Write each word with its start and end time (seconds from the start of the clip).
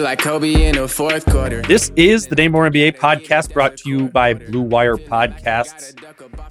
Like 0.00 0.20
Kobe 0.20 0.66
in 0.66 0.76
the 0.76 0.88
fourth 0.88 1.26
quarter. 1.26 1.60
This 1.60 1.92
is 1.94 2.26
the 2.26 2.34
Dane 2.34 2.52
Moore 2.52 2.70
NBA 2.70 2.96
podcast 2.96 3.52
brought 3.52 3.76
to 3.78 3.90
you 3.90 4.08
by 4.08 4.32
Blue 4.32 4.62
Wire 4.62 4.96
Podcasts. 4.96 5.94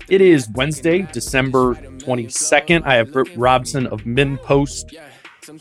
It 0.07 0.21
is 0.21 0.47
Wednesday, 0.51 1.07
December 1.11 1.73
22nd. 1.73 2.83
I 2.85 2.93
have 2.95 3.11
Britt 3.11 3.35
Robson 3.35 3.87
of 3.87 4.01
MinnPost 4.01 4.95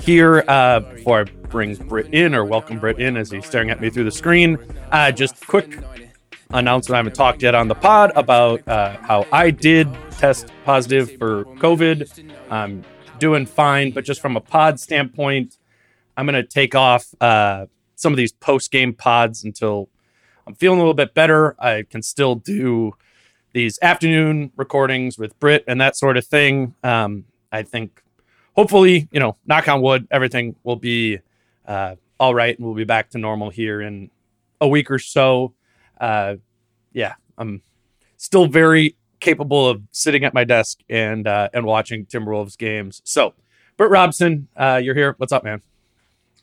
here 0.02 0.44
uh, 0.48 0.80
before 0.80 1.20
I 1.20 1.24
bring 1.24 1.76
Britt 1.76 2.12
in 2.12 2.34
or 2.34 2.44
welcome 2.44 2.78
Britt 2.78 3.00
in 3.00 3.16
as 3.16 3.30
he's 3.30 3.46
staring 3.46 3.70
at 3.70 3.80
me 3.80 3.88
through 3.88 4.04
the 4.04 4.12
screen. 4.12 4.58
Uh, 4.92 5.10
just 5.10 5.46
quick 5.46 5.78
announcement 6.50 6.94
I 6.94 6.98
haven't 6.98 7.14
talked 7.14 7.42
yet 7.42 7.54
on 7.54 7.68
the 7.68 7.74
pod 7.74 8.12
about 8.14 8.68
uh, 8.68 8.98
how 8.98 9.26
I 9.32 9.50
did 9.50 9.88
test 10.10 10.52
positive 10.66 11.16
for 11.16 11.46
COVID. 11.56 12.30
I'm 12.50 12.84
doing 13.18 13.46
fine, 13.46 13.92
but 13.92 14.04
just 14.04 14.20
from 14.20 14.36
a 14.36 14.42
pod 14.42 14.78
standpoint, 14.78 15.56
I'm 16.18 16.26
going 16.26 16.34
to 16.34 16.46
take 16.46 16.74
off 16.74 17.06
uh, 17.20 17.64
some 17.98 18.12
of 18.12 18.16
these 18.16 18.32
post 18.32 18.70
game 18.70 18.94
pods 18.94 19.44
until 19.44 19.88
I'm 20.46 20.54
feeling 20.54 20.78
a 20.78 20.82
little 20.82 20.94
bit 20.94 21.14
better. 21.14 21.56
I 21.58 21.84
can 21.90 22.00
still 22.00 22.36
do 22.36 22.94
these 23.52 23.78
afternoon 23.82 24.52
recordings 24.56 25.18
with 25.18 25.38
Britt 25.40 25.64
and 25.66 25.80
that 25.80 25.96
sort 25.96 26.16
of 26.16 26.24
thing. 26.24 26.74
Um, 26.84 27.24
I 27.50 27.62
think 27.62 28.02
hopefully, 28.54 29.08
you 29.10 29.18
know, 29.18 29.36
knock 29.46 29.68
on 29.68 29.82
wood, 29.82 30.06
everything 30.10 30.54
will 30.62 30.76
be 30.76 31.18
uh, 31.66 31.96
all 32.20 32.34
right 32.34 32.56
and 32.56 32.64
we'll 32.64 32.76
be 32.76 32.84
back 32.84 33.10
to 33.10 33.18
normal 33.18 33.50
here 33.50 33.80
in 33.80 34.10
a 34.60 34.68
week 34.68 34.90
or 34.90 35.00
so. 35.00 35.54
Uh, 36.00 36.36
yeah, 36.92 37.14
I'm 37.36 37.62
still 38.16 38.46
very 38.46 38.96
capable 39.18 39.68
of 39.68 39.82
sitting 39.90 40.22
at 40.24 40.34
my 40.34 40.44
desk 40.44 40.78
and 40.88 41.26
uh, 41.26 41.48
and 41.52 41.66
watching 41.66 42.06
Timberwolves 42.06 42.56
games. 42.56 43.02
So, 43.04 43.34
Britt 43.76 43.90
Robson, 43.90 44.46
uh, 44.56 44.80
you're 44.82 44.94
here. 44.94 45.14
What's 45.18 45.32
up, 45.32 45.42
man? 45.42 45.62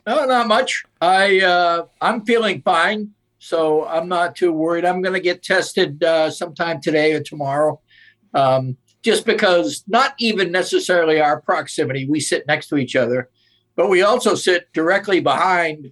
No, 0.05 0.25
not 0.25 0.47
much. 0.47 0.83
I 1.01 1.39
uh, 1.41 1.85
I'm 1.99 2.25
feeling 2.25 2.61
fine, 2.61 3.11
so 3.39 3.85
I'm 3.87 4.07
not 4.07 4.35
too 4.35 4.51
worried. 4.51 4.85
I'm 4.85 5.01
going 5.01 5.15
to 5.15 5.19
get 5.19 5.41
tested 5.41 6.03
uh, 6.03 6.29
sometime 6.29 6.79
today 6.79 7.13
or 7.13 7.21
tomorrow, 7.21 7.81
um, 8.35 8.77
just 9.01 9.25
because 9.25 9.83
not 9.87 10.13
even 10.19 10.51
necessarily 10.51 11.19
our 11.19 11.41
proximity. 11.41 12.05
We 12.07 12.19
sit 12.19 12.45
next 12.45 12.67
to 12.67 12.77
each 12.77 12.95
other, 12.95 13.29
but 13.75 13.89
we 13.89 14.03
also 14.03 14.35
sit 14.35 14.71
directly 14.73 15.21
behind 15.21 15.91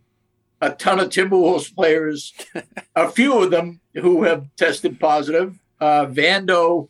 a 0.62 0.70
ton 0.70 1.00
of 1.00 1.10
Timberwolves 1.10 1.74
players. 1.74 2.34
a 2.96 3.10
few 3.10 3.42
of 3.42 3.50
them 3.50 3.82
who 3.96 4.24
have 4.24 4.46
tested 4.58 5.00
positive. 5.00 5.58
Uh, 5.82 6.06
Vando 6.06 6.90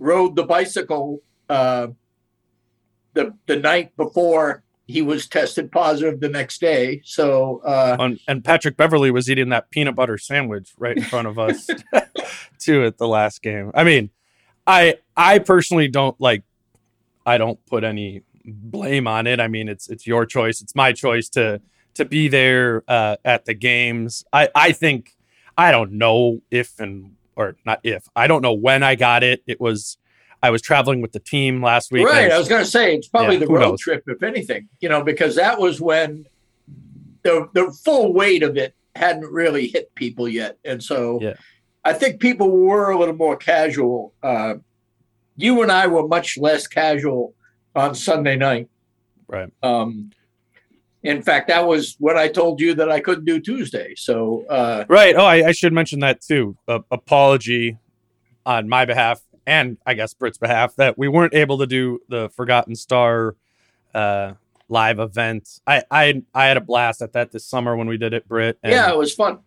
rode 0.00 0.34
the 0.34 0.42
bicycle 0.42 1.22
uh, 1.48 1.86
the 3.12 3.32
the 3.46 3.56
night 3.56 3.96
before 3.96 4.63
he 4.86 5.02
was 5.02 5.26
tested 5.26 5.72
positive 5.72 6.20
the 6.20 6.28
next 6.28 6.60
day. 6.60 7.00
So 7.04 7.62
uh, 7.64 7.96
On, 7.98 8.18
and 8.28 8.44
Patrick 8.44 8.76
Beverley 8.76 9.10
was 9.10 9.30
eating 9.30 9.48
that 9.48 9.70
peanut 9.70 9.94
butter 9.94 10.18
sandwich 10.18 10.72
right 10.78 10.96
in 10.96 11.02
front 11.02 11.26
of 11.26 11.38
us 11.38 11.68
too 12.58 12.84
at 12.84 12.98
the 12.98 13.08
last 13.08 13.42
game. 13.42 13.70
I 13.74 13.84
mean, 13.84 14.10
I 14.66 14.96
I 15.16 15.38
personally 15.38 15.88
don't 15.88 16.18
like 16.20 16.42
I 17.24 17.38
don't 17.38 17.64
put 17.66 17.84
any 17.84 18.22
blame 18.44 19.06
on 19.06 19.26
it. 19.26 19.40
I 19.40 19.48
mean, 19.48 19.68
it's 19.68 19.88
it's 19.88 20.06
your 20.06 20.26
choice. 20.26 20.60
It's 20.60 20.74
my 20.74 20.92
choice 20.92 21.28
to 21.30 21.60
to 21.94 22.04
be 22.04 22.28
there 22.28 22.82
uh, 22.88 23.16
at 23.24 23.46
the 23.46 23.54
games. 23.54 24.24
I 24.32 24.48
I 24.54 24.72
think 24.72 25.16
I 25.56 25.70
don't 25.70 25.92
know 25.92 26.42
if 26.50 26.78
and 26.78 27.16
or 27.36 27.56
not 27.64 27.80
if 27.82 28.06
I 28.14 28.26
don't 28.26 28.42
know 28.42 28.52
when 28.52 28.82
I 28.82 28.96
got 28.96 29.22
it. 29.22 29.42
It 29.46 29.60
was 29.60 29.96
I 30.44 30.50
was 30.50 30.60
traveling 30.60 31.00
with 31.00 31.12
the 31.12 31.20
team 31.20 31.62
last 31.62 31.90
week. 31.90 32.06
right, 32.06 32.30
I 32.30 32.36
was 32.36 32.48
going 32.48 32.62
to 32.62 32.70
say 32.70 32.94
it's 32.94 33.08
probably 33.08 33.36
Yeah, 33.36 33.40
the 33.40 33.46
road 33.46 33.60
knows? 33.60 33.80
trip, 33.80 34.04
if 34.06 34.22
anything. 34.22 34.68
You 34.80 34.90
know, 34.90 35.02
because 35.02 35.34
that 35.36 35.58
was 35.58 35.80
when 35.80 36.26
the 37.22 37.48
the 37.54 37.72
full 37.82 38.12
weight 38.12 38.42
of 38.42 38.58
it 38.58 38.74
hadn't 38.94 39.32
really 39.32 39.68
hit 39.68 39.94
people 39.94 40.28
yet, 40.28 40.58
and 40.64 40.82
so 40.82 41.18
Yeah. 41.22 41.34
I 41.82 41.94
think 41.94 42.20
people 42.20 42.50
were 42.50 42.90
a 42.90 42.98
little 42.98 43.14
more 43.16 43.36
casual. 43.36 44.12
Uh, 44.22 44.56
you 45.36 45.62
and 45.62 45.72
I 45.72 45.86
were 45.86 46.06
much 46.06 46.36
less 46.36 46.66
casual 46.66 47.34
on 47.74 47.94
Sunday 47.94 48.36
night. 48.36 48.68
right. 49.28 49.50
Um, 49.62 50.10
in 51.02 51.22
fact, 51.22 51.48
that 51.48 51.66
was 51.66 51.96
when 51.98 52.16
I 52.16 52.28
told 52.28 52.60
you 52.60 52.74
that 52.74 52.90
I 52.90 53.00
couldn't 53.00 53.24
do 53.26 53.38
Tuesday. 53.40 53.94
So 53.96 54.44
uh, 54.48 54.84
Right. 54.88 55.14
Oh, 55.16 55.24
I, 55.24 55.48
I 55.48 55.52
should 55.52 55.72
mention 55.72 56.00
that 56.00 56.20
too. 56.22 56.56
A 56.68 56.82
apology 56.90 57.76
on 58.46 58.68
my 58.68 58.84
behalf 58.86 59.20
and 59.46 59.76
I 59.86 59.94
guess 59.94 60.14
Britt's 60.14 60.38
behalf 60.38 60.76
that 60.76 60.96
we 60.98 61.08
weren't 61.08 61.34
able 61.34 61.58
to 61.58 61.66
do 61.66 62.00
the 62.08 62.28
Forgotten 62.30 62.74
Star 62.76 63.36
uh, 63.94 64.34
live 64.68 64.98
event. 64.98 65.60
I, 65.66 65.82
I 65.90 66.22
I 66.34 66.46
had 66.46 66.56
a 66.56 66.60
blast 66.60 67.02
at 67.02 67.12
that 67.12 67.30
this 67.32 67.46
summer 67.46 67.76
when 67.76 67.86
we 67.86 67.96
did 67.96 68.12
it, 68.14 68.26
Brit. 68.28 68.58
and, 68.62 68.72
yeah, 68.72 68.90
it 68.90 68.96
was 68.96 69.14
fun. 69.14 69.40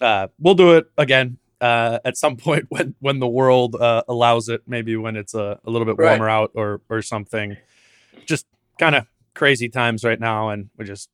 uh, 0.00 0.28
we'll 0.38 0.54
do 0.54 0.76
it 0.76 0.86
again 0.96 1.38
uh, 1.60 1.98
at 2.04 2.16
some 2.16 2.36
point 2.46 2.66
when 2.68 2.94
when 3.00 3.18
the 3.20 3.28
world 3.28 3.74
uh, 3.76 4.02
allows 4.08 4.48
it. 4.48 4.62
Maybe 4.66 4.96
when 4.96 5.16
it's 5.16 5.34
a, 5.34 5.60
a 5.64 5.70
little 5.70 5.86
bit 5.86 5.96
Right. 5.98 6.10
warmer 6.18 6.28
out 6.28 6.52
or 6.54 6.80
or 6.88 7.02
something. 7.02 7.56
Just 8.26 8.46
kind 8.78 8.94
of 8.94 9.06
crazy 9.34 9.68
times 9.68 10.04
right 10.04 10.18
now, 10.20 10.48
and 10.50 10.70
we 10.76 10.84
just 10.84 11.10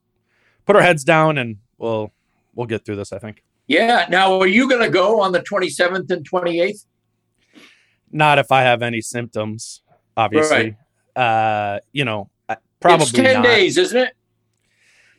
put 0.67 0.77
our 0.77 0.83
heads 0.83 1.05
down 1.05 1.37
and 1.39 1.57
we'll 1.79 2.13
we'll 2.55 2.67
get 2.67 2.85
through 2.85 2.97
this. 2.97 3.13
I 3.13 3.19
think. 3.19 3.43
Yeah. 3.67 4.07
Now, 4.11 4.39
are 4.41 4.47
you 4.47 4.69
going 4.69 4.83
to 4.83 4.91
go 4.91 5.21
on 5.21 5.33
the 5.33 5.41
27th 5.41 6.11
and 6.11 6.29
28th? 6.31 6.85
Not 8.15 8.39
if 8.39 8.53
I 8.53 8.63
have 8.63 8.81
any 8.81 9.01
symptoms, 9.01 9.83
obviously. 10.17 10.77
Uh, 11.17 11.81
you 11.93 12.05
know, 12.05 12.31
probably 12.81 13.03
it's 13.03 13.13
10 13.13 13.35
not. 13.35 13.43
days, 13.43 13.77
isn't 13.77 14.01
it? 14.01 14.15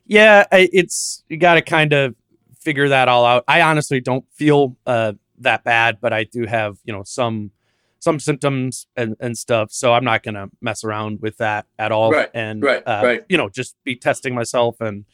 Yeah, 0.07 0.45
it's 0.51 1.23
you 1.27 1.37
got 1.37 1.55
to 1.55 1.61
kind 1.61 1.91
of 1.91 2.15
figure 2.59 2.87
that 2.89 3.09
all 3.09 3.25
out. 3.25 3.43
I 3.49 3.61
honestly 3.61 3.99
don't 3.99 4.25
feel 4.31 4.77
uh, 4.85 5.13
that 5.39 5.65
bad, 5.65 5.97
but 5.99 6.13
I 6.13 6.23
do 6.23 6.45
have 6.45 6.77
you 6.85 6.93
know 6.93 7.03
some 7.03 7.51
some 7.99 8.19
symptoms 8.19 8.87
and, 8.95 9.17
and 9.19 9.37
stuff. 9.37 9.71
So 9.71 9.93
I'm 9.93 10.05
not 10.05 10.23
gonna 10.23 10.47
mess 10.61 10.83
around 10.83 11.21
with 11.21 11.37
that 11.37 11.65
at 11.77 11.91
all. 11.91 12.11
Right, 12.11 12.29
and 12.33 12.63
right, 12.63 12.83
uh, 12.85 13.01
right. 13.03 13.23
you 13.27 13.37
know, 13.37 13.49
just 13.49 13.75
be 13.83 13.95
testing 13.95 14.33
myself 14.33 14.79
and 14.79 15.05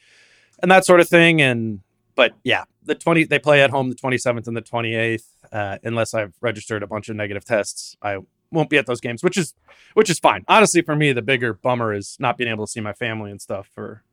and 0.61 0.69
that 0.69 0.85
sort 0.85 0.99
of 0.99 1.09
thing. 1.09 1.41
And 1.41 1.79
but 2.15 2.33
yeah, 2.43 2.65
the 2.83 2.93
20 2.93 3.23
they 3.23 3.39
play 3.39 3.63
at 3.63 3.69
home 3.69 3.89
the 3.89 3.95
27th 3.95 4.45
and 4.45 4.55
the 4.55 4.61
28th. 4.61 5.23
Uh, 5.51 5.77
unless 5.83 6.13
I've 6.13 6.33
registered 6.41 6.81
a 6.83 6.87
bunch 6.87 7.09
of 7.09 7.15
negative 7.15 7.43
tests, 7.43 7.97
I 8.01 8.19
won't 8.51 8.69
be 8.69 8.77
at 8.77 8.85
those 8.85 9.01
games, 9.01 9.23
which 9.23 9.37
is 9.37 9.53
which 9.93 10.09
is 10.09 10.19
fine. 10.19 10.43
Honestly, 10.47 10.81
for 10.81 10.95
me, 10.95 11.11
the 11.11 11.21
bigger 11.21 11.53
bummer 11.53 11.93
is 11.93 12.15
not 12.19 12.37
being 12.37 12.49
able 12.49 12.65
to 12.65 12.71
see 12.71 12.79
my 12.81 12.93
family 12.93 13.31
and 13.31 13.41
stuff 13.41 13.69
for 13.73 14.03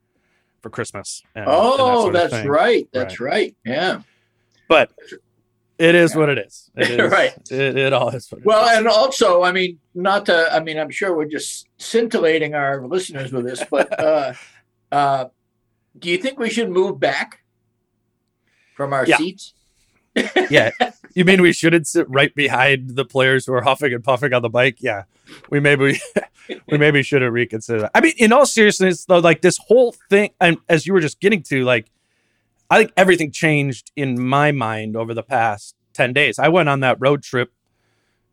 for 0.60 0.70
Christmas. 0.70 1.22
And, 1.34 1.44
and 1.44 1.52
that 1.52 1.58
Oh, 1.58 2.10
that's 2.10 2.44
right. 2.46 2.88
That's 2.92 3.20
right. 3.20 3.54
Yeah. 3.64 4.02
But 4.68 4.92
It 5.78 5.94
is 5.94 6.16
what 6.16 6.28
it 6.28 6.38
is. 6.38 6.68
It 6.76 6.90
is 6.98 7.12
right. 7.12 7.32
It, 7.52 7.76
it 7.76 7.92
all 7.92 8.08
is 8.08 8.28
what 8.32 8.40
it 8.40 8.44
well, 8.44 8.68
is. 8.68 8.78
and 8.78 8.88
also, 8.88 9.44
I 9.44 9.52
mean, 9.52 9.78
not 9.94 10.26
to, 10.26 10.52
I 10.52 10.58
mean, 10.58 10.76
I'm 10.76 10.90
sure 10.90 11.16
we're 11.16 11.26
just 11.26 11.68
scintillating 11.78 12.54
our 12.54 12.84
listeners 12.84 13.30
with 13.30 13.44
this, 13.46 13.62
but 13.70 13.98
uh, 14.00 14.32
uh, 14.92 15.26
do 15.96 16.10
you 16.10 16.18
think 16.18 16.40
we 16.40 16.50
should 16.50 16.68
move 16.70 16.98
back 16.98 17.44
from 18.74 18.92
our 18.92 19.06
Yeah. 19.06 19.16
seats? 19.18 19.54
yeah. 20.50 20.70
You 21.14 21.24
mean 21.24 21.42
we 21.42 21.52
shouldn't 21.52 21.86
sit 21.86 22.08
right 22.08 22.34
behind 22.34 22.96
the 22.96 23.04
players 23.04 23.46
who 23.46 23.52
are 23.54 23.62
huffing 23.62 23.92
and 23.92 24.02
puffing 24.04 24.32
on 24.32 24.42
the 24.42 24.48
bike? 24.50 24.76
Yeah. 24.80 25.04
We 25.50 25.60
maybe 25.60 26.00
we 26.70 26.78
maybe 26.78 27.02
should 27.02 27.22
have 27.22 27.32
reconsidered 27.32 27.82
that. 27.82 27.90
I 27.94 28.00
mean, 28.00 28.14
in 28.18 28.32
all 28.32 28.46
seriousness, 28.46 29.04
though, 29.04 29.18
like 29.18 29.40
this 29.42 29.58
whole 29.58 29.94
thing, 30.10 30.30
and 30.40 30.58
as 30.68 30.86
you 30.86 30.92
were 30.92 31.00
just 31.00 31.20
getting 31.20 31.42
to, 31.44 31.64
like, 31.64 31.90
I 32.70 32.78
think 32.78 32.92
everything 32.96 33.30
changed 33.32 33.90
in 33.96 34.20
my 34.20 34.52
mind 34.52 34.96
over 34.96 35.14
the 35.14 35.22
past 35.22 35.74
10 35.94 36.12
days. 36.12 36.38
I 36.38 36.48
went 36.48 36.68
on 36.68 36.80
that 36.80 36.98
road 37.00 37.22
trip, 37.22 37.52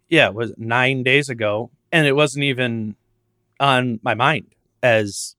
yeah, 0.09 0.27
it 0.27 0.33
was 0.35 0.53
nine 0.57 1.03
days 1.03 1.29
ago, 1.29 1.71
and 1.91 2.05
it 2.05 2.13
wasn't 2.13 2.43
even 2.43 2.95
on 3.59 3.99
my 4.03 4.13
mind 4.13 4.47
as 4.83 5.35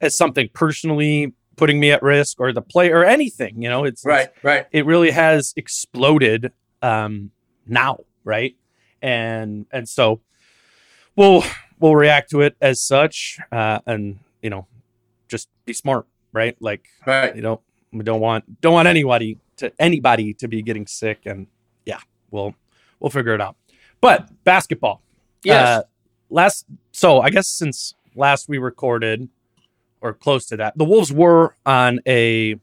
as 0.00 0.14
something 0.16 0.48
personally 0.52 1.32
putting 1.56 1.78
me 1.78 1.90
at 1.92 2.02
risk 2.02 2.40
or 2.40 2.52
the 2.52 2.62
play 2.62 2.90
or 2.90 3.04
anything. 3.04 3.62
You 3.62 3.68
know, 3.68 3.84
it's- 3.84 4.04
Right, 4.04 4.28
right. 4.42 4.66
it 4.72 4.86
really 4.86 5.10
has 5.10 5.52
exploded 5.56 6.52
um 6.82 7.30
now 7.66 7.98
right 8.24 8.56
and 9.02 9.66
and 9.72 9.88
so 9.88 10.20
we'll 11.16 11.42
we'll 11.78 11.94
react 11.96 12.30
to 12.30 12.40
it 12.40 12.56
as 12.60 12.80
such 12.80 13.38
uh 13.52 13.78
and 13.86 14.18
you 14.42 14.50
know 14.50 14.66
just 15.28 15.48
be 15.64 15.72
smart 15.72 16.06
right 16.32 16.56
like 16.60 16.86
Right. 17.06 17.34
you 17.34 17.42
know 17.42 17.60
we 17.92 18.02
don't 18.04 18.20
want 18.20 18.60
don't 18.60 18.72
want 18.74 18.88
anybody 18.88 19.38
to 19.56 19.72
anybody 19.78 20.32
to 20.34 20.48
be 20.48 20.62
getting 20.62 20.86
sick 20.86 21.20
and 21.26 21.46
yeah 21.84 22.00
we'll 22.30 22.54
we'll 23.00 23.10
figure 23.10 23.34
it 23.34 23.40
out 23.40 23.56
but 24.00 24.28
basketball 24.44 25.02
Yes. 25.44 25.66
uh, 25.66 25.82
last 26.28 26.66
so 26.92 27.20
I 27.20 27.30
guess 27.30 27.48
since 27.48 27.94
last 28.14 28.48
we 28.48 28.58
recorded 28.58 29.28
or 30.02 30.12
close 30.14 30.46
to 30.46 30.56
that, 30.58 30.76
the 30.78 30.84
Wolves 30.84 31.12
were 31.12 31.54
on 31.66 32.00
a 32.06 32.56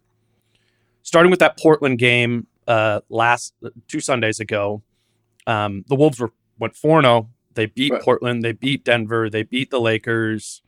starting 1.04 1.30
with 1.30 1.40
that 1.40 1.58
Portland 1.60 1.98
game 2.00 2.48
uh 2.68 3.02
last 3.10 3.54
two 3.88 4.00
Sundays 4.00 4.40
ago. 4.40 4.82
Um 5.46 5.84
the 5.88 5.96
Wolves 5.96 6.20
were 6.20 6.32
went 6.60 6.74
4-0. 6.76 7.28
They 7.54 7.66
beat 7.68 7.92
Right. 7.94 8.02
Portland, 8.02 8.44
they 8.44 8.52
beat 8.52 8.84
Denver, 8.84 9.30
they 9.30 9.44
beat 9.44 9.70
the 9.72 9.80
Lakers. 9.82 10.62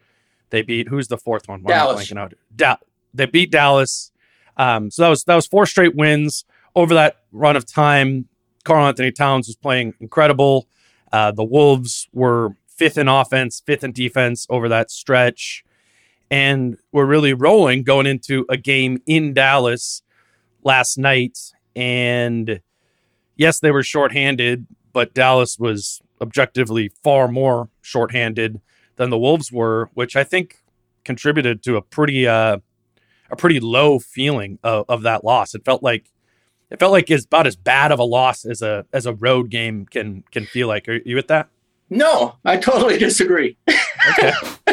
They 0.50 0.62
beat 0.62 0.88
who's 0.88 1.08
the 1.08 1.18
fourth 1.18 1.48
one? 1.48 1.62
Why 1.64 1.74
Dallas. 1.74 2.12
out? 2.18 2.34
Da- 2.56 2.78
they 3.14 3.26
beat 3.26 3.52
Dallas. 3.52 4.12
Um 4.58 4.90
so 4.92 5.04
that 5.04 5.10
was 5.10 5.24
that 5.26 5.36
was 5.36 5.48
four 5.48 5.66
straight 5.66 5.96
wins 5.96 6.46
over 6.76 6.94
that 6.94 7.18
run 7.32 7.56
of 7.56 7.66
time. 7.66 8.28
Karl-Anthony 8.66 9.12
Towns 9.12 9.48
was 9.48 9.56
playing 9.56 9.94
incredible. 10.00 10.68
Uh, 11.12 11.32
the 11.32 11.44
Wolves 11.44 12.08
were 12.14 12.56
fifth 12.68 12.98
in 12.98 13.08
offense, 13.08 13.62
fifth 13.66 13.84
in 13.84 13.92
defense 13.94 14.46
over 14.50 14.70
that 14.70 14.92
stretch, 14.92 15.64
and 16.30 16.78
were 16.92 17.06
really 17.06 17.34
rolling 17.34 17.84
going 17.84 18.06
into 18.06 18.46
a 18.50 18.58
game 18.58 19.02
in 19.08 19.34
Dallas 19.34 20.04
last 20.64 20.98
night. 20.98 21.40
And 21.76 22.62
yes, 23.36 23.60
they 23.60 23.72
were 23.72 23.84
shorthanded, 23.84 24.68
but 24.94 25.14
Dallas 25.14 25.58
was 25.58 26.02
objectively 26.22 26.92
far 27.04 27.28
more 27.28 27.70
shorthanded 27.82 28.60
than 28.96 29.10
the 29.10 29.18
Wolves 29.18 29.52
were, 29.52 29.90
which 29.94 30.16
I 30.16 30.24
think 30.24 30.58
contributed 31.04 31.64
to 31.64 31.78
a 31.78 31.82
pretty 31.82 32.28
uh, 32.28 32.58
a 33.32 33.36
pretty 33.36 33.60
low 33.60 34.00
feeling 34.00 34.60
of, 34.64 34.86
of 34.90 35.04
that 35.04 35.24
loss. 35.24 35.56
It 35.56 35.64
felt 35.64 35.84
like 35.84 36.12
it 36.70 36.80
felt 36.80 36.92
like 36.92 37.10
it's 37.10 37.26
about 37.26 37.48
as 37.48 37.56
bad 37.56 37.92
of 37.92 38.00
a 38.00 38.04
loss 38.04 38.46
as 38.46 38.62
a 38.62 38.86
as 38.94 39.06
a 39.06 39.14
road 39.14 39.50
game 39.50 39.86
can 39.86 40.24
can 40.32 40.46
feel 40.46 40.68
like. 40.68 40.88
Are 40.88 41.00
you 41.06 41.16
with 41.16 41.28
that? 41.28 41.50
no, 41.90 42.36
I 42.46 42.58
totally 42.58 42.98
disagree. 42.98 43.58
Okay, 44.12 44.32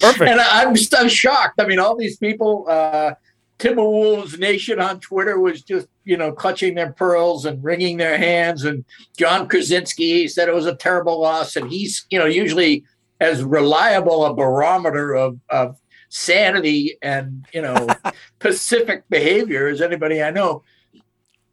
perfect. 0.00 0.30
And 0.30 0.40
I'm, 0.40 0.74
I'm 0.96 1.08
shocked. 1.08 1.60
I 1.60 1.66
mean, 1.66 1.78
all 1.78 1.96
these 1.96 2.16
people, 2.16 2.66
uh, 2.68 3.14
Timberwolves 3.58 4.38
Nation 4.38 4.80
on 4.80 5.00
Twitter 5.00 5.38
was 5.38 5.62
just, 5.62 5.88
you 6.04 6.16
know, 6.16 6.32
clutching 6.32 6.74
their 6.74 6.92
pearls 6.92 7.44
and 7.44 7.62
wringing 7.62 7.96
their 7.96 8.18
hands. 8.18 8.64
And 8.64 8.84
Jon 9.16 9.48
Krawczynski 9.48 10.28
said 10.28 10.48
it 10.48 10.54
was 10.54 10.66
a 10.66 10.74
terrible 10.74 11.20
loss. 11.20 11.56
And 11.56 11.70
he's, 11.70 12.04
you 12.10 12.18
know, 12.18 12.26
usually 12.26 12.84
as 13.20 13.42
reliable 13.44 14.24
a 14.24 14.34
barometer 14.34 15.14
of, 15.14 15.38
of 15.48 15.78
sanity 16.08 16.98
and, 17.00 17.46
you 17.52 17.62
know, 17.62 17.86
pacific 18.40 19.04
behavior 19.08 19.68
as 19.68 19.80
anybody 19.80 20.22
I 20.22 20.30
know. 20.30 20.62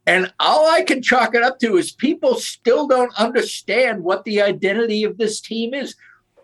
And 0.04 0.32
all 0.40 0.68
I 0.68 0.82
can 0.82 1.00
chalk 1.00 1.36
it 1.36 1.44
up 1.44 1.60
to 1.60 1.76
is 1.76 1.92
people 1.92 2.34
still 2.34 2.88
don't 2.88 3.14
understand 3.16 4.02
what 4.02 4.24
the 4.24 4.42
identity 4.42 5.04
of 5.04 5.16
this 5.18 5.40
team 5.40 5.72
is 5.74 5.94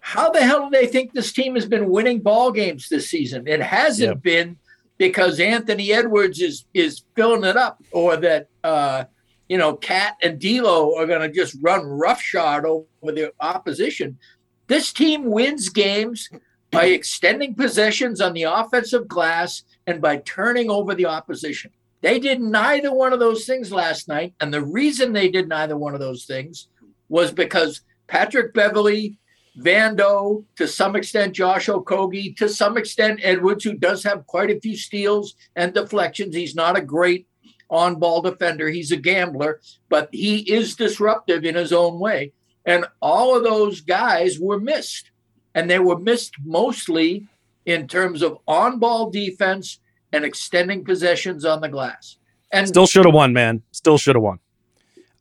how 0.01 0.31
the 0.31 0.41
hell 0.41 0.65
do 0.65 0.71
they 0.71 0.87
think 0.87 1.13
this 1.13 1.33
team 1.33 1.55
has 1.55 1.67
been 1.67 1.91
winning 1.91 2.21
ball 2.21 2.51
games 2.51 2.89
this 2.89 3.11
season? 3.11 3.47
It 3.47 3.61
hasn't 3.61 4.09
Yep. 4.09 4.23
been 4.23 4.57
because 4.99 5.41
Anthony 5.41 5.93
Edwards 5.93 6.41
is 6.41 6.67
is 6.75 7.03
filling 7.15 7.45
it 7.45 7.57
up, 7.57 7.83
or 7.93 8.17
that 8.17 8.49
uh, 8.63 9.05
you 9.49 9.57
know 9.57 9.77
Cat 9.77 10.17
and 10.23 10.39
D'Lo 10.39 10.97
are 10.97 11.07
going 11.07 11.23
to 11.23 11.35
just 11.35 11.57
run 11.63 11.87
roughshod 11.87 12.65
over 12.67 13.13
the 13.13 13.33
opposition. 13.41 14.19
This 14.67 14.93
team 14.93 15.25
wins 15.25 15.71
games 15.71 16.29
by 16.71 16.87
extending 16.87 17.55
possessions 17.55 18.21
on 18.21 18.35
the 18.35 18.43
offensive 18.43 19.09
glass 19.09 19.63
and 19.87 20.03
by 20.03 20.19
turning 20.19 20.71
over 20.71 20.95
the 20.95 21.07
opposition. 21.07 21.71
They 22.03 22.19
did 22.19 22.41
neither 22.41 22.95
one 22.95 23.13
of 23.13 23.19
those 23.19 23.47
things 23.47 23.73
last 23.73 24.09
night, 24.09 24.35
and 24.41 24.53
the 24.53 24.63
reason 24.65 25.13
they 25.13 25.29
did 25.31 25.49
neither 25.49 25.77
one 25.77 25.95
of 25.95 26.01
those 26.01 26.27
things 26.27 26.69
was 27.09 27.33
because 27.33 27.81
Patrick 28.07 28.53
Beverley 28.53 29.19
Vando, 29.59 30.45
to 30.57 30.67
some 30.69 30.97
extent, 30.97 31.35
Josh 31.35 31.67
Okogie, 31.67 32.37
to 32.37 32.49
some 32.49 32.77
extent, 32.77 33.21
Edwards, 33.23 33.65
who 33.65 33.75
does 33.75 34.03
have 34.05 34.27
quite 34.27 34.51
a 34.51 34.61
few 34.61 34.77
steals 34.77 35.35
and 35.57 35.75
deflections. 35.75 36.35
He's 36.35 36.55
not 36.55 36.79
a 36.79 36.83
great 36.83 37.27
on 37.71 37.97
ball 37.97 38.23
defender. 38.23 38.69
He's 38.69 38.93
a 38.93 38.97
gambler, 38.97 39.61
but 39.89 40.09
he 40.13 40.39
is 40.51 40.77
disruptive 40.77 41.45
in 41.45 41.55
his 41.55 41.73
own 41.73 41.99
way. 41.99 42.33
And 42.65 42.87
all 43.01 43.37
of 43.37 43.45
those 43.45 43.81
guys 43.81 44.39
were 44.39 44.61
missed. 44.61 45.11
And 45.55 45.69
they 45.69 45.79
were 45.79 45.99
missed 45.99 46.35
mostly 46.45 47.27
in 47.67 47.89
terms 47.89 48.23
of 48.23 48.39
on 48.47 48.79
ball 48.79 49.11
defense 49.11 49.81
and 50.13 50.25
extending 50.25 50.85
possessions 50.85 51.45
on 51.45 51.61
the 51.61 51.69
glass. 51.69 52.17
And 52.51 52.69
Still 52.69 52.87
should 52.87 53.05
have 53.05 53.15
won, 53.15 53.33
man. 53.33 53.63
Still 53.73 53.99
should 53.99 54.17
have 54.17 54.23
won. 54.23 54.39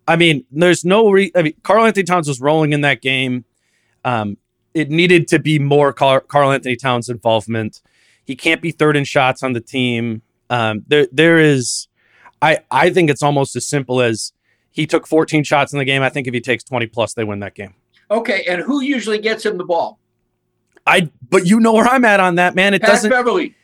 I 0.07 0.15
mean, 0.15 0.45
there's 0.51 0.85
no 0.85 1.09
re- 1.09 1.31
I 1.35 1.41
mean, 1.41 1.53
Karl-Anthony 1.63 2.05
Towns 2.05 2.27
was 2.27 2.39
rolling 2.39 2.71
in 2.71 2.81
that 2.81 3.01
game. 3.01 3.43
Um, 4.07 4.37
it 4.73 4.89
needed 4.89 5.27
to 5.29 5.39
be 5.39 5.59
more 5.59 5.91
Karl, 5.91 6.21
Carl 6.21 6.51
Anthony 6.51 6.77
Towns 6.77 7.09
involvement. 7.09 7.81
He 8.23 8.35
can't 8.35 8.61
be 8.61 8.71
third 8.71 8.95
in 8.95 9.03
shots 9.03 9.43
on 9.43 9.51
the 9.51 9.59
team. 9.59 10.21
Um, 10.49 10.83
there, 10.87 11.07
there 11.11 11.39
is. 11.39 11.87
I, 12.41 12.59
I 12.71 12.89
think 12.89 13.09
it's 13.09 13.21
almost 13.23 13.55
as 13.57 13.67
simple 13.67 14.01
as 14.01 14.31
he 14.71 14.85
took 14.85 15.07
14 15.07 15.43
shots 15.43 15.73
in 15.73 15.79
the 15.79 15.85
game. 15.85 16.03
I 16.03 16.09
think 16.09 16.27
if 16.27 16.33
he 16.33 16.39
takes 16.39 16.63
20 16.63 16.85
plus, 16.87 17.15
they 17.15 17.25
win 17.25 17.39
that 17.39 17.53
game. 17.55 17.73
okay, 18.09 18.45
and 18.47 18.61
who 18.61 18.81
usually 18.81 19.17
gets 19.17 19.45
him 19.45 19.57
the 19.57 19.65
ball? 19.65 19.99
I, 20.85 21.09
but 21.29 21.45
you 21.45 21.59
know 21.59 21.73
where 21.73 21.87
I'm 21.87 22.05
at 22.05 22.21
on 22.21 22.35
that, 22.35 22.55
man. 22.55 22.73
It 22.73 22.81
Pat 22.81 22.91
doesn't. 22.91 23.09
Beverley. 23.09 23.55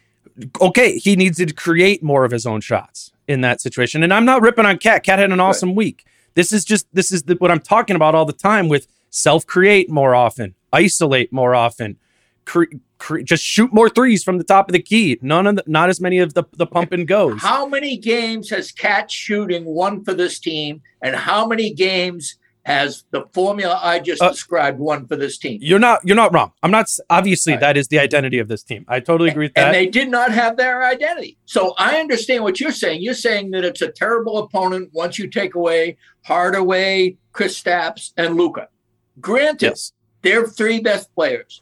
okay, 0.59 0.97
he 0.97 1.15
needs 1.15 1.37
to 1.37 1.53
create 1.53 2.03
more 2.03 2.25
of 2.25 2.31
his 2.31 2.45
own 2.45 2.59
shots 2.59 3.11
in 3.29 3.41
that 3.41 3.61
situation. 3.61 4.03
And 4.03 4.13
I'm 4.13 4.25
not 4.25 4.41
ripping 4.41 4.65
on 4.65 4.77
Cat. 4.77 5.03
Cat 5.03 5.19
had 5.19 5.31
an 5.31 5.39
awesome 5.39 5.73
week. 5.73 6.05
This 6.33 6.51
is 6.51 6.65
just 6.65 6.87
this 6.91 7.13
is 7.13 7.23
the, 7.23 7.35
what 7.35 7.49
I'm 7.51 7.61
talking 7.61 7.95
about 7.95 8.13
all 8.15 8.25
the 8.25 8.33
time 8.33 8.67
with 8.67 8.87
self-create 9.17 9.89
more 9.91 10.15
often, 10.15 10.55
isolate 10.73 11.31
more 11.31 11.53
often, 11.53 11.97
cre- 12.45 12.63
cre- 12.97 13.21
just 13.21 13.43
shoot 13.43 13.71
more 13.71 13.87
threes 13.87 14.23
from 14.23 14.39
the 14.39 14.43
top 14.43 14.67
of 14.67 14.73
the 14.73 14.81
key. 14.81 15.17
None 15.21 15.45
of 15.47 15.55
the, 15.57 15.63
not 15.67 15.87
as 15.89 16.01
many 16.01 16.17
of 16.17 16.33
the 16.33 16.43
the 16.53 16.65
pump 16.65 16.91
and 16.91 17.07
goes. 17.07 17.39
How 17.41 17.65
many 17.67 17.95
games 17.95 18.49
has 18.49 18.71
Cat 18.71 19.09
shooting 19.11 19.65
won 19.65 20.03
for 20.03 20.13
this 20.15 20.39
team, 20.39 20.81
and 21.01 21.15
how 21.15 21.45
many 21.47 21.71
games 21.71 22.37
has 22.65 23.03
the 23.11 23.25
formula 23.33 23.77
I 23.83 23.99
just 23.99 24.21
Uh, 24.21 24.29
described 24.31 24.79
won 24.79 25.05
for 25.05 25.15
this 25.15 25.37
team? 25.37 25.59
You're 25.61 25.79
not 25.79 25.99
you're 26.03 26.15
not 26.15 26.33
wrong. 26.33 26.51
I'm 26.63 26.71
not 26.71 26.87
obviously 27.09 27.53
Right. 27.53 27.59
that 27.59 27.77
is 27.77 27.89
the 27.89 27.99
identity 27.99 28.39
of 28.39 28.47
this 28.47 28.63
team. 28.63 28.83
I 28.87 28.99
totally 28.99 29.29
agree 29.29 29.45
with 29.45 29.53
that. 29.55 29.65
And 29.67 29.75
they 29.75 29.85
did 29.85 30.09
not 30.09 30.31
have 30.31 30.57
their 30.57 30.83
identity. 30.83 31.37
So 31.45 31.75
I 31.77 31.97
understand 31.99 32.43
what 32.43 32.59
you're 32.59 32.71
saying. 32.71 33.01
You're 33.03 33.13
saying 33.13 33.51
that 33.51 33.63
it's 33.63 33.81
a 33.83 33.91
terrible 33.91 34.37
opponent 34.39 34.89
once 34.91 35.19
you 35.19 35.29
take 35.29 35.53
away 35.55 35.97
Hardaway, 36.23 37.17
Kristaps, 37.33 38.11
and 38.17 38.37
Luka. 38.37 38.69
Granted, 39.19 39.69
yes. 39.69 39.93
they're 40.21 40.47
three 40.47 40.79
best 40.79 41.13
players. 41.15 41.61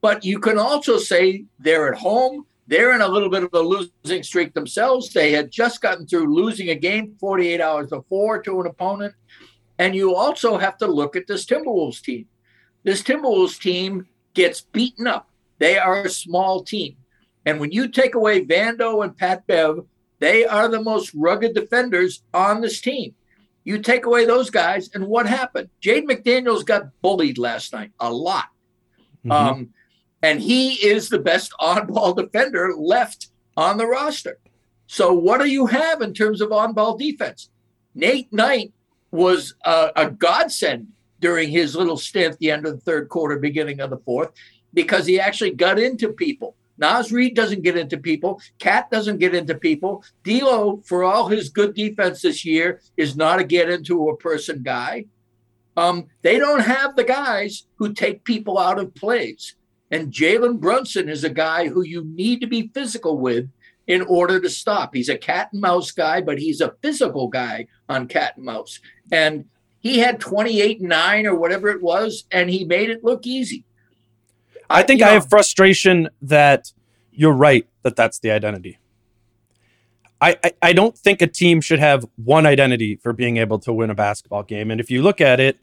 But 0.00 0.24
you 0.24 0.38
can 0.38 0.58
also 0.58 0.98
say 0.98 1.44
they're 1.58 1.92
at 1.92 1.98
home. 1.98 2.46
They're 2.68 2.94
in 2.94 3.00
a 3.00 3.08
little 3.08 3.30
bit 3.30 3.44
of 3.44 3.50
a 3.52 3.60
losing 3.60 4.22
streak 4.22 4.54
themselves. 4.54 5.12
They 5.12 5.32
had 5.32 5.50
just 5.50 5.80
gotten 5.80 6.06
through 6.06 6.34
losing 6.34 6.70
a 6.70 6.74
game 6.74 7.16
48 7.18 7.60
hours 7.60 7.90
before 7.90 8.40
to 8.42 8.60
an 8.60 8.66
opponent. 8.66 9.14
And 9.78 9.94
you 9.94 10.14
also 10.14 10.58
have 10.58 10.78
to 10.78 10.86
look 10.86 11.16
at 11.16 11.26
this 11.26 11.44
Timberwolves 11.44 12.00
team. 12.00 12.26
This 12.82 13.02
Timberwolves 13.02 13.60
team 13.60 14.06
gets 14.34 14.60
beaten 14.60 15.06
up. 15.06 15.28
They 15.58 15.76
are 15.76 16.02
a 16.02 16.08
small 16.08 16.62
team. 16.62 16.96
And 17.44 17.58
when 17.58 17.72
you 17.72 17.88
take 17.88 18.14
away 18.14 18.44
Vando 18.44 19.02
and 19.02 19.16
Pat 19.16 19.44
Bev, 19.46 19.84
they 20.20 20.44
are 20.44 20.68
the 20.68 20.80
most 20.80 21.12
rugged 21.14 21.52
defenders 21.52 22.22
on 22.32 22.60
this 22.60 22.80
team. 22.80 23.15
You 23.66 23.80
take 23.80 24.06
away 24.06 24.24
those 24.24 24.48
guys, 24.48 24.90
and 24.94 25.08
what 25.08 25.26
happened? 25.26 25.70
Jaden 25.82 26.04
McDaniels 26.04 26.64
got 26.64 26.84
bullied 27.02 27.36
last 27.36 27.72
night 27.72 27.90
a 27.98 28.12
lot. 28.12 28.44
Mm-hmm. 29.24 29.32
Um, 29.32 29.70
and 30.22 30.40
he 30.40 30.74
is 30.74 31.08
the 31.08 31.18
best 31.18 31.52
on 31.60 31.88
ball 31.88 32.14
defender 32.14 32.72
left 32.76 33.30
on 33.56 33.76
the 33.76 33.86
roster. 33.86 34.38
So, 34.86 35.12
what 35.12 35.40
do 35.40 35.48
you 35.50 35.66
have 35.66 36.00
in 36.00 36.14
terms 36.14 36.40
of 36.40 36.52
on 36.52 36.74
ball 36.74 36.96
defense? 36.96 37.50
Nate 37.92 38.32
Knight 38.32 38.72
was 39.10 39.54
a, 39.64 39.90
a 39.96 40.10
godsend 40.12 40.86
during 41.18 41.50
his 41.50 41.74
little 41.74 41.96
stint 41.96 42.34
at 42.34 42.38
the 42.38 42.52
end 42.52 42.66
of 42.66 42.74
the 42.74 42.80
third 42.82 43.08
quarter, 43.08 43.36
beginning 43.36 43.80
of 43.80 43.90
the 43.90 43.98
fourth, 43.98 44.30
because 44.74 45.06
he 45.06 45.18
actually 45.18 45.50
got 45.50 45.80
into 45.80 46.12
people. 46.12 46.54
Naz 46.78 47.12
Reid 47.12 47.34
doesn't 47.34 47.62
get 47.62 47.76
into 47.76 47.96
people. 47.96 48.40
Cat 48.58 48.90
doesn't 48.90 49.18
get 49.18 49.34
into 49.34 49.54
people. 49.54 50.04
D'Lo, 50.24 50.82
for 50.84 51.04
all 51.04 51.28
his 51.28 51.48
good 51.48 51.74
defense 51.74 52.22
this 52.22 52.44
year, 52.44 52.80
is 52.96 53.16
not 53.16 53.40
a 53.40 53.44
get 53.44 53.70
into 53.70 54.08
a 54.08 54.16
person 54.16 54.62
guy. 54.62 55.06
Um, 55.76 56.06
they 56.22 56.38
don't 56.38 56.60
have 56.60 56.96
the 56.96 57.04
guys 57.04 57.66
who 57.76 57.92
take 57.92 58.24
people 58.24 58.58
out 58.58 58.78
of 58.78 58.94
plays. 58.94 59.56
And 59.90 60.12
Jalen 60.12 60.58
Brunson 60.58 61.08
is 61.08 61.22
a 61.22 61.30
guy 61.30 61.68
who 61.68 61.82
you 61.82 62.04
need 62.04 62.40
to 62.40 62.46
be 62.46 62.70
physical 62.74 63.18
with 63.18 63.48
in 63.86 64.02
order 64.02 64.40
to 64.40 64.50
stop. 64.50 64.94
He's 64.94 65.08
a 65.08 65.18
cat 65.18 65.50
and 65.52 65.60
mouse 65.60 65.90
guy, 65.90 66.20
but 66.20 66.38
he's 66.38 66.60
a 66.60 66.74
physical 66.82 67.28
guy 67.28 67.68
on 67.88 68.08
cat 68.08 68.36
and 68.36 68.44
mouse. 68.44 68.80
And 69.12 69.44
he 69.78 69.98
had 69.98 70.18
28 70.18 70.80
9 70.80 71.26
or 71.26 71.36
whatever 71.36 71.68
it 71.68 71.82
was, 71.82 72.24
and 72.32 72.50
he 72.50 72.64
made 72.64 72.90
it 72.90 73.04
look 73.04 73.26
easy. 73.26 73.64
I 74.68 74.82
think 74.82 75.02
I, 75.02 75.10
I 75.10 75.12
have 75.12 75.28
frustration 75.28 76.08
that 76.22 76.72
you're 77.12 77.32
right 77.32 77.66
that 77.82 77.96
that's 77.96 78.18
the 78.18 78.30
identity. 78.30 78.78
I, 80.20 80.36
I, 80.42 80.52
I 80.62 80.72
don't 80.72 80.96
think 80.96 81.20
a 81.20 81.26
team 81.26 81.60
should 81.60 81.78
have 81.78 82.06
one 82.16 82.46
identity 82.46 82.96
for 82.96 83.12
being 83.12 83.36
able 83.36 83.58
to 83.60 83.72
win 83.72 83.90
a 83.90 83.94
basketball 83.94 84.42
game. 84.42 84.70
And 84.70 84.80
if 84.80 84.90
you 84.90 85.02
look 85.02 85.20
at 85.20 85.40
it, 85.40 85.58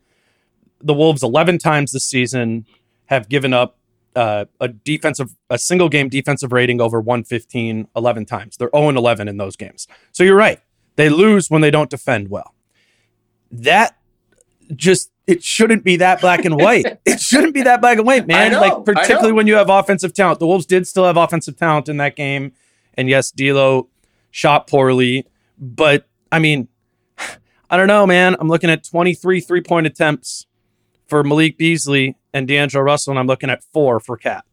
the 0.79 0.93
Wolves 0.93 1.23
11 1.23 1.57
times 1.57 1.91
this 1.91 2.05
season 2.05 2.65
have 3.05 3.29
given 3.29 3.53
up 3.53 3.77
uh, 4.15 4.45
a 4.59 4.67
defensive, 4.67 5.35
a 5.49 5.57
single 5.57 5.89
game 5.89 6.07
defensive 6.07 6.51
rating 6.51 6.79
over 6.79 6.99
115 6.99 7.87
11 7.95 8.25
times. 8.25 8.57
They're 8.57 8.69
0 8.75 8.89
11 8.89 9.27
in 9.27 9.37
those 9.37 9.55
games. 9.55 9.87
So 10.11 10.23
you're 10.23 10.35
right. 10.35 10.59
They 10.95 11.09
lose 11.09 11.49
when 11.49 11.61
they 11.61 11.71
don't 11.71 11.89
defend 11.89 12.29
well. 12.29 12.53
That 13.51 13.97
just, 14.75 15.11
it 15.25 15.43
shouldn't 15.43 15.83
be 15.83 15.97
that 15.97 16.21
black 16.21 16.45
and 16.45 16.55
white. 16.55 16.99
it 17.05 17.19
shouldn't 17.19 17.53
be 17.53 17.61
that 17.63 17.81
black 17.81 17.97
and 17.97 18.05
white, 18.05 18.27
man. 18.27 18.51
Know, 18.51 18.61
like, 18.61 18.85
particularly 18.85 19.31
when 19.31 19.47
you 19.47 19.55
have 19.55 19.69
offensive 19.69 20.13
talent. 20.13 20.39
The 20.39 20.47
Wolves 20.47 20.65
did 20.65 20.87
still 20.87 21.05
have 21.05 21.17
offensive 21.17 21.55
talent 21.55 21.87
in 21.87 21.97
that 21.97 22.15
game. 22.15 22.51
And 22.95 23.09
yes, 23.09 23.31
D'Lo 23.31 23.87
shot 24.31 24.67
poorly. 24.67 25.25
But 25.57 26.07
I 26.31 26.39
mean, 26.39 26.67
I 27.69 27.77
don't 27.77 27.87
know, 27.87 28.05
man. 28.05 28.35
I'm 28.39 28.49
looking 28.49 28.69
at 28.69 28.83
23 28.83 29.39
three 29.39 29.61
point 29.61 29.87
attempts 29.87 30.45
for 31.07 31.23
Malik 31.23 31.57
Beasley 31.57 32.17
and 32.33 32.47
D'Angelo 32.47 32.83
Russell, 32.83 33.11
and 33.11 33.19
I'm 33.19 33.27
looking 33.27 33.49
at 33.49 33.63
four 33.71 33.99
for 33.99 34.17
Cat. 34.17 34.43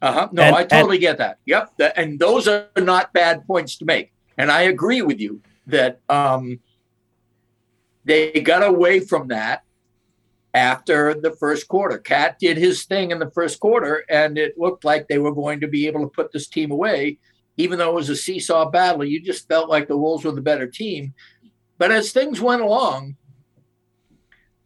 Uh 0.00 0.12
huh. 0.12 0.28
No, 0.30 0.42
and, 0.42 0.54
I 0.54 0.64
totally 0.64 0.96
and, 0.96 1.02
get 1.02 1.18
that. 1.18 1.38
Yep. 1.46 1.72
And 1.96 2.18
those 2.18 2.46
are 2.46 2.68
not 2.76 3.12
bad 3.12 3.44
points 3.46 3.76
to 3.78 3.84
make. 3.84 4.12
And 4.36 4.50
I 4.52 4.62
agree 4.62 5.02
with 5.02 5.18
you 5.18 5.42
that 5.66 6.00
um, 6.08 6.60
they 8.04 8.30
got 8.40 8.62
away 8.62 9.00
from 9.00 9.28
that 9.28 9.64
after 10.54 11.14
the 11.14 11.32
first 11.32 11.68
quarter. 11.68 11.98
Cat 11.98 12.38
did 12.38 12.56
his 12.56 12.84
thing 12.84 13.10
in 13.10 13.18
the 13.18 13.30
first 13.30 13.60
quarter, 13.60 14.04
and 14.08 14.38
it 14.38 14.58
looked 14.58 14.84
like 14.84 15.06
they 15.06 15.18
were 15.18 15.34
going 15.34 15.60
to 15.60 15.68
be 15.68 15.86
able 15.86 16.00
to 16.00 16.08
put 16.08 16.32
this 16.32 16.48
team 16.48 16.70
away, 16.70 17.18
even 17.56 17.78
though 17.78 17.90
it 17.90 17.94
was 17.94 18.08
a 18.08 18.16
seesaw 18.16 18.70
battle. 18.70 19.04
You 19.04 19.20
just 19.20 19.48
felt 19.48 19.68
like 19.68 19.88
the 19.88 19.96
Wolves 19.96 20.24
were 20.24 20.32
the 20.32 20.40
better 20.40 20.66
team. 20.66 21.14
But 21.76 21.92
as 21.92 22.12
things 22.12 22.40
went 22.40 22.62
along, 22.62 23.16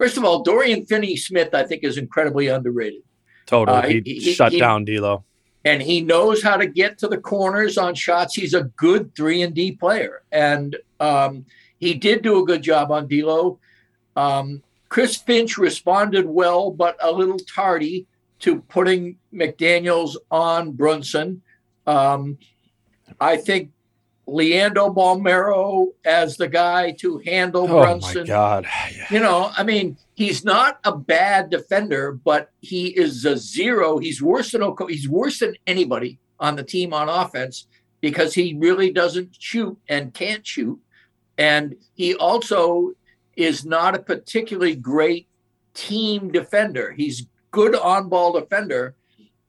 First 0.03 0.17
of 0.17 0.25
all, 0.25 0.43
Dorian 0.43 0.85
Finney 0.85 1.15
Smith, 1.15 1.55
I 1.55 1.63
think, 1.63 1.85
is 1.85 1.97
incredibly 1.97 2.49
underrated. 2.49 3.03
Totally. 3.47 3.79
Uh, 3.79 3.87
he, 3.87 4.03
he, 4.05 4.33
shut 4.33 4.51
he, 4.51 4.59
down 4.59 4.85
D'Lo. 4.85 5.23
And 5.65 5.81
he 5.81 6.01
knows 6.01 6.43
how 6.43 6.57
to 6.57 6.67
get 6.67 6.99
to 6.99 7.07
the 7.07 7.19
corners 7.19 7.79
on 7.79 7.95
shots. 7.95 8.35
He's 8.35 8.53
a 8.53 8.65
good 8.65 9.15
three 9.15 9.43
and 9.43 9.55
D 9.55 9.71
player. 9.71 10.23
And 10.33 10.77
um, 10.99 11.47
he 11.79 11.95
did 11.95 12.23
do 12.23 12.43
a 12.43 12.45
good 12.45 12.63
job 12.63 12.91
on 12.91 13.07
D'Lo. 13.07 13.61
Um, 14.17 14.65
Chris 14.93 15.17
Finch 15.17 15.57
responded 15.57 16.27
well, 16.27 16.71
but 16.71 16.99
a 17.01 17.11
little 17.11 17.39
tardy 17.39 18.07
to 18.41 18.61
putting 18.61 19.17
McDaniels 19.33 20.17
on 20.31 20.73
Brunson. 20.73 21.41
Um, 21.87 22.37
I 23.19 23.39
think 23.39 23.71
Leandro 24.27 24.93
Bolmaro 24.93 25.87
as 26.05 26.37
the 26.37 26.47
guy 26.47 26.91
to 27.01 27.17
handle 27.25 27.67
Brunson. 27.67 27.81
oh 27.81 27.85
Brunson. 27.87 28.21
my 28.21 28.27
God. 28.27 28.67
You 29.11 29.21
know, 29.21 29.51
I 29.57 29.63
mean, 29.63 29.97
he's 30.13 30.45
not 30.45 30.79
a 30.85 30.95
bad 30.95 31.49
defender, 31.49 32.13
but 32.13 32.51
he 32.61 32.89
is 32.89 33.25
a 33.25 33.39
zero. 33.39 33.97
He's 33.97 34.21
worse 34.21 34.53
than 34.53 34.61
he's 34.91 35.09
worse 35.09 35.39
than 35.39 35.55
anybody 35.67 36.19
on 36.39 36.55
the 36.55 36.65
team 36.65 36.93
on 36.93 37.09
offense 37.09 37.67
because 38.03 38.35
he 38.35 38.59
really 38.59 38.93
doesn't 38.93 39.35
shoot 39.39 39.75
and 39.89 40.13
can't 40.13 40.47
shoot. 40.47 40.79
And 41.39 41.77
he 41.95 42.15
also 42.15 42.93
is 43.37 43.65
not 43.65 43.95
a 43.95 43.99
particularly 43.99 44.75
great 44.75 45.27
team 45.75 46.31
defender. 46.31 46.93
He's 46.93 47.27
good 47.51 47.75
on 47.75 48.09
ball 48.09 48.33
defender, 48.33 48.95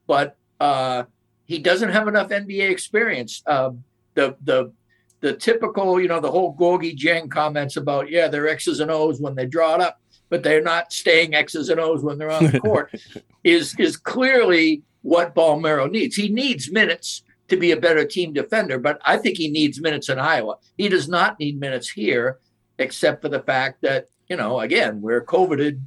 but 0.06 0.36
uh, 0.60 1.04
he 1.44 1.58
doesn't 1.58 1.90
have 1.90 2.08
enough 2.08 2.28
NBA 2.28 2.70
experience. 2.70 3.42
Uh, 3.46 3.72
the 4.14 4.36
the 4.44 4.72
the 5.20 5.32
typical, 5.32 5.98
you 5.98 6.08
know, 6.08 6.20
the 6.20 6.30
whole 6.30 6.54
Gorgui 6.54 6.94
Dieng 6.94 7.30
comments 7.30 7.78
about, 7.78 8.10
yeah, 8.10 8.28
they're 8.28 8.46
X's 8.46 8.80
and 8.80 8.90
O's 8.90 9.22
when 9.22 9.34
they 9.34 9.46
draw 9.46 9.74
it 9.74 9.80
up, 9.80 9.98
but 10.28 10.42
they're 10.42 10.62
not 10.62 10.92
staying 10.92 11.34
X's 11.34 11.70
and 11.70 11.80
O's 11.80 12.02
when 12.02 12.18
they're 12.18 12.30
on 12.30 12.44
the 12.44 12.60
court, 12.60 12.94
is 13.44 13.74
is 13.78 13.96
clearly 13.96 14.82
what 15.02 15.34
Bolmaro 15.34 15.90
needs. 15.90 16.16
He 16.16 16.28
needs 16.28 16.70
minutes 16.70 17.22
to 17.48 17.56
be 17.56 17.72
a 17.72 17.76
better 17.76 18.04
team 18.04 18.32
defender, 18.32 18.78
but 18.78 19.00
I 19.04 19.16
think 19.16 19.36
he 19.36 19.48
needs 19.48 19.80
minutes 19.80 20.08
in 20.08 20.18
Iowa. 20.18 20.56
He 20.76 20.88
does 20.88 21.08
not 21.08 21.38
need 21.38 21.60
minutes 21.60 21.90
here, 21.90 22.38
except 22.78 23.22
for 23.22 23.28
the 23.28 23.40
fact 23.40 23.82
that, 23.82 24.08
you 24.28 24.36
know, 24.36 24.60
again, 24.60 25.00
we're 25.00 25.20
coveted 25.20 25.80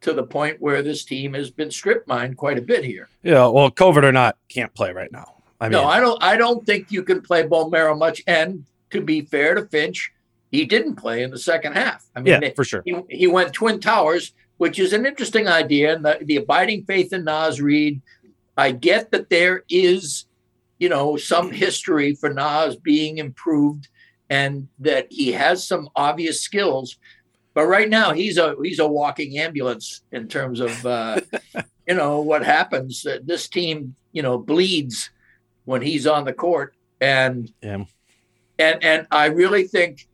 to 0.00 0.12
the 0.12 0.22
point 0.24 0.60
where 0.60 0.82
this 0.82 1.04
team 1.04 1.34
has 1.34 1.50
been 1.50 1.70
strip 1.70 2.06
mined 2.06 2.36
quite 2.36 2.58
a 2.58 2.62
bit 2.62 2.84
here. 2.84 3.08
Yeah, 3.22 3.46
well, 3.46 3.70
COVID 3.70 4.02
or 4.02 4.12
not, 4.12 4.36
can't 4.48 4.74
play 4.74 4.92
right 4.92 5.12
now. 5.12 5.42
I 5.60 5.68
mean, 5.68 5.72
no, 5.72 5.84
I 5.84 6.00
don't. 6.00 6.20
I 6.22 6.36
don't 6.36 6.66
think 6.66 6.90
you 6.90 7.04
can 7.04 7.22
play 7.22 7.44
Bolmaro 7.44 7.96
much. 7.96 8.20
And 8.26 8.64
to 8.90 9.00
be 9.00 9.20
fair 9.20 9.54
to 9.54 9.64
Finch, 9.66 10.12
he 10.50 10.64
didn't 10.64 10.96
play 10.96 11.22
in 11.22 11.30
the 11.30 11.38
second 11.38 11.74
half. 11.74 12.04
I 12.16 12.20
mean, 12.20 12.42
yeah, 12.42 12.50
for 12.56 12.64
sure. 12.64 12.82
He, 12.84 12.96
he 13.08 13.26
went 13.28 13.52
Twin 13.52 13.78
Towers, 13.78 14.32
which 14.56 14.80
is 14.80 14.92
an 14.92 15.06
interesting 15.06 15.46
idea. 15.46 15.94
And 15.94 16.04
the, 16.04 16.18
the 16.20 16.36
abiding 16.36 16.84
faith 16.84 17.12
in 17.12 17.24
Naz 17.24 17.60
Reid, 17.60 18.02
I 18.56 18.72
get 18.72 19.12
that 19.12 19.30
there 19.30 19.62
is, 19.68 20.26
you 20.80 20.88
know, 20.88 21.16
some 21.16 21.52
history 21.52 22.16
for 22.16 22.28
Naz 22.28 22.74
being 22.74 23.18
improved, 23.18 23.86
and 24.32 24.66
that 24.78 25.08
he 25.10 25.30
has 25.32 25.62
some 25.62 25.90
obvious 25.94 26.40
skills. 26.40 26.96
But 27.52 27.66
right 27.66 27.90
now, 27.90 28.14
he's 28.14 28.38
a 28.38 28.56
he's 28.62 28.78
a 28.78 28.88
walking 28.88 29.38
ambulance 29.38 30.00
in 30.10 30.26
terms 30.26 30.58
of, 30.58 30.86
uh, 30.86 31.20
you 31.86 31.94
know, 31.94 32.22
what 32.22 32.42
happens. 32.42 33.06
This 33.24 33.46
team, 33.46 33.94
you 34.12 34.22
know, 34.22 34.38
bleeds 34.38 35.10
when 35.66 35.82
he's 35.82 36.06
on 36.06 36.24
the 36.24 36.32
court. 36.32 36.74
And 36.98 37.52
yeah. 37.62 37.84
and 38.58 38.82
and 38.82 39.06
I 39.10 39.26
really 39.26 39.64
think 39.64 40.08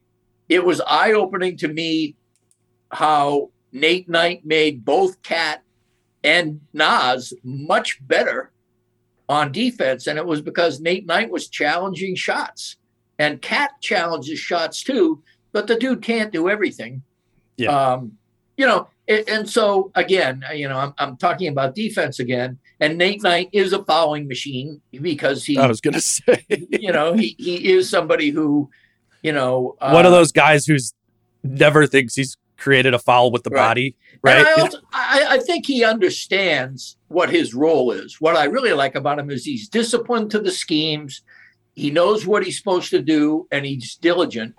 it 0.48 0.64
was 0.64 0.80
eye 0.80 1.12
opening 1.12 1.56
to 1.58 1.68
me 1.68 2.16
how 2.90 3.50
Nate 3.70 4.08
Knight 4.08 4.44
made 4.44 4.84
both 4.84 5.22
Cat 5.22 5.62
and 6.25 6.60
Naz 6.72 7.32
much 7.44 8.04
better 8.04 8.50
on 9.28 9.52
defense. 9.52 10.08
And 10.08 10.18
it 10.18 10.26
was 10.26 10.40
because 10.40 10.80
Nate 10.80 11.06
Knight 11.06 11.30
was 11.30 11.46
challenging 11.46 12.16
shots. 12.16 12.77
And 13.18 13.42
Cat 13.42 13.72
challenges 13.80 14.38
shots 14.38 14.82
too, 14.82 15.22
but 15.52 15.66
the 15.66 15.76
dude 15.76 16.02
can't 16.02 16.32
do 16.32 16.48
everything. 16.48 17.02
Yeah. 17.56 17.70
Um, 17.70 18.16
you 18.56 18.66
know, 18.66 18.88
and 19.08 19.48
so 19.48 19.90
again, 19.94 20.44
you 20.54 20.68
know, 20.68 20.78
I'm, 20.78 20.94
I'm 20.98 21.16
talking 21.16 21.48
about 21.48 21.75
defense 21.75 22.18
again. 22.18 22.58
And 22.80 22.98
Nate 22.98 23.22
Knight 23.22 23.48
is 23.52 23.72
a 23.72 23.82
fouling 23.84 24.28
machine 24.28 24.80
because 25.00 25.44
he. 25.44 25.58
I 25.58 25.66
was 25.66 25.80
going 25.80 25.94
to 25.94 26.00
say, 26.00 26.44
you 26.48 26.92
know, 26.92 27.14
he 27.14 27.34
he 27.38 27.72
is 27.72 27.88
somebody 27.88 28.30
who, 28.30 28.70
you 29.22 29.32
know, 29.32 29.76
uh, 29.80 29.92
one 29.92 30.06
of 30.06 30.12
those 30.12 30.32
guys 30.32 30.66
who's 30.66 30.94
never 31.42 31.87
thinks 31.87 32.14
he's 32.14 32.37
created 32.58 32.92
a 32.92 32.98
foul 32.98 33.30
with 33.30 33.44
the 33.44 33.50
right. 33.50 33.68
body. 33.68 33.96
Right. 34.22 34.44
I, 34.44 34.52
also, 34.60 34.78
I, 34.92 35.26
I 35.30 35.38
think 35.38 35.64
he 35.64 35.84
understands 35.84 36.96
what 37.06 37.30
his 37.30 37.54
role 37.54 37.92
is. 37.92 38.20
What 38.20 38.37
I 38.37 38.44
really 38.44 38.72
like 38.72 38.96
about 38.96 39.18
him 39.18 39.30
is 39.30 39.44
he's 39.44 39.68
disciplined 39.68 40.30
to 40.32 40.40
the 40.40 40.50
schemes. 40.50 41.22
He 41.78 41.92
knows 41.92 42.26
what 42.26 42.44
he's 42.44 42.58
supposed 42.58 42.90
to 42.90 43.00
do, 43.00 43.47
and 43.52 43.64
he's 43.64 43.94
diligent. 43.94 44.56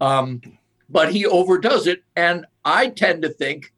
Um, 0.00 0.40
but 0.88 1.12
he 1.12 1.24
overdoes 1.24 1.86
it, 1.86 2.02
and 2.16 2.44
I 2.64 2.88
tend 2.88 3.22
to 3.22 3.28
think 3.28 3.72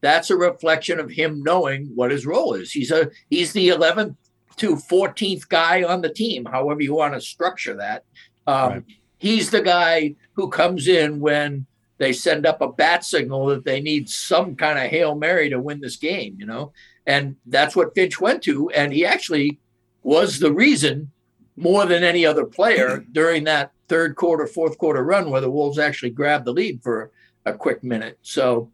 that's 0.00 0.30
a 0.30 0.36
reflection 0.36 0.98
of 0.98 1.10
him 1.10 1.44
knowing 1.44 1.92
what 1.94 2.10
his 2.10 2.26
role 2.26 2.54
is. 2.54 2.72
He's 2.72 2.90
a 2.90 3.08
he's 3.30 3.52
the 3.52 3.68
11th 3.68 4.16
to 4.56 4.74
14th 4.74 5.48
guy 5.48 5.84
on 5.84 6.00
the 6.00 6.08
team, 6.08 6.44
however 6.44 6.82
you 6.82 6.96
want 6.96 7.14
to 7.14 7.20
structure 7.20 7.76
that. 7.76 8.02
Um, 8.48 8.70
right. 8.72 8.84
He's 9.18 9.52
the 9.52 9.62
guy 9.62 10.16
who 10.32 10.50
comes 10.50 10.88
in 10.88 11.20
when 11.20 11.66
they 11.98 12.12
send 12.12 12.46
up 12.46 12.60
a 12.60 12.72
bat 12.72 13.04
signal 13.04 13.46
that 13.46 13.64
they 13.64 13.80
need 13.80 14.08
some 14.08 14.56
kind 14.56 14.76
of 14.80 14.90
hail 14.90 15.14
mary 15.14 15.50
to 15.50 15.60
win 15.60 15.80
this 15.80 15.96
game, 15.96 16.34
you 16.40 16.46
know, 16.46 16.72
and 17.06 17.36
that's 17.46 17.76
what 17.76 17.94
Finch 17.94 18.20
went 18.20 18.42
to, 18.42 18.70
and 18.70 18.92
he 18.92 19.06
actually 19.06 19.60
was 20.02 20.40
the 20.40 20.52
reason 20.52 21.12
more 21.56 21.86
than 21.86 22.02
any 22.02 22.26
other 22.26 22.44
player 22.44 23.04
during 23.12 23.44
that 23.44 23.72
third 23.88 24.16
quarter, 24.16 24.46
fourth 24.46 24.78
quarter 24.78 25.02
run 25.04 25.30
where 25.30 25.40
the 25.40 25.50
Wolves 25.50 25.78
actually 25.78 26.10
grabbed 26.10 26.44
the 26.44 26.52
lead 26.52 26.82
for 26.82 27.12
a 27.44 27.52
quick 27.52 27.84
minute. 27.84 28.18
So, 28.22 28.70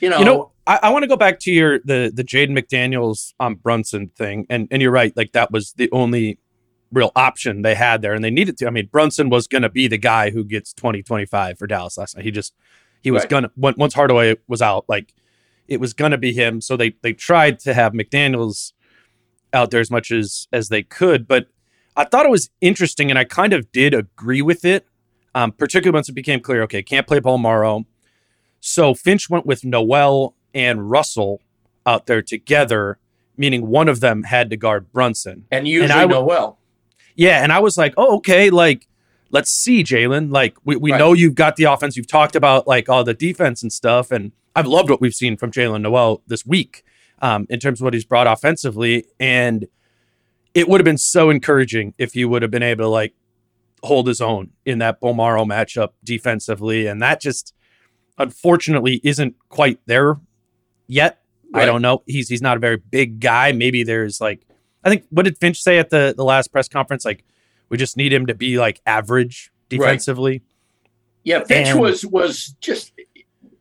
you 0.00 0.08
know, 0.08 0.18
you 0.18 0.24
know, 0.24 0.52
I, 0.66 0.80
I 0.84 0.90
want 0.90 1.02
to 1.02 1.08
go 1.08 1.16
back 1.16 1.40
to 1.40 1.52
your 1.52 1.78
the 1.80 2.10
the 2.12 2.24
Jaden 2.24 2.58
McDaniels 2.58 3.34
um 3.38 3.56
Brunson 3.56 4.08
thing, 4.16 4.46
and 4.48 4.66
and 4.70 4.80
you're 4.80 4.90
right, 4.90 5.14
like 5.16 5.32
that 5.32 5.50
was 5.50 5.72
the 5.72 5.90
only 5.92 6.38
real 6.92 7.12
option 7.14 7.62
they 7.62 7.74
had 7.74 8.02
there, 8.02 8.14
and 8.14 8.24
they 8.24 8.30
needed 8.30 8.56
to. 8.58 8.66
I 8.66 8.70
mean, 8.70 8.88
Brunson 8.90 9.30
was 9.30 9.46
going 9.46 9.62
to 9.62 9.68
be 9.68 9.86
the 9.86 9.98
guy 9.98 10.30
who 10.30 10.42
gets 10.42 10.72
20, 10.72 11.02
25 11.02 11.58
for 11.58 11.66
Dallas 11.66 11.96
last 11.98 12.16
night. 12.16 12.24
He 12.24 12.30
just 12.30 12.54
he 13.02 13.10
was 13.10 13.22
right. 13.22 13.30
gonna 13.30 13.50
once 13.56 13.94
Hardaway 13.94 14.36
was 14.48 14.62
out, 14.62 14.84
like 14.88 15.14
it 15.68 15.80
was 15.80 15.92
gonna 15.92 16.18
be 16.18 16.32
him. 16.32 16.60
So 16.60 16.76
they 16.76 16.94
they 17.02 17.12
tried 17.12 17.58
to 17.60 17.74
have 17.74 17.92
McDaniels 17.92 18.72
out 19.52 19.70
there 19.70 19.80
as 19.80 19.90
much 19.90 20.10
as 20.10 20.48
as 20.52 20.68
they 20.68 20.82
could, 20.82 21.28
but 21.28 21.46
I 21.96 22.04
thought 22.04 22.24
it 22.24 22.30
was 22.30 22.50
interesting, 22.60 23.10
and 23.10 23.18
I 23.18 23.24
kind 23.24 23.52
of 23.52 23.70
did 23.72 23.94
agree 23.94 24.42
with 24.42 24.64
it, 24.64 24.86
um, 25.34 25.52
particularly 25.52 25.94
once 25.94 26.08
it 26.08 26.12
became 26.12 26.40
clear. 26.40 26.62
Okay, 26.62 26.82
can't 26.82 27.06
play 27.06 27.20
Bolmaro, 27.20 27.84
so 28.60 28.94
Finch 28.94 29.28
went 29.28 29.46
with 29.46 29.64
Nowell 29.64 30.34
and 30.54 30.90
Russell 30.90 31.40
out 31.86 32.06
there 32.06 32.22
together, 32.22 32.98
meaning 33.36 33.66
one 33.66 33.88
of 33.88 34.00
them 34.00 34.24
had 34.24 34.50
to 34.50 34.56
guard 34.56 34.92
Brunson. 34.92 35.46
And 35.50 35.66
usually 35.66 35.90
and 35.90 36.10
Nowell. 36.10 36.58
Yeah, 37.16 37.42
and 37.42 37.52
I 37.52 37.58
was 37.58 37.76
like, 37.76 37.94
oh, 37.96 38.16
okay, 38.18 38.50
like 38.50 38.86
let's 39.30 39.50
see, 39.50 39.82
Jaylen. 39.82 40.32
Like 40.32 40.56
we, 40.64 40.76
we 40.76 40.92
right. 40.92 40.98
know 40.98 41.12
you've 41.12 41.34
got 41.34 41.56
the 41.56 41.64
offense. 41.64 41.96
You've 41.96 42.06
talked 42.06 42.36
about 42.36 42.66
like 42.66 42.88
all 42.88 43.04
the 43.04 43.14
defense 43.14 43.62
and 43.62 43.72
stuff, 43.72 44.10
and 44.10 44.32
I've 44.54 44.66
loved 44.66 44.90
what 44.90 45.00
we've 45.00 45.14
seen 45.14 45.36
from 45.36 45.50
Jaylen 45.50 45.82
Nowell 45.82 46.22
this 46.26 46.44
week 46.44 46.84
um, 47.22 47.46
in 47.48 47.60
terms 47.60 47.80
of 47.80 47.84
what 47.84 47.94
he's 47.94 48.04
brought 48.04 48.26
offensively. 48.26 49.06
And 49.18 49.66
it 50.54 50.68
would 50.68 50.80
have 50.80 50.84
been 50.84 50.98
so 50.98 51.30
encouraging 51.30 51.94
if 51.98 52.14
he 52.14 52.24
would 52.24 52.42
have 52.42 52.50
been 52.50 52.62
able 52.62 52.84
to 52.84 52.88
like 52.88 53.14
hold 53.82 54.06
his 54.06 54.20
own 54.20 54.50
in 54.64 54.78
that 54.78 55.00
Bolmaro 55.00 55.46
matchup 55.46 55.90
defensively, 56.04 56.86
and 56.86 57.00
that 57.02 57.20
just 57.20 57.54
unfortunately 58.18 59.00
isn't 59.04 59.34
quite 59.48 59.78
there 59.86 60.16
yet. 60.86 61.18
Right. 61.52 61.62
I 61.62 61.66
don't 61.66 61.82
know. 61.82 62.02
He's 62.06 62.28
he's 62.28 62.42
not 62.42 62.56
a 62.56 62.60
very 62.60 62.76
big 62.76 63.20
guy. 63.20 63.52
Maybe 63.52 63.82
there's 63.82 64.20
like 64.20 64.46
I 64.84 64.90
think 64.90 65.04
what 65.10 65.24
did 65.24 65.38
Finch 65.38 65.60
say 65.62 65.78
at 65.78 65.90
the 65.90 66.14
the 66.16 66.24
last 66.24 66.48
press 66.48 66.68
conference? 66.68 67.04
Like 67.04 67.24
we 67.68 67.76
just 67.76 67.96
need 67.96 68.12
him 68.12 68.26
to 68.26 68.34
be 68.34 68.58
like 68.58 68.80
average 68.86 69.52
defensively. 69.68 70.32
Right. 70.32 70.42
Yeah, 71.22 71.44
Finch 71.44 71.68
and, 71.68 71.80
was 71.80 72.04
was 72.06 72.54
just 72.60 72.92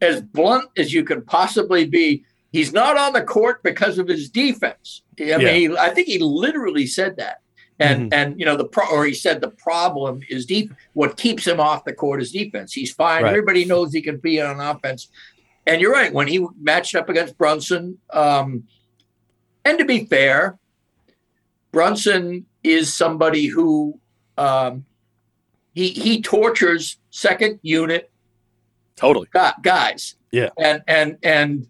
as 0.01 0.21
blunt 0.21 0.69
as 0.77 0.93
you 0.93 1.03
could 1.03 1.25
possibly 1.25 1.85
be. 1.85 2.25
He's 2.51 2.73
not 2.73 2.97
on 2.97 3.13
the 3.13 3.21
court 3.21 3.61
because 3.63 3.99
of 3.99 4.07
his 4.07 4.29
defense. 4.29 5.03
I 5.19 5.23
yeah. 5.23 5.37
mean, 5.37 5.71
he, 5.71 5.77
I 5.77 5.89
think 5.89 6.07
he 6.07 6.19
literally 6.19 6.87
said 6.87 7.17
that. 7.17 7.41
And 7.81 8.11
mm-hmm. 8.11 8.13
and 8.13 8.39
you 8.39 8.45
know 8.45 8.57
the 8.57 8.65
pro 8.65 8.85
or 8.89 9.05
he 9.05 9.13
said 9.13 9.39
the 9.39 9.51
problem 9.51 10.19
is 10.29 10.45
deep. 10.45 10.73
What 10.93 11.15
keeps 11.15 11.47
him 11.47 11.61
off 11.61 11.85
the 11.85 11.93
court 11.93 12.21
is 12.21 12.31
defense. 12.31 12.73
He's 12.73 12.91
fine. 12.91 13.23
Right. 13.23 13.29
Everybody 13.29 13.63
knows 13.63 13.93
he 13.93 14.01
can 14.01 14.17
be 14.17 14.41
on 14.41 14.59
offense. 14.59 15.07
And 15.65 15.79
you're 15.79 15.93
right. 15.93 16.11
When 16.11 16.27
he 16.27 16.45
matched 16.59 16.95
up 16.95 17.07
against 17.07 17.37
Brunson, 17.37 17.97
um, 18.11 18.63
and 19.63 19.77
to 19.77 19.85
be 19.85 20.05
fair, 20.05 20.57
Brunson 21.71 22.45
is 22.63 22.93
somebody 22.93 23.45
who 23.45 23.97
um, 24.37 24.85
he 25.73 25.89
he 25.89 26.21
tortures 26.21 26.97
second 27.11 27.59
unit 27.61 28.11
totally 28.95 29.27
guys. 29.61 30.15
Yeah, 30.31 30.49
and 30.57 30.81
and 30.87 31.17
and 31.23 31.67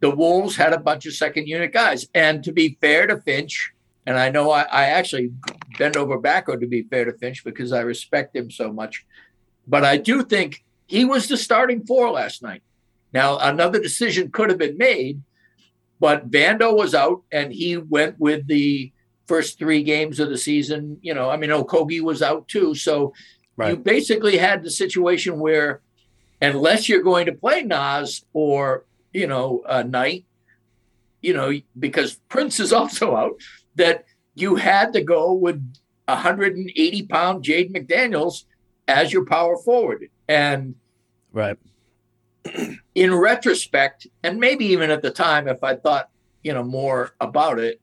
the 0.00 0.10
Wolves 0.10 0.56
had 0.56 0.72
a 0.72 0.78
bunch 0.78 1.06
of 1.06 1.14
second 1.14 1.46
unit 1.46 1.72
guys. 1.72 2.06
And 2.14 2.44
to 2.44 2.52
be 2.52 2.76
fair 2.80 3.06
to 3.06 3.20
Finch, 3.22 3.72
and 4.06 4.18
I 4.18 4.30
know 4.30 4.50
I, 4.50 4.62
I 4.62 4.84
actually 4.86 5.32
bend 5.78 5.96
over 5.96 6.18
backward 6.18 6.60
to 6.60 6.66
be 6.66 6.82
fair 6.82 7.04
to 7.04 7.12
Finch 7.12 7.42
because 7.44 7.72
I 7.72 7.80
respect 7.80 8.36
him 8.36 8.50
so 8.50 8.72
much, 8.72 9.04
but 9.66 9.84
I 9.84 9.96
do 9.96 10.22
think 10.22 10.64
he 10.86 11.04
was 11.04 11.28
the 11.28 11.36
starting 11.36 11.84
four 11.84 12.10
last 12.10 12.42
night. 12.42 12.62
Now, 13.12 13.38
another 13.38 13.80
decision 13.80 14.30
could 14.30 14.50
have 14.50 14.58
been 14.58 14.78
made, 14.78 15.22
but 15.98 16.30
Vando 16.30 16.76
was 16.76 16.94
out 16.94 17.22
and 17.32 17.52
he 17.52 17.76
went 17.76 18.20
with 18.20 18.46
the 18.46 18.92
first 19.26 19.58
three 19.58 19.82
games 19.82 20.20
of 20.20 20.28
the 20.28 20.38
season. 20.38 20.98
You 21.02 21.14
know, 21.14 21.30
I 21.30 21.36
mean, 21.36 21.50
Okogie 21.50 22.02
was 22.02 22.22
out 22.22 22.46
too. 22.46 22.74
So 22.74 23.12
right. 23.56 23.70
you 23.70 23.76
basically 23.76 24.36
had 24.36 24.62
the 24.62 24.70
situation 24.70 25.40
where, 25.40 25.80
unless 26.40 26.88
you're 26.88 27.02
going 27.02 27.26
to 27.26 27.32
play 27.32 27.62
Naz 27.62 28.24
or, 28.32 28.84
you 29.16 29.26
know, 29.26 29.62
uh, 29.66 29.82
Knight, 29.82 30.26
you 31.22 31.32
know, 31.32 31.50
because 31.78 32.16
Prince 32.28 32.60
is 32.60 32.72
also 32.80 33.16
out, 33.16 33.40
that 33.74 34.04
you 34.34 34.56
had 34.56 34.92
to 34.92 35.02
go 35.02 35.32
with 35.32 35.60
180 36.04 37.02
pound 37.06 37.42
Jade 37.42 37.72
McDaniels 37.72 38.44
as 38.86 39.12
your 39.12 39.24
power 39.24 39.56
forward. 39.56 40.08
And 40.28 40.74
right 41.32 41.58
in 42.94 43.14
retrospect, 43.14 44.06
and 44.22 44.38
maybe 44.38 44.66
even 44.66 44.90
at 44.90 45.02
the 45.02 45.10
time, 45.10 45.48
if 45.48 45.64
I 45.64 45.76
thought, 45.76 46.10
you 46.42 46.52
know, 46.52 46.62
more 46.62 47.14
about 47.20 47.58
it, 47.58 47.80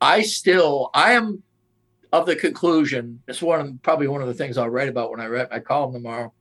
I 0.00 0.22
still, 0.22 0.90
I 0.94 1.12
am 1.12 1.42
of 2.12 2.26
the 2.26 2.34
conclusion. 2.34 3.22
It's 3.28 3.42
one 3.42 3.60
of 3.60 3.82
probably 3.82 4.08
one 4.08 4.22
of 4.22 4.28
the 4.28 4.34
things 4.34 4.58
I'll 4.58 4.68
write 4.68 4.88
about 4.88 5.10
when 5.10 5.20
I 5.20 5.28
write 5.28 5.50
my 5.50 5.60
column 5.60 5.92
tomorrow. 5.92 6.32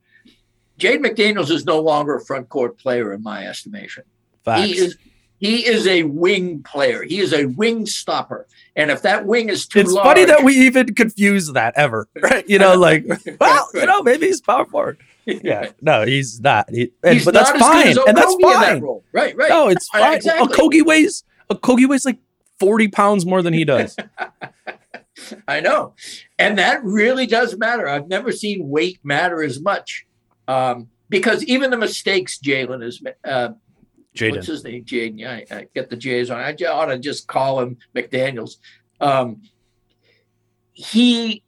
Jade 0.82 1.00
McDaniels 1.00 1.52
is 1.52 1.64
no 1.64 1.80
longer 1.80 2.16
a 2.16 2.26
front 2.26 2.50
court 2.50 2.80
player 2.80 3.14
in 3.14 3.22
my 3.22 3.46
estimation. 3.46 4.04
Facts. 4.44 4.66
He 4.66 4.78
is 4.80 4.98
he 5.38 5.68
is 5.68 5.86
a 5.86 6.04
wing 6.04 6.64
player. 6.64 7.04
He 7.04 7.20
is 7.20 7.34
a 7.34 7.46
wing 7.46 7.86
stopper. 7.86 8.48
And 8.76 8.90
if 8.90 9.04
that 9.04 9.28
wing 9.28 9.50
is 9.50 9.68
too 9.68 9.82
it's 9.82 9.92
large, 9.92 10.08
funny 10.08 10.26
that 10.26 10.44
we 10.44 10.56
even 10.56 10.96
confuse 10.96 11.54
that 11.54 11.76
ever, 11.78 12.08
right? 12.20 12.48
You 12.50 12.58
know, 12.58 12.76
like, 12.76 13.06
well, 13.40 13.70
you 13.76 13.86
know, 13.86 14.02
maybe 14.02 14.26
he's 14.26 14.42
power 14.42 14.66
forward. 14.66 14.98
Yeah, 15.28 15.70
no, 15.82 16.04
he's 16.04 16.42
not. 16.42 16.68
He, 16.72 16.92
and, 17.04 17.14
he's 17.14 17.26
but 17.26 17.36
that's 17.36 17.52
fine, 17.52 17.96
and 18.08 18.18
that's 18.18 18.36
fine. 18.42 18.82
That 18.82 19.02
right, 19.12 19.36
right. 19.38 19.50
No, 19.50 19.68
it's 19.68 19.88
fine. 19.90 20.16
Exactly. 20.16 20.48
Okogie 20.48 20.84
weighs 20.84 21.24
Okogie 21.52 21.88
weighs 21.88 22.06
like 22.06 22.18
forty 22.60 22.88
pounds 22.88 23.24
more 23.24 23.44
than 23.44 23.54
he 23.54 23.66
does. 23.66 23.96
I 25.48 25.60
know, 25.60 25.94
and 26.40 26.58
that 26.58 26.84
really 26.84 27.28
does 27.28 27.56
matter. 27.56 27.88
I've 27.88 28.08
never 28.08 28.32
seen 28.32 28.68
weight 28.68 29.00
matter 29.04 29.44
as 29.44 29.62
much 29.62 30.08
um, 30.52 30.90
because 31.10 31.44
even 31.46 31.70
the 31.70 31.78
mistakes 31.78 32.40
Jalen 32.40 32.84
has 32.84 33.02
uh, 33.24 33.54
Jaden. 34.16 34.32
What's 34.32 34.48
his 34.48 34.64
name? 34.64 34.84
Jaden. 34.84 35.20
Yeah, 35.20 35.32
I, 35.32 35.46
I, 35.56 35.68
get 35.74 35.90
the 35.90 35.96
J's 35.96 36.30
on. 36.30 36.40
I 36.40 36.54
ought 36.66 36.86
to 36.86 37.00
just 37.00 37.28
call 37.28 37.62
him 37.62 37.78
McDaniels. 37.96 38.58
Um, 39.00 39.42
he 40.74 41.44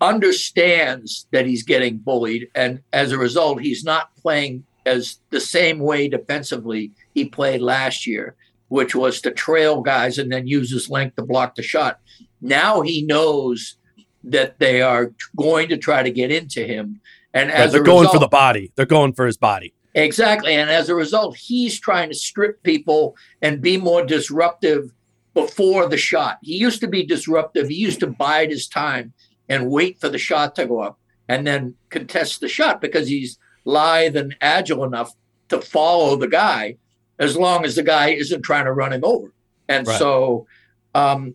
understands 0.00 1.26
that 1.32 1.46
he's 1.46 1.62
getting 1.62 1.98
bullied, 1.98 2.48
and 2.54 2.82
as 2.92 3.12
a 3.12 3.18
result, 3.18 3.60
he's 3.60 3.84
not 3.84 4.14
playing 4.16 4.64
as 4.86 5.18
the 5.30 5.40
same 5.40 5.78
way 5.78 6.08
defensively 6.08 6.92
he 7.14 7.26
played 7.26 7.60
last 7.60 8.06
year, 8.06 8.36
which 8.68 8.94
was 8.94 9.20
to 9.20 9.30
trail 9.30 9.82
guys 9.82 10.18
and 10.18 10.32
then 10.32 10.46
use 10.46 10.70
his 10.70 10.90
length 10.90 11.16
to 11.16 11.22
block 11.22 11.54
the 11.54 11.62
shot. 11.62 12.00
Now 12.40 12.80
he 12.80 13.02
knows 13.02 13.76
that 14.24 14.58
they 14.58 14.80
are 14.80 15.12
going 15.36 15.68
to 15.68 15.76
try 15.76 16.02
to 16.02 16.10
get 16.10 16.30
into 16.30 16.66
him, 16.66 17.00
and 17.34 17.50
as 17.50 17.72
they're 17.72 17.82
going 17.82 18.08
for 18.08 18.18
the 18.18 18.28
body, 18.28 18.72
they're 18.76 18.86
going 18.86 19.12
for 19.12 19.26
his 19.26 19.36
body. 19.36 19.74
Exactly. 19.94 20.54
And 20.54 20.70
as 20.70 20.88
a 20.88 20.94
result, 20.94 21.36
he's 21.36 21.78
trying 21.78 22.08
to 22.08 22.14
strip 22.14 22.62
people 22.62 23.16
and 23.42 23.60
be 23.60 23.76
more 23.76 24.04
disruptive 24.04 24.92
before 25.34 25.88
the 25.88 25.96
shot. 25.96 26.38
He 26.42 26.56
used 26.56 26.80
to 26.80 26.88
be 26.88 27.04
disruptive. 27.04 27.68
He 27.68 27.76
used 27.76 28.00
to 28.00 28.06
bide 28.06 28.50
his 28.50 28.66
time 28.66 29.12
and 29.48 29.70
wait 29.70 30.00
for 30.00 30.08
the 30.08 30.18
shot 30.18 30.54
to 30.56 30.66
go 30.66 30.80
up 30.80 30.98
and 31.28 31.46
then 31.46 31.74
contest 31.90 32.40
the 32.40 32.48
shot 32.48 32.80
because 32.80 33.08
he's 33.08 33.38
lithe 33.64 34.16
and 34.16 34.36
agile 34.40 34.84
enough 34.84 35.12
to 35.48 35.60
follow 35.60 36.16
the 36.16 36.28
guy 36.28 36.76
as 37.18 37.36
long 37.36 37.64
as 37.64 37.76
the 37.76 37.82
guy 37.82 38.10
isn't 38.10 38.42
trying 38.42 38.64
to 38.64 38.72
run 38.72 38.92
him 38.92 39.04
over. 39.04 39.32
And 39.68 39.86
right. 39.86 39.98
so 39.98 40.46
um, 40.94 41.34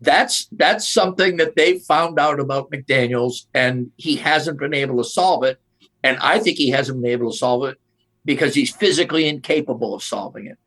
that's 0.00 0.46
that's 0.52 0.86
something 0.88 1.36
that 1.38 1.56
they 1.56 1.78
found 1.78 2.18
out 2.18 2.38
about 2.40 2.70
McDaniels, 2.70 3.46
and 3.54 3.90
he 3.96 4.16
hasn't 4.16 4.58
been 4.58 4.74
able 4.74 5.02
to 5.02 5.08
solve 5.08 5.44
it. 5.44 5.60
And 6.02 6.18
I 6.20 6.38
think 6.38 6.58
he 6.58 6.70
hasn't 6.70 7.00
been 7.00 7.10
able 7.10 7.30
to 7.30 7.36
solve 7.36 7.64
it 7.64 7.78
because 8.24 8.54
he's 8.54 8.74
physically 8.74 9.26
incapable 9.26 9.94
of 9.94 10.02
solving 10.02 10.46
it. 10.46 10.58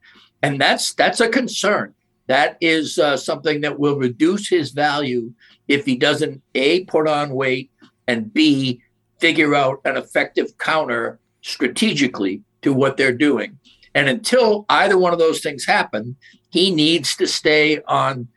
And 0.42 0.60
that's 0.60 0.94
that's 0.94 1.20
a 1.20 1.30
concern. 1.30 1.94
That 2.28 2.58
is 2.62 2.98
uh, 3.00 3.18
something 3.18 3.62
that 3.62 3.80
will 3.80 3.98
reduce 3.98 4.50
his 4.50 4.72
value 4.72 5.34
if 5.68 5.86
he 5.86 5.96
doesn't 5.96 6.42
a 6.56 6.86
put 6.86 7.08
on 7.08 7.32
weight 7.32 7.72
and 8.08 8.34
b 8.34 8.82
figure 9.20 9.54
out 9.54 9.82
an 9.86 9.98
effective 9.98 10.58
counter 10.58 11.20
strategically 11.42 12.42
to 12.62 12.74
what 12.74 12.98
they're 12.98 13.14
doing. 13.14 13.60
And 13.96 14.08
until 14.08 14.66
either 14.70 14.98
one 14.98 15.14
of 15.14 15.20
those 15.20 15.42
things 15.42 15.66
happen, 15.66 16.16
he 16.50 16.72
needs 16.72 17.16
to 17.18 17.28
stay 17.28 17.82
on 17.88 18.28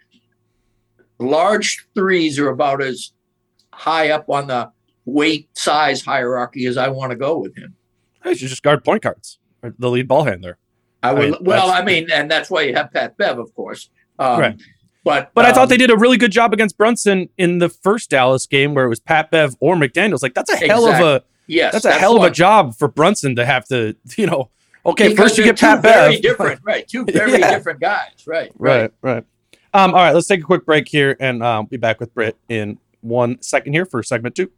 large 1.23 1.87
threes 1.95 2.39
are 2.39 2.49
about 2.49 2.83
as 2.83 3.13
high 3.73 4.11
up 4.11 4.29
on 4.29 4.47
the 4.47 4.71
weight 5.05 5.49
size 5.57 6.03
hierarchy 6.03 6.67
as 6.67 6.77
I 6.77 6.89
want 6.89 7.11
to 7.11 7.17
go 7.17 7.39
with 7.39 7.57
him. 7.57 7.75
I 8.25 8.35
should 8.35 8.49
just 8.49 8.63
guard 8.63 8.85
point 8.85 9.03
guards, 9.03 9.39
the 9.63 9.91
lead 9.91 10.09
ball 10.09 10.25
handler. 10.25 10.59
I 11.03 11.13
would. 11.13 11.23
I 11.23 11.31
mean, 11.31 11.37
well, 11.43 11.71
I 11.71 11.83
mean, 11.83 12.09
and 12.13 12.31
that's 12.31 12.51
why 12.51 12.63
you 12.63 12.75
have 12.75 12.93
Pat 12.93 13.17
Bev, 13.17 13.39
of 13.39 13.55
course. 13.55 13.91
Um, 14.19 14.41
right. 14.41 14.63
But 15.05 15.33
but 15.35 15.45
um, 15.45 15.51
I 15.51 15.55
thought 15.55 15.63
um, 15.65 15.69
they 15.69 15.77
did 15.77 15.91
a 15.91 15.97
really 15.97 16.17
good 16.17 16.31
job 16.31 16.53
against 16.53 16.79
Brunson 16.79 17.29
in 17.37 17.59
the 17.59 17.69
first 17.69 18.11
Dallas 18.11 18.47
game 18.47 18.75
where 18.75 18.85
it 18.85 18.89
was 18.89 19.01
Pat 19.01 19.31
Bev 19.31 19.57
or 19.61 19.75
McDaniel's. 19.75 20.23
Like 20.23 20.35
that's 20.35 20.51
a 20.51 20.57
hell 20.57 20.87
exactly. 20.87 21.09
of 21.09 21.23
a 21.23 21.25
yes, 21.49 21.73
that's 21.73 21.85
a 21.85 21.89
that's 21.89 22.01
hell 22.01 22.17
of 22.17 22.23
a 22.23 22.31
job 22.31 22.77
for 22.77 22.89
Brunson 22.89 23.37
to 23.37 23.45
have 23.45 23.67
to 23.69 23.97
you 24.17 24.27
know. 24.27 24.51
Okay, 24.85 25.15
first 25.15 25.39
you 25.39 25.45
get 25.45 25.59
Pat 25.59 25.81
very 25.81 26.15
Bev. 26.15 26.23
different, 26.23 26.61
right? 26.65 26.87
Two 26.87 27.05
very 27.13 27.39
yeah. 27.39 27.51
different 27.51 27.81
guys, 27.81 28.27
right? 28.27 28.51
Right, 28.57 28.93
right. 29.03 29.15
right. 29.15 29.25
Um, 29.75 29.95
all 29.95 30.03
right, 30.03 30.15
let's 30.15 30.27
take 30.27 30.41
a 30.41 30.45
quick 30.45 30.67
break 30.67 30.87
here 30.87 31.17
and 31.19 31.43
um, 31.43 31.65
be 31.65 31.79
back 31.79 31.99
with 31.99 32.13
Britt 32.13 32.37
in 32.51 32.79
one 33.01 33.41
second 33.41 33.73
here 33.73 33.87
for 33.87 34.03
segment 34.03 34.35
two. 34.35 34.51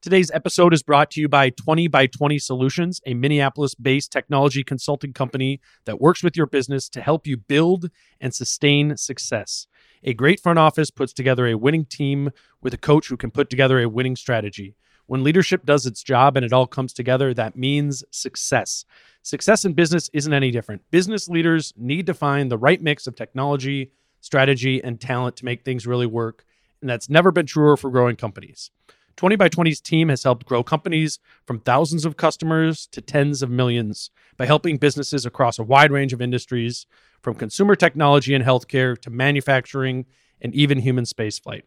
Today's 0.00 0.30
episode 0.30 0.72
is 0.72 0.82
brought 0.82 1.10
to 1.10 1.20
you 1.20 1.28
by 1.28 1.50
20 1.50 1.88
by 1.88 2.06
20 2.06 2.38
Solutions, 2.38 3.02
a 3.04 3.12
Minneapolis 3.12 3.74
based 3.74 4.10
technology 4.10 4.64
consulting 4.64 5.12
company 5.12 5.60
that 5.84 6.00
works 6.00 6.22
with 6.22 6.38
your 6.38 6.46
business 6.46 6.88
to 6.90 7.02
help 7.02 7.26
you 7.26 7.36
build 7.36 7.90
and 8.18 8.34
sustain 8.34 8.96
success. 8.96 9.66
A 10.02 10.14
great 10.14 10.40
front 10.40 10.58
office 10.58 10.90
puts 10.90 11.12
together 11.12 11.46
a 11.46 11.58
winning 11.58 11.84
team 11.84 12.30
with 12.62 12.72
a 12.72 12.78
coach 12.78 13.08
who 13.08 13.18
can 13.18 13.30
put 13.30 13.50
together 13.50 13.78
a 13.78 13.90
winning 13.90 14.16
strategy. 14.16 14.74
When 15.04 15.22
leadership 15.22 15.66
does 15.66 15.84
its 15.84 16.02
job 16.02 16.34
and 16.34 16.46
it 16.46 16.52
all 16.54 16.66
comes 16.66 16.94
together, 16.94 17.34
that 17.34 17.56
means 17.56 18.02
success. 18.10 18.86
Success 19.20 19.66
in 19.66 19.74
business 19.74 20.08
isn't 20.14 20.32
any 20.32 20.50
different. 20.50 20.82
Business 20.90 21.28
leaders 21.28 21.74
need 21.76 22.06
to 22.06 22.14
find 22.14 22.50
the 22.50 22.56
right 22.56 22.80
mix 22.80 23.06
of 23.06 23.14
technology, 23.14 23.90
strategy, 24.24 24.82
and 24.82 25.00
talent 25.00 25.36
to 25.36 25.44
make 25.44 25.64
things 25.64 25.86
really 25.86 26.06
work. 26.06 26.44
And 26.80 26.88
that's 26.88 27.10
never 27.10 27.30
been 27.30 27.46
truer 27.46 27.76
for 27.76 27.90
growing 27.90 28.16
companies. 28.16 28.70
20 29.16 29.36
by 29.36 29.48
20's 29.48 29.80
team 29.80 30.08
has 30.08 30.24
helped 30.24 30.46
grow 30.46 30.62
companies 30.62 31.18
from 31.46 31.60
thousands 31.60 32.04
of 32.04 32.16
customers 32.16 32.86
to 32.88 33.00
tens 33.00 33.42
of 33.42 33.50
millions 33.50 34.10
by 34.36 34.46
helping 34.46 34.76
businesses 34.76 35.24
across 35.24 35.58
a 35.58 35.62
wide 35.62 35.92
range 35.92 36.12
of 36.12 36.20
industries, 36.20 36.86
from 37.22 37.34
consumer 37.34 37.76
technology 37.76 38.34
and 38.34 38.44
healthcare 38.44 38.98
to 39.00 39.10
manufacturing 39.10 40.04
and 40.42 40.54
even 40.54 40.78
human 40.78 41.04
spaceflight. 41.04 41.62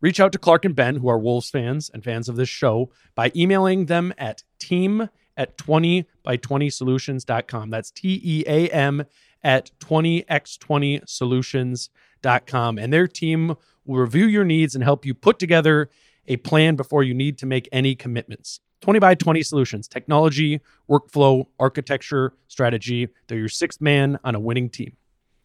Reach 0.00 0.20
out 0.20 0.32
to 0.32 0.38
Clark 0.38 0.64
and 0.64 0.74
Ben, 0.74 0.96
who 0.96 1.08
are 1.08 1.18
Wolves 1.18 1.50
fans 1.50 1.90
and 1.92 2.02
fans 2.02 2.28
of 2.28 2.36
this 2.36 2.48
show, 2.48 2.90
by 3.14 3.30
emailing 3.36 3.86
them 3.86 4.12
at 4.16 4.42
team 4.58 5.08
at 5.36 5.56
20 5.58 6.06
by 6.22 6.36
20 6.36 6.70
solutions.com. 6.70 7.70
That's 7.70 7.90
T 7.90 8.20
E 8.22 8.44
A 8.46 8.68
M 8.68 9.04
at 9.44 9.70
20x20 9.80 11.08
solutions.com. 11.08 12.78
And 12.78 12.92
their 12.92 13.08
team 13.08 13.54
will 13.84 14.00
review 14.00 14.26
your 14.26 14.44
needs 14.44 14.74
and 14.74 14.84
help 14.84 15.04
you 15.04 15.14
put 15.14 15.38
together 15.38 15.90
a 16.28 16.36
plan 16.38 16.76
before 16.76 17.02
you 17.02 17.14
need 17.14 17.38
to 17.38 17.46
make 17.46 17.68
any 17.72 17.94
commitments. 17.94 18.60
20 18.80 18.98
by 18.98 19.14
20 19.14 19.42
solutions, 19.42 19.88
technology, 19.88 20.60
workflow, 20.90 21.46
architecture, 21.58 22.32
strategy. 22.48 23.08
They're 23.28 23.38
your 23.38 23.48
sixth 23.48 23.80
man 23.80 24.18
on 24.24 24.34
a 24.34 24.40
winning 24.40 24.68
team. 24.68 24.96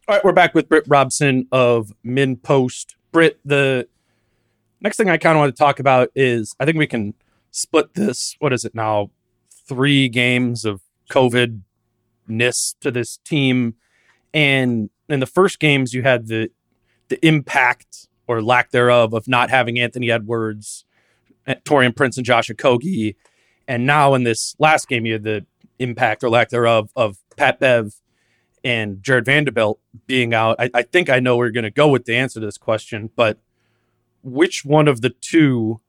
All 0.07 0.15
right, 0.15 0.23
we're 0.23 0.31
back 0.31 0.55
with 0.55 0.69
Britt 0.69 0.85
Robson 0.87 1.47
of 1.51 1.91
MinnPost. 2.05 2.95
Britt, 3.11 3.39
the 3.45 3.87
next 4.81 4.97
thing 4.97 5.09
I 5.09 5.17
kind 5.17 5.37
of 5.37 5.39
want 5.39 5.55
to 5.55 5.59
talk 5.59 5.79
about 5.79 6.09
is 6.15 6.55
I 6.59 6.65
think 6.65 6.77
we 6.77 6.87
can 6.87 7.13
split 7.51 7.93
this. 7.93 8.35
What 8.39 8.53
is 8.53 8.65
it 8.65 8.73
now? 8.73 9.11
Three 9.67 10.09
games 10.09 10.65
of 10.65 10.81
COVID 11.11 11.61
ness 12.27 12.75
to 12.81 12.89
this 12.91 13.17
team. 13.17 13.75
And 14.33 14.89
in 15.09 15.19
the 15.19 15.25
first 15.25 15.59
games, 15.59 15.93
you 15.93 16.03
had 16.03 16.27
the 16.27 16.49
the 17.09 17.25
impact 17.25 18.07
or 18.27 18.41
lack 18.41 18.71
thereof 18.71 19.13
of 19.13 19.27
not 19.27 19.49
having 19.49 19.79
Anthony 19.79 20.11
Edwards, 20.11 20.85
eh, 21.45 21.55
Taurean 21.63 21.95
Prince, 21.95 22.17
and 22.17 22.25
Josh 22.25 22.49
Okogie. 22.49 23.15
And 23.67 23.85
now 23.85 24.13
in 24.13 24.23
this 24.23 24.55
last 24.59 24.87
game, 24.87 25.05
you 25.05 25.13
had 25.13 25.23
the 25.23 25.45
impact 25.79 26.23
or 26.23 26.29
lack 26.29 26.49
thereof 26.49 26.89
of 26.95 27.17
Pat 27.37 27.59
Bev 27.59 27.93
and 28.63 29.01
Jarred 29.01 29.25
Vanderbilt 29.25 29.79
being 30.07 30.33
out. 30.33 30.57
I, 30.59 30.69
I 30.73 30.81
think 30.81 31.09
I 31.09 31.19
know 31.19 31.37
where 31.37 31.45
you're 31.45 31.53
going 31.53 31.63
to 31.63 31.71
go 31.71 31.87
with 31.87 32.05
the 32.05 32.15
answer 32.15 32.39
to 32.39 32.45
this 32.45 32.57
question, 32.57 33.09
but 33.15 33.39
which 34.23 34.65
one 34.65 34.87
of 34.87 35.01
the 35.01 35.09
two 35.09 35.79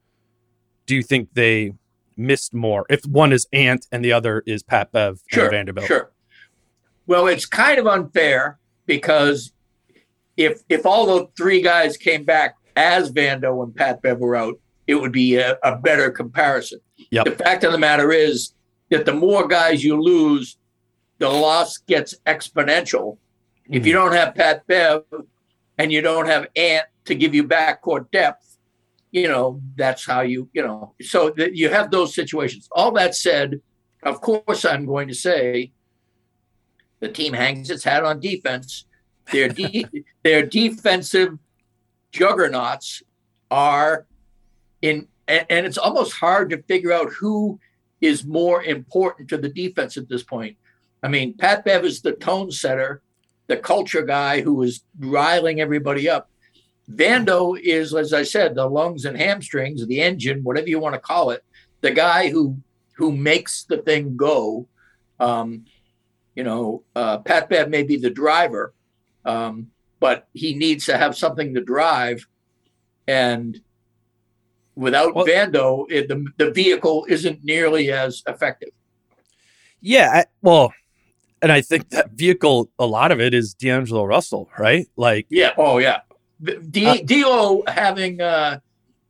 do 0.87 0.95
you 0.95 1.03
think 1.03 1.31
they 1.35 1.73
missed 2.17 2.55
more? 2.55 2.87
If 2.89 3.05
one 3.05 3.33
is 3.33 3.47
Ant 3.53 3.87
and 3.91 4.05
the 4.05 4.13
other 4.13 4.43
is 4.47 4.63
Pat 4.63 4.93
Bev 4.93 5.23
sure, 5.27 5.45
and 5.45 5.53
Vanderbilt. 5.53 5.87
Sure. 5.87 6.11
Well, 7.09 7.27
it's 7.27 7.47
kind 7.47 7.79
of 7.79 7.87
unfair 7.87 8.59
because 8.85 9.53
if 10.37 10.61
if 10.69 10.85
all 10.85 11.07
the 11.07 11.29
three 11.39 11.63
guys 11.63 11.97
came 11.97 12.23
back 12.23 12.57
as 12.77 13.11
Vando 13.11 13.65
and 13.65 13.75
Pat 13.75 14.03
Bev 14.03 14.19
were 14.19 14.37
out, 14.37 14.61
it 14.87 14.95
would 14.95 15.11
be 15.11 15.37
a, 15.37 15.57
a 15.65 15.77
better 15.77 16.11
comparison. 16.11 16.81
Yep. 17.11 17.25
The 17.25 17.31
fact 17.33 17.65
of 17.65 17.73
the 17.73 17.79
matter 17.79 18.13
is 18.13 18.53
that 18.91 19.07
the 19.07 19.15
more 19.15 19.49
guys 19.49 19.83
you 19.83 20.01
lose, 20.01 20.59
the 21.17 21.31
loss 21.31 21.79
gets 21.79 22.15
exponential. 22.27 23.17
Mm-hmm. 23.17 23.75
If 23.75 23.87
you 23.87 23.95
mm-hmm. 23.95 24.05
don't 24.05 24.13
have 24.13 24.35
Pat 24.35 24.67
Bev 24.67 25.05
and 25.79 25.91
you 25.91 26.03
don't 26.03 26.27
have 26.27 26.47
Ant 26.57 26.85
to 27.07 27.15
give 27.15 27.35
you 27.35 27.45
backcourt 27.45 28.11
depth, 28.11 28.59
you 29.13 29.29
know 29.29 29.63
that's 29.77 30.05
how 30.05 30.21
you 30.21 30.51
you 30.53 30.61
know. 30.63 30.93
So 31.01 31.31
that 31.39 31.57
you 31.57 31.71
have 31.71 31.91
those 31.91 32.15
situations. 32.15 32.69
All 32.73 32.93
that 32.93 33.15
said, 33.15 33.63
of 34.03 34.21
course, 34.21 34.67
I'm 34.67 34.85
going 34.85 35.09
to 35.09 35.15
say 35.15 35.73
the 37.01 37.09
team 37.09 37.33
hangs 37.33 37.71
its 37.71 37.85
hat 37.85 38.05
on 38.05 38.21
defense 38.21 38.85
their 39.33 39.49
de- 39.49 39.87
their 40.23 40.45
defensive 40.45 41.39
juggernauts 42.13 43.03
are 43.51 44.07
in, 44.83 45.09
and, 45.27 45.67
it's 45.67 45.79
almost 45.79 46.13
hard 46.13 46.51
to 46.51 46.63
figure 46.63 46.93
out 46.93 47.13
who 47.13 47.59
is 48.01 48.25
more 48.25 48.63
important 48.63 49.29
to 49.29 49.37
the 49.37 49.49
defense 49.49 49.97
at 49.97 50.09
this 50.09 50.23
point. 50.23 50.57
I 51.03 51.09
mean, 51.09 51.37
Pat 51.37 51.65
Bev 51.65 51.85
is 51.85 52.01
the 52.01 52.13
tone 52.13 52.51
setter, 52.51 53.03
the 53.47 53.57
culture 53.57 54.03
guy 54.03 54.41
who 54.41 54.63
is 54.63 54.83
riling 54.99 55.61
everybody 55.61 56.09
up. 56.09 56.31
Vando 56.91 57.59
is, 57.61 57.95
as 57.95 58.13
I 58.13 58.23
said, 58.23 58.55
the 58.55 58.67
lungs 58.67 59.05
and 59.05 59.17
hamstrings, 59.17 59.87
the 59.87 60.01
engine, 60.01 60.43
whatever 60.43 60.69
you 60.69 60.79
want 60.79 60.95
to 60.95 61.01
call 61.01 61.31
it, 61.31 61.45
the 61.81 61.91
guy 61.91 62.31
who 62.31 62.57
who 62.95 63.13
makes 63.13 63.65
the 63.65 63.79
thing 63.79 64.17
go. 64.17 64.67
Um, 65.21 65.65
you 66.39 66.45
know, 66.45 66.85
uh, 66.95 67.19
Pat 67.19 67.49
Bev 67.49 67.69
may 67.69 67.83
be 67.83 67.97
the 67.97 68.11
driver, 68.11 68.73
um, 69.25 69.73
but 69.99 70.29
he 70.35 70.55
needs 70.55 70.87
to 70.87 70.97
have 70.97 71.17
something 71.17 71.53
to 71.55 71.61
drive. 71.61 72.29
And 73.09 73.61
without 74.77 75.17
well, 75.17 75.27
Vando, 75.27 75.91
it, 75.91 76.07
the, 76.07 76.25
the 76.37 76.53
vehicle 76.53 77.07
isn't 77.09 77.43
nearly 77.43 77.91
as 77.91 78.23
effective. 78.29 78.69
Yeah. 79.81 80.11
I, 80.13 80.25
well, 80.41 80.73
and 81.43 81.51
I 81.51 81.61
think 81.61 81.89
that 81.89 82.13
vehicle, 82.13 82.71
a 82.79 82.87
lot 82.87 83.11
of 83.11 83.21
it 83.21 83.35
is 83.35 83.53
D'Angelo 83.55 84.05
Russell, 84.05 84.49
right? 84.57 84.87
Like, 84.95 85.27
yeah. 85.31 85.55
Oh, 85.59 85.79
yeah. 85.79 86.03
D- 86.71 86.87
uh, 86.87 86.99
D'Lo 87.05 87.65
having, 87.67 88.21
uh, 88.21 88.61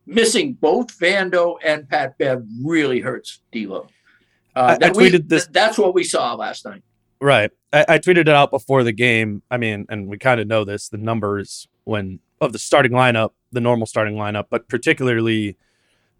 missing 0.07 0.53
both 0.53 0.99
Vando 0.99 1.57
and 1.63 1.87
Pat 1.87 2.17
Bev 2.17 2.43
really 2.63 3.01
hurts 3.01 3.41
D'Lo. 3.51 3.87
Uh, 4.55 4.77
I, 4.81 4.87
I 4.87 4.89
tweeted 4.89 4.95
we, 4.95 5.17
this. 5.19 5.45
Th- 5.45 5.53
that's 5.53 5.77
what 5.77 5.93
we 5.93 6.03
saw 6.03 6.33
last 6.33 6.65
night. 6.65 6.81
Right. 7.21 7.51
I, 7.73 7.85
I 7.87 7.99
tweeted 7.99 8.21
it 8.21 8.29
out 8.29 8.51
before 8.51 8.83
the 8.83 8.91
game. 8.91 9.43
I 9.51 9.57
mean, 9.57 9.85
and 9.89 10.07
we 10.07 10.17
kind 10.17 10.39
of 10.39 10.47
know 10.47 10.63
this 10.63 10.89
the 10.89 10.97
numbers 10.97 11.67
when 11.83 12.19
of 12.41 12.53
the 12.53 12.59
starting 12.59 12.91
lineup, 12.91 13.31
the 13.51 13.61
normal 13.61 13.87
starting 13.87 14.15
lineup, 14.15 14.45
but 14.49 14.67
particularly 14.67 15.57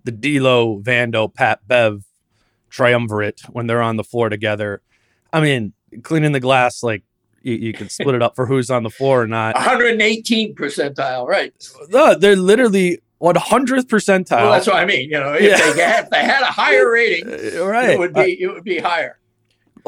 the 0.03 0.11
D'Lo, 0.11 0.79
Vando, 0.79 1.33
Pat, 1.33 1.67
Bev 1.67 2.03
triumvirate 2.69 3.41
when 3.49 3.67
they're 3.67 3.81
on 3.81 3.97
the 3.97 4.03
floor 4.03 4.29
together. 4.29 4.81
I 5.31 5.41
mean, 5.41 5.73
cleaning 6.03 6.33
the 6.33 6.39
glass 6.39 6.83
like 6.83 7.03
you, 7.41 7.53
you 7.53 7.73
can 7.73 7.89
split 7.89 8.15
it 8.15 8.21
up 8.21 8.35
for 8.35 8.45
who's 8.45 8.69
on 8.69 8.83
the 8.83 8.89
floor 8.89 9.23
or 9.23 9.27
not. 9.27 9.55
118 9.55 10.55
percentile, 10.55 11.27
right? 11.27 11.53
No, 11.89 12.15
they're 12.15 12.35
literally 12.35 12.99
100th 13.21 13.85
percentile. 13.85 14.41
Well, 14.41 14.51
that's 14.51 14.67
what 14.67 14.75
I 14.75 14.85
mean. 14.85 15.09
You 15.09 15.19
know, 15.19 15.33
if, 15.33 15.41
yeah. 15.41 15.73
they, 15.73 15.83
had, 15.83 16.03
if 16.05 16.09
they 16.09 16.23
had 16.23 16.41
a 16.41 16.51
higher 16.51 16.91
rating, 16.91 17.27
right, 17.59 17.91
it 17.91 17.99
would 17.99 18.13
be 18.13 18.41
it 18.41 18.47
would 18.47 18.63
be 18.63 18.79
higher 18.79 19.18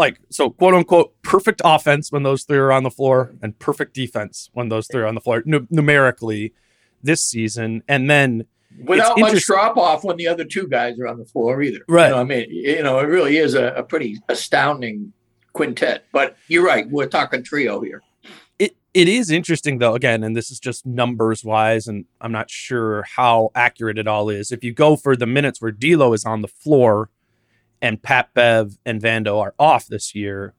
like 0.02 0.20
so 0.30 0.50
quote 0.50 0.74
unquote 0.74 1.14
perfect 1.22 1.62
offense 1.64 2.12
when 2.12 2.24
those 2.24 2.44
three 2.44 2.58
are 2.58 2.72
on 2.72 2.84
the 2.84 2.90
floor 2.90 3.36
and 3.42 3.58
perfect 3.60 3.94
defense 3.94 4.50
when 4.52 4.68
those 4.68 4.88
three 4.88 5.02
are 5.02 5.06
on 5.06 5.16
the 5.16 5.22
floor 5.22 5.44
numerically 5.46 6.54
this 7.04 7.24
season. 7.24 7.84
And 7.88 8.10
then 8.10 8.46
without 8.84 9.18
much 9.20 9.46
drop 9.46 9.78
off 9.78 10.04
when 10.04 10.18
the 10.18 10.28
other 10.28 10.44
two 10.44 10.68
guys 10.68 11.00
are 11.00 11.08
on 11.08 11.20
the 11.20 11.26
floor 11.26 11.62
either. 11.62 11.82
Right. 11.88 12.08
you 12.08 12.16
know, 12.16 12.20
i 12.20 12.24
mean 12.24 12.48
you 12.50 12.84
know 12.84 13.00
it 13.00 13.04
really 13.04 13.38
is 13.38 13.54
a, 13.54 13.68
a 13.76 13.84
pretty 13.84 14.20
astounding 14.28 15.14
quintet. 15.54 16.06
But 16.12 16.36
you're 16.48 16.66
right 16.66 16.90
we're 16.90 17.06
talking 17.06 17.44
trio 17.44 17.80
here. 17.82 18.02
It 18.58 18.76
it 18.96 19.08
is 19.08 19.30
interesting 19.30 19.78
though 19.78 19.94
again 19.94 20.24
and 20.24 20.36
this 20.36 20.50
is 20.50 20.60
just 20.60 20.84
numbers 20.84 21.46
wise 21.46 21.88
and 21.88 22.06
i'm 22.22 22.32
not 22.32 22.50
sure 22.50 23.04
how 23.04 23.52
accurate 23.54 24.00
it 24.00 24.08
all 24.08 24.30
is. 24.30 24.52
If 24.52 24.64
you 24.64 24.74
go 24.74 24.96
for 24.96 25.16
the 25.16 25.28
minutes 25.28 25.62
where 25.62 25.72
D'Lo 25.72 26.14
is 26.14 26.26
on 26.26 26.42
the 26.42 26.48
floor 26.48 27.12
and 27.82 28.02
Pat 28.02 28.34
Bev 28.34 28.78
and 28.86 29.02
Vando 29.02 29.40
are 29.40 29.56
off 29.58 29.88
this 29.88 30.14
year, 30.14 30.54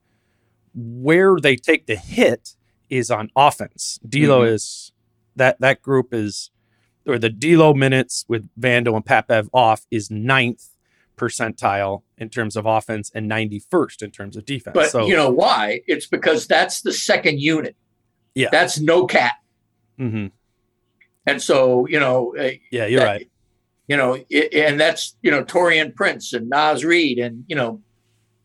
where 0.74 1.36
they 1.40 1.56
take 1.56 1.86
the 1.86 1.96
hit 1.96 2.56
is 2.90 3.10
on 3.10 3.30
offense. 3.36 3.98
D'Lo 4.06 4.40
mm-hmm. 4.40 4.54
is 4.54 4.92
that 5.36 5.60
that 5.60 5.82
group 5.82 6.12
is 6.12 6.50
or 7.06 7.18
the 7.18 7.30
D'Lo 7.30 7.74
minutes 7.74 8.24
with 8.28 8.48
Vando 8.58 8.94
and 8.94 9.04
Pat 9.04 9.26
Bev 9.26 9.48
off 9.52 9.86
is 9.90 10.10
ninth 10.10 10.68
percentile 11.16 12.02
in 12.18 12.28
terms 12.28 12.56
of 12.56 12.66
offense 12.66 13.10
and 13.14 13.30
91st 13.30 14.02
in 14.02 14.10
terms 14.10 14.36
of 14.36 14.44
defense. 14.44 14.74
But 14.74 14.90
so, 14.90 15.06
you 15.06 15.16
know 15.16 15.30
why? 15.30 15.80
It's 15.86 16.06
because 16.06 16.46
that's 16.46 16.82
the 16.82 16.92
second 16.92 17.40
unit. 17.40 17.76
Yeah. 18.34 18.48
That's 18.50 18.80
no 18.80 19.06
cat. 19.06 19.34
hmm 19.98 20.26
And 21.26 21.40
so, 21.42 21.86
you 21.86 22.00
know, 22.00 22.34
uh, 22.38 22.50
yeah, 22.70 22.86
you're 22.86 23.00
that- 23.00 23.06
right. 23.06 23.28
You 23.88 23.96
know, 23.96 24.24
it, 24.30 24.54
and 24.54 24.80
that's, 24.80 25.16
you 25.22 25.30
know, 25.30 25.44
Taurean 25.44 25.94
Prince 25.94 26.32
and 26.32 26.48
Naz 26.48 26.84
Reid 26.84 27.18
and, 27.18 27.44
you 27.48 27.56
know, 27.56 27.82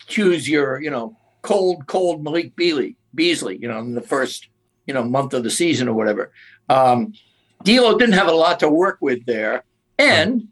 choose 0.08 0.50
your, 0.50 0.82
you 0.82 0.90
know, 0.90 1.18
cold, 1.42 1.86
cold 1.88 2.24
Malik 2.24 2.56
Beasley, 2.56 2.98
Beasley, 3.14 3.58
you 3.62 3.68
know, 3.68 3.80
in 3.80 3.94
the 3.94 4.02
first, 4.02 4.50
you 4.86 4.94
know, 4.94 5.04
month 5.04 5.34
of 5.34 5.44
the 5.44 5.50
season 5.50 5.88
or 5.88 5.94
whatever. 5.94 6.32
Um, 6.70 7.14
D'Lo 7.64 7.98
didn't 7.98 8.16
have 8.16 8.28
a 8.28 8.34
lot 8.34 8.60
to 8.60 8.70
work 8.70 8.98
with 9.02 9.26
there. 9.26 9.64
And 9.98 10.50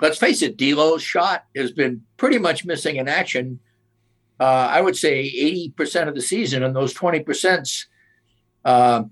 let's 0.00 0.18
face 0.18 0.42
it, 0.42 0.56
D'Lo's 0.56 1.02
shot 1.02 1.44
has 1.56 1.72
been 1.72 2.02
pretty 2.16 2.38
much 2.38 2.64
missing 2.64 2.96
in 2.96 3.08
action. 3.08 3.60
Uh, 4.38 4.68
I 4.70 4.80
would 4.80 4.96
say 4.96 5.30
80% 5.76 6.08
of 6.08 6.14
the 6.14 6.22
season, 6.22 6.62
and 6.62 6.74
those 6.74 6.94
20%, 6.94 7.84
uh, 8.64 9.04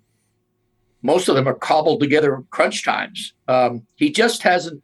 most 1.03 1.29
of 1.29 1.35
them 1.37 1.47
are 1.47 1.55
cobbled 1.55 2.01
together 2.01 2.43
crunch 2.51 2.85
times. 2.85 3.35
Um, 3.47 3.87
he 3.97 4.11
just 4.11 4.43
hasn't, 4.43 4.83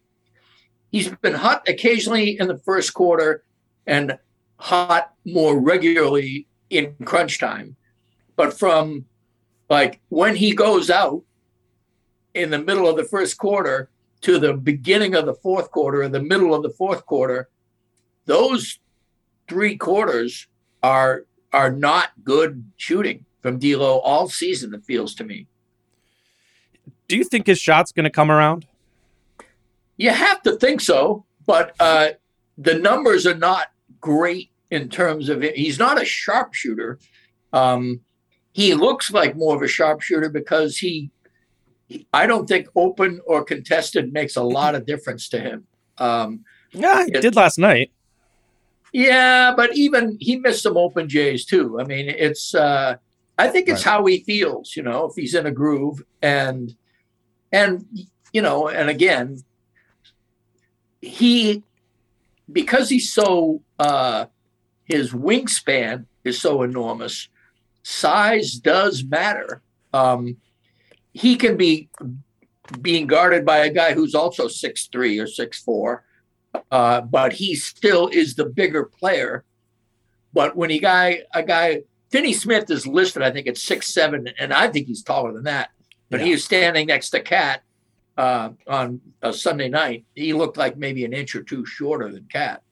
he's 0.95 1.09
been 1.09 1.35
hot 1.35 1.69
occasionally 1.69 2.39
in 2.39 2.47
the 2.47 2.57
first 2.57 2.95
quarter 2.95 3.43
and 3.85 4.17
hot 4.59 5.13
more 5.25 5.59
regularly 5.59 6.47
in 6.71 6.95
crunch 7.05 7.41
time. 7.41 7.75
But 8.37 8.57
from 8.57 9.05
like 9.69 10.01
when 10.09 10.37
he 10.37 10.55
goes 10.55 10.91
out 10.91 11.25
in 12.33 12.51
the 12.51 12.61
middle 12.61 12.89
of 12.89 12.97
the 12.97 13.03
first 13.03 13.39
quarter 13.39 13.91
to 14.21 14.39
the 14.39 14.55
beginning 14.55 15.17
of 15.17 15.27
the 15.27 15.35
fourth 15.35 15.73
quarter 15.73 16.03
or 16.03 16.09
the 16.09 16.23
middle 16.23 16.55
of 16.55 16.63
the 16.63 16.71
fourth 16.71 17.05
quarter, 17.07 17.49
those 18.27 18.79
three 19.49 19.77
quarters 19.77 20.47
are 20.81 21.27
are 21.53 21.73
not 21.73 22.11
good 22.23 22.71
shooting 22.77 23.25
from 23.43 23.59
D'Lo 23.59 23.99
all 23.99 24.29
season. 24.29 24.73
It 24.73 24.85
feels 24.85 25.17
to 25.17 25.25
me. 25.25 25.49
Do 27.09 27.17
you 27.17 27.25
think 27.25 27.49
his 27.49 27.59
shot's 27.59 27.91
going 27.91 28.05
to 28.05 28.11
come 28.11 28.31
around? 28.31 28.69
You 29.97 30.11
have 30.11 30.43
to 30.43 30.57
think 30.57 30.81
so, 30.81 31.25
but 31.47 31.75
uh, 31.81 32.11
the 32.59 32.75
numbers 32.75 33.27
are 33.27 33.35
not 33.37 33.69
great 34.01 34.51
in 34.71 34.89
terms 34.89 35.29
of 35.29 35.43
it. 35.45 35.57
He's 35.57 35.79
not 35.79 36.01
a 36.01 36.05
sharpshooter. 36.05 36.99
Um, 37.53 38.01
he 38.53 38.75
looks 38.75 39.13
like 39.13 39.37
more 39.37 39.55
of 39.57 39.63
a 39.63 39.69
sharpshooter 39.69 40.29
because 40.31 40.79
he, 40.79 41.11
he- 41.87 42.07
I 42.13 42.27
don't 42.27 42.47
think 42.49 42.67
open 42.75 43.21
or 43.27 43.45
contested 43.45 44.13
makes 44.13 44.37
a 44.37 44.43
lot 44.43 44.75
of 44.75 44.87
difference 44.87 45.29
to 45.31 45.41
him. 45.41 45.67
Um, 45.99 46.45
Yeah, 46.73 47.05
he 47.05 47.13
Yeah. 47.15 47.21
did 47.21 47.37
last 47.37 47.59
night. 47.59 47.93
yeah, 48.93 49.53
but 49.57 49.77
even 49.77 50.17
he 50.21 50.37
missed 50.37 50.63
some 50.63 50.77
open 50.77 51.09
Jays 51.09 51.45
too. 51.45 51.79
I 51.81 51.85
mean, 51.85 52.09
it's, 52.09 52.55
uh, 52.55 52.97
I 53.39 53.49
think 53.49 53.69
it's 53.69 53.83
how 53.83 54.05
he 54.07 54.23
feels, 54.25 54.77
you 54.77 54.83
know, 54.83 55.07
if 55.07 55.15
he's 55.17 55.35
in 55.35 55.47
a 55.47 55.51
groove 55.51 56.03
and, 56.23 56.75
and, 57.53 57.85
you 58.33 58.43
know, 58.43 58.69
and 58.69 58.89
again, 58.89 59.43
he 61.05 61.63
because 62.51 62.89
he's 62.89 63.13
so 63.13 63.63
uh 63.79 64.27
his 64.85 65.13
wingspan 65.13 66.07
is 66.25 66.41
so 66.41 66.63
enormous 66.63 67.29
size 67.83 68.55
does 68.55 69.05
matter. 69.05 69.63
Um 69.93 70.37
he 71.13 71.37
can 71.37 71.57
be 71.57 71.89
being 72.81 73.07
guarded 73.07 73.45
by 73.45 73.59
a 73.59 73.71
guy 73.71 73.93
who's 73.93 74.15
also 74.15 74.49
six 74.49 74.87
three 74.87 75.19
or 75.19 75.27
six 75.27 75.63
four 75.63 76.05
uh 76.71 77.01
but 77.03 77.35
he 77.35 77.55
still 77.55 78.09
is 78.09 78.35
the 78.35 78.47
bigger 78.47 78.85
player. 78.85 79.45
But 80.33 80.57
when 80.57 80.71
he 80.71 80.79
guy 80.79 81.23
a 81.35 81.43
guy 81.43 81.83
Finney 82.11 82.33
Smith 82.33 82.71
is 82.71 82.87
listed 82.87 83.23
I 83.23 83.31
think 83.31 83.47
at 83.47 83.59
six 83.59 83.93
seven 83.93 84.29
and 84.39 84.53
I 84.53 84.69
think 84.69 84.87
he's 84.87 85.03
taller 85.03 85.33
than 85.33 85.45
that 85.45 85.71
but 86.11 86.21
he 86.21 86.33
is 86.33 86.45
standing 86.45 86.87
next 86.87 87.11
to 87.11 87.21
Cat 87.21 87.63
uh, 88.17 88.51
on 88.67 89.01
a 89.23 89.33
Sunday 89.33 89.69
night, 89.69 90.05
he 90.15 90.33
looked 90.33 90.57
like 90.57 90.77
maybe 90.77 91.05
an 91.05 91.13
inch 91.13 91.35
or 91.35 91.43
two 91.43 91.65
shorter 91.67 92.11
than 92.11 92.25
Cat. 92.25 92.63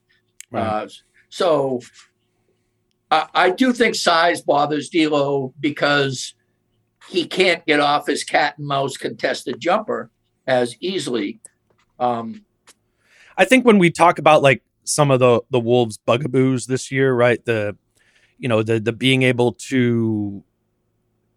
Right. 0.51 0.63
Uh, 0.63 0.89
so 1.29 1.81
I, 3.11 3.29
I 3.35 3.51
do 3.51 3.73
think 3.73 3.95
size 3.95 4.43
bothers 4.43 4.89
D'Lo 4.89 5.55
because 5.61 6.35
he 7.09 7.27
can't 7.27 7.65
get 7.67 7.81
off 7.81 8.07
his 8.07 8.25
cat 8.25 8.59
and 8.59 8.67
mouse 8.67 8.97
contested 8.97 9.59
jumper 9.61 10.11
as 10.47 10.77
easily. 10.81 11.41
Um, 11.99 12.45
I 13.37 13.45
think 13.45 13.65
when 13.65 13.79
we 13.79 13.91
talk 13.91 14.19
about 14.19 14.43
like 14.43 14.63
some 14.85 15.11
of 15.11 15.21
the 15.21 15.41
the 15.51 15.61
Wolves 15.61 15.99
bugaboos 15.99 16.67
this 16.67 16.91
year, 16.91 17.13
right? 17.15 17.45
The 17.45 17.77
you 18.39 18.49
know, 18.49 18.63
the 18.63 18.81
the 18.81 18.93
being 18.93 19.23
able 19.23 19.53
to 19.53 20.43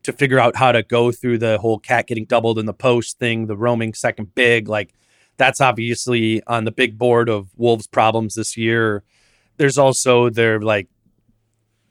to 0.06 0.14
figure 0.14 0.40
out 0.40 0.56
how 0.56 0.72
to 0.72 0.84
go 0.84 1.12
through 1.12 1.38
the 1.38 1.58
whole 1.58 1.80
cat 1.80 2.08
getting 2.08 2.26
doubled 2.26 2.60
in 2.60 2.66
the 2.66 2.74
post 2.74 3.20
thing, 3.20 3.48
the 3.48 3.58
roaming 3.58 3.94
second 3.94 4.34
big, 4.36 4.68
like 4.68 4.94
that's 5.38 5.60
obviously 5.60 6.42
on 6.48 6.64
the 6.64 6.72
big 6.72 6.98
board 6.98 7.30
of 7.30 7.50
Wolves 7.58 7.88
problems 7.88 8.36
this 8.36 8.56
year. 8.56 9.04
There's 9.58 9.78
also 9.78 10.30
their 10.30 10.60
like 10.60 10.88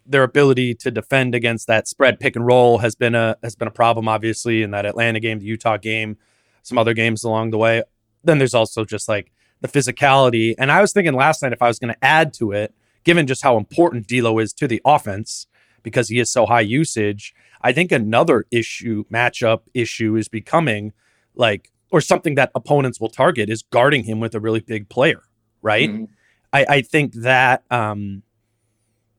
their 0.07 0.23
ability 0.23 0.75
to 0.75 0.91
defend 0.91 1.35
against 1.35 1.67
that 1.67 1.89
spread 1.89 2.21
pick 2.21 2.37
and 2.37 2.47
roll 2.47 2.79
has 2.79 2.95
been 2.95 3.15
a 3.15 3.37
has 3.43 3.55
been 3.55 3.69
a 3.69 3.73
problem 3.73 4.09
obviously 4.09 4.63
in 4.63 4.71
that 4.71 4.87
Atlanta 4.87 5.21
game, 5.21 5.39
the 5.39 5.47
Utah 5.47 5.77
game, 5.77 6.17
some 6.63 6.79
other 6.79 6.95
games 6.95 7.25
along 7.25 7.51
the 7.51 7.59
way. 7.59 7.83
Then 8.23 8.39
there's 8.39 8.55
also 8.55 8.85
just 8.85 9.09
like 9.09 9.33
the 9.61 9.69
physicality. 9.69 10.55
And 10.59 10.71
I 10.71 10.81
was 10.81 10.93
thinking 10.93 11.15
last 11.15 11.43
night 11.43 11.53
if 11.53 11.63
I 11.63 11.69
was 11.69 11.79
going 11.79 11.93
to 11.93 12.05
add 12.05 12.33
to 12.35 12.53
it, 12.53 12.75
given 13.05 13.27
just 13.27 13.43
how 13.43 13.57
important 13.57 14.07
D'Lo 14.07 14.39
is 14.39 14.53
to 14.55 14.69
the 14.69 14.81
offense 14.85 15.47
because 15.83 16.09
he 16.09 16.19
is 16.19 16.33
so 16.33 16.47
high 16.47 16.61
usage, 16.61 17.35
I 17.65 17.73
think 17.73 17.91
another 17.91 18.45
issue, 18.53 19.05
matchup 19.13 19.63
issue, 19.75 20.15
is 20.15 20.29
becoming 20.29 20.93
like, 21.35 21.73
or 21.91 22.01
something 22.01 22.37
that 22.37 22.51
opponents 22.55 23.01
will 23.01 23.09
target 23.09 23.49
is 23.51 23.63
guarding 23.63 24.05
him 24.05 24.21
with 24.21 24.35
a 24.35 24.41
really 24.41 24.61
big 24.61 24.89
player, 24.89 25.23
right? 25.63 25.91
mhm. 25.91 26.09
I, 26.53 26.67
I 26.69 26.81
think 26.83 27.15
that 27.15 27.65
um, 27.71 28.23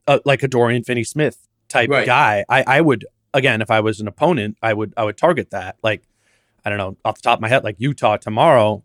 uh, 0.08 0.20
like 0.24 0.44
a 0.44 0.48
Dorian 0.48 0.84
Finney-Smith 0.84 1.48
type 1.68 1.90
Right. 1.90 2.06
guy, 2.06 2.46
I, 2.48 2.64
I 2.66 2.82
would 2.82 3.06
again 3.34 3.62
if 3.62 3.70
I 3.70 3.80
was 3.82 4.00
an 4.00 4.08
opponent, 4.08 4.58
I 4.62 4.74
would 4.74 4.94
I 4.96 5.04
would 5.04 5.18
target 5.18 5.50
that. 5.50 5.76
Like 5.84 6.04
I 6.64 6.70
don't 6.70 6.78
know 6.78 6.96
off 7.04 7.16
the 7.16 7.24
top 7.24 7.40
of 7.40 7.42
my 7.42 7.50
head, 7.50 7.64
like 7.64 7.76
Utah 7.80 8.18
tomorrow, 8.18 8.84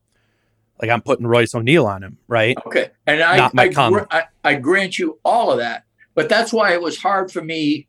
like 0.80 0.90
I'm 0.90 1.02
putting 1.02 1.26
Royce 1.26 1.54
O'Neale 1.54 1.86
on 1.86 2.02
him, 2.02 2.18
right? 2.26 2.56
Okay, 2.66 2.90
and 3.06 3.22
I 3.22 3.36
Not 3.36 3.50
I, 3.52 3.54
Mike 3.54 3.74
Conley. 3.74 4.00
gr- 4.00 4.06
I 4.10 4.24
I 4.42 4.54
grant 4.54 4.98
you 4.98 5.18
all 5.24 5.52
of 5.52 5.58
that, 5.58 5.84
but 6.14 6.28
that's 6.28 6.52
why 6.52 6.72
it 6.72 6.80
was 6.80 6.96
hard 6.98 7.30
for 7.30 7.42
me. 7.42 7.86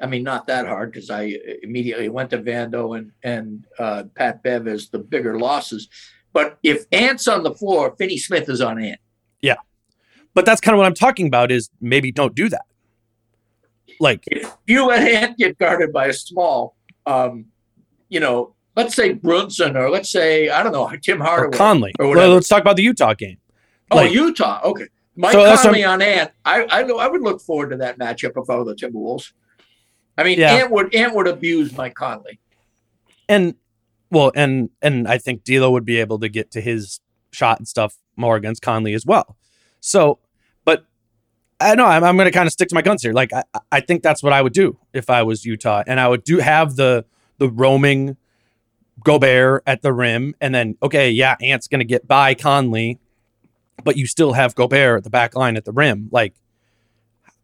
I 0.00 0.06
mean, 0.06 0.22
not 0.22 0.46
that 0.48 0.66
hard 0.66 0.92
because 0.92 1.10
I 1.10 1.34
immediately 1.62 2.08
went 2.08 2.30
to 2.30 2.38
Vando 2.38 2.98
and 2.98 3.12
and 3.22 3.64
uh, 3.78 4.04
Pat 4.14 4.42
Bev 4.42 4.68
as 4.68 4.88
the 4.88 4.98
bigger 4.98 5.38
losses. 5.38 5.88
But 6.32 6.58
if 6.62 6.84
Ant's 6.92 7.26
on 7.28 7.42
the 7.42 7.54
floor, 7.54 7.94
Finney 7.96 8.18
Smith 8.18 8.48
is 8.48 8.60
on 8.60 8.82
Ant. 8.82 9.00
Yeah, 9.40 9.56
but 10.34 10.44
that's 10.44 10.60
kind 10.60 10.74
of 10.74 10.78
what 10.78 10.86
I'm 10.86 10.94
talking 10.94 11.26
about. 11.26 11.50
Is 11.50 11.70
maybe 11.80 12.12
don't 12.12 12.34
do 12.34 12.48
that. 12.50 12.64
Like 13.98 14.24
If 14.26 14.54
you 14.66 14.86
let 14.86 15.00
Ant 15.08 15.38
get 15.38 15.56
guarded 15.56 15.92
by 15.92 16.06
a 16.08 16.12
small, 16.12 16.76
um, 17.06 17.46
you 18.10 18.20
know, 18.20 18.54
let's 18.76 18.94
say 18.94 19.14
Brunson 19.14 19.76
or 19.78 19.88
let's 19.88 20.10
say 20.10 20.50
I 20.50 20.62
don't 20.62 20.72
know 20.72 20.90
Tim 21.02 21.22
or 21.22 21.24
Hardaway 21.24 21.56
Conley. 21.56 21.94
or 21.98 22.08
whatever. 22.08 22.34
let's 22.34 22.48
talk 22.48 22.60
about 22.60 22.76
the 22.76 22.82
Utah 22.82 23.14
game. 23.14 23.38
oh, 23.90 24.02
Utah. 24.02 24.60
Okay, 24.62 24.88
Mike 25.16 25.32
So 25.32 25.56
Conley 25.56 25.84
on 25.84 26.02
Ant. 26.02 26.30
I 26.44 26.66
I 26.70 26.82
know 26.82 26.98
I 26.98 27.08
would 27.08 27.22
look 27.22 27.40
forward 27.40 27.70
to 27.70 27.76
that 27.78 27.98
matchup 27.98 28.32
if 28.36 28.50
I 28.50 28.56
were 28.56 28.64
the 28.64 28.74
Timberwolves. 28.74 29.32
I 30.18 30.24
mean, 30.24 30.38
Yeah. 30.38 30.54
Ant 30.54 30.70
would 30.70 30.94
Ant 30.94 31.14
would 31.14 31.26
abuse 31.28 31.76
Mike 31.76 31.94
Conley. 31.94 32.38
and 33.28 33.54
well, 34.10 34.32
and 34.34 34.70
and 34.82 35.08
I 35.08 35.18
think 35.18 35.44
D'Lo 35.44 35.70
would 35.72 35.84
be 35.84 35.98
able 36.00 36.18
to 36.20 36.28
get 36.28 36.50
to 36.52 36.60
his 36.60 37.00
shot 37.32 37.58
and 37.58 37.66
stuff 37.68 37.96
more 38.16 38.36
against 38.36 38.62
Conley 38.62 38.94
as 38.94 39.04
well. 39.04 39.36
So, 39.80 40.20
but 40.64 40.86
I 41.60 41.74
know 41.74 41.86
I'm, 41.86 42.02
I'm 42.04 42.16
going 42.16 42.26
to 42.26 42.32
kind 42.32 42.46
of 42.46 42.52
stick 42.52 42.68
to 42.68 42.74
my 42.74 42.82
guns 42.82 43.02
here. 43.02 43.12
Like 43.12 43.32
I, 43.32 43.42
I 43.72 43.80
think 43.80 44.02
that's 44.02 44.22
what 44.22 44.32
I 44.32 44.42
would 44.42 44.52
do 44.52 44.78
if 44.92 45.10
I 45.10 45.22
was 45.22 45.44
Utah, 45.44 45.82
and 45.86 45.98
I 46.00 46.08
would 46.08 46.24
do 46.24 46.38
have 46.38 46.76
the 46.76 47.04
the 47.38 47.48
roaming 47.50 48.16
Gobert 49.04 49.62
at 49.66 49.82
the 49.82 49.92
rim, 49.92 50.34
and 50.40 50.54
then 50.54 50.76
okay, 50.82 51.10
yeah, 51.10 51.36
Ant's 51.42 51.68
going 51.68 51.80
to 51.80 51.84
get 51.84 52.06
by 52.08 52.34
Conley, 52.34 52.98
but 53.84 53.96
you 53.96 54.06
still 54.06 54.32
have 54.32 54.54
Gobert 54.54 54.98
at 54.98 55.04
the 55.04 55.10
back 55.10 55.34
line 55.36 55.56
at 55.56 55.64
the 55.64 55.72
rim. 55.72 56.08
Like 56.12 56.34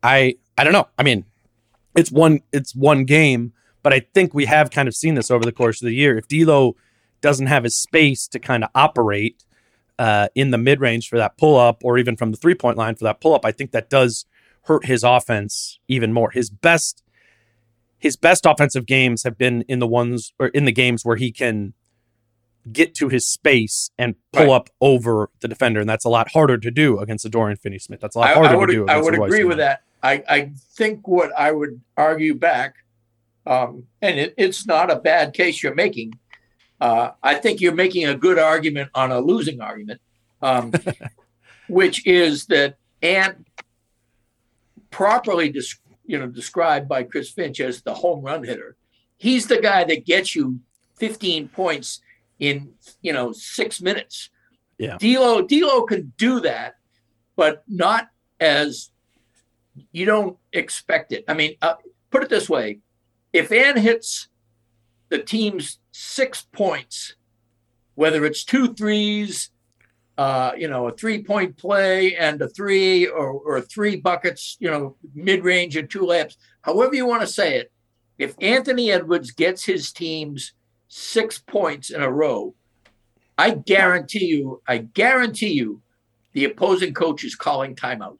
I 0.03 0.37
I 0.57 0.65
don't 0.65 0.73
know. 0.73 0.89
I 0.97 1.03
mean, 1.03 1.25
it's 1.97 2.11
one 2.11 2.41
it's 2.53 2.75
one 2.75 3.05
game, 3.05 3.53
but 3.83 3.93
I 3.93 4.01
think 4.15 4.35
we 4.35 4.47
have 4.47 4.71
kind 4.71 4.89
of 4.89 4.95
seen 4.95 5.15
this 5.15 5.31
over 5.31 5.45
the 5.45 5.53
course 5.53 5.83
of 5.83 5.87
the 5.87 5.95
year. 5.95 6.17
If 6.17 6.29
D'Lo 6.29 6.77
doesn't 7.21 7.47
have 7.47 7.65
his 7.65 7.77
space 7.77 8.27
to 8.29 8.39
kind 8.39 8.65
of 8.65 8.71
operate 8.75 9.45
uh, 9.99 10.29
in 10.35 10.51
the 10.51 10.59
mid 10.59 10.81
range 10.81 11.09
for 11.09 11.17
that 11.19 11.37
pull 11.37 11.59
up, 11.59 11.83
or 11.85 11.99
even 11.99 12.17
from 12.17 12.31
the 12.33 12.37
three 12.37 12.55
point 12.55 12.77
line 12.77 12.95
for 12.95 13.05
that 13.05 13.21
pull 13.21 13.35
up, 13.35 13.45
I 13.45 13.53
think 13.53 13.73
that 13.73 13.91
does 13.91 14.25
hurt 14.63 14.87
his 14.87 15.03
offense 15.05 15.79
even 15.89 16.13
more. 16.13 16.31
His 16.31 16.51
best 16.51 17.03
his 17.99 18.17
best 18.17 18.47
offensive 18.47 18.87
games 18.87 19.23
have 19.23 19.39
been 19.39 19.63
in 19.69 19.79
the 19.79 19.87
ones 19.87 20.33
or 20.39 20.49
in 20.49 20.65
the 20.65 20.73
games 20.73 21.05
where 21.05 21.17
he 21.17 21.31
can 21.31 21.73
get 22.73 22.95
to 22.95 23.09
his 23.09 23.27
space 23.27 23.91
and 23.99 24.15
pull 24.33 24.47
Right. 24.47 24.53
up 24.53 24.71
over 24.81 25.31
the 25.41 25.49
defender, 25.49 25.81
and 25.81 25.89
that's 25.89 26.05
a 26.05 26.09
lot 26.09 26.33
harder 26.33 26.59
to 26.59 26.71
do 26.71 26.99
against 26.99 27.25
a 27.25 27.29
Dorian 27.29 27.57
Finney-Smith. 27.57 28.01
That's 28.01 28.15
a 28.15 28.21
lot 28.21 28.31
I, 28.31 28.35
harder 28.35 28.49
I 28.51 28.57
would, 28.57 28.67
to 28.67 28.73
do. 28.73 28.87
I 28.89 29.01
would 29.01 29.15
agree 29.15 29.45
with 29.45 29.59
that. 29.59 29.83
I, 30.03 30.23
I 30.29 30.53
think 30.73 31.07
what 31.07 31.31
I 31.39 31.53
would 31.53 31.81
argue 31.97 32.35
back, 32.35 32.77
um, 33.47 33.85
and 34.01 34.19
it, 34.19 34.35
it's 34.37 34.67
not 34.67 34.91
a 34.91 34.97
bad 34.97 35.33
case 35.33 35.63
you're 35.63 35.75
making. 35.75 36.15
Uh, 36.81 37.13
I 37.23 37.35
think 37.35 37.61
you're 37.61 37.75
making 37.75 38.07
a 38.07 38.15
good 38.17 38.39
argument 38.39 38.91
on 38.95 39.13
a 39.13 39.21
losing 39.21 39.61
argument, 39.61 40.01
um, 40.41 40.73
which 41.69 42.07
is 42.07 42.47
that 42.47 42.77
Ant 43.03 43.47
properly 44.91 45.55
you 46.07 46.19
know 46.19 46.27
described 46.27 46.89
by 46.89 47.03
Chris 47.03 47.31
Finch 47.31 47.61
as 47.61 47.83
the 47.83 47.95
home 47.95 48.25
run 48.25 48.45
hitter. 48.45 48.77
He's 49.17 49.47
the 49.47 49.61
guy 49.61 49.85
that 49.85 50.05
gets 50.05 50.35
you 50.35 50.61
15 50.97 51.49
points 51.49 52.01
in 52.39 52.73
you 53.01 53.13
know 53.13 53.33
six 53.33 53.81
minutes. 53.81 54.31
Yeah. 54.79 54.97
D'Lo 54.99 55.43
D'Lo 55.43 55.83
can 55.83 56.13
do 56.17 56.41
that, 56.41 56.75
but 57.37 57.63
not 57.69 58.09
as 58.41 58.92
you 59.93 60.05
don't 60.05 60.37
expect 60.53 61.13
it. 61.13 61.25
I 61.29 61.35
mean, 61.35 61.57
uh, 61.63 61.75
put 62.11 62.23
it 62.23 62.29
this 62.29 62.49
way: 62.49 62.81
if 63.33 63.53
Ant 63.53 63.79
hits 63.79 64.29
the 65.09 65.19
team's 65.19 65.79
six 65.93 66.43
points, 66.53 67.17
whether 67.95 68.25
it's 68.25 68.45
two 68.45 68.75
threes, 68.75 69.51
uh, 70.19 70.53
you 70.57 70.69
know, 70.69 70.89
a 70.89 70.93
three-point 70.93 71.57
play 71.57 72.17
and 72.17 72.41
a 72.41 72.49
three, 72.49 73.07
or, 73.07 73.33
or 73.33 73.61
three 73.61 73.97
buckets, 73.97 74.57
you 74.59 74.71
know, 74.71 74.97
mid-range 75.15 75.77
and 75.77 75.91
two 75.91 76.05
laps, 76.05 76.37
however 76.63 76.95
you 76.95 77.07
want 77.07 77.21
to 77.21 77.27
say 77.27 77.57
it, 77.57 77.73
if 78.19 78.35
Anthony 78.41 78.91
Edwards 78.91 79.33
gets 79.33 79.65
his 79.65 79.93
team's 79.93 80.53
six 80.89 81.39
points 81.39 81.91
in 81.91 82.03
a 82.03 82.11
row, 82.11 82.55
I 83.37 83.51
guarantee 83.51 84.27
you, 84.27 84.63
I 84.67 84.79
guarantee 84.79 85.53
you, 85.53 85.83
the 86.33 86.45
opposing 86.45 86.95
coach 86.95 87.25
is 87.25 87.35
calling 87.35 87.75
timeout 87.75 88.19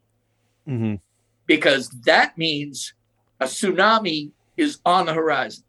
Mhm. 0.67 0.99
Because 1.45 1.89
that 2.05 2.37
means 2.37 2.93
a 3.39 3.45
tsunami 3.45 4.31
is 4.57 4.79
on 4.85 5.05
the 5.05 5.13
horizon. 5.13 5.63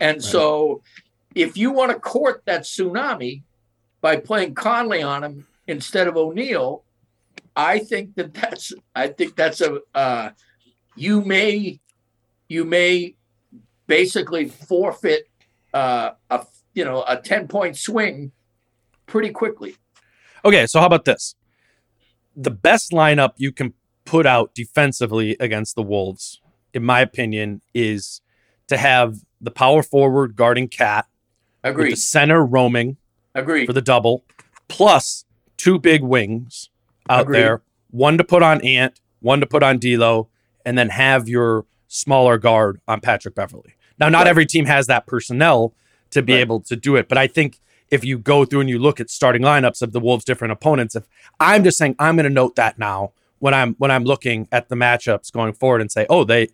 And 0.00 0.22
so 0.22 0.82
if 1.34 1.56
you 1.56 1.70
want 1.72 1.92
to 1.92 1.98
court 1.98 2.42
that 2.46 2.62
tsunami 2.62 3.42
by 4.00 4.16
playing 4.16 4.54
Conley 4.54 5.02
on 5.02 5.24
him 5.24 5.46
instead 5.66 6.06
of 6.06 6.16
O'Neale, 6.16 6.84
I 7.56 7.78
think 7.78 8.14
that 8.16 8.34
that's 8.34 8.72
I 8.94 9.08
think 9.08 9.36
that's 9.36 9.60
a 9.60 9.80
uh, 9.94 10.30
you 10.96 11.20
may 11.22 11.80
you 12.48 12.64
may 12.64 13.14
basically 13.86 14.48
forfeit 14.48 15.28
uh, 15.72 16.12
a 16.30 16.46
you 16.74 16.84
know 16.84 17.04
a 17.06 17.16
10 17.16 17.48
point 17.48 17.76
swing 17.76 18.32
pretty 19.06 19.30
quickly. 19.30 19.76
Okay, 20.44 20.66
so 20.66 20.80
how 20.80 20.86
about 20.86 21.04
this? 21.04 21.34
The 22.36 22.50
best 22.50 22.90
lineup 22.90 23.32
you 23.36 23.52
can 23.52 23.72
put 24.04 24.26
out 24.26 24.54
defensively 24.54 25.36
against 25.40 25.74
the 25.76 25.82
Wolves, 25.82 26.40
in 26.72 26.82
my 26.84 27.00
opinion, 27.00 27.60
is 27.72 28.20
to 28.68 28.76
have 28.76 29.18
the 29.40 29.50
power 29.50 29.82
forward 29.82 30.36
guarding 30.36 30.68
Cat 30.68 31.06
with 31.62 31.70
Agreed. 31.72 31.92
the 31.92 31.96
center 31.96 32.44
roaming 32.44 32.96
Agreed. 33.34 33.66
for 33.66 33.72
the 33.72 33.82
double, 33.82 34.24
plus 34.68 35.24
two 35.56 35.78
big 35.78 36.02
wings 36.02 36.68
out 37.08 37.22
Agreed. 37.22 37.38
there, 37.38 37.62
one 37.90 38.18
to 38.18 38.24
put 38.24 38.42
on 38.42 38.60
Ant, 38.62 39.00
one 39.20 39.40
to 39.40 39.46
put 39.46 39.62
on 39.62 39.78
D'Lo, 39.78 40.28
and 40.64 40.76
then 40.78 40.88
have 40.90 41.28
your 41.28 41.64
smaller 41.88 42.38
guard 42.38 42.80
on 42.88 43.00
Patrick 43.00 43.34
Beverley. 43.34 43.74
Now, 43.98 44.08
not 44.08 44.20
Right. 44.20 44.26
every 44.28 44.46
team 44.46 44.66
has 44.66 44.86
that 44.88 45.06
personnel 45.06 45.72
to 46.10 46.22
be 46.22 46.32
Right. 46.34 46.40
able 46.40 46.60
to 46.60 46.76
do 46.76 46.96
it, 46.96 47.08
but 47.08 47.18
I 47.18 47.26
think 47.26 47.60
if 47.90 48.04
you 48.04 48.18
go 48.18 48.44
through 48.44 48.60
and 48.60 48.68
you 48.70 48.78
look 48.78 48.98
at 48.98 49.10
starting 49.10 49.42
lineups 49.42 49.82
of 49.82 49.92
the 49.92 50.00
Wolves' 50.00 50.24
different 50.24 50.52
opponents, 50.52 50.96
if 50.96 51.04
I'm 51.38 51.62
just 51.62 51.78
saying 51.78 51.94
I'm 51.98 52.16
going 52.16 52.24
to 52.24 52.30
note 52.30 52.56
that 52.56 52.78
now 52.78 53.12
when 53.44 53.52
I'm 53.52 53.74
when 53.74 53.90
I'm 53.90 54.04
looking 54.04 54.48
at 54.50 54.70
the 54.70 54.74
matchups 54.74 55.30
going 55.30 55.52
forward 55.52 55.82
and 55.82 55.92
say, 55.92 56.06
oh, 56.08 56.24
they 56.24 56.48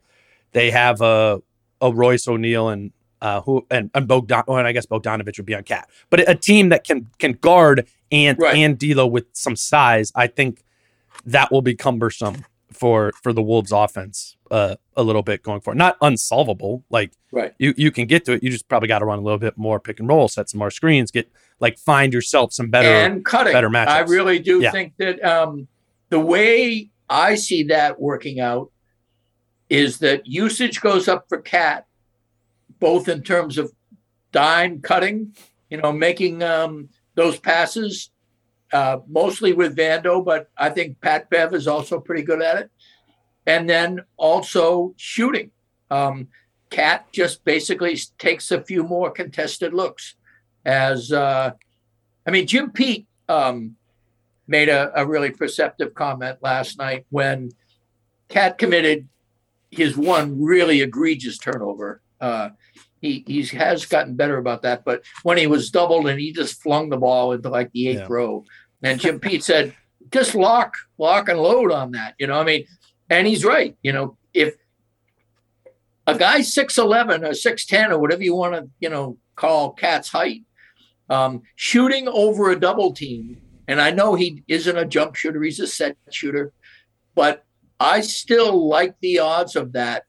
they 0.53 0.73
have 0.73 1.01
a 1.01 1.41
a 1.81 1.93
Royce 1.93 2.27
O'Neale 2.27 2.69
and 2.71 2.91
uh, 3.23 3.41
who 3.43 3.65
and, 3.71 3.91
and 3.95 4.09
Bogdan, 4.09 4.43
well, 4.49 4.59
and 4.59 4.67
I 4.67 4.73
guess 4.73 4.87
Bogdanovic 4.87 5.37
would 5.37 5.47
be 5.47 5.55
on 5.55 5.63
cat, 5.63 5.89
but 6.11 6.29
a 6.29 6.35
team 6.35 6.71
that 6.71 6.83
can 6.85 7.07
can 7.19 7.33
guard 7.35 7.87
and 8.11 8.37
Right. 8.41 8.57
and 8.57 8.77
D'Lo 8.77 9.07
with 9.07 9.27
some 9.35 9.55
size, 9.55 10.11
I 10.17 10.27
think 10.27 10.65
that 11.25 11.53
will 11.53 11.63
be 11.63 11.75
cumbersome 11.77 12.45
for 12.73 13.13
for 13.23 13.33
the 13.33 13.43
Wolves 13.43 13.71
offense 13.71 14.37
uh, 14.51 14.75
a 14.97 15.03
little 15.05 15.23
bit 15.23 15.43
going 15.45 15.61
forward. 15.61 15.79
Not 15.79 15.97
unsolvable, 16.01 16.83
like 16.91 17.13
Right. 17.31 17.55
you 17.59 17.73
you 17.77 17.91
can 17.93 18.07
get 18.07 18.25
to 18.25 18.33
it. 18.33 18.43
You 18.43 18.51
just 18.51 18.67
probably 18.69 18.89
got 18.89 18.99
to 18.99 19.05
run 19.05 19.19
a 19.21 19.23
little 19.23 19.39
bit 19.39 19.57
more 19.57 19.79
pick 19.79 20.01
and 20.01 20.09
roll, 20.09 20.27
set 20.27 20.49
some 20.51 20.59
more 20.59 20.71
screens, 20.73 21.13
get 21.13 21.31
like 21.61 21.79
find 21.79 22.13
yourself 22.13 22.53
some 22.53 22.69
better. 22.69 22.89
and 22.89 23.25
cutting. 23.25 23.53
better 23.53 23.71
matchups. 23.71 23.89
I 23.89 24.01
really 24.01 24.41
do 24.41 24.61
Yeah. 24.61 24.73
think 24.73 24.95
that 24.97 25.23
um, 25.25 25.69
the 26.11 26.21
way 26.21 26.91
I 27.09 27.35
see 27.37 27.65
that 27.65 28.01
working 28.01 28.41
out 28.41 28.71
is 29.69 29.99
that 29.99 30.27
usage 30.27 30.81
goes 30.81 31.09
up 31.09 31.27
for 31.29 31.39
Cat, 31.39 31.87
both 32.79 33.09
in 33.09 33.23
terms 33.23 33.57
of 33.57 33.73
dime 34.33 34.81
cutting, 34.81 35.35
you 35.71 35.79
know, 35.79 35.93
making 35.93 36.43
um, 36.43 36.89
those 37.15 37.39
passes, 37.39 38.11
uh, 38.73 38.99
mostly 39.09 39.53
with 39.53 39.77
Vando, 39.77 40.25
but 40.25 40.51
I 40.57 40.71
think 40.71 41.01
Pat 41.01 41.31
Bev 41.31 41.55
is 41.55 41.67
also 41.67 42.01
pretty 42.01 42.23
good 42.23 42.43
at 42.43 42.59
it. 42.59 42.71
And 43.47 43.69
then 43.69 44.01
also 44.17 44.95
shooting. 44.97 45.51
Um, 45.91 46.29
Cat 46.71 47.07
just 47.13 47.45
basically 47.45 47.99
takes 48.19 48.51
a 48.51 48.63
few 48.63 48.85
more 48.85 49.11
contested 49.11 49.75
looks 49.75 50.15
as 50.65 51.11
uh, 51.11 51.51
I 52.27 52.31
mean, 52.31 52.47
Jim 52.47 52.71
Pete 52.71 53.07
um, 53.29 53.77
made 54.51 54.69
a, 54.69 54.93
a 55.01 55.07
really 55.07 55.31
perceptive 55.31 55.95
comment 55.95 56.39
last 56.43 56.77
night 56.79 57.07
when 57.11 57.51
Cat 58.29 58.59
committed 58.59 59.09
his 59.71 59.97
one 59.97 60.43
really 60.43 60.81
egregious 60.83 61.39
turnover. 61.39 62.03
Uh, 62.21 62.51
he 63.01 63.25
he 63.27 63.43
has 63.57 63.87
gotten 63.87 64.15
better 64.15 64.37
about 64.37 64.63
that, 64.63 64.85
but 64.85 65.03
when 65.23 65.39
he 65.39 65.47
was 65.47 65.71
doubled 65.71 66.07
and 66.09 66.21
he 66.21 66.33
just 66.33 66.61
flung 66.61 66.91
the 66.91 66.99
ball 66.99 67.33
into 67.33 67.49
like 67.49 67.71
the 67.73 67.89
eighth 67.89 68.01
Yeah. 68.01 68.07
row, 68.11 68.45
and 68.83 69.01
Jim 69.01 69.19
Pete 69.21 69.43
said, 69.43 69.75
"Just 70.13 70.35
lock, 70.35 70.75
lock 70.99 71.29
and 71.29 71.41
load 71.41 71.73
on 71.73 71.93
that." 71.93 72.15
You 72.19 72.27
know, 72.27 72.39
I 72.39 72.45
mean, 72.45 72.67
and 73.09 73.27
he's 73.27 73.45
right. 73.45 73.75
You 73.83 73.93
know, 73.93 74.19
if 74.35 74.55
a 76.07 76.19
guy 76.19 76.43
six 76.43 76.77
eleven 76.77 77.25
or 77.25 77.33
six 77.33 77.65
ten 77.65 77.91
or 77.91 77.99
whatever 77.99 78.23
you 78.23 78.35
want 78.35 78.55
to 78.55 78.69
you 78.81 78.91
know 78.91 79.17
call 79.35 79.73
Cat's 79.73 80.11
height, 80.11 80.43
um, 81.09 81.41
shooting 81.57 82.07
over 82.07 82.51
a 82.51 82.61
double 82.61 82.93
team, 82.93 83.41
and 83.71 83.81
I 83.81 83.93
know 83.93 84.17
he 84.17 84.43
isn't 84.49 84.77
a 84.77 84.85
jump 84.85 85.15
shooter; 85.15 85.41
he's 85.43 85.61
a 85.61 85.67
set 85.67 85.97
shooter, 86.11 86.53
but 87.15 87.45
I 87.79 88.01
still 88.01 88.69
like 88.69 88.97
the 89.01 89.21
odds 89.21 89.55
of 89.55 89.73
that 89.75 90.07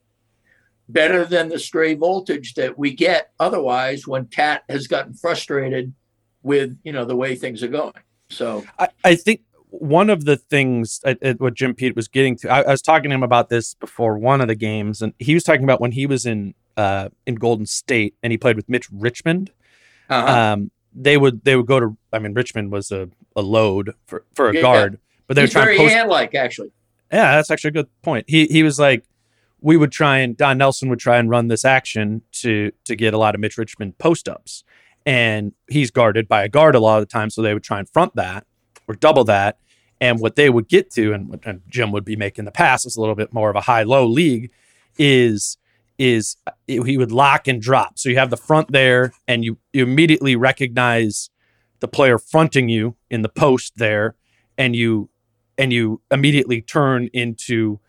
better 0.89 1.25
than 1.25 1.47
the 1.47 1.59
stray 1.59 1.93
voltage 1.93 2.55
that 2.55 2.77
we 2.77 2.93
get 2.93 3.31
otherwise 3.39 4.07
when 4.07 4.25
Cat 4.25 4.63
has 4.67 4.87
gotten 4.87 5.13
frustrated 5.13 5.93
with 6.41 6.75
you 6.83 6.91
know 6.91 7.05
the 7.05 7.15
way 7.15 7.35
things 7.35 7.61
are 7.61 7.67
going. 7.67 7.93
So 8.31 8.65
I, 8.79 8.89
I 9.03 9.13
think 9.15 9.41
one 9.69 10.09
of 10.09 10.25
the 10.25 10.37
things 10.37 10.99
at, 11.05 11.21
at 11.21 11.39
what 11.39 11.53
Jim 11.53 11.75
Pete 11.75 11.95
was 11.95 12.07
getting 12.07 12.35
to, 12.37 12.49
I, 12.49 12.61
I 12.61 12.71
was 12.71 12.81
talking 12.81 13.11
to 13.11 13.15
him 13.15 13.23
about 13.23 13.49
this 13.49 13.75
before 13.75 14.17
one 14.17 14.41
of 14.41 14.47
the 14.47 14.55
games, 14.55 15.03
and 15.03 15.13
he 15.19 15.35
was 15.35 15.43
talking 15.43 15.63
about 15.63 15.79
when 15.79 15.91
he 15.91 16.07
was 16.07 16.25
in 16.25 16.55
uh, 16.77 17.09
in 17.27 17.35
Golden 17.35 17.67
State 17.67 18.15
and 18.23 18.31
he 18.31 18.39
played 18.39 18.55
with 18.55 18.67
Mitch 18.67 18.89
Richmond. 18.91 19.51
uh 20.09 20.53
Um, 20.55 20.71
they 20.93 21.17
would 21.17 21.43
they 21.43 21.55
would 21.55 21.67
go 21.67 21.79
to. 21.79 21.97
I 22.13 22.19
mean, 22.19 22.33
Richmond 22.33 22.71
was 22.71 22.91
a, 22.91 23.09
a 23.35 23.41
load 23.41 23.93
for 24.07 24.25
for 24.35 24.49
a 24.49 24.53
Yeah, 24.55 24.61
guard, 24.61 24.99
but 25.27 25.35
they 25.35 25.41
were 25.41 25.45
he's 25.45 25.53
trying 25.53 25.65
very 25.65 25.77
to 25.77 25.83
post. 25.83 25.93
hand-like 25.95 26.35
actually. 26.35 26.71
Yeah, 27.11 27.35
that's 27.35 27.51
actually 27.51 27.69
a 27.69 27.73
good 27.73 28.01
point. 28.01 28.25
He 28.27 28.45
he 28.47 28.63
was 28.63 28.79
like, 28.79 29.03
we 29.61 29.77
would 29.77 29.91
try 29.91 30.19
and 30.19 30.35
Don 30.37 30.57
Nelson 30.57 30.89
would 30.89 30.99
try 30.99 31.17
and 31.17 31.29
run 31.29 31.47
this 31.47 31.65
action 31.65 32.21
to 32.33 32.71
to 32.85 32.95
get 32.95 33.13
a 33.13 33.17
lot 33.17 33.35
of 33.35 33.41
Mitch 33.41 33.57
Richmond 33.57 33.97
post 33.97 34.27
ups, 34.29 34.63
and 35.05 35.53
he's 35.69 35.91
guarded 35.91 36.27
by 36.27 36.43
a 36.43 36.49
guard 36.49 36.75
a 36.75 36.79
lot 36.79 37.01
of 37.01 37.07
the 37.07 37.11
time, 37.11 37.29
so 37.29 37.41
they 37.41 37.53
would 37.53 37.63
try 37.63 37.79
and 37.79 37.89
front 37.89 38.15
that 38.15 38.45
or 38.87 38.95
double 38.95 39.23
that. 39.25 39.57
And 39.99 40.19
what 40.19 40.35
they 40.35 40.49
would 40.49 40.67
get 40.67 40.89
to, 40.93 41.13
and, 41.13 41.29
what- 41.29 41.41
and 41.45 41.61
Jim 41.69 41.91
would 41.91 42.03
be 42.05 42.15
making 42.15 42.45
the 42.45 42.51
pass, 42.51 42.85
is 42.87 42.95
a 42.97 42.99
little 42.99 43.13
bit 43.13 43.31
more 43.31 43.51
of 43.51 43.55
a 43.55 43.61
high 43.61 43.83
low 43.83 44.07
league, 44.07 44.49
is 44.97 45.57
is 46.01 46.35
he 46.65 46.97
would 46.97 47.11
lock 47.11 47.47
and 47.47 47.61
drop. 47.61 47.99
So 47.99 48.09
you 48.09 48.17
have 48.17 48.31
the 48.31 48.37
front 48.37 48.71
there, 48.71 49.13
and 49.27 49.45
you 49.45 49.59
you 49.71 49.83
immediately 49.83 50.35
recognize 50.35 51.29
the 51.79 51.87
player 51.87 52.17
fronting 52.17 52.69
you 52.69 52.95
in 53.11 53.21
the 53.21 53.29
post 53.29 53.73
there, 53.77 54.15
and 54.57 54.75
you 54.75 55.11
and 55.59 55.71
you 55.71 56.01
immediately 56.09 56.59
turn 56.59 57.07
into 57.13 57.79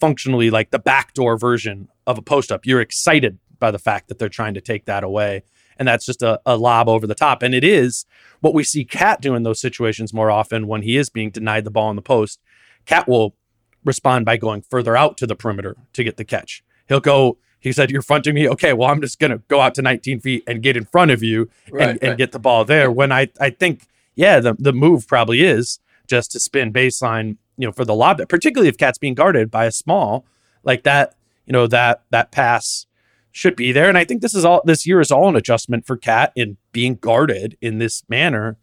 functionally 0.00 0.50
like 0.50 0.72
the 0.72 0.80
backdoor 0.80 1.38
version 1.38 1.88
of 2.08 2.18
a 2.18 2.22
post 2.22 2.50
up. 2.50 2.66
You're 2.66 2.80
excited 2.80 3.38
by 3.60 3.70
the 3.70 3.78
fact 3.78 4.08
that 4.08 4.18
they're 4.18 4.28
trying 4.28 4.54
to 4.54 4.60
take 4.60 4.86
that 4.86 5.04
away. 5.04 5.44
And 5.78 5.86
that's 5.86 6.06
just 6.06 6.22
a, 6.22 6.40
a 6.44 6.56
lob 6.56 6.88
over 6.88 7.06
the 7.06 7.14
top. 7.14 7.42
And 7.42 7.54
it 7.54 7.64
is 7.64 8.04
what 8.40 8.54
we 8.54 8.64
see 8.64 8.84
Cat 8.84 9.20
do 9.20 9.34
in 9.34 9.44
those 9.44 9.60
situations 9.60 10.12
more 10.12 10.30
often 10.30 10.66
when 10.66 10.82
he 10.82 10.96
is 10.96 11.08
being 11.08 11.30
denied 11.30 11.64
the 11.64 11.70
ball 11.70 11.90
in 11.90 11.96
the 11.96 12.02
post. 12.02 12.40
Cat 12.84 13.08
will 13.08 13.36
respond 13.84 14.24
by 14.24 14.36
going 14.36 14.62
further 14.62 14.96
out 14.96 15.16
to 15.18 15.26
the 15.26 15.36
perimeter 15.36 15.76
to 15.92 16.04
get 16.04 16.16
the 16.16 16.24
catch. 16.24 16.64
He'll 16.88 17.00
go 17.00 17.38
he 17.64 17.72
said, 17.72 17.90
You're 17.90 18.02
fronting 18.02 18.34
me. 18.34 18.46
Okay, 18.46 18.74
well, 18.74 18.90
I'm 18.90 19.00
just 19.00 19.18
going 19.18 19.30
to 19.30 19.38
go 19.48 19.58
out 19.60 19.74
to 19.76 19.82
19 19.82 20.20
feet 20.20 20.44
and 20.46 20.62
get 20.62 20.76
in 20.76 20.84
front 20.84 21.10
of 21.10 21.22
you 21.22 21.48
Right, 21.70 21.88
and, 21.88 21.98
right. 22.02 22.10
and 22.10 22.18
get 22.18 22.30
the 22.32 22.38
ball 22.38 22.64
there. 22.66 22.90
When 22.90 23.10
I, 23.10 23.30
I 23.40 23.50
think, 23.50 23.86
yeah, 24.14 24.38
the, 24.38 24.54
the 24.58 24.74
move 24.74 25.08
probably 25.08 25.40
is 25.40 25.80
just 26.06 26.30
to 26.32 26.40
spin 26.40 26.74
baseline, 26.74 27.38
you 27.56 27.66
know, 27.66 27.72
for 27.72 27.86
the 27.86 27.94
lob, 27.94 28.20
particularly 28.28 28.68
if 28.68 28.76
Cat's 28.76 28.98
being 28.98 29.14
guarded 29.14 29.50
by 29.50 29.64
a 29.64 29.72
small 29.72 30.26
like 30.62 30.82
that, 30.82 31.14
you 31.46 31.52
know, 31.52 31.66
that, 31.66 32.02
that 32.10 32.30
pass 32.30 32.86
should 33.32 33.56
be 33.56 33.72
there. 33.72 33.88
And 33.88 33.96
I 33.96 34.04
think 34.04 34.20
this 34.20 34.34
is 34.34 34.44
all, 34.44 34.60
this 34.66 34.86
year 34.86 35.00
is 35.00 35.10
all 35.10 35.30
an 35.30 35.34
adjustment 35.34 35.86
for 35.86 35.96
Cat 35.96 36.32
in 36.36 36.58
being 36.72 36.96
guarded 36.96 37.56
in 37.62 37.78
this 37.78 38.02
manner. 38.10 38.58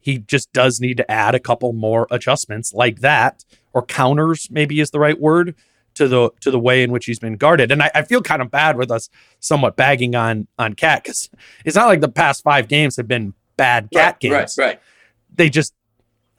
He 0.00 0.18
just 0.18 0.50
does 0.54 0.80
need 0.80 0.96
to 0.96 1.10
add 1.10 1.34
a 1.34 1.40
couple 1.40 1.74
more 1.74 2.06
adjustments 2.10 2.72
like 2.72 3.00
that, 3.00 3.44
or 3.74 3.84
counters, 3.84 4.48
maybe 4.50 4.80
is 4.80 4.92
the 4.92 4.98
right 5.00 5.20
word 5.20 5.54
to 5.96 6.08
the 6.08 6.30
to 6.40 6.50
the 6.50 6.58
way 6.58 6.82
in 6.82 6.92
which 6.92 7.06
he's 7.06 7.18
been 7.18 7.36
guarded. 7.36 7.72
And 7.72 7.82
I, 7.82 7.90
I 7.94 8.02
feel 8.02 8.22
kind 8.22 8.40
of 8.40 8.50
bad 8.50 8.76
with 8.76 8.90
us 8.90 9.08
somewhat 9.40 9.76
bagging 9.76 10.14
on 10.14 10.46
on 10.58 10.74
Cat 10.74 11.02
because 11.02 11.28
it's 11.64 11.76
not 11.76 11.86
like 11.86 12.00
the 12.00 12.08
past 12.08 12.42
five 12.42 12.68
games 12.68 12.96
have 12.96 13.08
been 13.08 13.34
bad 13.56 13.88
Cat 13.92 14.12
right, 14.12 14.20
games. 14.20 14.56
Right, 14.58 14.66
right. 14.66 14.80
They 15.34 15.50
just, 15.50 15.74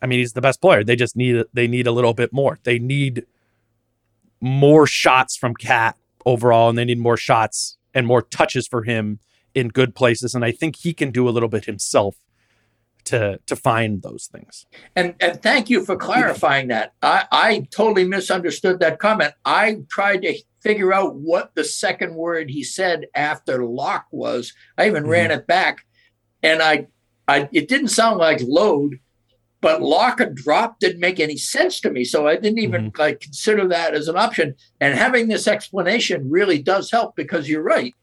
I 0.01 0.07
mean, 0.07 0.19
he's 0.19 0.33
the 0.33 0.41
best 0.41 0.61
player. 0.61 0.83
They 0.83 0.95
just 0.95 1.15
need 1.15 1.43
they 1.53 1.67
need 1.67 1.87
a 1.87 1.91
little 1.91 2.13
bit 2.13 2.31
more. 2.31 2.57
They 2.63 2.79
need 2.79 3.25
more 4.39 4.87
shots 4.87 5.35
from 5.35 5.53
Cat 5.55 5.97
overall, 6.25 6.69
and 6.69 6.77
they 6.77 6.85
need 6.85 6.99
more 6.99 7.17
shots 7.17 7.77
and 7.93 8.07
more 8.07 8.21
touches 8.21 8.67
for 8.67 8.83
him 8.83 9.19
in 9.55 9.69
good 9.69 9.95
places. 9.95 10.35
And 10.35 10.45
I 10.45 10.51
think 10.51 10.77
he 10.77 10.93
can 10.93 11.11
do 11.11 11.27
a 11.27 11.31
little 11.31 11.49
bit 11.49 11.65
himself 11.65 12.17
to 13.07 13.39
to 13.45 13.55
find 13.55 14.01
those 14.01 14.27
things. 14.27 14.65
And 14.95 15.15
and 15.19 15.41
thank 15.41 15.69
you 15.69 15.83
for 15.85 15.95
clarifying 15.95 16.67
that. 16.67 16.93
I, 17.01 17.25
I 17.31 17.67
totally 17.71 18.05
misunderstood 18.05 18.79
that 18.79 18.99
comment. 18.99 19.33
I 19.45 19.79
tried 19.89 20.21
to 20.23 20.37
figure 20.61 20.93
out 20.93 21.15
what 21.15 21.55
the 21.55 21.63
second 21.63 22.15
word 22.15 22.49
he 22.49 22.63
said 22.63 23.07
after 23.15 23.65
lock 23.65 24.07
was. 24.11 24.53
I 24.77 24.87
even 24.87 25.03
mm-hmm. 25.03 25.11
ran 25.11 25.31
it 25.31 25.47
back, 25.47 25.85
and 26.43 26.61
I 26.61 26.87
I 27.27 27.49
it 27.51 27.67
didn't 27.67 27.89
sound 27.89 28.17
like 28.19 28.39
load, 28.41 28.99
but 29.61 29.81
lock 29.81 30.19
and 30.19 30.35
drop 30.35 30.79
didn't 30.79 30.99
make 30.99 31.19
any 31.19 31.37
sense 31.37 31.79
to 31.81 31.89
me. 31.89 32.03
So 32.03 32.27
I 32.27 32.35
didn't 32.35 32.59
even 32.59 32.91
mm-hmm. 32.91 33.01
like 33.01 33.21
consider 33.21 33.67
that 33.69 33.93
as 33.93 34.07
an 34.07 34.17
option. 34.17 34.55
And 34.81 34.97
having 34.97 35.27
this 35.27 35.47
explanation 35.47 36.29
really 36.29 36.61
does 36.61 36.91
help 36.91 37.15
because 37.15 37.49
you're 37.49 37.63
right. 37.63 37.93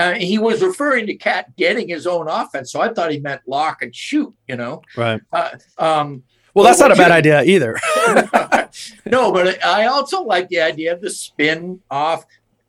Uh, 0.00 0.14
he 0.14 0.38
was 0.38 0.62
referring 0.62 1.06
to 1.06 1.14
Cat 1.14 1.54
getting 1.56 1.88
his 1.88 2.06
own 2.06 2.26
offense, 2.28 2.72
so 2.72 2.80
I 2.80 2.88
thought 2.92 3.10
he 3.12 3.18
meant 3.20 3.42
lock 3.46 3.82
and 3.82 3.94
shoot. 3.94 4.32
You 4.48 4.56
know, 4.56 4.82
Right. 4.96 5.20
uh, 5.32 5.50
um, 5.78 6.22
Well, 6.54 6.64
that's 6.64 6.80
not 6.80 6.90
a 6.92 6.94
bad 6.96 7.08
you- 7.24 7.32
idea 7.34 7.42
either. 7.54 7.78
no, 9.06 9.30
but 9.32 9.62
I 9.64 9.86
also 9.86 10.22
like 10.22 10.48
the 10.48 10.60
idea 10.60 10.92
of 10.94 11.00
the 11.00 11.10
spin 11.10 11.80
off. 11.90 12.24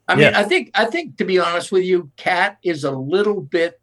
I 0.07 0.15
mean, 0.15 0.25
Yeah. 0.32 0.39
I 0.39 0.43
think 0.43 0.71
I 0.73 0.86
think 0.86 1.17
to 1.17 1.25
be 1.25 1.39
honest 1.39 1.71
with 1.71 1.84
you, 1.86 2.11
Cat 2.17 2.57
is 2.63 2.84
a 2.84 2.91
little 2.91 3.39
bit 3.41 3.79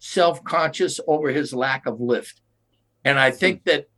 self-conscious 0.00 1.00
over 1.06 1.28
his 1.30 1.52
lack 1.52 1.86
of 1.86 2.00
lift. 2.00 2.40
And 3.04 3.18
I 3.18 3.30
think 3.30 3.64
that 3.64 3.88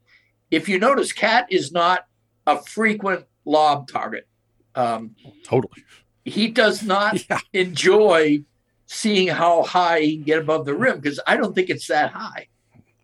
if 0.51 0.69
you 0.69 0.79
notice, 0.79 1.13
Cat 1.13 1.47
is 1.51 1.73
not 1.73 2.07
a 2.47 2.61
frequent 2.63 3.25
lob 3.45 3.89
target. 3.89 4.27
Um, 4.75 5.15
totally. 5.45 5.83
he 6.25 6.49
does 6.49 6.83
not 6.83 7.13
Yeah. 7.31 7.39
enjoy 7.53 8.45
seeing 8.93 9.29
how 9.29 9.63
high 9.63 10.01
he 10.01 10.17
can 10.17 10.25
get 10.25 10.39
above 10.41 10.65
the 10.67 10.75
rim 10.75 10.99
because 10.99 11.21
I 11.25 11.37
don't 11.37 11.55
think 11.55 11.71
it's 11.71 11.87
that 11.87 12.11
high, 12.11 12.49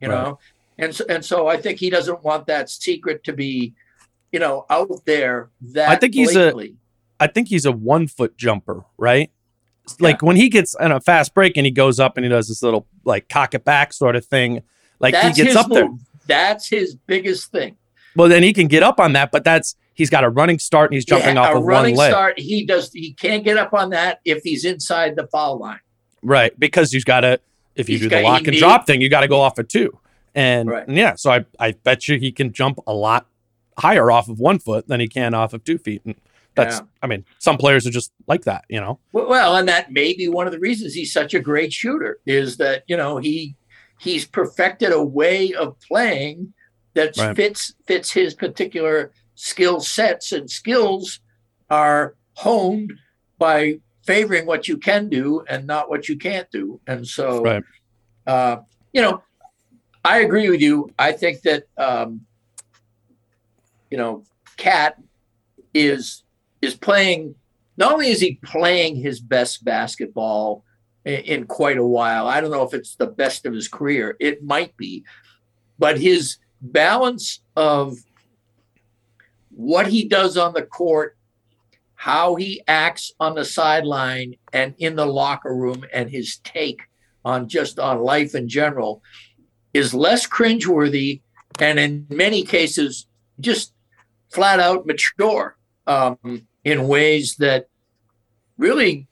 you 0.00 0.08
Right. 0.08 0.14
know. 0.24 0.38
And 0.78 0.92
so, 0.92 1.04
and 1.08 1.24
so 1.24 1.46
I 1.46 1.56
think 1.58 1.78
he 1.78 1.90
doesn't 1.90 2.24
want 2.24 2.48
that 2.48 2.68
secret 2.68 3.22
to 3.24 3.32
be, 3.32 3.72
you 4.32 4.40
know, 4.40 4.66
out 4.68 4.90
there. 5.06 5.48
That 5.60 5.88
I 5.88 5.94
think 5.94 6.14
he's 6.14 6.30
a- 6.32 6.50
blatantly. 6.52 6.74
I 7.20 7.28
think 7.28 7.46
he's 7.48 7.64
a 7.64 7.72
one 7.72 8.08
foot 8.08 8.36
jumper, 8.36 8.84
right? 8.98 9.30
Like 10.00 10.20
when 10.22 10.34
he 10.34 10.48
gets 10.48 10.74
on 10.74 10.90
a 10.90 11.00
fast 11.00 11.32
break 11.32 11.56
and 11.56 11.64
he 11.64 11.70
goes 11.70 12.00
up 12.00 12.16
and 12.16 12.24
he 12.24 12.28
does 12.28 12.48
this 12.48 12.62
little 12.64 12.88
like 13.04 13.28
cock 13.28 13.54
it 13.54 13.64
back 13.64 13.92
sort 13.92 14.16
of 14.16 14.24
thing, 14.26 14.62
like 14.98 15.12
That's 15.14 15.38
he 15.38 15.44
gets 15.44 15.54
up 15.54 15.70
there. 15.70 15.88
That's 16.26 16.68
his 16.68 16.96
biggest 16.96 17.52
thing. 17.52 17.76
Well, 18.16 18.28
then 18.28 18.42
he 18.42 18.52
can 18.52 18.66
get 18.66 18.82
up 18.82 18.98
on 18.98 19.12
that, 19.12 19.30
but 19.30 19.44
that's 19.44 19.76
he's 19.96 20.08
got 20.10 20.22
a 20.22 20.28
running 20.30 20.60
start 20.60 20.90
and 20.90 20.94
he's 20.94 21.04
jumping 21.04 21.34
Yeah, 21.34 21.40
off 21.42 21.54
a 21.54 21.56
of 21.58 21.64
one 21.64 21.72
running 21.72 21.96
leg, 21.96 22.12
start. 22.12 22.38
He 22.38 22.64
does. 22.64 22.92
He 22.92 23.12
can't 23.14 23.42
get 23.42 23.56
up 23.56 23.74
on 23.74 23.90
that 23.90 24.20
if 24.24 24.42
he's 24.44 24.64
inside 24.64 25.16
the 25.16 25.26
foul 25.26 25.58
line. 25.58 25.80
right? 26.22 26.56
Because 26.58 26.92
he's 26.92 27.04
got 27.04 27.20
to 27.22 27.40
if 27.74 27.88
you 27.88 27.94
He's 27.98 28.02
do 28.02 28.08
got- 28.10 28.16
the 28.16 28.22
he 28.22 28.28
lock 28.28 28.38
and 28.42 28.50
need- 28.52 28.58
drop 28.60 28.86
thing, 28.86 29.00
you 29.00 29.08
got 29.10 29.20
to 29.22 29.28
go 29.28 29.40
off 29.40 29.58
of 29.58 29.66
two, 29.68 29.98
and, 30.34 30.68
Right. 30.70 30.86
and 30.88 30.96
yeah, 30.96 31.14
so 31.16 31.30
I 31.32 31.44
I 31.58 31.72
bet 31.72 32.08
you 32.08 32.18
he 32.18 32.30
can 32.32 32.52
jump 32.52 32.78
a 32.86 32.92
lot 32.94 33.26
higher 33.78 34.10
off 34.10 34.28
of 34.28 34.38
one 34.38 34.58
foot 34.58 34.86
than 34.88 35.00
he 35.00 35.08
can 35.08 35.34
off 35.34 35.52
of 35.52 35.62
two 35.64 35.76
feet, 35.78 36.00
and 36.06 36.14
that's 36.54 36.76
Yeah. 36.78 36.86
I 37.02 37.06
mean 37.06 37.24
some 37.38 37.58
players 37.58 37.86
are 37.86 37.90
just 37.90 38.12
like 38.26 38.44
that, 38.44 38.64
you 38.70 38.80
know. 38.80 38.98
Well, 39.12 39.28
well, 39.28 39.56
and 39.56 39.68
that 39.68 39.92
may 39.92 40.14
be 40.14 40.26
one 40.28 40.46
of 40.46 40.52
the 40.52 40.58
reasons 40.58 40.94
he's 40.94 41.12
such 41.12 41.34
a 41.34 41.40
great 41.40 41.72
shooter 41.72 42.18
is 42.24 42.56
that 42.56 42.84
you 42.86 42.96
know 42.96 43.18
he 43.18 43.54
he's 44.00 44.24
perfected 44.26 44.92
a 44.92 45.02
way 45.04 45.52
of 45.52 45.78
playing 45.80 46.54
that 46.94 47.14
Right. 47.18 47.36
fits 47.36 47.74
fits 47.86 48.10
his 48.12 48.32
particular 48.34 49.12
skill 49.36 49.80
sets 49.80 50.32
and 50.32 50.50
skills 50.50 51.20
are 51.70 52.16
honed 52.34 52.92
by 53.38 53.78
favoring 54.04 54.46
what 54.46 54.66
you 54.66 54.76
can 54.76 55.08
do 55.08 55.44
and 55.48 55.66
not 55.66 55.88
what 55.88 56.08
you 56.08 56.16
can't 56.16 56.50
do 56.50 56.80
and 56.86 57.06
so 57.06 57.42
Right. 57.42 57.62
uh, 58.26 58.56
you 58.92 59.02
know 59.02 59.22
i 60.04 60.20
agree 60.20 60.48
with 60.48 60.60
you 60.60 60.90
i 60.98 61.12
think 61.12 61.42
that 61.42 61.64
um, 61.76 62.22
you 63.90 63.98
know 63.98 64.24
cat 64.56 64.96
is 65.74 66.24
is 66.62 66.74
playing 66.74 67.34
not 67.76 67.92
only 67.92 68.08
is 68.08 68.20
he 68.20 68.38
playing 68.42 68.96
his 68.96 69.20
best 69.20 69.64
basketball 69.64 70.64
in, 71.04 71.20
in 71.20 71.46
quite 71.46 71.76
a 71.76 71.84
while 71.84 72.26
i 72.26 72.40
don't 72.40 72.50
know 72.50 72.62
if 72.62 72.72
it's 72.72 72.94
the 72.96 73.06
best 73.06 73.44
of 73.44 73.52
his 73.52 73.68
career 73.68 74.16
it 74.18 74.42
might 74.42 74.74
be 74.76 75.04
but 75.78 75.98
his 75.98 76.38
balance 76.62 77.40
of 77.54 77.98
what 79.56 79.86
he 79.86 80.06
does 80.06 80.36
on 80.36 80.52
the 80.52 80.62
court 80.62 81.16
how 81.94 82.34
he 82.34 82.62
acts 82.68 83.10
on 83.18 83.34
the 83.34 83.44
sideline 83.44 84.34
and 84.52 84.74
in 84.76 84.94
the 84.96 85.06
locker 85.06 85.56
room 85.56 85.82
and 85.94 86.10
his 86.10 86.36
take 86.44 86.82
on 87.24 87.48
just 87.48 87.78
on 87.78 87.98
life 87.98 88.34
in 88.34 88.46
general 88.46 89.02
is 89.72 89.94
less 89.94 90.26
cringeworthy 90.26 91.22
and 91.58 91.78
in 91.78 92.06
many 92.10 92.42
cases 92.42 93.06
just 93.40 93.72
flat 94.28 94.60
out 94.60 94.86
mature 94.86 95.56
um, 95.86 96.46
in 96.62 96.86
ways 96.86 97.36
that 97.36 97.66
really 98.58 99.08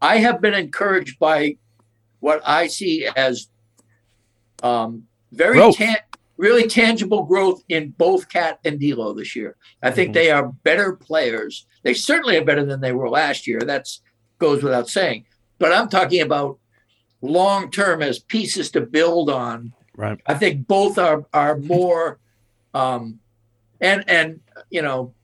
I 0.00 0.18
have 0.18 0.40
been 0.40 0.54
encouraged 0.54 1.18
by 1.18 1.56
what 2.20 2.40
I 2.46 2.68
see 2.68 3.08
as 3.16 3.48
um, 4.62 5.08
very 5.32 5.58
tan- 5.72 5.96
really 6.42 6.66
tangible 6.66 7.22
growth 7.22 7.62
in 7.68 7.90
both 7.96 8.28
Cat 8.28 8.58
and 8.64 8.80
D'Lo 8.80 9.12
this 9.14 9.36
year. 9.36 9.54
I 9.80 9.92
think 9.92 10.10
Mhm. 10.10 10.14
they 10.14 10.30
are 10.32 10.48
better 10.64 10.92
players. 10.94 11.66
They 11.84 11.94
certainly 11.94 12.36
are 12.36 12.44
better 12.44 12.64
than 12.64 12.80
they 12.80 12.90
were 12.90 13.08
last 13.08 13.46
year. 13.46 13.60
That's 13.60 14.02
goes 14.40 14.60
without 14.60 14.88
saying. 14.88 15.24
But 15.60 15.72
I'm 15.72 15.88
talking 15.88 16.20
about 16.20 16.58
long 17.20 17.70
term 17.70 18.02
as 18.02 18.18
pieces 18.18 18.72
to 18.72 18.80
build 18.80 19.30
on. 19.30 19.72
Right. 19.96 20.18
I 20.26 20.34
think 20.34 20.66
both 20.66 20.98
are 20.98 21.24
are 21.32 21.56
more 21.58 22.18
um 22.74 23.20
and 23.80 24.02
and 24.08 24.40
you 24.68 24.82
know 24.82 25.14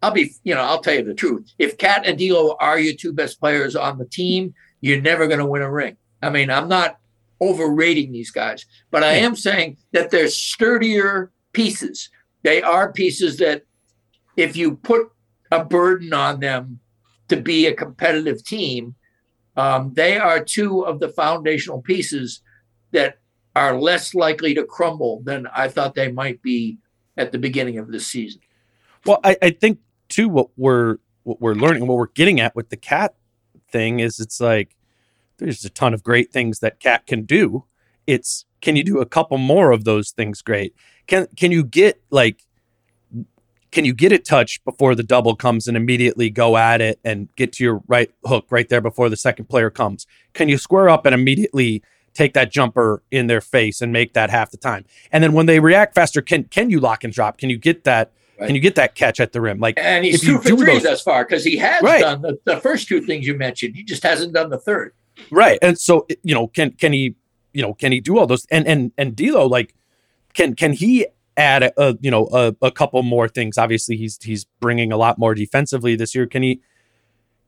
I'll 0.00 0.12
be 0.12 0.30
you 0.44 0.54
know 0.54 0.60
I'll 0.60 0.80
tell 0.80 0.94
you 0.94 1.02
the 1.02 1.12
truth. 1.12 1.44
If 1.58 1.76
Cat 1.76 2.06
and 2.06 2.16
D'Lo 2.16 2.56
are 2.60 2.78
your 2.78 2.94
two 2.94 3.12
best 3.12 3.40
players 3.40 3.74
on 3.74 3.98
the 3.98 4.04
team, 4.04 4.54
you're 4.80 5.00
never 5.00 5.26
going 5.26 5.40
to 5.40 5.46
win 5.46 5.62
a 5.62 5.70
ring. 5.70 5.96
I 6.22 6.30
mean, 6.30 6.50
I'm 6.50 6.68
not 6.68 6.98
overrating 7.42 8.12
these 8.12 8.30
guys, 8.30 8.64
but 8.90 9.02
I 9.02 9.14
am 9.14 9.34
saying 9.34 9.76
that 9.92 10.10
they're 10.10 10.28
sturdier 10.28 11.32
pieces. 11.52 12.08
They 12.42 12.62
are 12.62 12.92
pieces 12.92 13.36
that 13.38 13.64
if 14.36 14.56
you 14.56 14.76
put 14.76 15.10
a 15.50 15.64
burden 15.64 16.14
on 16.14 16.40
them 16.40 16.78
to 17.28 17.36
be 17.36 17.66
a 17.66 17.74
competitive 17.74 18.44
team, 18.44 18.94
um, 19.56 19.92
they 19.94 20.16
are 20.16 20.42
two 20.42 20.82
of 20.82 21.00
the 21.00 21.08
foundational 21.08 21.82
pieces 21.82 22.40
that 22.92 23.18
are 23.54 23.78
less 23.78 24.14
likely 24.14 24.54
to 24.54 24.64
crumble 24.64 25.20
than 25.24 25.46
I 25.54 25.68
thought 25.68 25.94
they 25.94 26.10
might 26.10 26.40
be 26.42 26.78
at 27.16 27.32
the 27.32 27.38
beginning 27.38 27.78
of 27.78 27.90
this 27.90 28.06
season. 28.06 28.40
Well, 29.04 29.20
I, 29.24 29.36
I 29.42 29.50
think 29.50 29.80
too 30.08 30.28
what 30.28 30.48
we're 30.56 30.98
what 31.24 31.40
we're 31.40 31.54
learning, 31.54 31.86
what 31.86 31.98
we're 31.98 32.06
getting 32.06 32.40
at 32.40 32.56
with 32.56 32.70
the 32.70 32.76
cat 32.76 33.14
thing 33.70 34.00
is 34.00 34.20
it's 34.20 34.40
like 34.40 34.74
there's 35.44 35.64
a 35.64 35.70
ton 35.70 35.94
of 35.94 36.02
great 36.02 36.32
things 36.32 36.60
that 36.60 36.80
cat 36.80 37.06
can 37.06 37.24
do. 37.24 37.64
It's 38.06 38.44
can 38.60 38.76
you 38.76 38.84
do 38.84 39.00
a 39.00 39.06
couple 39.06 39.38
more 39.38 39.72
of 39.72 39.84
those 39.84 40.10
things 40.10 40.42
great? 40.42 40.74
Can 41.06 41.26
can 41.36 41.52
you 41.52 41.64
get 41.64 42.00
like 42.10 42.42
can 43.70 43.84
you 43.86 43.94
get 43.94 44.12
it 44.12 44.24
touch 44.24 44.62
before 44.64 44.94
the 44.94 45.02
double 45.02 45.34
comes 45.34 45.66
and 45.66 45.76
immediately 45.76 46.28
go 46.28 46.56
at 46.58 46.80
it 46.82 47.00
and 47.04 47.34
get 47.36 47.52
to 47.54 47.64
your 47.64 47.80
right 47.86 48.10
hook 48.26 48.46
right 48.50 48.68
there 48.68 48.82
before 48.82 49.08
the 49.08 49.16
second 49.16 49.46
player 49.46 49.70
comes? 49.70 50.06
Can 50.34 50.48
you 50.48 50.58
square 50.58 50.88
up 50.90 51.06
and 51.06 51.14
immediately 51.14 51.82
take 52.12 52.34
that 52.34 52.52
jumper 52.52 53.02
in 53.10 53.28
their 53.28 53.40
face 53.40 53.80
and 53.80 53.90
make 53.92 54.12
that 54.12 54.28
half 54.30 54.50
the 54.50 54.58
time? 54.58 54.84
And 55.10 55.24
then 55.24 55.32
when 55.32 55.46
they 55.46 55.58
react 55.60 55.94
faster, 55.94 56.20
can 56.20 56.44
can 56.44 56.70
you 56.70 56.80
lock 56.80 57.02
and 57.04 57.12
drop? 57.12 57.38
Can 57.38 57.50
you 57.50 57.56
get 57.58 57.84
that 57.84 58.12
Right. 58.40 58.46
Can 58.46 58.54
you 58.56 58.62
get 58.62 58.74
that 58.76 58.94
catch 58.94 59.20
at 59.20 59.32
the 59.32 59.42
rim? 59.42 59.60
Like, 59.60 59.74
and 59.78 60.04
he's 60.06 60.22
two 60.22 60.38
for 60.38 60.48
three 60.48 60.64
those- 60.64 60.82
thus 60.82 61.02
far 61.02 61.22
because 61.24 61.44
he 61.44 61.58
has 61.58 61.82
Right. 61.82 62.00
done 62.00 62.22
the, 62.22 62.38
the 62.44 62.56
first 62.60 62.88
two 62.88 63.02
things 63.02 63.26
you 63.26 63.34
mentioned. 63.36 63.76
He 63.76 63.84
just 63.84 64.02
hasn't 64.02 64.32
done 64.32 64.48
the 64.48 64.58
third. 64.58 64.94
Right? 65.30 65.58
And 65.62 65.78
so 65.78 66.06
you 66.22 66.34
know, 66.34 66.48
can 66.48 66.72
can 66.72 66.92
he, 66.92 67.16
you 67.52 67.62
know, 67.62 67.74
can 67.74 67.92
he 67.92 68.00
do 68.00 68.18
all 68.18 68.26
those? 68.26 68.46
And 68.50 68.66
and 68.66 68.92
and 68.96 69.16
D'Lo, 69.16 69.46
like, 69.46 69.74
can 70.34 70.54
can 70.54 70.72
he 70.72 71.06
add 71.36 71.62
a, 71.62 71.80
a 71.80 71.96
you 72.00 72.10
know 72.10 72.28
a, 72.32 72.54
a 72.62 72.70
couple 72.70 73.02
more 73.02 73.28
things? 73.28 73.58
Obviously, 73.58 73.96
he's 73.96 74.18
he's 74.22 74.44
bringing 74.60 74.92
a 74.92 74.96
lot 74.96 75.18
more 75.18 75.34
defensively 75.34 75.96
this 75.96 76.14
year. 76.14 76.26
Can 76.26 76.42
he? 76.42 76.60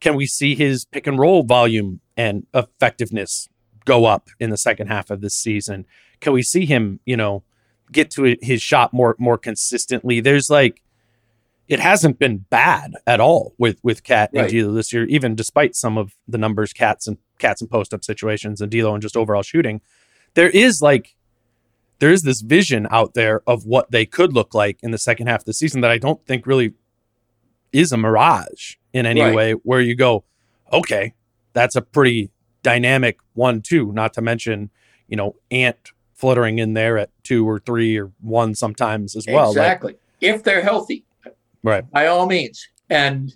Can 0.01 0.17
we 0.17 0.27
see 0.27 0.55
his 0.55 0.85
pick 0.85 1.07
and 1.07 1.19
roll 1.19 1.45
volume 1.45 2.01
and 2.17 2.47
effectiveness 2.53 3.49
go 3.85 4.05
up 4.05 4.29
in 4.39 4.51
the 4.51 4.57
second 4.57 4.89
half 4.89 5.11
of 5.11 5.21
this 5.21 5.35
season? 5.35 5.87
Can 6.21 6.33
we 6.33 6.43
see 6.43 6.67
him, 6.67 7.01
you 7.05 7.17
know, 7.17 7.43
get 7.91 8.11
to 8.13 8.37
his 8.43 8.61
shot 8.61 8.93
more 8.93 9.17
more 9.19 9.39
consistently? 9.39 10.21
There's 10.21 10.51
like 10.51 10.83
it 11.69 11.81
hasn't 11.81 12.19
been 12.19 12.39
bad 12.51 12.95
at 13.07 13.21
all 13.21 13.55
with 13.59 13.79
with 13.83 14.03
Cat 14.03 14.31
and 14.35 14.43
Right. 14.43 14.51
D'Lo 14.51 14.73
this 14.73 14.93
year, 14.93 15.05
even 15.07 15.35
despite 15.35 15.75
some 15.75 15.97
of 15.97 16.15
the 16.29 16.39
numbers 16.39 16.73
cats 16.73 17.07
and 17.07 17.17
cats 17.39 17.61
and 17.61 17.71
post 17.71 17.93
up 17.93 18.05
situations 18.05 18.61
and 18.61 18.71
D'Lo 18.71 18.95
and 18.95 19.03
just 19.03 19.17
overall 19.17 19.43
shooting. 19.43 19.81
There 20.35 20.51
is 20.51 20.81
like 20.83 21.15
there 22.01 22.11
is 22.11 22.23
this 22.23 22.41
vision 22.41 22.87
out 22.91 23.15
there 23.15 23.43
of 23.47 23.67
what 23.67 23.91
they 23.91 24.05
could 24.05 24.33
look 24.33 24.53
like 24.55 24.79
in 24.83 24.91
the 24.91 24.99
second 24.99 25.29
half 25.29 25.41
of 25.41 25.45
the 25.47 25.55
season 25.55 25.81
that 25.81 25.91
I 25.91 25.99
don't 25.99 26.25
think 26.27 26.47
really 26.47 26.75
is 27.73 27.93
a 27.93 27.97
mirage 27.97 28.75
in 28.93 29.07
any 29.07 29.21
Right. 29.21 29.35
way 29.35 29.53
where 29.53 29.81
you 29.81 29.95
go, 29.95 30.25
okay, 30.73 31.15
that's 31.53 31.77
a 31.77 31.83
pretty 31.83 32.31
dynamic 32.63 33.19
one 33.35 33.63
too, 33.63 33.93
not 33.93 34.13
to 34.15 34.23
mention, 34.23 34.71
you 35.09 35.17
know, 35.17 35.37
Ant 35.51 35.93
fluttering 36.15 36.59
in 36.59 36.75
there 36.75 36.99
at 36.99 37.11
two 37.23 37.49
or 37.49 37.59
three 37.59 37.99
or 37.99 38.13
one 38.21 38.55
sometimes 38.55 39.17
as 39.17 39.27
well. 39.27 39.49
Like, 39.49 39.57
exactly. 39.57 39.97
if 40.21 40.43
they're 40.43 40.63
healthy, 40.63 41.05
right. 41.63 41.89
by 41.91 42.07
all 42.07 42.27
means. 42.27 42.67
And 42.91 43.35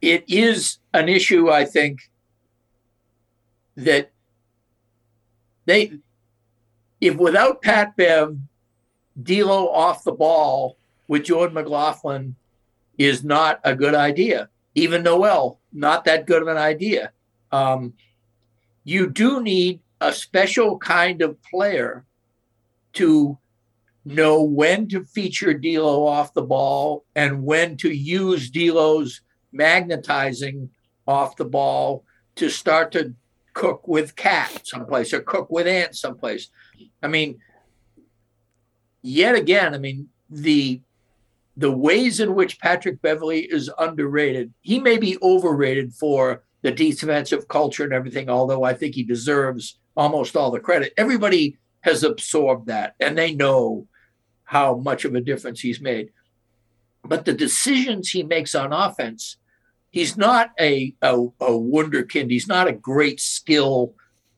it 0.00 0.24
is 0.28 0.78
an 0.92 1.08
issue, 1.08 1.50
I 1.50 1.64
think, 1.64 2.10
that 3.76 4.12
they, 5.66 5.92
if 7.00 7.16
without 7.16 7.62
Pat 7.62 7.96
Bev, 7.96 8.36
D'Lo 9.20 9.68
off 9.68 10.04
the 10.04 10.12
ball 10.12 10.76
with 11.08 11.24
Jordan 11.24 11.54
McLaughlin 11.54 12.36
is 12.98 13.24
not 13.24 13.60
a 13.64 13.74
good 13.74 13.94
idea. 13.94 14.48
Even 14.74 15.02
Nowell, 15.02 15.60
not 15.72 16.04
that 16.04 16.26
good 16.26 16.42
of 16.42 16.48
an 16.48 16.56
idea. 16.56 17.12
Um, 17.50 17.94
you 18.84 19.08
do 19.10 19.42
need 19.42 19.80
a 20.00 20.12
special 20.12 20.78
kind 20.78 21.22
of 21.22 21.42
player 21.42 22.04
to 22.94 23.38
know 24.04 24.42
when 24.42 24.88
to 24.88 25.04
feature 25.04 25.54
D'Lo 25.54 26.06
off 26.06 26.34
the 26.34 26.42
ball 26.42 27.04
and 27.14 27.42
when 27.42 27.76
to 27.78 27.90
use 27.90 28.50
D'Lo's 28.50 29.20
magnetizing 29.52 30.70
off 31.06 31.36
the 31.36 31.44
ball 31.44 32.04
to 32.36 32.48
start 32.48 32.92
to 32.92 33.14
cook 33.56 33.88
with 33.88 34.14
Cat 34.16 34.66
someplace 34.66 35.14
or 35.14 35.22
cook 35.22 35.50
with 35.50 35.66
Ant 35.66 35.96
someplace. 35.96 36.50
I 37.02 37.08
mean, 37.08 37.38
yet 39.00 39.34
again, 39.34 39.74
I 39.74 39.78
mean 39.78 40.08
the 40.28 40.82
the 41.56 41.72
ways 41.72 42.20
in 42.20 42.34
which 42.34 42.60
Patrick 42.60 43.00
Beverley 43.00 43.40
is 43.40 43.70
underrated. 43.78 44.52
He 44.60 44.78
may 44.78 44.98
be 44.98 45.16
overrated 45.22 45.94
for 45.94 46.44
the 46.60 46.70
defensive 46.70 47.48
culture 47.48 47.84
and 47.84 47.94
everything, 47.94 48.28
although 48.28 48.62
I 48.62 48.74
think 48.74 48.94
he 48.94 49.02
deserves 49.02 49.78
almost 49.96 50.36
all 50.36 50.50
the 50.50 50.60
credit. 50.60 50.92
Everybody 50.98 51.56
has 51.80 52.02
absorbed 52.02 52.66
that 52.66 52.94
and 53.00 53.16
they 53.16 53.34
know 53.34 53.88
how 54.44 54.76
much 54.76 55.06
of 55.06 55.14
a 55.14 55.20
difference 55.22 55.60
he's 55.60 55.80
made. 55.80 56.10
But 57.02 57.24
the 57.24 57.32
decisions 57.32 58.10
he 58.10 58.22
makes 58.22 58.54
on 58.54 58.74
offense, 58.74 59.38
he's 59.96 60.18
not 60.18 60.50
a, 60.60 60.94
a, 61.00 61.14
a 61.16 61.50
wunderkind. 61.52 62.30
He's 62.30 62.46
not 62.46 62.68
a 62.68 62.72
great 62.72 63.18
skill 63.18 63.94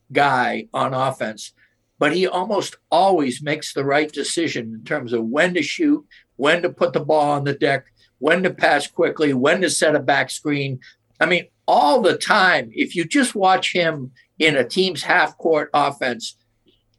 guy 0.09 0.69
on 0.73 0.93
offense, 0.93 1.51
but 1.97 2.15
he 2.15 2.25
almost 2.25 2.77
always 2.89 3.41
makes 3.41 3.73
the 3.73 3.83
right 3.83 4.09
decision 4.09 4.73
in 4.73 4.85
terms 4.85 5.11
of 5.11 5.25
when 5.25 5.53
to 5.55 5.61
shoot, 5.61 6.05
when 6.37 6.61
to 6.61 6.69
put 6.69 6.93
the 6.93 7.01
ball 7.01 7.31
on 7.31 7.43
the 7.43 7.51
deck, 7.53 7.87
when 8.19 8.41
to 8.43 8.53
pass 8.53 8.87
quickly, 8.87 9.33
when 9.33 9.59
to 9.59 9.69
set 9.69 9.97
a 9.97 9.99
back 9.99 10.29
screen. 10.29 10.79
I 11.19 11.25
mean, 11.25 11.47
all 11.67 12.01
the 12.01 12.17
time, 12.17 12.71
if 12.73 12.95
you 12.95 13.03
just 13.03 13.35
watch 13.35 13.73
him 13.73 14.13
in 14.39 14.55
a 14.55 14.63
team's 14.63 15.03
half 15.03 15.37
court 15.37 15.69
offense, 15.73 16.37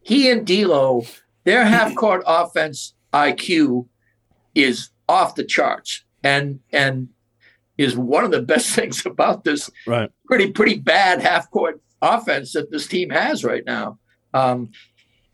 he 0.03 0.31
and 0.31 0.47
D'Lo, 0.47 1.07
their 1.45 1.65
half 1.65 1.95
court 1.95 2.23
offense 2.27 2.93
IQ 3.15 3.87
is 4.55 4.91
off 5.09 5.35
the 5.35 5.45
charts, 5.45 6.05
and 6.23 6.61
and 6.71 7.09
is 7.81 7.97
one 7.97 8.25
of 8.25 8.31
the 8.31 8.43
best 8.43 8.69
things 8.79 9.05
about 9.07 9.43
this 9.45 9.71
Right. 9.87 10.11
pretty 10.27 10.51
pretty 10.53 10.77
bad 10.79 11.21
half 11.23 11.51
court 11.51 11.81
offense 12.03 12.53
that 12.53 12.71
this 12.71 12.87
team 12.87 13.11
has 13.11 13.45
right 13.45 13.65
now. 13.65 13.99
Um, 14.35 14.71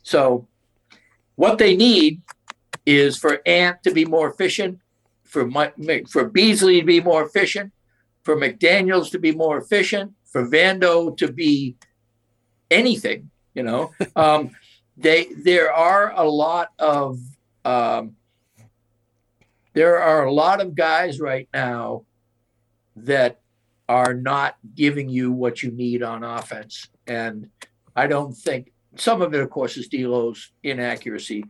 so, 0.03 0.47
what 1.35 1.59
they 1.59 1.77
need 1.77 2.23
is 2.87 3.17
for 3.19 3.41
Ant 3.47 3.83
to 3.83 3.91
be 3.91 4.05
more 4.05 4.31
efficient, 4.31 4.79
for 5.25 5.45
Mi- 5.47 6.05
for 6.09 6.25
Beasley 6.29 6.81
to 6.81 6.87
be 6.87 7.01
more 7.01 7.25
efficient, 7.25 7.73
for 8.23 8.37
McDaniels 8.37 9.11
to 9.11 9.19
be 9.19 9.33
more 9.33 9.59
efficient, 9.59 10.13
for 10.33 10.49
Vando 10.49 11.17
to 11.17 11.33
be 11.33 11.77
anything. 12.71 13.31
You 13.55 13.65
know, 13.65 13.93
um, 14.17 14.51
they 14.97 15.27
there 15.45 15.73
are 15.73 16.13
a 16.13 16.25
lot 16.45 16.69
of 16.79 17.19
um, 17.65 18.15
there 19.75 19.99
are 20.01 20.25
a 20.25 20.33
lot 20.33 20.61
of 20.61 20.75
guys 20.77 21.21
right 21.21 21.49
now 21.53 22.05
that 22.97 23.41
are 23.89 24.15
not 24.15 24.57
giving 24.75 25.09
you 25.09 25.31
what 25.31 25.63
you 25.63 25.71
need 25.71 26.03
on 26.03 26.25
offense, 26.25 26.89
and 27.07 27.49
I 27.95 28.07
don't 28.07 28.33
think 28.33 28.73
some 28.97 29.23
of 29.23 29.35
it, 29.35 29.41
of 29.41 29.51
course, 29.51 29.77
is 29.77 29.89
D'Lo's 29.89 30.53
inaccuracy, 30.63 31.45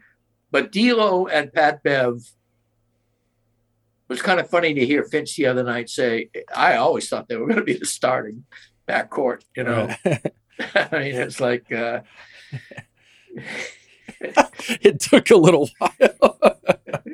but 0.50 0.72
D'Lo 0.72 1.26
and 1.26 1.52
Pat 1.52 1.82
Bev 1.82 2.20
it 4.08 4.12
was 4.12 4.22
kind 4.22 4.38
of 4.38 4.48
funny 4.48 4.72
to 4.72 4.86
hear 4.86 5.02
Finch 5.02 5.34
the 5.34 5.46
other 5.46 5.64
night 5.64 5.90
say, 5.90 6.30
"I 6.54 6.76
always 6.76 7.08
thought 7.08 7.28
they 7.28 7.36
were 7.36 7.46
going 7.46 7.58
to 7.58 7.64
be 7.64 7.76
the 7.76 7.86
starting 7.86 8.44
backcourt." 8.86 9.42
You 9.56 9.64
know, 9.64 9.88
I 10.04 10.88
mean, 10.92 11.16
it's 11.16 11.40
like. 11.40 11.72
Uh, 11.72 12.02
it 14.20 15.00
took 15.00 15.30
a 15.30 15.36
little 15.36 15.68
while. 15.78 15.92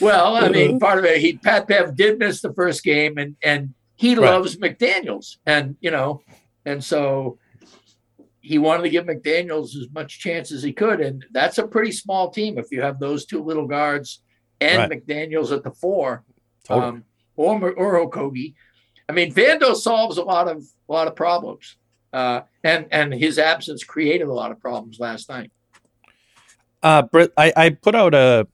Well, 0.00 0.36
I 0.36 0.48
mean, 0.48 0.78
part 0.78 0.98
of 0.98 1.04
it, 1.04 1.20
he 1.20 1.38
Pat 1.38 1.66
Bev 1.66 1.96
did 1.96 2.18
miss 2.18 2.40
the 2.40 2.52
first 2.52 2.82
game, 2.84 3.18
and 3.18 3.36
and 3.42 3.74
he 3.96 4.14
Right. 4.14 4.30
loves 4.30 4.56
McDaniels, 4.56 5.36
and 5.46 5.76
you 5.80 5.90
know, 5.90 6.22
and 6.64 6.82
so 6.82 7.38
he 8.40 8.58
wanted 8.58 8.84
to 8.84 8.90
give 8.90 9.04
McDaniels 9.06 9.74
as 9.76 9.88
much 9.92 10.20
chance 10.20 10.52
as 10.52 10.62
he 10.62 10.72
could, 10.72 11.00
and 11.00 11.24
that's 11.32 11.58
a 11.58 11.66
pretty 11.66 11.92
small 11.92 12.30
team 12.30 12.58
if 12.58 12.66
you 12.70 12.80
have 12.82 13.00
those 13.00 13.24
two 13.26 13.42
little 13.42 13.66
guards 13.66 14.22
and 14.60 14.90
McDaniels 14.90 15.50
at 15.52 15.62
the 15.64 15.70
four, 15.72 16.24
Totally. 16.64 16.86
um, 16.86 17.04
or 17.36 17.72
or 17.72 18.06
Okogie. 18.08 18.54
I 19.08 19.12
mean, 19.12 19.32
Vando 19.32 19.74
solves 19.74 20.18
a 20.18 20.22
lot 20.22 20.48
of 20.48 20.62
a 20.88 20.92
lot 20.92 21.08
of 21.08 21.16
problems, 21.16 21.76
uh, 22.12 22.42
and 22.62 22.86
and 22.90 23.14
his 23.14 23.38
absence 23.38 23.82
created 23.84 24.28
a 24.28 24.32
lot 24.32 24.50
of 24.50 24.60
problems 24.60 24.98
last 25.00 25.28
night. 25.28 25.50
Uh, 26.82 27.02
Britt, 27.02 27.32
I, 27.36 27.52
I 27.56 27.70
put 27.70 27.94
out 27.94 28.14
a 28.14 28.46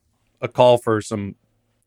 a 0.42 0.48
call 0.48 0.76
for 0.76 1.00
some 1.00 1.36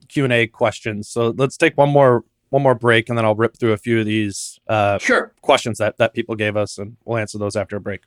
Q 0.07 0.23
and 0.23 0.33
A 0.33 0.47
questions. 0.47 1.07
So 1.09 1.33
let's 1.37 1.57
take 1.57 1.77
one 1.77 1.89
more 1.89 2.23
one 2.49 2.63
more 2.63 2.75
break, 2.75 3.09
and 3.09 3.17
then 3.17 3.25
I'll 3.25 3.35
rip 3.35 3.57
through 3.57 3.73
a 3.73 3.77
few 3.77 3.99
of 3.99 4.05
these 4.05 4.59
uh, 4.67 4.97
Sure, 4.97 5.33
questions 5.41 5.77
that 5.77 5.97
that 5.97 6.13
people 6.13 6.35
gave 6.35 6.55
us, 6.55 6.77
and 6.77 6.97
we'll 7.05 7.17
answer 7.17 7.37
those 7.37 7.55
after 7.55 7.75
a 7.75 7.81
break. 7.81 8.01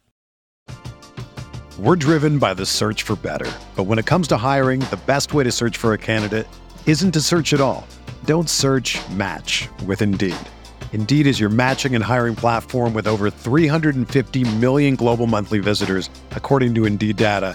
We're 1.79 1.97
driven 1.97 2.39
by 2.39 2.55
the 2.55 2.67
search 2.67 3.05
for 3.05 3.15
better. 3.15 3.51
But 3.77 3.85
when 3.85 4.01
it 4.01 4.07
comes 4.07 4.27
to 4.29 4.37
hiring, 4.37 4.81
the 4.81 4.99
best 5.07 5.33
way 5.33 5.45
to 5.45 5.53
search 5.53 5.77
for 5.77 5.93
a 5.93 5.99
candidate 5.99 6.49
isn't 6.87 7.13
to 7.13 7.21
search 7.21 7.53
at 7.53 7.61
all. 7.61 7.87
Don't 8.25 8.51
search 8.51 8.99
match 9.11 9.69
with 9.87 10.03
Indeed. 10.03 10.35
Indeed 10.93 11.27
is 11.27 11.39
your 11.39 11.51
matching 11.51 11.95
and 11.95 12.03
hiring 12.03 12.35
platform 12.35 12.95
with 12.95 13.07
over 13.07 13.31
350 13.31 14.57
million 14.57 14.97
global 14.97 15.29
monthly 15.29 15.61
visitors, 15.61 16.11
according 16.33 16.75
to 16.75 16.85
Indeed 16.85 17.17
data, 17.17 17.55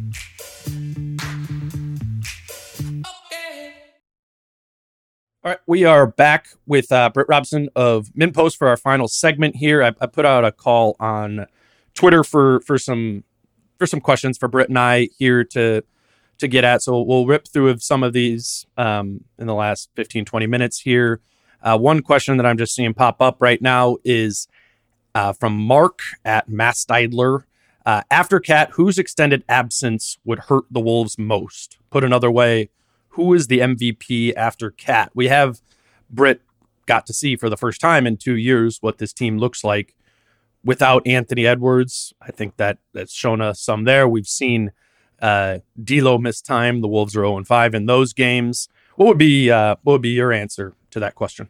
All 5.43 5.49
right, 5.49 5.59
we 5.65 5.85
are 5.85 6.05
back 6.05 6.49
with 6.67 6.91
uh, 6.91 7.09
Britt 7.09 7.25
Robson 7.27 7.67
of 7.75 8.09
MinnPost 8.09 8.57
for 8.57 8.67
our 8.67 8.77
final 8.77 9.07
segment 9.07 9.55
here. 9.55 9.81
I, 9.81 9.87
I, 9.99 10.05
put 10.05 10.23
out 10.23 10.45
a 10.45 10.51
call 10.51 10.95
on 10.99 11.47
Twitter 11.95 12.23
for 12.23 12.59
for 12.59 12.77
some 12.77 13.23
for 13.79 13.87
some 13.87 14.01
questions 14.01 14.37
for 14.37 14.47
Britt 14.47 14.69
and 14.69 14.77
I 14.77 15.09
here 15.17 15.43
to 15.45 15.83
to 16.37 16.47
get 16.47 16.63
at. 16.63 16.83
So 16.83 17.01
we'll 17.01 17.25
rip 17.25 17.47
through 17.47 17.75
some 17.79 18.03
of 18.03 18.13
these 18.13 18.67
um, 18.77 19.23
in 19.39 19.47
the 19.47 19.55
last 19.55 19.89
15, 19.95 20.25
20 20.25 20.45
minutes 20.45 20.81
here. 20.81 21.21
Uh, 21.63 21.75
one 21.75 22.03
question 22.03 22.37
that 22.37 22.45
I'm 22.45 22.59
just 22.59 22.75
seeing 22.75 22.93
pop 22.93 23.19
up 23.19 23.37
right 23.39 23.63
now 23.63 23.97
is 24.03 24.47
uh, 25.15 25.33
from 25.33 25.57
Mark 25.57 26.01
at 26.23 26.51
Mastidler. 26.51 27.45
Uh, 27.83 28.03
after 28.11 28.39
Cat, 28.39 28.69
whose 28.73 28.99
extended 28.99 29.43
absence 29.49 30.19
would 30.23 30.37
hurt 30.37 30.65
the 30.69 30.79
Wolves 30.79 31.17
most? 31.17 31.79
Put 31.89 32.03
another 32.03 32.29
way, 32.29 32.69
who 33.11 33.33
is 33.33 33.47
the 33.47 33.59
MVP 33.59 34.33
after 34.35 34.71
Cat? 34.71 35.11
We 35.13 35.27
have 35.27 35.61
Britt 36.09 36.41
got 36.85 37.05
to 37.05 37.13
see 37.13 37.35
for 37.35 37.49
the 37.49 37.57
first 37.57 37.81
time 37.81 38.07
in 38.07 38.17
two 38.17 38.35
years 38.35 38.77
what 38.81 38.97
this 38.97 39.13
team 39.13 39.37
looks 39.37 39.63
like 39.63 39.95
without 40.63 41.05
Anthony 41.05 41.45
Edwards. 41.45 42.13
I 42.21 42.31
think 42.31 42.57
that 42.57 42.77
that's 42.93 43.13
shown 43.13 43.41
us 43.41 43.61
some 43.61 43.83
there. 43.83 44.07
We've 44.07 44.27
seen 44.27 44.71
uh, 45.21 45.59
D'Lo 45.81 46.17
miss 46.17 46.41
time. 46.41 46.81
The 46.81 46.87
Wolves 46.87 47.15
are 47.15 47.23
0 47.23 47.43
5 47.43 47.75
in 47.75 47.85
those 47.85 48.13
games. 48.13 48.69
What 48.95 49.07
would 49.07 49.17
be 49.17 49.51
uh, 49.51 49.75
what 49.83 49.93
would 49.93 50.01
be 50.01 50.09
your 50.09 50.31
answer 50.31 50.73
to 50.91 50.99
that 50.99 51.15
question? 51.15 51.49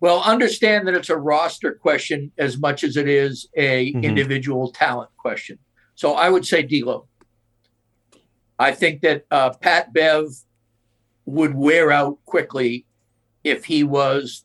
Well, 0.00 0.22
understand 0.22 0.86
that 0.88 0.94
it's 0.94 1.10
a 1.10 1.16
roster 1.16 1.72
question 1.72 2.30
as 2.38 2.58
much 2.58 2.84
as 2.84 2.96
it 2.96 3.08
is 3.08 3.48
a 3.56 3.92
mm-hmm. 3.92 4.04
individual 4.04 4.70
talent 4.72 5.10
question. 5.16 5.58
So 5.94 6.14
I 6.14 6.28
would 6.28 6.46
say 6.46 6.62
D'Lo. 6.62 7.06
I 8.58 8.72
think 8.72 9.02
that 9.02 9.26
uh, 9.30 9.50
Pat 9.50 9.92
Bev 9.92 10.26
would 11.26 11.54
wear 11.54 11.90
out 11.90 12.18
quickly 12.24 12.86
if 13.44 13.64
he 13.64 13.84
was 13.84 14.44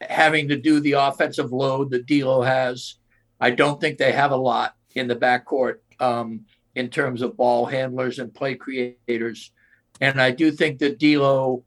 having 0.00 0.48
to 0.48 0.56
do 0.56 0.80
the 0.80 0.92
offensive 0.92 1.52
load 1.52 1.90
that 1.90 2.06
D'Lo 2.06 2.42
has. 2.42 2.94
I 3.40 3.50
don't 3.50 3.80
think 3.80 3.98
they 3.98 4.12
have 4.12 4.30
a 4.30 4.36
lot 4.36 4.74
in 4.94 5.08
the 5.08 5.16
backcourt 5.16 5.76
um, 6.00 6.44
in 6.74 6.88
terms 6.88 7.22
of 7.22 7.36
ball 7.36 7.66
handlers 7.66 8.18
and 8.18 8.32
play 8.32 8.54
creators, 8.54 9.52
and 10.00 10.20
I 10.20 10.30
do 10.30 10.50
think 10.50 10.78
that 10.78 10.98
D'Lo 10.98 11.64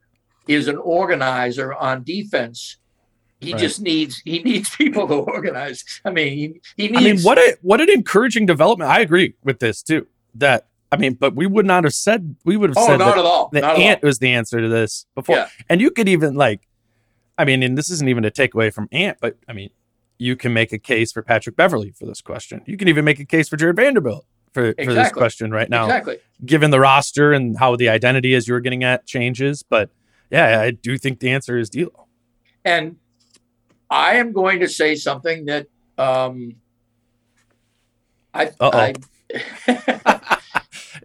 is 0.47 0.67
an 0.67 0.77
organizer 0.77 1.73
on 1.73 2.03
defense. 2.03 2.77
He 3.39 3.53
right. 3.53 3.59
just 3.59 3.81
needs 3.81 4.21
he 4.23 4.39
needs 4.39 4.75
people 4.75 5.07
to 5.07 5.15
organize. 5.15 5.83
I 6.05 6.11
mean, 6.11 6.61
he, 6.77 6.83
he 6.83 6.87
needs. 6.89 7.01
I 7.01 7.03
mean, 7.03 7.21
what 7.21 7.37
a 7.37 7.57
what 7.61 7.81
an 7.81 7.89
encouraging 7.89 8.45
development. 8.45 8.89
I 8.89 9.01
agree 9.01 9.35
with 9.43 9.59
this 9.59 9.81
too. 9.81 10.07
That 10.35 10.67
I 10.91 10.97
mean, 10.97 11.13
but 11.13 11.35
we 11.35 11.47
would 11.47 11.65
not 11.65 11.85
have 11.85 11.93
said 11.93 12.35
we 12.43 12.57
would 12.57 12.71
have 12.71 12.77
oh, 12.77 12.85
said 12.85 12.97
not 12.97 13.17
at 13.17 13.25
all. 13.25 13.49
The 13.51 13.61
not 13.61 13.77
Ant 13.77 14.03
was 14.03 14.19
the 14.19 14.29
answer 14.29 14.59
to 14.59 14.67
this 14.67 15.05
before, 15.15 15.37
yeah. 15.37 15.47
and 15.69 15.79
you 15.79 15.89
could 15.89 16.09
even 16.09 16.35
like, 16.35 16.67
I 17.37 17.45
mean, 17.45 17.63
and 17.63 17.77
this 17.77 17.89
isn't 17.89 18.09
even 18.09 18.25
a 18.25 18.31
takeaway 18.31 18.73
from 18.73 18.89
Ant, 18.91 19.17
but 19.21 19.37
I 19.47 19.53
mean, 19.53 19.69
you 20.17 20.35
can 20.35 20.53
make 20.53 20.73
a 20.73 20.77
case 20.77 21.11
for 21.11 21.21
Patrick 21.21 21.55
Beverley 21.55 21.91
for 21.91 22.05
this 22.05 22.21
question. 22.21 22.61
You 22.65 22.77
can 22.77 22.87
even 22.87 23.05
make 23.05 23.19
a 23.19 23.25
case 23.25 23.47
for 23.47 23.57
Jarred 23.57 23.77
Vanderbilt 23.77 24.25
for, 24.53 24.65
exactly. 24.65 24.85
for 24.85 24.93
this 24.93 25.11
question 25.11 25.51
right 25.51 25.69
now. 25.69 25.85
Exactly. 25.85 26.19
Given 26.45 26.71
the 26.71 26.79
roster 26.79 27.31
and 27.31 27.57
how 27.57 27.75
the 27.75 27.89
identity 27.89 28.35
as 28.35 28.47
you 28.47 28.53
were 28.53 28.59
getting 28.59 28.83
at 28.83 29.05
changes, 29.05 29.63
but 29.63 29.89
yeah, 30.29 30.59
I 30.59 30.71
do 30.71 30.97
think 30.97 31.19
the 31.19 31.29
answer 31.29 31.57
is 31.57 31.69
D'Lo. 31.69 32.07
And 32.63 32.97
I 33.89 34.15
am 34.15 34.31
going 34.31 34.59
to 34.59 34.67
say 34.67 34.95
something 34.95 35.45
that 35.45 35.67
um, 35.97 36.55
I, 38.33 38.51
I 38.59 38.93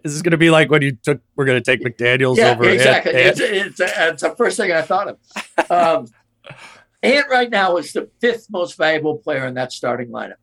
Is 0.03 0.13
this 0.13 0.21
going 0.21 0.31
to 0.31 0.37
be 0.37 0.49
like 0.49 0.69
when 0.69 0.81
you 0.81 0.93
took? 0.93 1.21
We're 1.35 1.45
going 1.45 1.61
to 1.61 1.77
take 1.77 1.83
McDaniels 1.83 2.37
yeah, 2.37 2.51
over. 2.51 2.69
Exactly. 2.69 3.13
Ant, 3.13 3.39
it's, 3.39 3.79
it's, 3.79 3.79
it's, 3.79 4.21
the 4.21 4.35
first 4.35 4.57
thing 4.57 4.71
I 4.71 4.81
thought 4.81 5.07
of. 5.09 5.71
Um, 5.71 6.07
Ant 7.03 7.27
right 7.29 7.49
now 7.49 7.77
is 7.77 7.93
the 7.93 8.09
fifth 8.19 8.47
most 8.49 8.77
valuable 8.77 9.17
player 9.17 9.45
in 9.45 9.53
that 9.55 9.71
starting 9.71 10.09
lineup. 10.09 10.35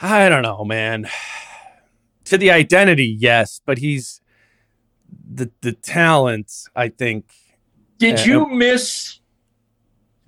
I 0.00 0.28
don't 0.28 0.42
know, 0.42 0.64
man. 0.64 1.08
To 2.26 2.38
the 2.38 2.50
identity, 2.50 3.06
yes, 3.06 3.60
but 3.64 3.78
he's 3.78 4.20
the 5.32 5.50
the 5.60 5.72
talent. 5.72 6.52
I 6.74 6.88
think. 6.88 7.26
Did 7.98 8.20
uh, 8.20 8.22
you 8.22 8.46
miss 8.48 9.17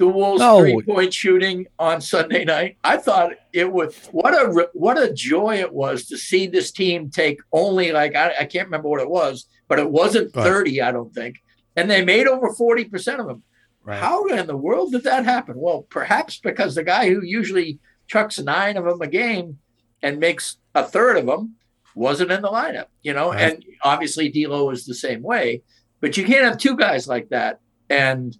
the 0.00 0.08
Wolves 0.08 0.40
no. 0.40 0.60
three 0.60 0.82
point 0.82 1.12
shooting 1.12 1.66
on 1.78 2.00
Sunday 2.00 2.44
night. 2.44 2.78
I 2.82 2.96
thought 2.96 3.32
it 3.52 3.70
was 3.70 3.94
what 4.10 4.32
a 4.34 4.68
what 4.72 5.00
a 5.00 5.12
joy 5.12 5.56
it 5.56 5.72
was 5.72 6.06
to 6.06 6.16
see 6.16 6.46
this 6.46 6.72
team 6.72 7.10
take 7.10 7.38
only 7.52 7.92
like 7.92 8.16
I, 8.16 8.34
I 8.40 8.44
can't 8.46 8.66
remember 8.66 8.88
what 8.88 9.02
it 9.02 9.10
was, 9.10 9.46
but 9.68 9.78
it 9.78 9.90
wasn't 9.90 10.32
thirty, 10.32 10.80
I 10.80 10.90
don't 10.90 11.14
think, 11.14 11.36
and 11.76 11.88
they 11.88 12.04
made 12.04 12.26
over 12.26 12.52
forty 12.54 12.84
percent 12.84 13.20
of 13.20 13.26
them. 13.26 13.42
Right. 13.84 14.00
How 14.00 14.26
in 14.26 14.46
the 14.46 14.56
world 14.56 14.92
did 14.92 15.04
that 15.04 15.24
happen? 15.24 15.54
Well, 15.56 15.82
perhaps 15.90 16.38
because 16.38 16.74
the 16.74 16.84
guy 16.84 17.08
who 17.08 17.22
usually 17.22 17.78
chucks 18.08 18.38
nine 18.38 18.76
of 18.76 18.84
them 18.84 19.00
a 19.02 19.06
game 19.06 19.58
and 20.02 20.18
makes 20.18 20.56
a 20.74 20.82
third 20.82 21.18
of 21.18 21.26
them 21.26 21.56
wasn't 21.94 22.32
in 22.32 22.40
the 22.40 22.48
lineup, 22.48 22.86
you 23.02 23.12
know. 23.12 23.32
Right. 23.32 23.54
And 23.54 23.64
obviously, 23.82 24.30
D'Lo 24.30 24.70
is 24.70 24.86
the 24.86 24.94
same 24.94 25.22
way, 25.22 25.62
but 26.00 26.16
you 26.16 26.24
can't 26.24 26.44
have 26.44 26.56
two 26.56 26.76
guys 26.76 27.06
like 27.06 27.28
that 27.28 27.60
and 27.90 28.36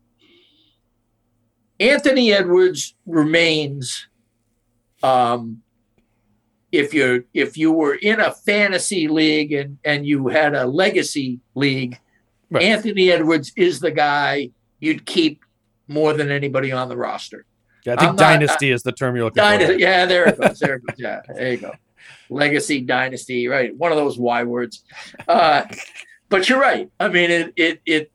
Anthony 1.80 2.32
Edwards 2.32 2.94
remains. 3.06 4.06
Um, 5.02 5.62
if 6.70 6.94
you're 6.94 7.24
if 7.34 7.56
you 7.56 7.72
were 7.72 7.94
in 7.94 8.20
a 8.20 8.30
fantasy 8.30 9.08
league 9.08 9.52
and 9.52 9.78
and 9.84 10.06
you 10.06 10.28
had 10.28 10.54
a 10.54 10.66
legacy 10.66 11.40
league, 11.54 11.98
right. 12.50 12.62
Anthony 12.62 13.10
Edwards 13.10 13.52
is 13.56 13.80
the 13.80 13.90
guy 13.90 14.50
you'd 14.78 15.04
keep 15.06 15.42
more 15.88 16.12
than 16.12 16.30
anybody 16.30 16.70
on 16.70 16.88
the 16.88 16.96
roster. 16.96 17.44
Yeah, 17.84 17.94
I 17.94 17.96
think 17.96 18.10
I'm 18.10 18.16
dynasty 18.16 18.70
not, 18.70 18.74
is 18.74 18.82
the 18.82 18.92
term 18.92 19.16
you're 19.16 19.24
looking 19.24 19.42
dynasty, 19.42 19.74
for. 19.74 19.80
Yeah, 19.80 20.06
there 20.06 20.28
it 20.28 20.38
goes. 20.38 20.58
There 20.58 20.74
it 20.74 20.86
goes. 20.86 20.94
Yeah, 20.98 21.22
there 21.26 21.52
you 21.52 21.56
go. 21.56 21.72
Legacy, 22.28 22.82
dynasty, 22.82 23.48
right? 23.48 23.74
One 23.74 23.90
of 23.90 23.96
those 23.96 24.18
Y 24.18 24.44
words. 24.44 24.84
Uh, 25.26 25.64
but 26.28 26.48
you're 26.48 26.60
right. 26.60 26.90
I 27.00 27.08
mean, 27.08 27.30
it 27.30 27.52
it 27.56 27.80
it. 27.86 28.12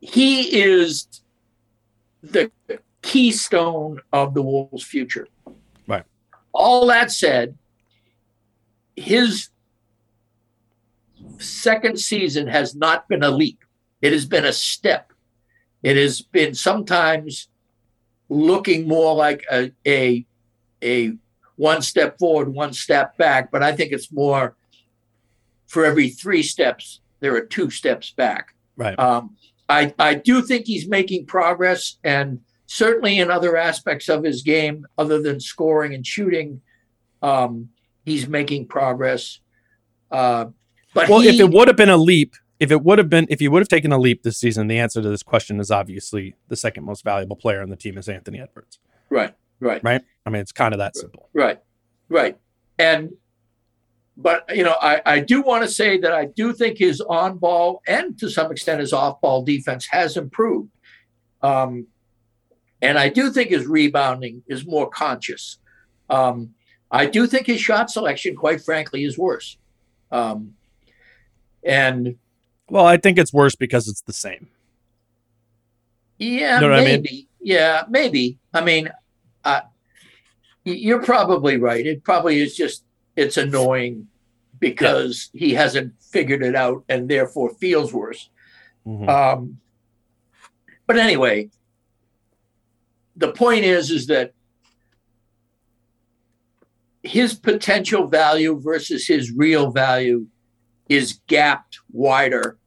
He 0.00 0.62
is 0.62 1.21
the 2.22 2.50
keystone 3.02 4.00
of 4.12 4.34
the 4.34 4.42
Wolves' 4.42 4.84
future. 4.84 5.26
Right. 5.86 6.04
All 6.52 6.86
that 6.86 7.10
said, 7.10 7.56
his 8.96 9.48
second 11.38 11.98
season 11.98 12.46
has 12.46 12.74
not 12.74 13.08
been 13.08 13.22
a 13.22 13.30
leap. 13.30 13.64
It 14.00 14.12
has 14.12 14.26
been 14.26 14.44
a 14.44 14.52
step. 14.52 15.12
It 15.82 15.96
has 15.96 16.20
been 16.20 16.54
sometimes 16.54 17.48
looking 18.28 18.86
more 18.86 19.14
like 19.14 19.44
a 19.50 19.72
a, 19.86 20.24
a 20.82 21.14
one 21.56 21.82
step 21.82 22.18
forward, 22.18 22.48
one 22.48 22.72
step 22.72 23.16
back. 23.16 23.50
But 23.50 23.62
I 23.62 23.72
think 23.72 23.92
it's 23.92 24.12
more 24.12 24.56
for 25.72 25.86
every 25.86 26.10
three 26.10 26.42
steps, 26.42 27.00
there 27.20 27.34
are 27.34 27.40
two 27.40 27.70
steps 27.70 28.10
back. 28.10 28.54
Right. 28.76 28.98
Um, 28.98 29.36
I, 29.68 29.94
I 29.98 30.14
do 30.14 30.42
think 30.42 30.66
he's 30.66 30.88
making 30.88 31.26
progress, 31.26 31.98
and 32.04 32.40
certainly 32.66 33.18
in 33.18 33.30
other 33.30 33.56
aspects 33.56 34.08
of 34.08 34.24
his 34.24 34.42
game, 34.42 34.86
other 34.98 35.20
than 35.22 35.40
scoring 35.40 35.94
and 35.94 36.06
shooting, 36.06 36.60
um, 37.22 37.68
he's 38.04 38.28
making 38.28 38.66
progress. 38.66 39.40
Uh, 40.10 40.46
but 40.94 41.08
well, 41.08 41.20
he, 41.20 41.28
if 41.28 41.40
it 41.40 41.50
would 41.50 41.68
have 41.68 41.76
been 41.76 41.88
a 41.88 41.96
leap, 41.96 42.34
if 42.60 42.70
it 42.70 42.82
would 42.82 42.98
have 42.98 43.08
been, 43.08 43.26
if 43.30 43.40
he 43.40 43.48
would 43.48 43.60
have 43.60 43.68
taken 43.68 43.92
a 43.92 43.98
leap 43.98 44.22
this 44.22 44.38
season, 44.38 44.66
the 44.66 44.78
answer 44.78 45.00
to 45.00 45.08
this 45.08 45.22
question 45.22 45.58
is 45.58 45.70
obviously 45.70 46.34
the 46.48 46.56
second 46.56 46.84
most 46.84 47.02
valuable 47.02 47.36
player 47.36 47.62
on 47.62 47.70
the 47.70 47.76
team 47.76 47.96
is 47.96 48.08
Anthony 48.08 48.40
Edwards. 48.40 48.78
Right. 49.10 49.34
Right. 49.60 49.82
Right. 49.82 50.02
I 50.26 50.30
mean, 50.30 50.42
it's 50.42 50.52
kind 50.52 50.74
of 50.74 50.78
that 50.78 50.96
simple. 50.96 51.28
Right. 51.32 51.60
Right. 52.08 52.36
And 52.78 53.12
but 54.16 54.44
you 54.54 54.62
know, 54.62 54.76
I, 54.80 55.00
I 55.06 55.20
do 55.20 55.42
want 55.42 55.64
to 55.64 55.68
say 55.68 55.98
that 55.98 56.12
I 56.12 56.26
do 56.26 56.52
think 56.52 56.78
his 56.78 57.00
on 57.00 57.38
ball 57.38 57.82
and 57.86 58.18
to 58.18 58.28
some 58.28 58.52
extent 58.52 58.80
his 58.80 58.92
off 58.92 59.20
ball 59.20 59.42
defense 59.42 59.86
has 59.86 60.16
improved. 60.16 60.70
Um, 61.42 61.86
and 62.80 62.98
I 62.98 63.08
do 63.08 63.30
think 63.30 63.50
his 63.50 63.66
rebounding 63.66 64.42
is 64.46 64.66
more 64.66 64.88
conscious. 64.88 65.58
Um, 66.10 66.54
I 66.90 67.06
do 67.06 67.26
think 67.26 67.46
his 67.46 67.60
shot 67.60 67.90
selection, 67.90 68.36
quite 68.36 68.60
frankly, 68.60 69.04
is 69.04 69.16
worse. 69.16 69.56
Um, 70.10 70.54
and 71.64 72.16
well, 72.68 72.84
I 72.84 72.96
think 72.96 73.18
it's 73.18 73.32
worse 73.32 73.54
because 73.54 73.88
it's 73.88 74.02
the 74.02 74.12
same. 74.12 74.48
Yeah, 76.18 76.60
you 76.60 76.68
know 76.68 76.76
maybe. 76.76 77.08
I 77.08 77.12
mean? 77.12 77.26
Yeah, 77.40 77.82
maybe. 77.88 78.38
I 78.52 78.60
mean, 78.62 78.90
uh, 79.44 79.62
you're 80.64 81.02
probably 81.02 81.56
right. 81.56 81.84
It 81.86 82.04
probably 82.04 82.40
is 82.40 82.54
just 82.54 82.84
it's 83.16 83.36
annoying 83.36 84.08
because 84.58 85.30
yeah. 85.32 85.46
he 85.46 85.54
hasn't 85.54 85.94
figured 86.00 86.42
it 86.42 86.54
out 86.54 86.84
and 86.88 87.08
therefore 87.08 87.50
feels 87.54 87.92
worse. 87.92 88.30
Mm-hmm. 88.86 89.08
Um, 89.08 89.58
but 90.86 90.96
anyway, 90.96 91.50
the 93.16 93.32
point 93.32 93.64
is 93.64 93.90
is 93.90 94.06
that 94.06 94.32
his 97.02 97.34
potential 97.34 98.06
value 98.06 98.58
versus 98.60 99.06
his 99.06 99.32
real 99.32 99.70
value 99.70 100.26
is 100.88 101.20
gapped 101.26 101.78
wider 101.90 102.58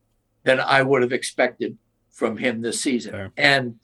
than 0.43 0.59
I 0.59 0.81
would 0.81 1.01
have 1.01 1.13
expected 1.13 1.77
from 2.11 2.37
him 2.37 2.61
this 2.61 2.81
season. 2.81 3.11
Fair. 3.11 3.31
And 3.37 3.79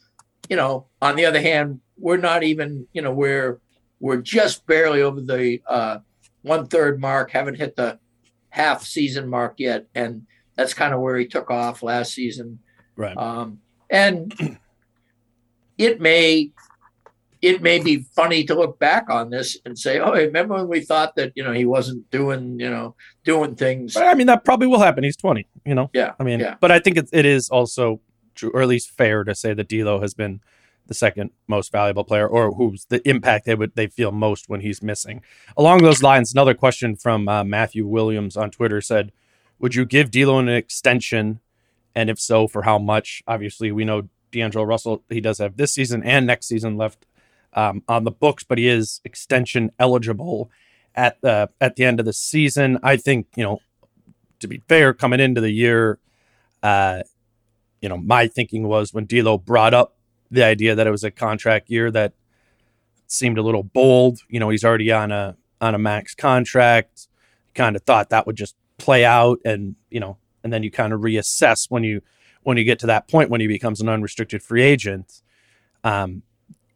you 0.50 0.56
know, 0.56 0.88
on 1.02 1.16
the 1.16 1.26
other 1.26 1.42
hand, 1.42 1.80
we're 1.98 2.18
not 2.18 2.44
even 2.44 2.88
you 2.94 3.02
know 3.02 3.14
we're 3.14 3.60
we're 4.00 4.22
just 4.22 4.66
barely 4.66 5.02
over 5.02 5.22
the 5.22 5.62
uh, 5.68 6.00
one 6.42 6.68
third 6.68 7.00
mark, 7.00 7.32
haven't 7.32 7.56
hit 7.56 7.76
the 7.76 8.00
half 8.50 8.84
season 8.84 9.28
mark 9.28 9.56
yet, 9.58 9.88
and 9.96 10.26
that's 10.56 10.74
kind 10.74 10.94
of 10.94 11.02
where 11.02 11.18
he 11.18 11.26
took 11.26 11.50
off 11.50 11.84
last 11.84 12.14
season. 12.14 12.60
Right. 12.96 13.18
Um, 13.18 13.60
and 13.90 14.34
it 15.78 16.02
may 16.02 16.52
it 17.42 17.62
may 17.62 17.80
be 17.80 18.06
funny 18.16 18.44
to 18.44 18.54
look 18.54 18.78
back 18.78 19.10
on 19.10 19.32
this 19.32 19.58
and 19.66 19.78
say, 19.78 20.00
"Oh, 20.00 20.12
remember 20.12 20.56
when 20.56 20.68
we 20.68 20.82
thought 20.82 21.16
that 21.16 21.32
you 21.36 21.44
know 21.44 21.54
he 21.54 21.66
wasn't 21.66 22.10
doing 22.12 22.60
you 22.60 22.70
know 22.70 22.96
doing 23.24 23.56
things?" 23.56 23.94
But, 23.94 24.08
I 24.08 24.14
mean, 24.14 24.28
that 24.28 24.46
probably 24.46 24.68
will 24.68 24.80
happen. 24.80 25.04
He's 25.04 25.18
twenty, 25.18 25.48
you 25.66 25.76
know. 25.76 25.90
Yeah. 25.94 26.14
I 26.20 26.24
mean, 26.24 26.40
yeah. 26.40 26.56
but 26.60 26.72
I 26.72 26.80
think 26.80 26.98
it, 26.98 27.10
it 27.12 27.26
is 27.26 27.50
also 27.50 28.00
true, 28.36 28.52
or 28.54 28.62
at 28.62 28.68
least 28.68 28.92
fair 28.92 29.24
to 29.24 29.34
say 29.34 29.54
that 29.54 29.68
D'Lo 29.70 30.02
has 30.02 30.14
been 30.14 30.42
the 30.92 30.96
second 30.96 31.32
most 31.48 31.72
valuable 31.72 32.04
player, 32.04 32.28
or 32.28 32.52
who's 32.52 32.86
the 32.86 33.08
impact 33.08 33.46
they 33.46 33.56
would 33.56 33.74
they 33.76 33.88
feel 33.88 34.12
most 34.12 34.50
when 34.50 34.60
he's 34.60 34.84
missing. 34.84 35.22
Along 35.56 35.82
those 35.82 36.04
lines, 36.04 36.34
another 36.34 36.54
question 36.54 36.98
from 36.98 37.30
uh, 37.30 37.46
Matthew 37.46 37.88
Williams 37.88 38.36
on 38.36 38.52
Twitter 38.52 38.82
said, 38.82 39.14
"Would 39.60 39.74
you 39.74 39.86
give 39.86 40.12
D'Lo 40.12 40.38
an 40.38 40.50
extension, 40.50 41.40
and 41.96 42.10
if 42.10 42.20
so, 42.20 42.46
for 42.46 42.64
how 42.64 42.78
much?" 42.78 43.24
Obviously, 43.26 43.72
we 43.72 43.86
know 43.86 44.10
D'Angelo 44.32 44.66
Russell 44.66 45.04
he 45.10 45.22
does 45.22 45.38
have 45.38 45.56
this 45.56 45.74
season 45.74 46.04
and 46.04 46.28
next 46.28 46.48
season 46.48 46.76
left 46.76 47.06
um, 47.54 47.84
on 47.88 48.04
the 48.04 48.12
books, 48.12 48.44
but 48.44 48.58
he 48.58 48.68
is 48.68 49.00
extension 49.06 49.72
eligible 49.80 50.52
at 50.94 51.22
the 51.22 51.50
at 51.62 51.78
the 51.78 51.86
end 51.86 52.02
of 52.02 52.06
the 52.06 52.14
season. 52.14 52.80
I 52.84 52.98
think 52.98 53.28
you 53.38 53.46
know, 53.46 53.60
to 54.42 54.48
be 54.50 54.62
fair, 54.68 54.94
coming 54.94 55.22
into 55.22 55.40
the 55.40 55.52
year, 55.52 56.00
uh, 56.62 57.04
you 57.82 57.88
know, 57.88 57.98
my 57.98 58.28
thinking 58.28 58.68
was 58.68 58.94
when 58.94 59.06
D'Lo 59.06 59.38
brought 59.38 59.74
up 59.74 59.96
the 60.32 60.44
idea 60.44 60.74
that 60.74 60.88
it 60.88 60.92
was 60.92 61.04
a 61.04 61.12
contract 61.12 61.70
year 61.70 61.92
that 61.92 62.14
seemed 63.08 63.38
a 63.38 63.44
little 63.44 63.64
bold. 63.64 64.20
You 64.30 64.40
know, 64.40 64.50
he's 64.50 64.64
already 64.64 64.92
on 64.92 65.12
a 65.12 65.38
on 65.60 65.76
a 65.76 65.80
max 65.80 66.16
contract. 66.16 67.08
Kind 67.54 67.76
of 67.76 67.84
thought 67.84 68.10
that 68.10 68.26
would 68.26 68.38
just 68.38 68.56
play 68.78 69.06
out, 69.06 69.40
and 69.46 69.76
you 69.90 70.00
know, 70.00 70.18
and 70.44 70.52
then 70.52 70.64
you 70.64 70.72
kind 70.72 70.94
of 70.94 71.02
reassess 71.02 71.70
when 71.70 71.84
you 71.84 72.02
when 72.44 72.58
you 72.58 72.64
get 72.64 72.80
to 72.80 72.88
that 72.88 73.08
point 73.08 73.30
when 73.30 73.42
he 73.42 73.48
becomes 73.48 73.82
an 73.82 73.90
unrestricted 73.90 74.42
free 74.42 74.64
agent. 74.64 75.22
Um, 75.84 76.24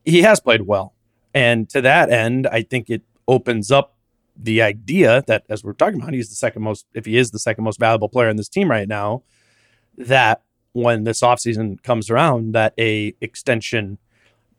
he 0.04 0.22
has 0.22 0.40
played 0.40 0.62
well. 0.62 0.94
And 1.34 1.68
to 1.70 1.82
that 1.82 2.10
end, 2.10 2.48
I 2.48 2.62
think 2.62 2.90
it 2.90 3.02
opens 3.28 3.72
up 3.72 3.96
the 4.38 4.62
idea 4.62 5.24
that, 5.28 5.44
as 5.50 5.64
we're 5.64 5.74
talking 5.74 6.00
about, 6.02 6.14
he's 6.14 6.30
the 6.30 6.36
second 6.36 6.62
most, 6.62 6.86
if 6.94 7.06
he 7.06 7.18
is 7.18 7.32
the 7.32 7.40
second 7.40 7.64
most 7.64 7.80
valuable 7.80 8.10
player 8.10 8.30
in 8.30 8.38
this 8.38 8.50
team 8.50 8.70
right 8.70 8.88
now, 8.88 9.24
that 9.98 10.44
when 10.76 11.06
this 11.06 11.22
offseason 11.22 11.82
comes 11.84 12.10
around, 12.10 12.52
that 12.54 12.74
a 12.78 13.16
extension 13.22 13.98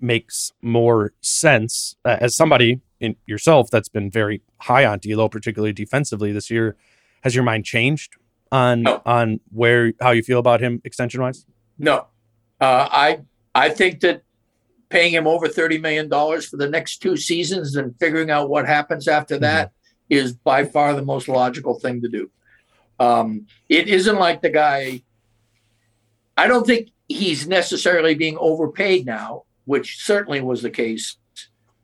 makes 0.00 0.52
more 0.62 1.12
sense. 1.20 1.96
Uh, 2.06 2.16
as 2.20 2.34
somebody 2.34 2.80
in 3.00 3.16
yourself 3.26 3.68
that's 3.70 3.90
been 3.90 4.10
very 4.10 4.40
high 4.62 4.86
on 4.86 4.98
D'Lo, 4.98 5.28
particularly 5.28 5.74
defensively 5.74 6.32
this 6.32 6.50
year, 6.50 6.74
has 7.22 7.34
your 7.34 7.44
mind 7.44 7.66
changed 7.66 8.14
on 8.50 8.82
no. 8.84 9.02
on 9.04 9.40
where 9.52 9.92
how 10.00 10.12
you 10.12 10.22
feel 10.22 10.38
about 10.38 10.60
him 10.60 10.80
extension 10.84 11.20
wise? 11.20 11.44
No, 11.78 12.06
uh, 12.62 12.88
I 12.90 13.20
I 13.54 13.68
think 13.68 14.00
that 14.00 14.22
paying 14.88 15.12
him 15.12 15.26
over 15.26 15.48
$30 15.48 15.80
million 15.80 16.08
for 16.08 16.56
the 16.56 16.68
next 16.68 16.98
two 16.98 17.16
seasons 17.16 17.76
and 17.76 17.94
figuring 17.98 18.30
out 18.30 18.48
what 18.48 18.66
happens 18.66 19.06
after 19.08 19.34
mm-hmm. 19.34 19.42
that 19.42 19.72
is 20.08 20.32
by 20.32 20.64
far 20.64 20.94
the 20.94 21.04
most 21.04 21.28
logical 21.28 21.78
thing 21.78 22.00
to 22.00 22.08
do. 22.08 22.30
Um, 23.00 23.46
it 23.68 23.88
isn't 23.88 24.16
like 24.16 24.40
the 24.40 24.50
guy, 24.50 25.02
I 26.37 26.47
don't 26.47 26.66
think 26.66 26.91
he's 27.09 27.47
necessarily 27.47 28.14
being 28.14 28.37
overpaid 28.39 29.07
now, 29.07 29.45
which 29.64 30.05
certainly 30.05 30.41
was 30.41 30.62
the 30.62 30.70
case, 30.70 31.16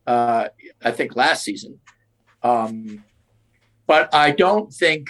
uh, 0.06 0.48
I 0.82 0.90
think, 0.90 1.16
last 1.16 1.44
season. 1.44 1.80
Um, 2.42 3.04
but 3.86 4.14
I 4.14 4.30
don't 4.32 4.72
think 4.72 5.08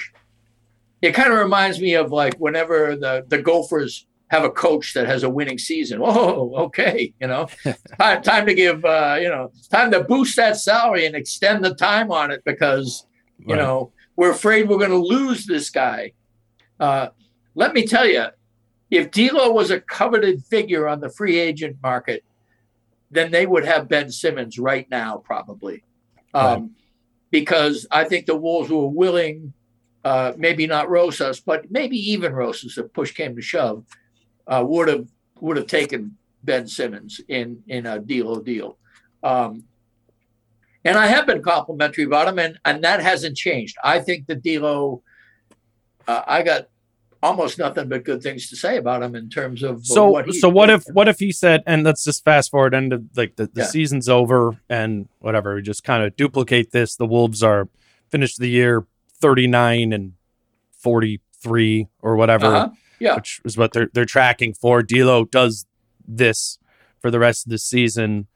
it 1.01 1.12
kind 1.12 1.32
of 1.32 1.38
reminds 1.38 1.80
me 1.80 1.95
of 1.95 2.12
like 2.12 2.34
whenever 2.36 2.97
the, 2.97 3.24
the 3.26 3.43
Gophers 3.43 4.07
have 4.28 4.45
a 4.45 4.51
coach 4.51 4.95
that 4.95 5.07
has 5.07 5.24
a 5.24 5.30
winning 5.30 5.59
season. 5.59 6.01
Oh, 6.03 6.55
okay, 6.57 7.12
you 7.20 7.26
know, 7.26 7.49
time, 8.01 8.22
time 8.22 8.47
to 8.47 8.55
give, 8.55 8.84
uh, 8.84 9.18
you 9.20 9.28
know, 9.28 9.53
time 9.70 9.90
to 9.90 10.05
boost 10.05 10.36
that 10.36 10.57
salary 10.57 11.05
and 11.07 11.14
extend 11.14 11.64
the 11.64 11.74
time 11.74 12.11
on 12.11 12.30
it 12.30 12.43
because, 12.45 13.07
you 13.38 13.55
right. 13.55 13.62
know, 13.62 13.93
we're 14.16 14.30
afraid 14.30 14.68
we're 14.68 14.78
going 14.78 14.90
to 14.90 14.97
lose 14.97 15.45
this 15.45 15.68
guy. 15.68 16.12
Uh, 16.80 17.09
let 17.55 17.74
me 17.74 17.86
tell 17.86 18.07
you, 18.07 18.26
if 18.93 19.11
D'Lo 19.11 19.51
was 19.51 19.70
a 19.70 19.80
coveted 19.80 20.45
figure 20.45 20.86
on 20.86 21.01
the 21.01 21.09
free 21.09 21.38
agent 21.38 21.78
market, 21.82 22.22
then 23.11 23.30
they 23.30 23.47
would 23.47 23.64
have 23.64 23.88
Ben 23.88 24.11
Simmons 24.11 24.59
right 24.59 24.88
now, 24.90 25.16
probably, 25.16 25.82
um, 26.34 26.45
right. 26.45 26.70
because 27.30 27.86
I 27.90 28.05
think 28.05 28.26
the 28.26 28.36
Wolves 28.36 28.68
were 28.68 28.86
willing, 28.86 29.55
uh, 30.05 30.34
maybe 30.36 30.66
not 30.66 30.90
Rosas, 30.90 31.40
but 31.40 31.70
maybe 31.70 31.97
even 31.97 32.34
Rosas 32.34 32.76
if 32.76 32.93
push 32.93 33.12
came 33.12 33.34
to 33.34 33.40
shove 33.40 33.86
uh, 34.47 34.62
would 34.66 34.88
have 34.88 35.09
would 35.40 35.57
have 35.57 35.68
taken 35.68 36.18
Ben 36.45 36.68
Simmons 36.68 37.18
in 37.28 37.62
in 37.68 37.86
a 37.86 37.99
deal 37.99 38.36
deal. 38.40 38.76
Um, 39.22 39.64
and 40.84 40.99
I 40.99 41.07
have 41.07 41.26
been 41.26 41.43
complimentary 41.43 42.05
about 42.05 42.28
him, 42.28 42.38
and, 42.38 42.59
and 42.66 42.84
that 42.84 43.01
hasn't 43.01 43.38
changed. 43.38 43.76
I 43.82 44.01
think 44.01 44.26
the 44.26 44.34
D'Lo, 44.34 45.03
uh, 46.07 46.22
I 46.26 46.43
got 46.43 46.68
almost 47.22 47.58
nothing 47.58 47.88
but 47.88 48.04
good 48.04 48.22
things 48.22 48.48
to 48.48 48.56
say 48.56 48.76
about 48.76 49.02
him 49.02 49.14
in 49.14 49.28
terms 49.28 49.62
of 49.62 49.86
so 49.86 50.08
what 50.08 50.32
so 50.34 50.48
what 50.48 50.68
if 50.68 50.82
what 50.92 51.06
if 51.08 51.18
he 51.18 51.30
said 51.30 51.62
and 51.66 51.84
let's 51.84 52.04
just 52.04 52.24
fast 52.24 52.50
forward 52.50 52.74
into 52.74 53.04
like 53.16 53.36
the, 53.36 53.46
the 53.46 53.60
yeah. 53.60 53.66
season's 53.66 54.08
over 54.08 54.60
and 54.68 55.08
whatever 55.20 55.54
we 55.54 55.62
just 55.62 55.84
kind 55.84 56.02
of 56.02 56.16
duplicate 56.16 56.72
this 56.72 56.96
the 56.96 57.06
wolves 57.06 57.42
are 57.42 57.68
finished 58.10 58.38
the 58.38 58.48
year 58.48 58.86
39 59.20 59.92
and 59.92 60.14
43 60.72 61.86
or 62.00 62.16
whatever 62.16 62.46
uh-huh 62.46 62.68
yeah. 63.02 63.16
which 63.16 63.40
is 63.44 63.58
what 63.58 63.72
they're 63.72 63.90
they're 63.92 64.04
tracking 64.04 64.54
for. 64.54 64.82
D'Lo 64.82 65.24
does 65.24 65.66
this 66.06 66.58
for 67.00 67.10
the 67.10 67.18
rest 67.18 67.46
of 67.46 67.50
the 67.50 67.58
season. 67.58 68.28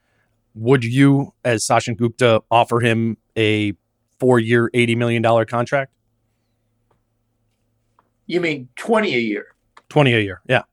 Would 0.53 0.83
you, 0.83 1.33
as 1.45 1.65
Sachin 1.65 1.97
Gupta, 1.97 2.41
offer 2.51 2.79
him 2.79 3.17
a 3.37 3.73
four-year, 4.19 4.69
eighty 4.73 4.95
million 4.95 5.21
dollar 5.21 5.45
contract? 5.45 5.93
You 8.27 8.41
mean 8.41 8.69
twenty 8.75 9.15
a 9.15 9.19
year? 9.19 9.47
Twenty 9.89 10.13
a 10.13 10.19
year, 10.19 10.41
yeah. 10.47 10.63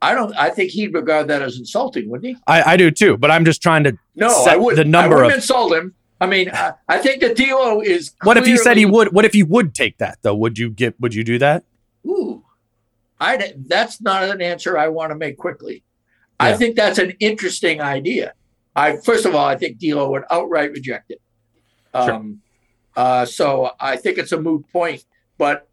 I 0.00 0.14
don't. 0.14 0.34
I 0.36 0.50
think 0.50 0.70
he'd 0.70 0.94
regard 0.94 1.26
that 1.28 1.42
as 1.42 1.58
insulting, 1.58 2.08
wouldn't 2.08 2.36
he? 2.36 2.42
I, 2.46 2.74
I 2.74 2.76
do 2.76 2.90
too, 2.90 3.18
but 3.18 3.30
I'm 3.30 3.44
just 3.44 3.60
trying 3.60 3.82
to 3.84 3.98
no. 4.14 4.28
I 4.48 4.56
would 4.56 4.76
the 4.76 4.84
number 4.84 5.16
I 5.16 5.18
wouldn't 5.18 5.32
of 5.32 5.38
insult 5.38 5.72
him. 5.72 5.94
I 6.20 6.26
mean, 6.26 6.50
I, 6.52 6.74
I 6.88 6.98
think 6.98 7.20
the 7.20 7.34
D'Lo 7.34 7.80
is. 7.80 8.12
What 8.22 8.36
if 8.36 8.46
he 8.46 8.56
said 8.56 8.76
he 8.76 8.86
would? 8.86 9.12
What 9.12 9.24
if 9.24 9.32
he 9.32 9.42
would 9.42 9.74
take 9.74 9.98
that 9.98 10.18
though? 10.22 10.34
Would 10.36 10.58
you 10.58 10.70
get? 10.70 10.98
Would 11.00 11.14
you 11.14 11.24
do 11.24 11.38
that? 11.38 11.64
Ooh, 12.06 12.44
I 13.20 13.54
that's 13.56 14.00
not 14.00 14.22
an 14.22 14.40
answer 14.40 14.78
I 14.78 14.88
want 14.88 15.10
to 15.10 15.16
make 15.16 15.36
quickly. 15.36 15.82
Yeah. 16.40 16.48
I 16.48 16.56
think 16.56 16.76
that's 16.76 16.98
an 16.98 17.14
interesting 17.18 17.80
idea. 17.80 18.34
I 18.76 18.98
first 18.98 19.26
of 19.26 19.34
all, 19.34 19.46
I 19.46 19.56
think 19.56 19.78
D'Lo 19.78 20.10
would 20.10 20.24
outright 20.30 20.70
reject 20.70 21.10
it. 21.10 21.20
Sure. 21.92 22.12
Um, 22.12 22.40
uh, 22.96 23.24
so 23.24 23.72
I 23.80 23.96
think 23.96 24.18
it's 24.18 24.32
a 24.32 24.40
moot 24.40 24.64
point. 24.72 25.04
But 25.38 25.67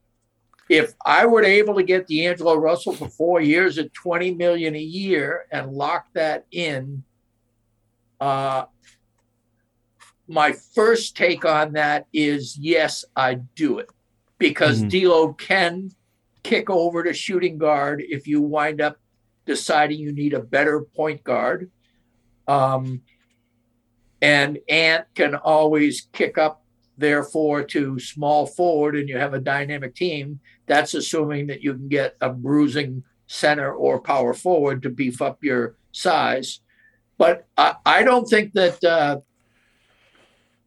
if 0.69 0.93
I 1.05 1.25
were 1.25 1.43
able 1.43 1.75
to 1.75 1.83
get 1.83 2.07
D'Angelo 2.07 2.55
Russell 2.55 2.93
for 2.93 3.07
four 3.07 3.41
years 3.41 3.77
at 3.77 3.93
twenty 3.93 4.33
million 4.33 4.75
a 4.75 4.79
year 4.79 5.45
and 5.51 5.71
lock 5.71 6.07
that 6.13 6.45
in, 6.51 7.03
Uh, 8.19 8.65
my 10.27 10.53
first 10.73 11.17
take 11.17 11.43
on 11.43 11.73
that 11.73 12.07
is 12.13 12.57
yes, 12.57 13.03
I'd 13.15 13.53
do 13.55 13.77
it 13.79 13.89
because 14.37 14.81
Mhm. 14.81 14.89
D'Lo 14.89 15.33
can 15.33 15.91
kick 16.41 16.69
over 16.69 17.03
to 17.03 17.13
shooting 17.13 17.57
guard 17.57 18.01
if 18.07 18.25
you 18.25 18.41
wind 18.41 18.79
up 18.79 18.97
deciding 19.45 19.99
you 19.99 20.13
need 20.13 20.33
a 20.33 20.39
better 20.39 20.81
point 20.81 21.23
guard. 21.25 21.69
Um, 22.47 23.01
and 24.21 24.57
Ant 24.69 25.05
can 25.13 25.35
always 25.35 26.07
kick 26.13 26.37
up, 26.37 26.63
therefore, 26.97 27.63
to 27.65 27.99
small 27.99 28.47
forward, 28.47 28.95
and 28.95 29.09
you 29.09 29.17
have 29.17 29.33
a 29.33 29.39
dynamic 29.39 29.93
team. 29.93 30.39
That's 30.67 30.93
assuming 30.93 31.47
that 31.47 31.61
you 31.61 31.73
can 31.73 31.87
get 31.87 32.15
a 32.21 32.29
bruising 32.29 33.03
center 33.27 33.73
or 33.73 34.01
power 34.01 34.33
forward 34.33 34.83
to 34.83 34.89
beef 34.89 35.21
up 35.21 35.43
your 35.43 35.75
size. 35.91 36.59
But 37.17 37.47
I, 37.57 37.75
I 37.85 38.03
don't 38.03 38.27
think 38.27 38.53
that 38.53 38.83
uh, 38.83 39.19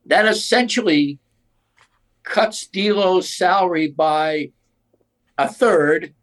that 0.06 0.26
essentially 0.26 1.18
cuts 2.22 2.66
D'Lo's 2.66 3.32
salary 3.32 3.88
by 3.88 4.52
a 5.36 5.48
third 5.48 6.14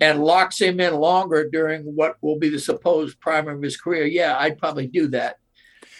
and 0.00 0.22
locks 0.22 0.60
him 0.60 0.80
in 0.80 0.94
longer 0.94 1.48
during 1.50 1.82
what 1.82 2.16
will 2.20 2.38
be 2.38 2.48
the 2.48 2.58
supposed 2.58 3.18
prime 3.20 3.48
of 3.48 3.62
his 3.62 3.76
career. 3.76 4.04
Yeah, 4.06 4.36
I'd 4.38 4.58
probably 4.58 4.86
do 4.86 5.08
that. 5.08 5.36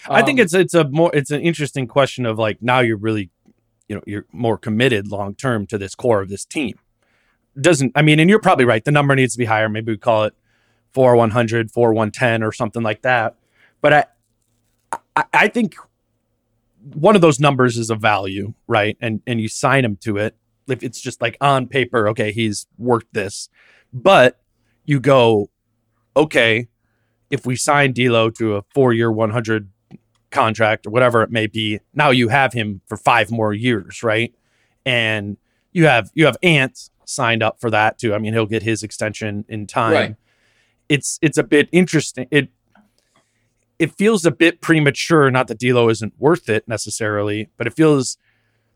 I 0.08 0.22
think 0.22 0.38
Um, 0.38 0.44
it's 0.44 0.54
it's 0.54 0.74
a 0.74 0.88
more 0.88 1.10
it's 1.14 1.30
an 1.30 1.40
interesting 1.40 1.86
question 1.86 2.26
of 2.26 2.38
like 2.38 2.62
now 2.62 2.80
you're 2.80 2.96
really, 2.96 3.30
you 3.88 3.96
know, 3.96 4.02
you're 4.06 4.26
more 4.32 4.58
committed 4.58 5.08
long 5.08 5.34
term 5.34 5.66
to 5.68 5.78
this 5.78 5.94
core 5.94 6.20
of 6.20 6.28
this 6.28 6.44
team. 6.44 6.78
Doesn't 7.60 7.92
I 7.94 8.02
mean, 8.02 8.20
and 8.20 8.28
you're 8.28 8.40
probably 8.40 8.64
right. 8.64 8.84
The 8.84 8.90
number 8.90 9.14
needs 9.14 9.32
to 9.32 9.38
be 9.38 9.46
higher. 9.46 9.68
Maybe 9.68 9.92
we 9.92 9.98
call 9.98 10.24
it 10.24 10.34
four 10.92 11.16
one 11.16 11.30
hundred, 11.30 11.70
four 11.70 11.92
one 11.92 12.10
ten, 12.10 12.42
or 12.42 12.52
something 12.52 12.82
like 12.82 13.02
that. 13.02 13.36
But 13.80 14.10
I, 15.14 15.24
I, 15.32 15.48
think 15.48 15.76
one 16.94 17.14
of 17.14 17.22
those 17.22 17.38
numbers 17.38 17.76
is 17.76 17.90
a 17.90 17.94
value, 17.94 18.54
right? 18.66 18.96
And 19.00 19.22
and 19.26 19.40
you 19.40 19.48
sign 19.48 19.84
him 19.84 19.96
to 20.02 20.16
it. 20.16 20.36
If 20.68 20.82
it's 20.82 21.00
just 21.00 21.22
like 21.22 21.36
on 21.40 21.66
paper, 21.66 22.08
okay, 22.08 22.32
he's 22.32 22.66
worked 22.78 23.14
this. 23.14 23.48
But 23.92 24.40
you 24.84 25.00
go, 25.00 25.50
okay, 26.16 26.68
if 27.30 27.46
we 27.46 27.56
sign 27.56 27.92
D'Lo 27.92 28.30
to 28.30 28.56
a 28.56 28.62
four-year, 28.74 29.10
one 29.10 29.30
hundred 29.30 29.70
contract 30.30 30.86
or 30.86 30.90
whatever 30.90 31.22
it 31.22 31.30
may 31.30 31.46
be, 31.46 31.80
now 31.94 32.10
you 32.10 32.28
have 32.28 32.52
him 32.52 32.80
for 32.86 32.96
five 32.96 33.30
more 33.30 33.52
years, 33.52 34.02
right? 34.02 34.34
And 34.84 35.36
you 35.72 35.86
have 35.86 36.10
you 36.14 36.26
have 36.26 36.36
Ant 36.42 36.90
signed 37.06 37.42
up 37.42 37.58
for 37.60 37.70
that 37.70 37.98
too. 37.98 38.14
I 38.14 38.18
mean, 38.18 38.34
he'll 38.34 38.44
get 38.46 38.62
his 38.62 38.82
extension 38.82 39.46
in 39.48 39.66
time. 39.66 39.92
Right. 39.92 40.16
It's 40.90 41.18
it's 41.22 41.38
a 41.38 41.42
bit 41.42 41.68
interesting. 41.72 42.28
It 42.30 42.50
it 43.78 43.92
feels 43.92 44.24
a 44.26 44.30
bit 44.30 44.60
premature. 44.60 45.30
Not 45.30 45.48
that 45.48 45.58
D'Lo 45.58 45.88
isn't 45.88 46.12
worth 46.18 46.48
it 46.50 46.66
necessarily, 46.68 47.48
but 47.56 47.66
it 47.66 47.72
feels 47.74 48.18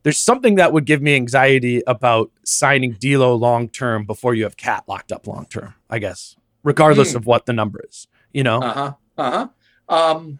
there's 0.03 0.19
something 0.19 0.55
that 0.55 0.73
would 0.73 0.87
give 0.87 1.03
me 1.03 1.15
anxiety 1.15 1.83
about 1.87 2.31
signing 2.45 2.93
D'Lo 2.93 3.35
long 3.35 3.69
term 3.69 4.07
before 4.07 4.35
you 4.35 4.45
have 4.45 4.57
Cat 4.57 4.85
locked 4.89 5.13
up 5.13 5.27
long 5.27 5.47
term. 5.47 5.75
I 5.91 5.99
guess, 5.99 6.37
regardless 6.65 7.13
Hmm. 7.13 7.19
of 7.19 7.27
what 7.27 7.47
the 7.47 7.53
number 7.53 7.81
is. 7.89 8.07
You 8.33 8.45
know, 8.45 8.61
Uh 8.63 8.73
huh. 8.73 8.93
Uh 9.19 9.31
huh. 9.31 9.49
Um, 9.95 10.39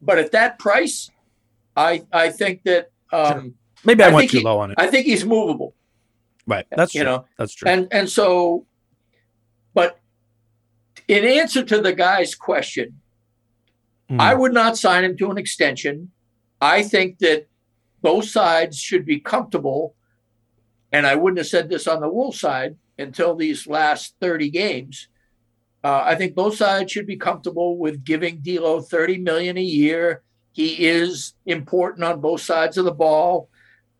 but 0.00 0.18
at 0.18 0.32
that 0.32 0.58
price, 0.58 1.10
I 1.76 2.04
I 2.12 2.30
think 2.30 2.62
that 2.64 2.90
um, 3.12 3.54
maybe 3.84 4.02
I, 4.02 4.08
I 4.08 4.12
went 4.12 4.30
too 4.30 4.38
he- 4.38 4.44
low 4.44 4.58
on 4.58 4.70
it. 4.72 4.74
I 4.78 4.86
think 4.88 5.06
he's 5.06 5.24
movable. 5.24 5.74
Right, 6.46 6.66
that's 6.70 6.94
you 6.94 7.02
true. 7.02 7.10
know, 7.10 7.24
that's 7.38 7.54
true. 7.54 7.68
And 7.68 7.88
and 7.92 8.08
so, 8.08 8.66
but 9.74 9.98
in 11.08 11.24
answer 11.24 11.62
to 11.64 11.80
the 11.80 11.92
guy's 11.92 12.34
question, 12.34 13.00
Mm. 14.12 14.20
I 14.20 14.34
would 14.34 14.52
not 14.52 14.76
sign 14.76 15.04
him 15.04 15.16
to 15.18 15.30
an 15.30 15.38
extension. 15.38 16.10
I 16.60 16.82
think 16.82 17.18
that 17.20 17.46
both 18.02 18.26
sides 18.28 18.78
should 18.78 19.06
be 19.06 19.18
comfortable, 19.18 19.94
and 20.92 21.06
I 21.06 21.14
wouldn't 21.14 21.38
have 21.38 21.46
said 21.46 21.70
this 21.70 21.86
on 21.86 22.00
the 22.00 22.08
Wolf 22.10 22.36
side 22.36 22.76
until 22.98 23.34
these 23.34 23.66
last 23.66 24.14
30 24.20 24.50
games. 24.50 25.08
Uh, 25.82 26.02
I 26.04 26.14
think 26.14 26.34
both 26.34 26.56
sides 26.56 26.92
should 26.92 27.06
be 27.06 27.16
comfortable 27.16 27.78
with 27.78 28.04
giving 28.04 28.40
D'Lo 28.40 28.82
30 28.82 29.18
million 29.18 29.56
a 29.56 29.62
year. 29.62 30.22
He 30.52 30.86
is 30.86 31.32
important 31.46 32.04
on 32.04 32.20
both 32.20 32.42
sides 32.42 32.76
of 32.76 32.84
the 32.84 32.92
ball. 32.92 33.48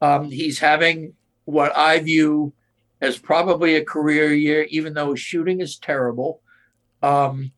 Um, 0.03 0.31
he's 0.31 0.59
having 0.59 1.15
what 1.45 1.77
I 1.77 1.99
view 2.01 2.53
as 3.01 3.19
probably 3.19 3.75
a 3.75 3.85
career 3.85 4.33
year, 4.33 4.67
even 4.71 4.95
though 4.95 5.11
his 5.11 5.21
shooting 5.21 5.61
is 5.61 5.77
terrible. 5.77 6.41
Um, 7.03 7.53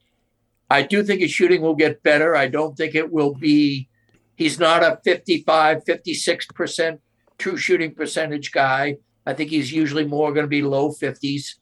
I 0.71 0.83
do 0.83 1.03
think 1.03 1.21
his 1.21 1.31
shooting 1.31 1.61
will 1.61 1.75
get 1.75 2.03
better. 2.03 2.35
I 2.35 2.49
don't 2.49 2.77
think 2.77 2.95
it 2.95 3.13
will 3.13 3.35
be, 3.35 3.89
he's 4.37 4.59
not 4.59 4.83
a 4.83 4.99
55, 5.05 5.85
56% 5.85 6.99
true 7.37 7.57
shooting 7.57 7.95
percentage 7.95 8.53
guy. 8.53 8.97
I 9.27 9.35
think 9.35 9.51
he's 9.51 9.73
usually 9.73 10.07
more 10.07 10.33
going 10.33 10.45
to 10.45 10.49
be 10.49 10.63
low 10.63 10.91
50s. 10.91 11.57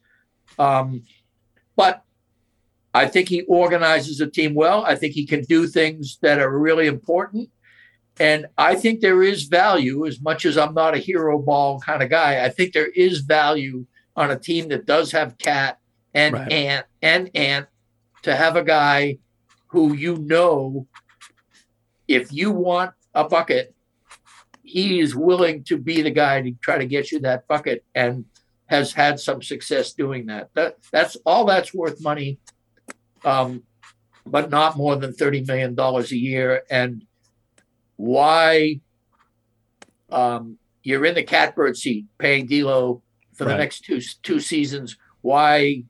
Um, 0.57 1.03
but 1.75 2.03
I 2.93 3.07
think 3.07 3.27
he 3.27 3.41
organizes 3.43 4.21
a 4.21 4.27
team 4.27 4.53
well. 4.53 4.85
I 4.85 4.95
think 4.95 5.13
he 5.13 5.25
can 5.25 5.43
do 5.43 5.67
things 5.67 6.19
that 6.21 6.39
are 6.39 6.57
really 6.57 6.87
important. 6.87 7.49
And 8.19 8.45
I 8.57 8.75
think 8.75 9.01
there 9.01 9.23
is 9.23 9.43
value, 9.43 10.05
as 10.05 10.21
much 10.21 10.45
as 10.45 10.57
I'm 10.57 10.73
not 10.73 10.93
a 10.93 10.99
hero 10.99 11.39
ball 11.39 11.79
kind 11.79 12.03
of 12.03 12.09
guy. 12.09 12.45
I 12.45 12.49
think 12.49 12.73
there 12.73 12.91
is 12.91 13.19
value 13.19 13.85
on 14.15 14.29
a 14.31 14.37
team 14.37 14.67
that 14.69 14.85
does 14.85 15.11
have 15.11 15.37
Cat 15.37 15.79
and 16.13 16.35
Right. 16.35 16.51
Ant 16.51 16.85
and 17.01 17.29
Ant 17.35 17.67
to 18.21 18.35
have 18.35 18.55
a 18.55 18.63
guy 18.63 19.17
who 19.67 19.93
you 19.93 20.17
know, 20.17 20.87
if 22.07 22.31
you 22.31 22.51
want 22.51 22.91
a 23.15 23.27
bucket, 23.27 23.73
he 24.61 24.99
is 24.99 25.15
willing 25.15 25.63
to 25.63 25.77
be 25.77 26.01
the 26.01 26.11
guy 26.11 26.41
to 26.41 26.51
try 26.61 26.77
to 26.77 26.85
get 26.85 27.11
you 27.11 27.19
that 27.19 27.47
bucket 27.47 27.83
and 27.95 28.25
has 28.67 28.93
had 28.93 29.19
some 29.19 29.41
success 29.41 29.93
doing 29.93 30.27
that. 30.27 30.49
That 30.53 30.77
that's 30.91 31.17
all 31.25 31.45
that's 31.45 31.73
worth 31.73 32.01
money, 32.01 32.39
um, 33.25 33.63
but 34.25 34.49
not 34.51 34.77
more 34.77 34.95
than 34.95 35.13
thirty 35.13 35.41
million 35.41 35.75
dollars 35.75 36.11
a 36.11 36.17
year. 36.17 36.63
And 36.69 37.05
why 38.03 38.81
um, 40.11 40.57
you're 40.83 41.05
in 41.05 41.15
the 41.15 41.23
catbird 41.23 41.77
seat 41.77 42.05
paying 42.17 42.45
D'Lo 42.45 43.01
for 43.33 43.45
the 43.45 43.55
next 43.55 43.85
two 43.85 44.01
two 44.23 44.41
seasons? 44.41 44.97
Why 45.21 45.85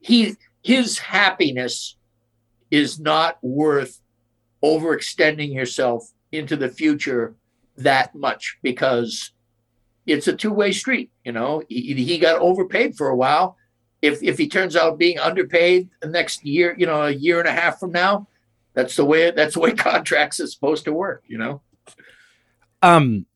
he 0.00 0.34
his 0.64 0.98
happiness 0.98 1.96
is 2.72 2.98
not 2.98 3.38
worth 3.40 4.00
overextending 4.64 5.54
yourself 5.54 6.10
into 6.32 6.56
the 6.56 6.68
future 6.68 7.36
that 7.76 8.12
much 8.14 8.58
because 8.62 9.30
it's 10.06 10.26
a 10.26 10.34
two-way 10.34 10.72
street 10.72 11.10
you 11.24 11.30
know? 11.30 11.62
He, 11.68 11.94
he 11.94 12.18
got 12.18 12.40
overpaid 12.40 12.96
for 12.96 13.08
a 13.08 13.16
while. 13.16 13.56
If 14.02 14.22
if 14.24 14.36
he 14.38 14.48
turns 14.48 14.74
out 14.74 14.98
being 14.98 15.20
underpaid 15.20 15.88
the 16.02 16.08
next 16.08 16.44
year 16.44 16.74
you 16.76 16.86
know 16.86 17.02
a 17.02 17.10
year 17.10 17.38
and 17.38 17.48
a 17.48 17.52
half 17.52 17.78
from 17.78 17.92
now 17.92 18.26
that's 18.80 18.96
the 18.96 19.04
way 19.04 19.30
that's 19.30 19.54
the 19.54 19.60
way 19.60 19.72
contracts 19.88 20.40
is 20.40 20.52
supposed 20.52 20.84
to 20.84 20.92
work 20.92 21.22
you 21.26 21.38
know 21.38 21.60
Um, 22.82 23.26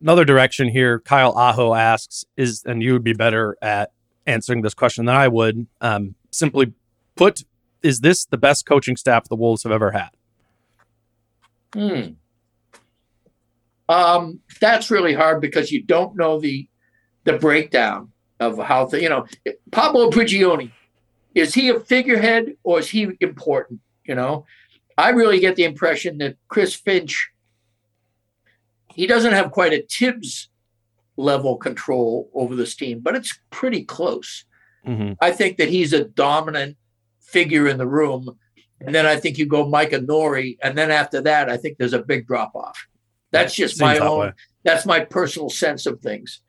another 0.00 0.24
direction 0.24 0.68
here. 0.68 1.00
Kyle 1.00 1.32
Aho 1.32 1.74
asks 1.74 2.24
is, 2.36 2.64
and 2.64 2.82
you 2.82 2.92
would 2.92 3.04
be 3.04 3.12
better 3.12 3.56
at 3.62 3.92
answering 4.26 4.62
this 4.62 4.74
question 4.74 5.04
than 5.06 5.14
I 5.14 5.28
would. 5.28 5.66
Um, 5.80 6.14
simply 6.30 6.72
put, 7.16 7.44
is 7.82 8.00
this 8.00 8.24
the 8.24 8.36
best 8.36 8.66
coaching 8.66 8.96
staff 8.96 9.28
the 9.28 9.36
Wolves 9.36 9.62
have 9.62 9.72
ever 9.72 9.92
had? 9.92 10.10
Hmm. 11.72 12.12
Um, 13.88 14.40
that's 14.60 14.90
really 14.90 15.14
hard 15.14 15.40
because 15.40 15.70
you 15.70 15.82
don't 15.82 16.16
know 16.16 16.40
the 16.40 16.68
the 17.24 17.34
breakdown 17.34 18.10
of 18.40 18.58
how 18.58 18.86
the 18.86 19.00
you 19.00 19.08
know 19.08 19.26
Pablo 19.70 20.10
Prigioni 20.10 20.72
is 21.34 21.54
he 21.54 21.68
a 21.68 21.80
figurehead 21.80 22.56
or 22.64 22.80
is 22.80 22.90
he 22.90 23.08
important? 23.20 23.80
You 24.04 24.14
know, 24.14 24.44
I 24.98 25.10
really 25.10 25.40
get 25.40 25.56
the 25.56 25.64
impression 25.64 26.18
that 26.18 26.36
Chris 26.48 26.74
Finch 26.74 27.30
he 28.98 29.06
doesn't 29.06 29.32
have 29.32 29.52
quite 29.52 29.72
a 29.72 29.86
Thibs 29.88 30.48
level 31.16 31.56
control 31.56 32.28
over 32.34 32.56
this 32.56 32.74
team, 32.74 32.98
but 32.98 33.14
it's 33.14 33.38
pretty 33.50 33.84
close. 33.84 34.44
Mm-hmm. 34.84 35.12
I 35.20 35.30
think 35.30 35.58
that 35.58 35.68
he's 35.68 35.92
a 35.92 36.02
dominant 36.02 36.76
figure 37.20 37.68
in 37.68 37.78
the 37.78 37.86
room. 37.86 38.36
And 38.80 38.92
then 38.92 39.06
I 39.06 39.14
think 39.14 39.38
you 39.38 39.46
go 39.46 39.68
Micah 39.68 40.00
Nori. 40.00 40.58
And 40.64 40.76
then 40.76 40.90
after 40.90 41.20
that, 41.20 41.48
I 41.48 41.56
think 41.56 41.78
there's 41.78 41.92
a 41.92 42.02
big 42.02 42.26
drop 42.26 42.56
off. 42.56 42.88
That's 43.30 43.54
just 43.54 43.76
Seems 43.76 43.82
my 43.82 43.98
own, 43.98 44.18
way. 44.18 44.32
that's 44.64 44.84
my 44.84 44.98
personal 44.98 45.48
sense 45.48 45.86
of 45.86 46.00
things. 46.00 46.40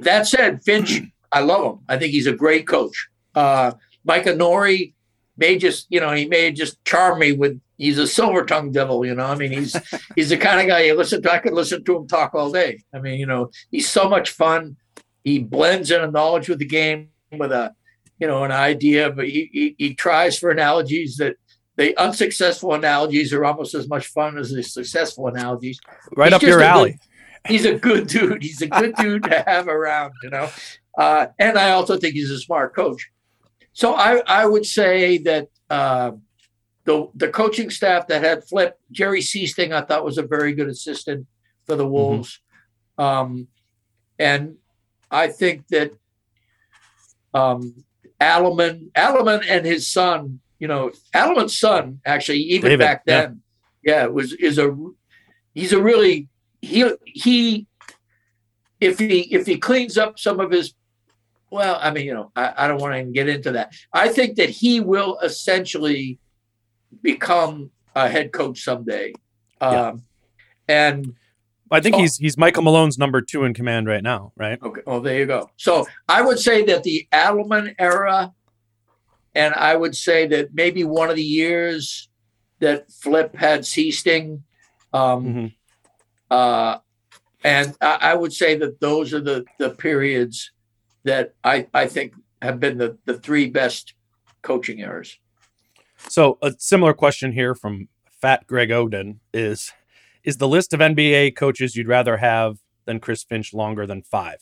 That 0.00 0.26
said, 0.26 0.64
Finch, 0.64 1.00
I 1.30 1.42
love 1.42 1.74
him. 1.74 1.84
I 1.88 1.96
think 1.96 2.10
he's 2.10 2.26
a 2.26 2.32
great 2.32 2.66
coach. 2.66 3.08
Uh, 3.36 3.70
Micah 4.04 4.34
Nori 4.34 4.94
may 5.38 5.56
just, 5.56 5.86
you 5.88 6.00
know, 6.00 6.12
he 6.12 6.26
may 6.26 6.52
just 6.52 6.84
charm 6.84 7.20
me 7.20 7.32
with, 7.32 7.60
he's 7.78 7.98
a 7.98 8.06
silver 8.06 8.44
tongue 8.44 8.72
devil, 8.72 9.06
you 9.06 9.14
know. 9.14 9.24
I 9.24 9.34
mean, 9.36 9.52
he's, 9.52 9.76
he's 10.14 10.28
the 10.28 10.36
kind 10.36 10.60
of 10.60 10.66
guy 10.66 10.80
you 10.80 10.94
listen 10.94 11.22
to, 11.22 11.32
I 11.32 11.38
could 11.38 11.54
listen 11.54 11.84
to 11.84 11.96
him 11.96 12.06
talk 12.06 12.34
all 12.34 12.52
day. 12.52 12.82
I 12.92 12.98
mean, 12.98 13.18
you 13.18 13.26
know, 13.26 13.50
he's 13.70 13.88
so 13.88 14.08
much 14.08 14.30
fun. 14.30 14.76
He 15.24 15.38
blends 15.38 15.90
in 15.90 16.00
a 16.02 16.10
knowledge 16.10 16.48
with 16.48 16.58
the 16.58 16.66
game 16.66 17.08
with 17.32 17.52
a, 17.52 17.74
you 18.18 18.26
know, 18.26 18.44
an 18.44 18.52
idea, 18.52 19.10
but 19.10 19.28
he, 19.28 19.48
he, 19.52 19.74
he 19.78 19.94
tries 19.94 20.38
for 20.38 20.50
analogies 20.50 21.16
that 21.16 21.36
the 21.76 21.96
unsuccessful 21.96 22.74
analogies 22.74 23.32
are 23.32 23.44
almost 23.44 23.74
as 23.74 23.88
much 23.88 24.08
fun 24.08 24.36
as 24.36 24.50
the 24.50 24.62
successful 24.62 25.28
analogies. 25.28 25.78
Right 26.16 26.32
He's 26.32 26.34
up 26.34 26.42
your 26.42 26.60
alley. 26.62 26.90
good- 26.92 27.00
he's 27.52 27.64
a 27.64 27.74
good 27.74 28.08
dude. 28.08 28.42
He's 28.42 28.62
a 28.62 28.66
good 28.66 28.94
dude 28.96 29.22
to 29.24 29.42
have 29.46 29.68
around, 29.68 30.12
you 30.22 30.30
know. 30.30 30.50
Uh, 30.96 31.26
and 31.38 31.56
I 31.56 31.70
also 31.70 31.96
think 31.96 32.14
he's 32.14 32.30
a 32.30 32.38
smart 32.40 32.74
coach. 32.74 33.08
So 33.78 33.94
I, 33.94 34.20
I 34.26 34.44
would 34.44 34.66
say 34.66 35.18
that 35.18 35.50
uh, 35.70 36.10
the 36.84 37.08
the 37.14 37.28
coaching 37.28 37.70
staff 37.70 38.08
that 38.08 38.24
had 38.24 38.42
flipped 38.42 38.80
Jerry 38.90 39.20
Sichting, 39.20 39.72
I 39.72 39.82
thought 39.82 40.04
was 40.04 40.18
a 40.18 40.24
very 40.24 40.52
good 40.52 40.66
assistant 40.66 41.28
for 41.64 41.76
the 41.76 41.86
Wolves. 41.86 42.40
Um, 42.98 43.46
and 44.18 44.56
I 45.12 45.28
think 45.28 45.68
that 45.68 45.92
um, 47.32 47.84
Alleman, 48.20 48.90
Alleman 48.96 49.44
and 49.48 49.64
his 49.64 49.86
son, 49.86 50.40
you 50.58 50.66
know, 50.66 50.90
Alleman's 51.14 51.56
son, 51.56 52.00
actually, 52.04 52.40
even 52.40 52.70
David, 52.70 52.84
back 52.84 53.02
yeah. 53.06 53.20
then, 53.20 53.42
yeah, 53.84 54.06
was 54.06 54.32
is 54.32 54.58
a 54.58 54.76
he's 55.54 55.72
a 55.72 55.80
really 55.80 56.26
he 56.62 56.90
he 57.04 57.68
if 58.80 58.98
he 58.98 59.20
if 59.32 59.46
he 59.46 59.56
cleans 59.56 59.96
up 59.96 60.18
some 60.18 60.40
of 60.40 60.50
his 60.50 60.74
well, 61.50 61.78
I 61.80 61.90
mean, 61.90 62.04
you 62.06 62.14
know, 62.14 62.30
I, 62.36 62.52
I 62.56 62.68
don't 62.68 62.80
want 62.80 62.94
to 62.94 63.04
get 63.12 63.28
into 63.28 63.52
that. 63.52 63.72
I 63.92 64.08
think 64.08 64.36
that 64.36 64.50
he 64.50 64.80
will 64.80 65.18
essentially 65.20 66.18
become 67.02 67.70
a 67.94 68.08
head 68.08 68.32
coach 68.32 68.62
someday. 68.62 69.12
Yeah. 69.60 69.88
Um, 69.88 70.02
and 70.68 71.14
I 71.70 71.80
think 71.80 71.96
Oh. 71.96 71.98
he's 71.98 72.16
he's 72.16 72.36
Michael 72.38 72.62
Malone's 72.62 72.98
number 72.98 73.20
two 73.20 73.44
in 73.44 73.54
command 73.54 73.86
right 73.86 74.02
now, 74.02 74.32
right? 74.36 74.58
Okay. 74.62 74.80
Oh, 74.86 75.00
there 75.00 75.18
you 75.18 75.26
go. 75.26 75.50
So 75.56 75.86
I 76.08 76.22
would 76.22 76.38
say 76.38 76.64
that 76.66 76.82
the 76.82 77.06
Adelman 77.12 77.74
era, 77.78 78.32
and 79.34 79.54
I 79.54 79.74
would 79.76 79.96
say 79.96 80.26
that 80.28 80.54
maybe 80.54 80.84
one 80.84 81.10
of 81.10 81.16
the 81.16 81.22
years 81.22 82.08
that 82.60 82.90
Flip 82.90 83.34
had 83.36 83.60
Sichting, 83.60 84.42
um, 84.92 85.24
Mhm. 85.24 85.54
uh, 86.30 86.78
and 87.44 87.74
I, 87.80 87.98
I 88.00 88.14
would 88.14 88.32
say 88.32 88.56
that 88.56 88.80
those 88.80 89.12
are 89.14 89.20
the 89.20 89.44
the 89.58 89.70
periods 89.70 90.50
that 91.04 91.34
I 91.44 91.66
I 91.74 91.86
think 91.86 92.14
have 92.42 92.60
been 92.60 92.78
the 92.78 92.98
the 93.04 93.18
three 93.18 93.48
best 93.48 93.94
coaching 94.42 94.80
eras. 94.80 95.18
So 96.08 96.38
a 96.42 96.52
similar 96.58 96.94
question 96.94 97.32
here 97.32 97.54
from 97.54 97.88
Fat 98.20 98.46
Greg 98.46 98.70
Oden 98.70 99.18
is 99.32 99.72
is 100.24 100.36
the 100.36 100.48
list 100.48 100.72
of 100.74 100.80
NBA 100.80 101.36
coaches 101.36 101.76
you'd 101.76 101.88
rather 101.88 102.18
have 102.18 102.58
than 102.84 103.00
Chris 103.00 103.22
Finch 103.22 103.52
longer 103.54 103.86
than 103.86 104.02
five? 104.02 104.38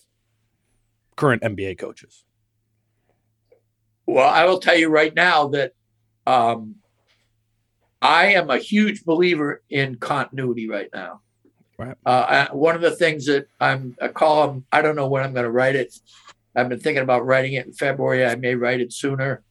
Current 1.17 1.43
NBA 1.43 1.79
coaches. 1.79 2.25
Well, 4.07 4.29
I 4.29 4.45
will 4.45 4.59
tell 4.59 4.77
you 4.77 4.89
right 4.89 5.15
now 5.15 5.49
that 5.49 5.73
um, 6.27 6.77
I 8.01 8.27
am 8.35 8.51
a 8.51 8.59
huge 8.59 9.05
believer 9.05 9.63
in 9.69 9.97
continuity 9.97 10.69
right 10.69 10.89
now. 10.95 11.21
Right. 11.79 11.97
Uh, 12.07 12.47
I, 12.51 12.55
one 12.55 12.75
of 12.75 12.81
the 12.81 12.93
things 12.93 13.27
that 13.27 13.49
I'm 13.61 13.97
a 14.01 14.09
column, 14.09 14.65
I 14.73 14.81
don't 14.81 14.97
know 14.97 15.09
when 15.09 15.23
I'm 15.23 15.33
going 15.33 15.45
to 15.45 15.51
write 15.51 15.77
it. 15.77 15.95
I've 16.57 16.69
been 16.69 16.81
thinking 16.81 17.03
about 17.03 17.27
writing 17.27 17.53
it 17.53 17.67
in 17.67 17.73
February. 17.73 18.25
I 18.25 18.35
may 18.37 18.55
write 18.55 18.81
it 18.81 18.93
sooner. 18.93 19.43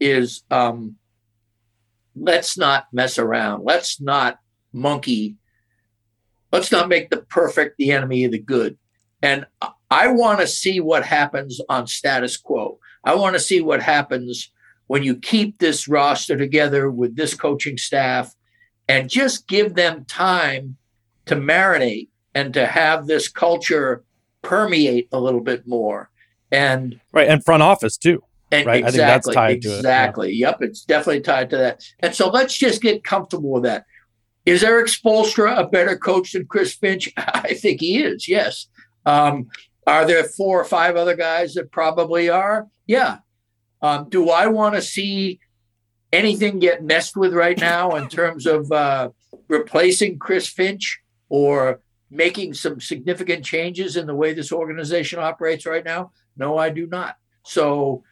Is 0.00 0.42
um, 0.50 0.96
let's 2.16 2.56
not 2.58 2.86
mess 2.92 3.18
around. 3.18 3.64
Let's 3.64 4.00
not 4.00 4.38
monkey. 4.72 5.36
Let's 6.50 6.72
not 6.72 6.88
make 6.88 7.10
the 7.10 7.18
perfect 7.18 7.76
the 7.78 7.92
enemy 7.92 8.24
of 8.24 8.32
the 8.32 8.38
good. 8.38 8.78
And 9.22 9.46
I- 9.60 10.08
want 10.08 10.40
to 10.40 10.46
see 10.46 10.80
what 10.80 11.04
happens 11.04 11.60
on 11.68 11.86
status 11.86 12.36
quo. 12.36 12.78
I 13.04 13.14
want 13.14 13.34
to 13.34 13.40
see 13.40 13.60
what 13.60 13.82
happens 13.82 14.50
when 14.86 15.02
you 15.02 15.16
keep 15.16 15.58
this 15.58 15.86
roster 15.86 16.36
together 16.36 16.90
with 16.90 17.16
this 17.16 17.34
coaching 17.34 17.78
staff 17.78 18.34
and 18.88 19.08
just 19.08 19.46
give 19.46 19.74
them 19.74 20.04
time 20.06 20.76
to 21.26 21.36
marinate 21.36 22.08
and 22.34 22.52
to 22.54 22.66
have 22.66 23.06
this 23.06 23.28
culture 23.28 24.04
permeate 24.42 25.08
a 25.12 25.20
little 25.20 25.40
bit 25.40 25.66
more. 25.66 26.10
And 26.52 27.00
Right. 27.12 27.28
And 27.28 27.44
front 27.44 27.62
office 27.62 27.96
too. 27.96 28.22
and 28.52 28.66
Right, 28.66 28.84
I 28.84 28.90
think 28.90 28.98
that's 28.98 29.26
exactly, 29.26 29.60
to 29.60 29.68
it, 29.68 29.70
yeah. 29.70 29.76
exactly. 29.78 30.32
Yep, 30.34 30.62
it's 30.62 30.84
definitely 30.84 31.22
tied 31.22 31.50
to 31.50 31.56
that. 31.56 31.82
And 32.00 32.14
so 32.14 32.28
let's 32.28 32.56
just 32.56 32.82
get 32.82 33.02
comfortable 33.02 33.50
with 33.52 33.62
that. 33.64 33.86
Is 34.44 34.62
Erik 34.62 34.88
Spoelstra 34.88 35.58
a 35.58 35.66
better 35.66 35.96
coach 35.96 36.32
than 36.32 36.46
Chris 36.46 36.74
Finch? 36.74 37.10
I 37.16 37.54
think 37.54 37.80
he 37.80 38.02
is. 38.02 38.28
Yes. 38.28 38.66
Um, 39.06 39.48
are 39.86 40.04
there 40.04 40.24
four 40.24 40.60
or 40.60 40.64
five 40.64 40.96
other 40.96 41.16
guys 41.16 41.54
that 41.54 41.72
probably 41.72 42.28
are? 42.28 42.68
Yeah. 42.86 43.18
Um, 43.80 44.08
do 44.08 44.30
I 44.30 44.46
want 44.46 44.74
to 44.74 44.82
see 44.82 45.40
anything 46.12 46.58
get 46.58 46.84
messed 46.84 47.16
with 47.16 47.32
right 47.32 47.58
now 47.58 47.96
in 47.96 48.08
terms 48.08 48.46
of 48.46 48.70
uh, 48.70 49.08
replacing 49.48 50.18
Chris 50.18 50.46
Finch 50.48 51.00
or 51.28 51.80
making 52.10 52.52
some 52.54 52.80
significant 52.80 53.44
changes 53.44 53.96
in 53.96 54.06
the 54.06 54.14
way 54.14 54.34
this 54.34 54.52
organization 54.52 55.18
operates 55.18 55.66
right 55.66 55.84
now? 55.84 56.12
No, 56.36 56.58
I 56.58 56.70
do 56.70 56.86
not. 56.86 57.16
So, 57.44 58.04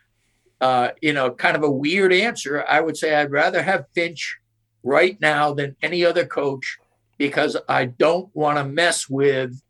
uh, 0.60 0.90
you 1.00 1.12
know, 1.12 1.30
kind 1.30 1.56
of 1.56 1.62
a 1.62 1.70
weird 1.70 2.12
answer. 2.12 2.64
I 2.68 2.80
would 2.80 2.96
say 2.96 3.14
I'd 3.14 3.30
rather 3.30 3.62
have 3.62 3.86
Finch 3.94 4.38
right 4.82 5.20
now 5.20 5.52
than 5.54 5.76
any 5.82 6.04
other 6.04 6.26
coach 6.26 6.78
because 7.18 7.56
I 7.68 7.86
don't 7.86 8.34
want 8.34 8.58
to 8.58 8.64
mess 8.64 9.08
with 9.08 9.60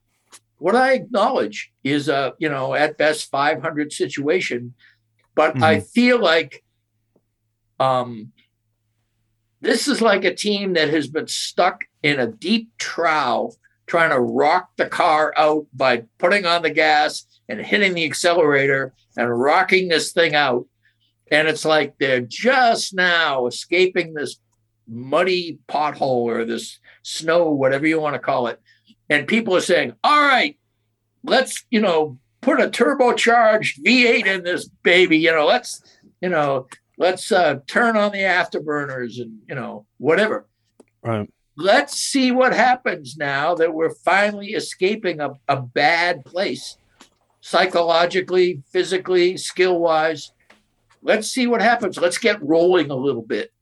what 0.59 0.77
I 0.77 0.93
acknowledge 0.93 1.73
is 1.83 2.09
a, 2.09 2.35
you 2.39 2.49
know, 2.49 2.75
at 2.75 2.99
best 2.99 3.31
500 3.31 3.93
situation. 3.93 4.75
But 5.35 5.63
I 5.63 5.81
feel 5.81 6.21
like 6.21 6.63
um, 7.79 8.33
this 9.61 9.89
is 9.89 10.01
like 10.03 10.25
a 10.25 10.35
team 10.35 10.75
that 10.75 10.91
has 10.91 11.09
been 11.09 11.27
stuck 11.27 11.85
in 12.03 12.21
a 12.21 12.27
deep 12.27 12.71
trough 12.79 13.55
trying 13.87 14.11
to 14.11 14.21
rock 14.21 14.71
the 14.77 14.87
car 14.87 15.35
out 15.37 15.67
by 15.73 16.05
putting 16.19 16.47
on 16.47 16.63
the 16.63 16.71
gas 16.71 17.27
and 17.51 17.61
hitting 17.61 17.95
the 17.95 18.05
accelerator 18.05 18.95
and 19.17 19.39
rocking 19.39 19.89
this 19.89 20.13
thing 20.13 20.35
out. 20.35 20.67
And 21.31 21.49
it's 21.49 21.65
like 21.65 21.99
they're 21.99 22.21
just 22.21 22.95
now 22.95 23.47
escaping 23.47 24.15
this 24.15 24.37
muddy 24.89 25.59
pothole 25.69 26.25
or 26.25 26.45
this 26.45 26.79
snow, 27.03 27.51
whatever 27.51 27.87
you 27.87 28.01
want 28.01 28.15
to 28.15 28.21
call 28.21 28.47
it. 28.47 28.61
And 29.09 29.27
people 29.27 29.57
are 29.57 29.61
saying, 29.61 29.95
all 30.05 30.21
right, 30.21 30.57
let's, 31.25 31.65
you 31.71 31.81
know, 31.81 32.19
put 32.41 32.61
a 32.61 32.69
turbocharged 32.69 33.83
V8 33.85 34.27
in 34.27 34.45
this 34.45 34.69
baby. 34.83 35.19
You 35.19 35.33
know, 35.33 35.47
let's, 35.47 35.83
you 36.21 36.29
know, 36.29 36.69
let's 36.99 37.33
uh, 37.33 37.59
turn 37.67 37.97
on 37.97 38.13
the 38.13 38.19
afterburners 38.19 39.21
and, 39.21 39.41
you 39.49 39.55
know, 39.57 39.87
whatever 39.99 40.47
Right. 41.03 41.31
let's 41.57 41.97
see 41.97 42.31
what 42.31 42.53
happens 42.53 43.17
now 43.17 43.55
that 43.55 43.73
we're 43.73 43.95
finally 43.95 44.49
escaping 44.49 45.21
a, 45.21 45.31
a 45.49 45.61
bad 45.61 46.25
place 46.27 46.77
psychologically, 47.41 48.63
physically, 48.71 49.37
skill 49.37 49.79
wise. 49.79 50.33
Let's 51.03 51.29
see 51.29 51.47
what 51.47 51.63
happens. 51.63 51.97
Let's 51.97 52.19
get 52.19 52.43
rolling 52.43 52.91
a 52.91 52.97
little 52.97 53.23
bit 53.23 53.53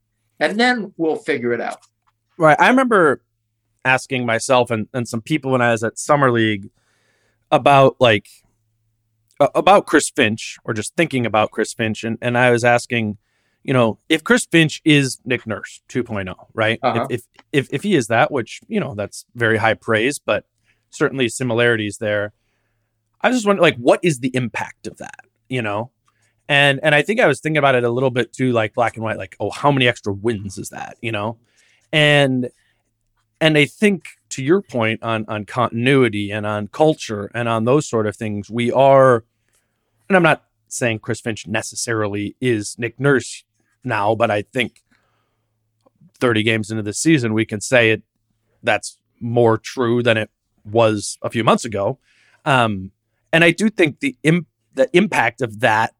and 0.41 0.59
then 0.59 0.93
we'll 0.97 1.17
figure 1.17 1.53
it 1.53 1.61
out. 1.61 1.79
Right. 2.37 2.57
I 2.59 2.69
remember 2.69 3.23
asking 3.85 4.27
myself 4.27 4.71
and, 4.71 4.89
and 4.93 5.09
some 5.09 5.21
people 5.21 5.53
when 5.53 5.63
I 5.63 5.73
was 5.73 5.83
at 5.83 5.99
Summer 5.99 6.31
League 6.31 6.71
about 7.51 7.97
like 8.01 8.29
about 9.55 9.87
Chris 9.87 10.11
Finch 10.11 10.59
or 10.65 10.75
just 10.75 10.95
thinking 10.97 11.25
about 11.25 11.51
Chris 11.51 11.73
Finch 11.73 12.05
and, 12.05 12.19
and 12.21 12.37
I 12.37 12.51
was 12.51 12.65
asking, 12.65 13.19
you 13.63 13.73
know, 13.73 13.99
if 14.09 14.25
Chris 14.25 14.47
Finch 14.51 14.81
is 14.85 15.19
Nick 15.25 15.47
Nurse 15.47 15.81
2.0, 15.89 16.35
right? 16.55 16.79
Uh-huh. 16.83 17.07
If, 17.09 17.23
if 17.53 17.69
if 17.69 17.75
if 17.75 17.83
he 17.83 17.95
is 17.95 18.09
that, 18.09 18.31
which, 18.31 18.61
you 18.69 18.81
know, 18.81 18.95
that's 18.95 19.25
very 19.35 19.59
high 19.59 19.75
praise, 19.75 20.19
but 20.19 20.45
certainly 20.91 21.29
similarities 21.29 21.99
there. 21.99 22.33
I 23.21 23.29
was 23.29 23.39
just 23.39 23.47
wondering 23.47 23.63
like 23.63 23.77
what 23.77 24.01
is 24.03 24.21
the 24.21 24.35
impact 24.35 24.87
of 24.87 24.97
that, 24.99 25.25
you 25.49 25.63
know? 25.63 25.91
And 26.49 26.81
and 26.83 26.95
I 26.95 27.03
think 27.03 27.21
I 27.21 27.27
was 27.27 27.41
thinking 27.41 27.59
about 27.59 27.75
it 27.75 27.85
a 27.85 27.91
little 27.91 28.11
bit 28.11 28.33
too, 28.33 28.53
like 28.53 28.75
black 28.75 28.97
and 28.97 29.05
white, 29.05 29.19
like, 29.19 29.37
oh, 29.39 29.51
how 29.51 29.71
many 29.71 29.87
extra 29.87 30.13
wins 30.13 30.57
is 30.57 30.71
that, 30.71 30.97
you 31.03 31.13
know? 31.13 31.39
And 31.93 32.51
and 33.41 33.59
I 33.59 33.67
think 33.67 34.05
to 34.31 34.43
your 34.43 34.63
point 34.63 35.03
on 35.03 35.25
on 35.29 35.45
continuity 35.45 36.31
and 36.31 36.47
on 36.47 36.69
culture 36.69 37.31
and 37.35 37.49
on 37.49 37.65
those 37.65 37.87
sort 37.87 38.07
of 38.07 38.17
things, 38.17 38.51
we 38.51 38.73
are 38.73 39.25
and 40.09 40.17
I'm 40.17 40.23
not 40.23 40.45
saying 40.69 41.01
Chris 41.01 41.21
Finch 41.21 41.47
necessarily 41.47 42.37
is 42.41 42.77
Nick 42.79 42.99
Nurse 42.99 43.45
now, 43.85 44.15
but 44.15 44.31
I 44.31 44.43
think 44.43 44.83
30 46.21 46.43
games 46.43 46.71
into 46.71 46.83
the 46.83 46.93
season, 46.93 47.33
we 47.33 47.45
can 47.45 47.61
say 47.61 47.91
it 47.91 48.03
that's 48.63 48.99
more 49.21 49.59
true 49.59 50.03
than 50.03 50.17
it 50.17 50.31
was 50.65 51.19
a 51.23 51.31
few 51.31 51.45
months 51.45 51.65
ago. 51.65 51.99
Um, 52.45 52.93
and 53.33 53.45
I 53.45 53.51
do 53.51 53.69
think 53.71 54.01
the 54.01 54.17
Im- 54.23 54.47
the 54.75 54.89
impact 54.97 55.41
of 55.43 55.61
that 55.61 55.95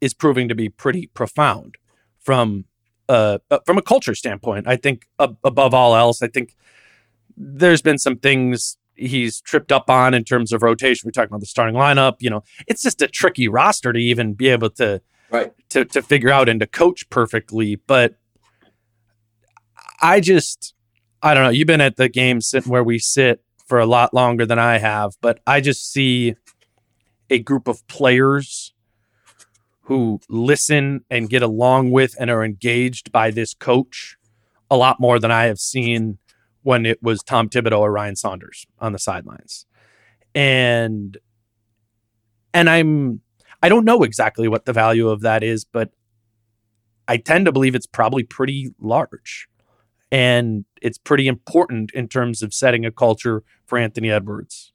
is 0.00 0.14
proving 0.14 0.48
to 0.48 0.54
be 0.54 0.68
pretty 0.68 1.06
profound 1.08 1.76
from 2.18 2.64
uh, 3.08 3.38
uh, 3.50 3.58
from 3.66 3.78
a 3.78 3.82
culture 3.82 4.14
standpoint. 4.14 4.66
I 4.68 4.76
think 4.76 5.06
ab- 5.18 5.38
above 5.44 5.74
all 5.74 5.96
else, 5.96 6.22
I 6.22 6.28
think 6.28 6.56
there's 7.36 7.82
been 7.82 7.98
some 7.98 8.16
things 8.16 8.76
he's 8.94 9.40
tripped 9.40 9.72
up 9.72 9.88
on 9.88 10.12
in 10.14 10.24
terms 10.24 10.52
of 10.52 10.62
rotation. 10.62 11.06
We're 11.06 11.12
talking 11.12 11.30
about 11.30 11.40
the 11.40 11.46
starting 11.46 11.74
lineup. 11.74 12.16
You 12.20 12.30
know, 12.30 12.44
it's 12.66 12.82
just 12.82 13.00
a 13.02 13.08
tricky 13.08 13.48
roster 13.48 13.92
to 13.92 13.98
even 13.98 14.34
be 14.34 14.48
able 14.48 14.70
to 14.70 15.00
Right. 15.30 15.52
to 15.70 15.84
to 15.86 16.02
figure 16.02 16.30
out 16.30 16.48
and 16.48 16.60
to 16.60 16.66
coach 16.66 17.08
perfectly. 17.10 17.76
But 17.76 18.16
I 20.02 20.20
just, 20.20 20.74
I 21.22 21.34
don't 21.34 21.44
know. 21.44 21.50
You've 21.50 21.66
been 21.66 21.80
at 21.80 21.96
the 21.96 22.08
game 22.08 22.40
sitting 22.40 22.70
where 22.70 22.84
we 22.84 22.98
sit 22.98 23.42
for 23.70 23.78
a 23.78 23.86
lot 23.86 24.12
longer 24.12 24.44
than 24.44 24.58
I 24.58 24.78
have, 24.78 25.12
but 25.20 25.38
I 25.46 25.60
just 25.60 25.92
see 25.92 26.34
a 27.30 27.38
group 27.38 27.68
of 27.68 27.86
players 27.86 28.74
who 29.82 30.18
listen 30.28 31.04
and 31.08 31.30
get 31.30 31.40
along 31.40 31.92
with 31.92 32.16
and 32.18 32.30
are 32.30 32.42
engaged 32.42 33.12
by 33.12 33.30
this 33.30 33.54
coach 33.54 34.16
a 34.72 34.76
lot 34.76 34.98
more 34.98 35.20
than 35.20 35.30
I 35.30 35.44
have 35.44 35.60
seen 35.60 36.18
when 36.62 36.84
it 36.84 37.00
was 37.00 37.22
Tom 37.22 37.48
Thibodeau 37.48 37.78
or 37.78 37.92
Ryan 37.92 38.16
Saunders 38.16 38.66
on 38.80 38.92
the 38.92 38.98
sidelines. 38.98 39.66
And 40.34 41.16
and 42.52 42.68
I'm 42.68 43.20
I 43.62 43.68
don't 43.68 43.84
know 43.84 44.02
exactly 44.02 44.48
what 44.48 44.64
the 44.64 44.72
value 44.72 45.08
of 45.08 45.20
that 45.20 45.44
is, 45.44 45.64
but 45.64 45.92
I 47.06 47.18
tend 47.18 47.46
to 47.46 47.52
believe 47.52 47.76
it's 47.76 47.86
probably 47.86 48.24
pretty 48.24 48.74
large. 48.80 49.48
And 50.12 50.64
it's 50.82 50.98
pretty 50.98 51.28
important 51.28 51.92
in 51.92 52.08
terms 52.08 52.42
of 52.42 52.52
setting 52.52 52.84
a 52.84 52.90
culture 52.90 53.42
for 53.66 53.78
Anthony 53.78 54.10
Edwards. 54.10 54.72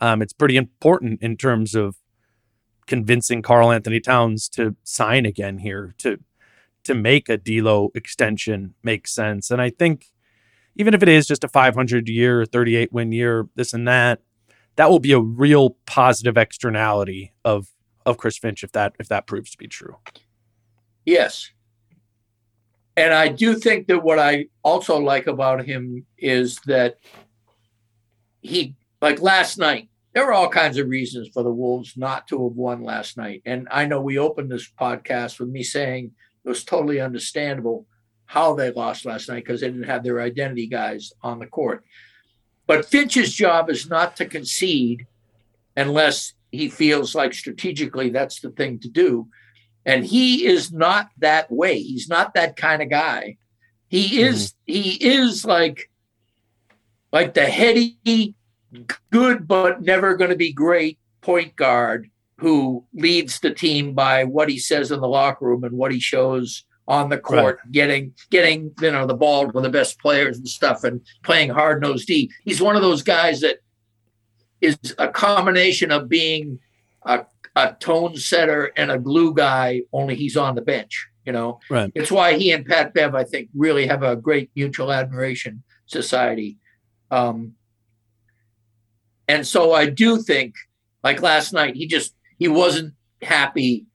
Um, 0.00 0.20
it's 0.20 0.34
pretty 0.34 0.56
important 0.56 1.22
in 1.22 1.36
terms 1.36 1.74
of 1.74 1.96
convincing 2.86 3.42
Karl-Anthony 3.42 4.00
Towns 4.00 4.48
to 4.50 4.76
sign 4.84 5.26
again 5.26 5.58
here 5.58 5.94
to 5.98 6.18
to 6.84 6.94
make 6.94 7.28
a 7.28 7.36
D'Lo 7.36 7.90
extension 7.96 8.74
make 8.84 9.08
sense. 9.08 9.50
And 9.50 9.60
I 9.60 9.70
think 9.70 10.06
even 10.76 10.94
if 10.94 11.02
it 11.02 11.08
is 11.08 11.26
just 11.26 11.42
a 11.42 11.48
500 11.48 12.08
year, 12.08 12.44
38 12.44 12.92
win 12.92 13.10
year, 13.10 13.48
this 13.56 13.72
and 13.72 13.88
that, 13.88 14.20
that 14.76 14.88
will 14.88 15.00
be 15.00 15.10
a 15.10 15.18
real 15.18 15.70
positive 15.86 16.36
externality 16.36 17.32
of 17.44 17.68
of 18.04 18.18
Chris 18.18 18.38
Finch 18.38 18.62
if 18.62 18.70
that 18.72 18.94
if 19.00 19.08
that 19.08 19.26
proves 19.26 19.50
to 19.50 19.58
be 19.58 19.66
true. 19.66 19.96
Yes. 21.04 21.50
And 22.96 23.12
I 23.12 23.28
do 23.28 23.54
think 23.54 23.88
that 23.88 24.02
what 24.02 24.18
I 24.18 24.46
also 24.62 24.98
like 24.98 25.26
about 25.26 25.64
him 25.64 26.06
is 26.16 26.58
that 26.66 26.96
he 28.40 28.74
like 29.02 29.20
last 29.20 29.58
night, 29.58 29.88
there 30.14 30.24
were 30.24 30.32
all 30.32 30.48
kinds 30.48 30.78
of 30.78 30.88
reasons 30.88 31.28
for 31.28 31.42
the 31.42 31.52
Wolves 31.52 31.94
not 31.96 32.26
to 32.28 32.42
have 32.44 32.56
won 32.56 32.82
last 32.82 33.18
night. 33.18 33.42
And 33.44 33.68
I 33.70 33.84
know 33.84 34.00
we 34.00 34.18
opened 34.18 34.50
this 34.50 34.70
podcast 34.80 35.38
with 35.38 35.50
me 35.50 35.62
saying 35.62 36.12
it 36.44 36.48
was 36.48 36.64
totally 36.64 37.00
understandable 37.00 37.86
how 38.24 38.54
they 38.54 38.72
lost 38.72 39.04
last 39.04 39.28
night 39.28 39.44
because 39.44 39.60
they 39.60 39.68
didn't 39.68 39.84
have 39.84 40.02
their 40.02 40.20
identity 40.20 40.66
guys 40.66 41.12
on 41.22 41.38
the 41.38 41.46
court. 41.46 41.84
But 42.66 42.86
Finch's 42.86 43.32
job 43.32 43.68
is 43.68 43.88
not 43.88 44.16
to 44.16 44.24
concede 44.24 45.06
unless 45.76 46.32
he 46.50 46.68
feels 46.68 47.14
like 47.14 47.34
strategically 47.34 48.10
that's 48.10 48.40
the 48.40 48.50
thing 48.50 48.78
to 48.80 48.88
do. 48.88 49.28
And 49.86 50.04
he 50.04 50.44
is 50.44 50.72
not 50.72 51.08
that 51.18 51.50
way. 51.50 51.80
He's 51.80 52.08
not 52.08 52.34
that 52.34 52.56
kind 52.56 52.82
of 52.82 52.90
guy. 52.90 53.38
He 53.88 54.20
is 54.20 54.50
mm-hmm. 54.68 54.72
he 54.72 54.90
is 55.04 55.44
like 55.44 55.90
like 57.12 57.34
the 57.34 57.46
heady, 57.46 58.34
good 59.10 59.46
but 59.46 59.80
never 59.80 60.16
going 60.16 60.30
to 60.30 60.36
be 60.36 60.52
great 60.52 60.98
point 61.20 61.56
guard 61.56 62.10
who 62.38 62.84
leads 62.92 63.40
the 63.40 63.54
team 63.54 63.94
by 63.94 64.24
what 64.24 64.48
he 64.48 64.58
says 64.58 64.90
in 64.90 65.00
the 65.00 65.08
locker 65.08 65.46
room 65.46 65.64
and 65.64 65.72
what 65.78 65.92
he 65.92 66.00
shows 66.00 66.64
on 66.88 67.08
the 67.08 67.18
court, 67.18 67.58
right. 67.64 67.72
getting 67.72 68.14
getting 68.30 68.72
you 68.80 68.90
know 68.90 69.06
the 69.06 69.14
ball 69.14 69.46
with 69.46 69.64
the 69.64 69.70
best 69.70 69.98
players 70.00 70.36
and 70.36 70.48
stuff, 70.48 70.84
and 70.84 71.00
playing 71.22 71.50
hard 71.50 71.80
nosed 71.80 72.06
D. 72.06 72.30
He's 72.44 72.60
one 72.60 72.76
of 72.76 72.82
those 72.82 73.02
guys 73.02 73.40
that 73.40 73.58
is 74.60 74.78
a 74.98 75.08
combination 75.08 75.90
of 75.90 76.08
being 76.08 76.58
a, 77.04 77.24
a 77.56 77.74
tone 77.80 78.16
setter 78.16 78.72
and 78.76 78.90
a 78.90 78.98
glue 78.98 79.34
guy. 79.34 79.82
Only 79.92 80.14
he's 80.14 80.36
on 80.36 80.54
the 80.54 80.62
bench. 80.62 81.08
You 81.24 81.32
know, 81.32 81.58
right. 81.68 81.90
it's 81.96 82.12
why 82.12 82.34
he 82.34 82.52
and 82.52 82.64
Pat 82.64 82.94
Bev, 82.94 83.16
I 83.16 83.24
think, 83.24 83.48
really 83.52 83.88
have 83.88 84.04
a 84.04 84.14
great 84.14 84.50
mutual 84.54 84.92
admiration 84.92 85.64
society. 85.86 86.58
Um, 87.10 87.54
and 89.26 89.44
so 89.44 89.72
I 89.72 89.90
do 89.90 90.22
think, 90.22 90.54
like 91.02 91.20
last 91.20 91.52
night, 91.52 91.74
he 91.74 91.88
just 91.88 92.14
he 92.38 92.46
wasn't 92.46 92.94
happy 93.22 93.86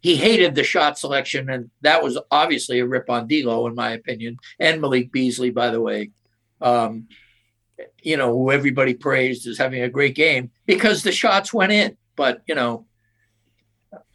he 0.00 0.16
hated 0.16 0.54
the 0.54 0.64
shot 0.64 0.98
selection, 0.98 1.50
and 1.50 1.70
that 1.80 2.02
was 2.02 2.18
obviously 2.30 2.78
a 2.78 2.86
rip 2.86 3.10
on 3.10 3.26
D'Lo, 3.26 3.66
in 3.66 3.74
my 3.74 3.90
opinion, 3.90 4.38
and 4.58 4.80
Malik 4.80 5.10
Beasley, 5.10 5.50
by 5.50 5.70
the 5.70 5.80
way. 5.80 6.10
Um, 6.60 7.08
you 8.02 8.16
know, 8.16 8.32
who 8.32 8.50
everybody 8.50 8.94
praised 8.94 9.46
as 9.46 9.58
having 9.58 9.82
a 9.82 9.88
great 9.88 10.14
game 10.14 10.50
because 10.66 11.02
the 11.02 11.12
shots 11.12 11.52
went 11.52 11.72
in. 11.72 11.96
But 12.16 12.42
you 12.46 12.54
know, 12.54 12.86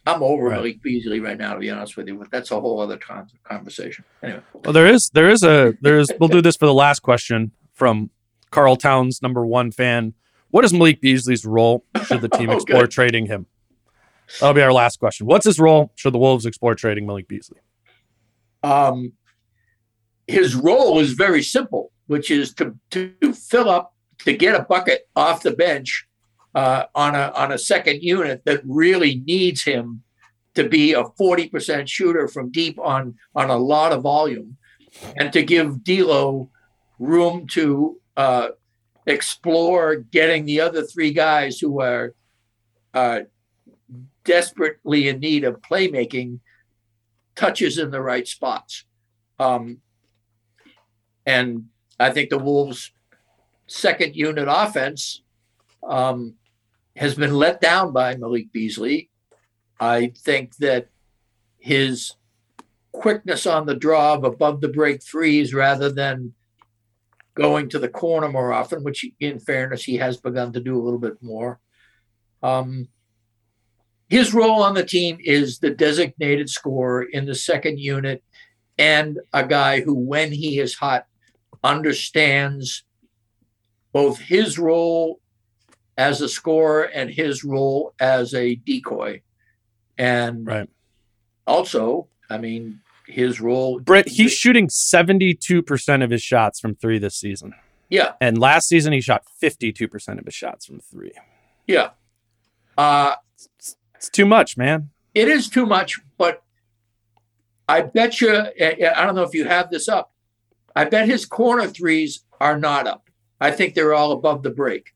I'm 0.06 0.22
over 0.22 0.44
right. 0.44 0.56
Malik 0.56 0.82
Beasley 0.82 1.20
right 1.20 1.38
now, 1.38 1.54
to 1.54 1.60
be 1.60 1.70
honest 1.70 1.96
with 1.96 2.08
you. 2.08 2.16
But 2.16 2.30
that's 2.30 2.50
a 2.50 2.60
whole 2.60 2.80
other 2.80 2.98
con- 2.98 3.30
conversation. 3.42 4.04
Anyway. 4.22 4.42
Well, 4.52 4.72
there 4.72 4.86
is 4.86 5.10
there 5.10 5.30
is 5.30 5.42
a 5.42 5.74
there 5.80 5.98
is. 5.98 6.12
we'll 6.20 6.28
do 6.28 6.42
this 6.42 6.56
for 6.56 6.66
the 6.66 6.74
last 6.74 7.00
question 7.00 7.52
from 7.72 8.10
Karl 8.50 8.76
Towns, 8.76 9.22
number 9.22 9.46
one 9.46 9.70
fan. 9.70 10.14
What 10.50 10.64
is 10.64 10.72
Malik 10.72 11.00
Beasley's 11.00 11.44
role 11.44 11.84
should 12.06 12.20
the 12.20 12.28
team 12.28 12.50
oh, 12.50 12.54
explore 12.54 12.82
good. 12.82 12.90
trading 12.90 13.26
him? 13.26 13.46
That'll 14.40 14.54
be 14.54 14.62
our 14.62 14.72
last 14.72 14.98
question. 14.98 15.26
What's 15.26 15.44
his 15.44 15.58
role? 15.58 15.90
Should 15.96 16.14
the 16.14 16.18
Wolves 16.18 16.46
explore 16.46 16.74
trading 16.74 17.06
Malik 17.06 17.28
Beasley? 17.28 17.58
Um, 18.62 19.12
his 20.26 20.54
role 20.54 20.98
is 21.00 21.12
very 21.12 21.42
simple, 21.42 21.92
which 22.06 22.30
is 22.30 22.54
to 22.54 22.74
to 22.90 23.14
fill 23.32 23.68
up 23.68 23.94
to 24.18 24.32
get 24.32 24.54
a 24.54 24.64
bucket 24.64 25.08
off 25.16 25.42
the 25.42 25.50
bench 25.52 26.06
uh, 26.54 26.84
on 26.94 27.14
a 27.14 27.32
on 27.34 27.52
a 27.52 27.58
second 27.58 28.02
unit 28.02 28.42
that 28.44 28.62
really 28.64 29.22
needs 29.26 29.64
him 29.64 30.02
to 30.54 30.68
be 30.68 30.92
a 30.92 31.02
40% 31.02 31.88
shooter 31.88 32.28
from 32.28 32.50
deep 32.50 32.78
on 32.78 33.16
on 33.34 33.50
a 33.50 33.56
lot 33.56 33.92
of 33.92 34.02
volume 34.02 34.56
and 35.16 35.32
to 35.32 35.42
give 35.42 35.82
D'Lo 35.82 36.50
room 36.98 37.46
to 37.48 38.00
uh, 38.16 38.48
explore 39.06 39.96
getting 39.96 40.44
the 40.44 40.60
other 40.60 40.82
three 40.82 41.12
guys 41.12 41.58
who 41.58 41.80
are 41.80 42.14
uh, 42.94 43.20
desperately 44.24 45.08
in 45.08 45.18
need 45.18 45.44
of 45.44 45.60
playmaking 45.60 46.38
touches 47.34 47.78
in 47.78 47.90
the 47.90 48.00
right 48.00 48.26
spots. 48.28 48.84
Um, 49.38 49.78
and 51.26 51.64
I 51.98 52.10
think 52.10 52.30
the 52.30 52.38
Wolves' 52.38 52.92
second 53.66 54.14
unit 54.14 54.46
offense 54.48 55.22
um, 55.82 56.34
has 56.96 57.14
been 57.14 57.34
let 57.34 57.60
down 57.60 57.92
by 57.92 58.16
Malik 58.16 58.52
Beasley. 58.52 59.10
I 59.80 60.12
think 60.16 60.56
that 60.56 60.88
his 61.58 62.14
quickness 62.92 63.46
on 63.46 63.66
the 63.66 63.74
draw 63.74 64.14
of 64.14 64.24
above 64.24 64.60
the 64.60 64.68
break 64.68 65.02
threes 65.02 65.52
rather 65.52 65.90
than 65.90 66.34
going 67.34 67.68
to 67.68 67.78
the 67.78 67.88
corner 67.88 68.28
more 68.28 68.52
often, 68.52 68.84
which 68.84 69.04
in 69.18 69.40
fairness, 69.40 69.82
he 69.82 69.96
has 69.96 70.16
begun 70.16 70.52
to 70.52 70.60
do 70.60 70.80
a 70.80 70.82
little 70.82 71.00
bit 71.00 71.20
more. 71.20 71.58
Um, 72.42 72.88
his 74.08 74.32
role 74.32 74.62
on 74.62 74.74
the 74.74 74.84
team 74.84 75.18
is 75.20 75.58
the 75.58 75.70
designated 75.70 76.48
scorer 76.48 77.02
in 77.02 77.26
the 77.26 77.34
second 77.34 77.80
unit 77.80 78.22
and 78.78 79.18
a 79.32 79.46
guy 79.46 79.80
who, 79.80 79.94
when 79.94 80.30
he 80.30 80.60
is 80.60 80.74
hot, 80.74 81.06
understands 81.62 82.84
both 83.92 84.18
his 84.18 84.58
role 84.58 85.20
as 85.96 86.20
a 86.20 86.28
scorer 86.28 86.82
and 86.82 87.10
his 87.10 87.44
role 87.44 87.94
as 88.00 88.34
a 88.34 88.56
decoy. 88.56 89.22
And 89.96 90.46
right. 90.46 90.68
also, 91.46 92.08
I 92.28 92.38
mean, 92.38 92.80
his 93.06 93.40
role. 93.40 93.80
Britt, 93.80 94.08
he's 94.08 94.32
shooting 94.32 94.68
72% 94.68 96.04
of 96.04 96.10
his 96.10 96.22
shots 96.22 96.60
from 96.60 96.74
three 96.74 96.98
this 96.98 97.16
season. 97.16 97.54
Yeah. 97.88 98.12
And 98.20 98.38
last 98.38 98.68
season, 98.68 98.92
he 98.92 99.00
shot 99.00 99.24
52% 99.42 100.18
of 100.18 100.24
his 100.24 100.34
shots 100.34 100.66
from 100.66 100.80
three. 100.80 101.12
Yeah. 101.66 101.90
Uh, 102.76 103.14
it's 103.94 104.10
too 104.10 104.26
much, 104.26 104.56
man. 104.56 104.90
It 105.14 105.28
is 105.28 105.48
too 105.48 105.64
much, 105.64 106.00
but 106.18 106.42
I 107.68 107.82
bet 107.82 108.20
you, 108.20 108.30
I 108.36 109.04
don't 109.04 109.14
know 109.14 109.22
if 109.22 109.34
you 109.34 109.44
have 109.44 109.70
this 109.70 109.88
up. 109.88 110.12
I 110.74 110.86
bet 110.86 111.08
his 111.08 111.24
corner 111.24 111.68
threes 111.68 112.24
are 112.40 112.58
not 112.58 112.86
up. 112.86 113.08
I 113.40 113.52
think 113.52 113.74
they're 113.74 113.94
all 113.94 114.12
above 114.12 114.42
the 114.42 114.50
break. 114.50 114.93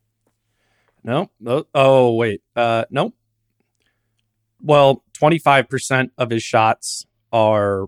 No. 1.02 1.30
Oh, 1.74 2.14
wait. 2.14 2.42
Uh, 2.54 2.84
nope. 2.90 3.14
Well, 4.60 5.04
25% 5.20 6.10
of 6.18 6.30
his 6.30 6.42
shots 6.42 7.06
are 7.32 7.86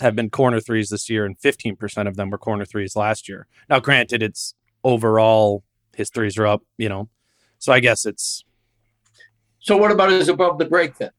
have 0.00 0.14
been 0.14 0.28
corner 0.28 0.60
threes 0.60 0.90
this 0.90 1.08
year, 1.08 1.24
and 1.24 1.38
15% 1.38 2.06
of 2.06 2.16
them 2.16 2.28
were 2.30 2.38
corner 2.38 2.66
threes 2.66 2.96
last 2.96 3.28
year. 3.28 3.46
Now, 3.68 3.80
granted, 3.80 4.22
it's 4.22 4.54
overall 4.84 5.64
his 5.94 6.10
threes 6.10 6.36
are 6.36 6.46
up, 6.46 6.62
you 6.76 6.88
know. 6.88 7.08
So 7.58 7.72
I 7.72 7.80
guess 7.80 8.04
it's 8.04 8.44
so 9.58 9.76
what 9.76 9.90
about 9.90 10.10
his 10.10 10.28
above 10.28 10.58
the 10.58 10.64
break 10.64 10.96
then? 10.98 11.10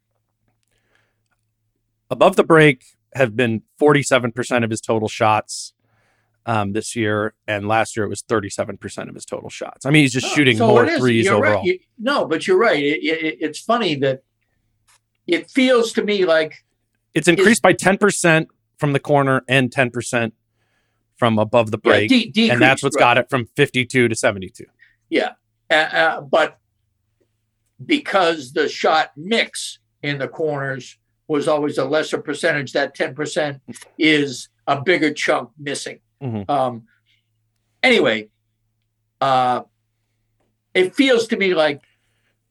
Above 2.09 2.37
the 2.37 2.43
break 2.43 2.85
have 3.13 3.35
been 3.35 3.63
47% 3.81 4.63
of 4.63 4.69
his 4.69 4.79
total 4.79 5.09
shots 5.09 5.73
um, 6.47 6.71
this 6.71 6.95
year, 6.95 7.33
and 7.45 7.67
last 7.67 7.95
year 7.95 8.05
it 8.05 8.09
was 8.09 8.23
37% 8.23 9.09
of 9.09 9.13
his 9.13 9.25
total 9.25 9.49
shots. 9.49 9.85
I 9.85 9.91
mean, 9.91 10.03
he's 10.03 10.13
just 10.13 10.27
oh, 10.27 10.35
shooting 10.35 10.57
so 10.57 10.67
more 10.67 10.87
threes 10.97 11.25
you're 11.25 11.35
overall. 11.35 11.57
Right. 11.57 11.65
You, 11.65 11.79
no, 11.99 12.25
but 12.25 12.47
you're 12.47 12.57
right. 12.57 12.81
It, 12.81 13.03
it, 13.03 13.37
it's 13.41 13.59
funny 13.59 13.95
that 13.95 14.23
it 15.27 15.51
feels 15.51 15.91
to 15.93 16.03
me 16.03 16.25
like 16.25 16.65
it's 17.13 17.27
increased 17.27 17.61
by 17.61 17.73
10% 17.73 18.47
from 18.77 18.93
the 18.93 18.99
corner 18.99 19.43
and 19.49 19.69
10% 19.69 20.31
from 21.17 21.37
above 21.37 21.71
the 21.71 21.79
Yeah, 21.83 21.91
break, 21.91 22.09
de- 22.09 22.25
decrease, 22.31 22.51
and 22.51 22.61
that's 22.61 22.81
what's 22.81 22.95
right. 22.95 23.01
got 23.01 23.17
it 23.17 23.29
from 23.29 23.47
52 23.57 24.07
to 24.07 24.15
72. 24.15 24.63
Yeah. 25.09 25.31
Uh, 25.69 25.73
uh, 25.73 26.21
but 26.21 26.59
because 27.85 28.53
the 28.53 28.69
shot 28.69 29.11
mix 29.17 29.79
in 30.01 30.17
the 30.17 30.27
corners 30.29 30.97
was 31.27 31.49
always 31.49 31.77
a 31.77 31.83
lesser 31.83 32.19
percentage, 32.19 32.71
that 32.71 32.95
10% 32.95 33.59
is 33.97 34.47
a 34.65 34.81
bigger 34.81 35.11
chunk 35.11 35.49
missing. 35.59 35.99
Mhm. 36.21 36.49
Um, 36.49 36.87
anyway, 37.83 38.29
uh, 39.21 39.63
it 40.73 40.95
feels 40.95 41.27
to 41.27 41.37
me 41.37 41.53
like 41.53 41.81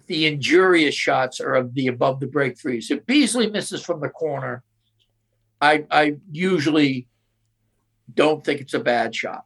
the 0.07 0.27
injurious 0.27 0.95
shots 0.95 1.41
are 1.41 1.55
of 1.55 1.75
the 1.75 1.89
above 1.89 2.21
the 2.21 2.27
break 2.27 2.59
threes. 2.59 2.91
If 2.91 3.05
Beasley 3.07 3.51
misses 3.51 3.83
from 3.83 4.01
the 4.01 4.09
corner, 4.09 4.63
I, 5.61 5.85
I 5.91 6.17
usually 6.31 7.09
don't 8.13 8.45
think 8.45 8.61
it's 8.61 8.75
a 8.75 8.81
bad 8.81 9.15
shot. 9.15 9.45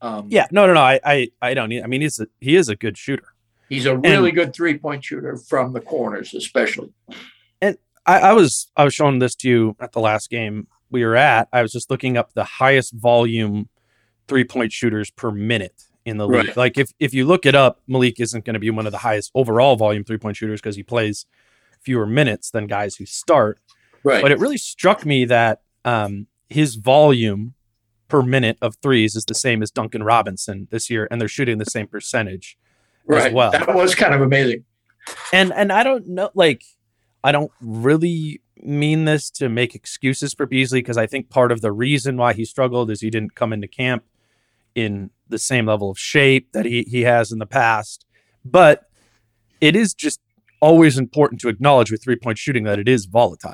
Um, 0.00 0.26
Yeah, 0.30 0.46
no, 0.50 0.66
no, 0.66 0.74
no. 0.74 0.80
I, 0.80 1.00
I, 1.04 1.28
I 1.40 1.54
don't 1.54 1.68
need. 1.68 1.82
I 1.82 1.86
mean, 1.86 2.00
he's 2.00 2.18
a, 2.20 2.26
he 2.40 2.56
is 2.56 2.68
a 2.68 2.76
good 2.76 2.98
shooter. 2.98 3.28
He's 3.68 3.86
a 3.86 3.96
really 3.96 4.30
good 4.30 4.54
three 4.54 4.78
point 4.78 5.04
shooter 5.04 5.36
from 5.36 5.72
the 5.72 5.80
corners, 5.80 6.34
especially. 6.34 6.92
And 7.60 7.76
I, 8.04 8.20
I 8.20 8.32
was 8.32 8.70
I 8.76 8.84
was 8.84 8.94
showing 8.94 9.18
this 9.18 9.34
to 9.36 9.48
you 9.48 9.76
at 9.80 9.90
the 9.92 10.00
last 10.00 10.30
game 10.30 10.68
we 10.90 11.04
were 11.04 11.16
at. 11.16 11.48
I 11.52 11.62
was 11.62 11.72
just 11.72 11.90
looking 11.90 12.16
up 12.16 12.32
the 12.34 12.44
highest 12.44 12.92
volume 12.92 13.68
three 14.28 14.44
point 14.44 14.72
shooters 14.72 15.10
per 15.10 15.30
minute 15.30 15.84
in 16.04 16.18
the 16.18 16.26
league. 16.26 16.48
Right. 16.48 16.56
Like 16.56 16.78
if 16.78 16.92
if 16.98 17.12
you 17.12 17.24
look 17.24 17.46
it 17.46 17.54
up, 17.54 17.80
Malik 17.86 18.20
isn't 18.20 18.44
going 18.44 18.54
to 18.54 18.60
be 18.60 18.70
one 18.70 18.86
of 18.86 18.92
the 18.92 18.98
highest 18.98 19.30
overall 19.34 19.76
volume 19.76 20.04
three 20.04 20.18
point 20.18 20.36
shooters 20.36 20.60
because 20.60 20.76
he 20.76 20.82
plays 20.82 21.26
fewer 21.80 22.06
minutes 22.06 22.50
than 22.50 22.66
guys 22.66 22.96
who 22.96 23.06
start. 23.06 23.60
Right. 24.04 24.22
But 24.22 24.32
it 24.32 24.38
really 24.38 24.58
struck 24.58 25.04
me 25.04 25.24
that 25.26 25.62
um, 25.84 26.28
his 26.48 26.76
volume 26.76 27.54
per 28.08 28.22
minute 28.22 28.56
of 28.62 28.76
threes 28.76 29.16
is 29.16 29.24
the 29.24 29.34
same 29.34 29.62
as 29.62 29.70
Duncan 29.70 30.02
Robinson 30.02 30.68
this 30.70 30.88
year, 30.88 31.08
and 31.10 31.20
they're 31.20 31.28
shooting 31.28 31.58
the 31.58 31.64
same 31.64 31.88
percentage 31.88 32.56
right. 33.06 33.26
as 33.26 33.32
well. 33.32 33.50
That 33.50 33.74
was 33.74 33.94
kind 33.94 34.14
of 34.14 34.20
amazing. 34.20 34.64
and 35.32 35.52
and 35.52 35.72
I 35.72 35.82
don't 35.82 36.06
know, 36.06 36.30
like 36.34 36.62
I 37.24 37.32
don't 37.32 37.50
really 37.60 38.40
mean 38.62 39.04
this 39.04 39.30
to 39.30 39.48
make 39.48 39.74
excuses 39.74 40.32
for 40.34 40.46
Beasley 40.46 40.80
because 40.80 40.96
I 40.96 41.06
think 41.06 41.28
part 41.30 41.52
of 41.52 41.60
the 41.60 41.72
reason 41.72 42.16
why 42.16 42.32
he 42.32 42.44
struggled 42.44 42.90
is 42.90 43.00
he 43.00 43.10
didn't 43.10 43.34
come 43.34 43.52
into 43.52 43.68
camp 43.68 44.04
in 44.74 45.10
the 45.28 45.38
same 45.38 45.66
level 45.66 45.90
of 45.90 45.98
shape 45.98 46.52
that 46.52 46.64
he 46.66 46.82
he 46.84 47.02
has 47.02 47.32
in 47.32 47.38
the 47.38 47.46
past. 47.46 48.06
But 48.44 48.88
it 49.60 49.74
is 49.76 49.94
just 49.94 50.20
always 50.60 50.96
important 50.98 51.40
to 51.42 51.48
acknowledge 51.48 51.90
with 51.90 52.02
three 52.02 52.16
point 52.16 52.38
shooting 52.38 52.64
that 52.64 52.78
it 52.78 52.88
is 52.88 53.06
volatile. 53.06 53.52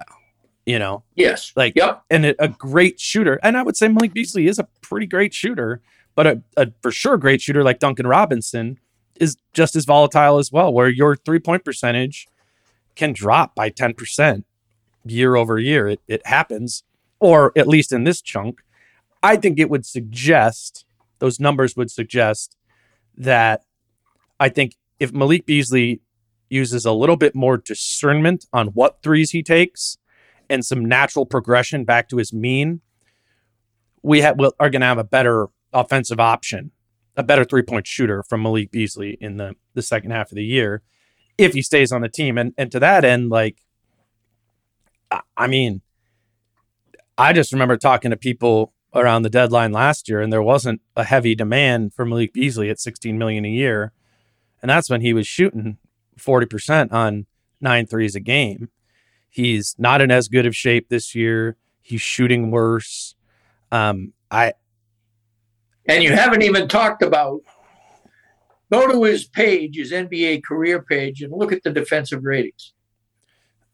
You 0.66 0.78
know, 0.78 1.02
Yes. 1.16 1.52
like 1.56 1.72
Yep. 1.74 2.02
and 2.10 2.24
a 2.38 2.46
great 2.48 3.00
shooter. 3.00 3.40
And 3.42 3.56
I 3.56 3.62
would 3.64 3.76
say 3.76 3.88
Malik 3.88 4.12
Beasley 4.14 4.46
is 4.46 4.60
a 4.60 4.68
pretty 4.80 5.06
great 5.06 5.34
shooter, 5.34 5.80
but 6.14 6.26
a, 6.28 6.42
a 6.56 6.68
for 6.82 6.92
sure 6.92 7.16
great 7.16 7.40
shooter 7.40 7.64
like 7.64 7.80
Duncan 7.80 8.06
Robinson 8.06 8.78
is 9.18 9.36
just 9.54 9.74
as 9.74 9.84
volatile 9.84 10.38
as 10.38 10.52
well, 10.52 10.72
where 10.72 10.88
your 10.88 11.16
three 11.16 11.40
point 11.40 11.64
percentage 11.64 12.28
can 12.94 13.12
drop 13.12 13.56
by 13.56 13.70
10% 13.70 14.44
year 15.04 15.36
over 15.36 15.58
year. 15.58 15.88
It, 15.88 16.00
it 16.06 16.26
happens, 16.26 16.84
or 17.20 17.52
at 17.56 17.68
least 17.68 17.92
in 17.92 18.04
this 18.04 18.20
chunk. 18.22 18.60
I 19.22 19.36
think 19.36 19.58
it 19.58 19.70
would 19.70 19.86
suggest, 19.86 20.84
those 21.18 21.38
numbers 21.38 21.76
would 21.76 21.90
suggest 21.90 22.56
that 23.16 23.62
I 24.40 24.48
think 24.48 24.76
if 24.98 25.12
Malik 25.12 25.46
Beasley 25.46 26.00
uses 26.48 26.84
a 26.84 26.92
little 26.92 27.16
bit 27.16 27.34
more 27.34 27.56
discernment 27.56 28.46
on 28.52 28.68
what 28.68 29.02
threes 29.02 29.30
he 29.30 29.42
takes 29.42 29.98
and 30.50 30.64
some 30.64 30.84
natural 30.84 31.24
progression 31.24 31.84
back 31.84 32.08
to 32.08 32.16
his 32.18 32.32
mean, 32.32 32.80
we 34.02 34.20
we 34.20 34.50
are 34.58 34.70
going 34.70 34.80
to 34.80 34.86
have 34.86 34.98
a 34.98 35.04
better 35.04 35.46
offensive 35.72 36.20
option, 36.20 36.72
a 37.16 37.22
better 37.22 37.44
three 37.44 37.62
point 37.62 37.86
shooter 37.86 38.22
from 38.22 38.42
Malik 38.42 38.70
Beasley 38.70 39.16
in 39.20 39.36
the, 39.36 39.54
the 39.74 39.82
second 39.82 40.10
half 40.10 40.30
of 40.30 40.36
the 40.36 40.44
year 40.44 40.82
if 41.38 41.54
he 41.54 41.62
stays 41.62 41.92
on 41.92 42.02
the 42.02 42.08
team. 42.08 42.36
And 42.36 42.52
and 42.58 42.70
to 42.72 42.80
that 42.80 43.04
end, 43.04 43.30
like, 43.30 43.58
I, 45.36 45.46
mean, 45.46 45.82
I 47.18 47.32
just 47.32 47.52
remember 47.52 47.76
talking 47.76 48.10
to 48.10 48.16
people 48.16 48.72
around 48.94 49.22
the 49.22 49.30
deadline 49.30 49.72
last 49.72 50.08
year, 50.08 50.20
and 50.20 50.32
there 50.32 50.42
wasn't 50.42 50.80
a 50.96 51.04
heavy 51.04 51.34
demand 51.34 51.94
for 51.94 52.04
Malik 52.04 52.32
Beasley 52.32 52.70
at 52.70 52.80
16 52.80 53.16
million 53.16 53.44
a 53.44 53.50
year, 53.50 53.92
and 54.60 54.70
that's 54.70 54.90
when 54.90 55.00
he 55.00 55.12
was 55.12 55.26
shooting 55.26 55.78
40 56.18 56.46
percent 56.46 56.92
on 56.92 57.26
nine 57.60 57.86
threes 57.86 58.14
a 58.14 58.20
game. 58.20 58.68
He's 59.28 59.74
not 59.78 60.00
in 60.00 60.10
as 60.10 60.28
good 60.28 60.44
of 60.44 60.54
shape 60.54 60.88
this 60.88 61.14
year. 61.14 61.56
He's 61.80 62.02
shooting 62.02 62.50
worse. 62.50 63.14
Um, 63.70 64.12
I 64.30 64.52
And 65.86 66.04
you 66.04 66.12
haven't 66.12 66.42
even 66.42 66.68
talked 66.68 67.02
about 67.02 67.40
go 68.70 68.90
to 68.90 69.04
his 69.04 69.26
page, 69.26 69.76
his 69.76 69.92
NBA 69.92 70.44
career 70.44 70.82
page, 70.82 71.22
and 71.22 71.32
look 71.32 71.52
at 71.52 71.62
the 71.62 71.70
defensive 71.70 72.24
ratings. 72.24 72.72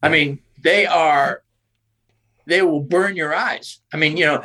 I 0.02 0.08
mean, 0.08 0.40
they 0.62 0.86
are 0.86 1.42
they 2.46 2.62
will 2.62 2.80
burn 2.80 3.14
your 3.16 3.34
eyes. 3.34 3.80
I 3.92 3.96
mean, 3.98 4.16
you 4.16 4.24
know, 4.26 4.44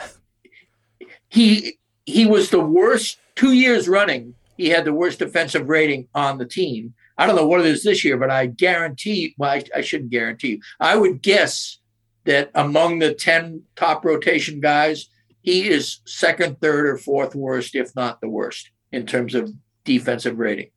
he 1.30 1.78
he 2.06 2.26
was 2.26 2.50
the 2.50 2.60
worst 2.60 3.18
two 3.36 3.54
years 3.54 3.88
running. 3.88 4.36
He 4.58 4.70
had 4.70 4.86
the 4.86 4.94
worst 4.94 5.20
defensive 5.20 5.70
rating 5.70 6.08
on 6.14 6.38
the 6.38 6.46
team. 6.46 6.94
I 7.18 7.26
don't 7.26 7.36
know 7.36 7.48
what 7.48 7.62
it 7.62 7.66
is 7.68 7.84
this 7.84 8.04
year, 8.04 8.18
but 8.18 8.30
I 8.30 8.48
guarantee. 8.48 9.36
Well, 9.38 9.52
I, 9.52 9.64
I 9.76 9.82
shouldn't 9.82 10.12
guarantee 10.12 10.50
you. 10.50 10.60
I 10.80 10.96
would 10.96 11.22
guess 11.22 11.80
that 12.26 12.52
among 12.56 13.00
the 13.00 13.14
ten 13.14 13.64
top 13.76 14.04
rotation 14.06 14.60
guys, 14.60 15.08
he 15.42 15.68
is 15.70 16.00
second, 16.06 16.60
third, 16.62 16.88
or 16.88 16.98
fourth 16.98 17.36
worst, 17.36 17.76
if 17.76 17.96
not 17.96 18.22
the 18.22 18.30
worst, 18.30 18.70
in 18.92 19.06
terms 19.06 19.36
of 19.36 19.52
defensive 19.86 20.40
rating 20.40 20.70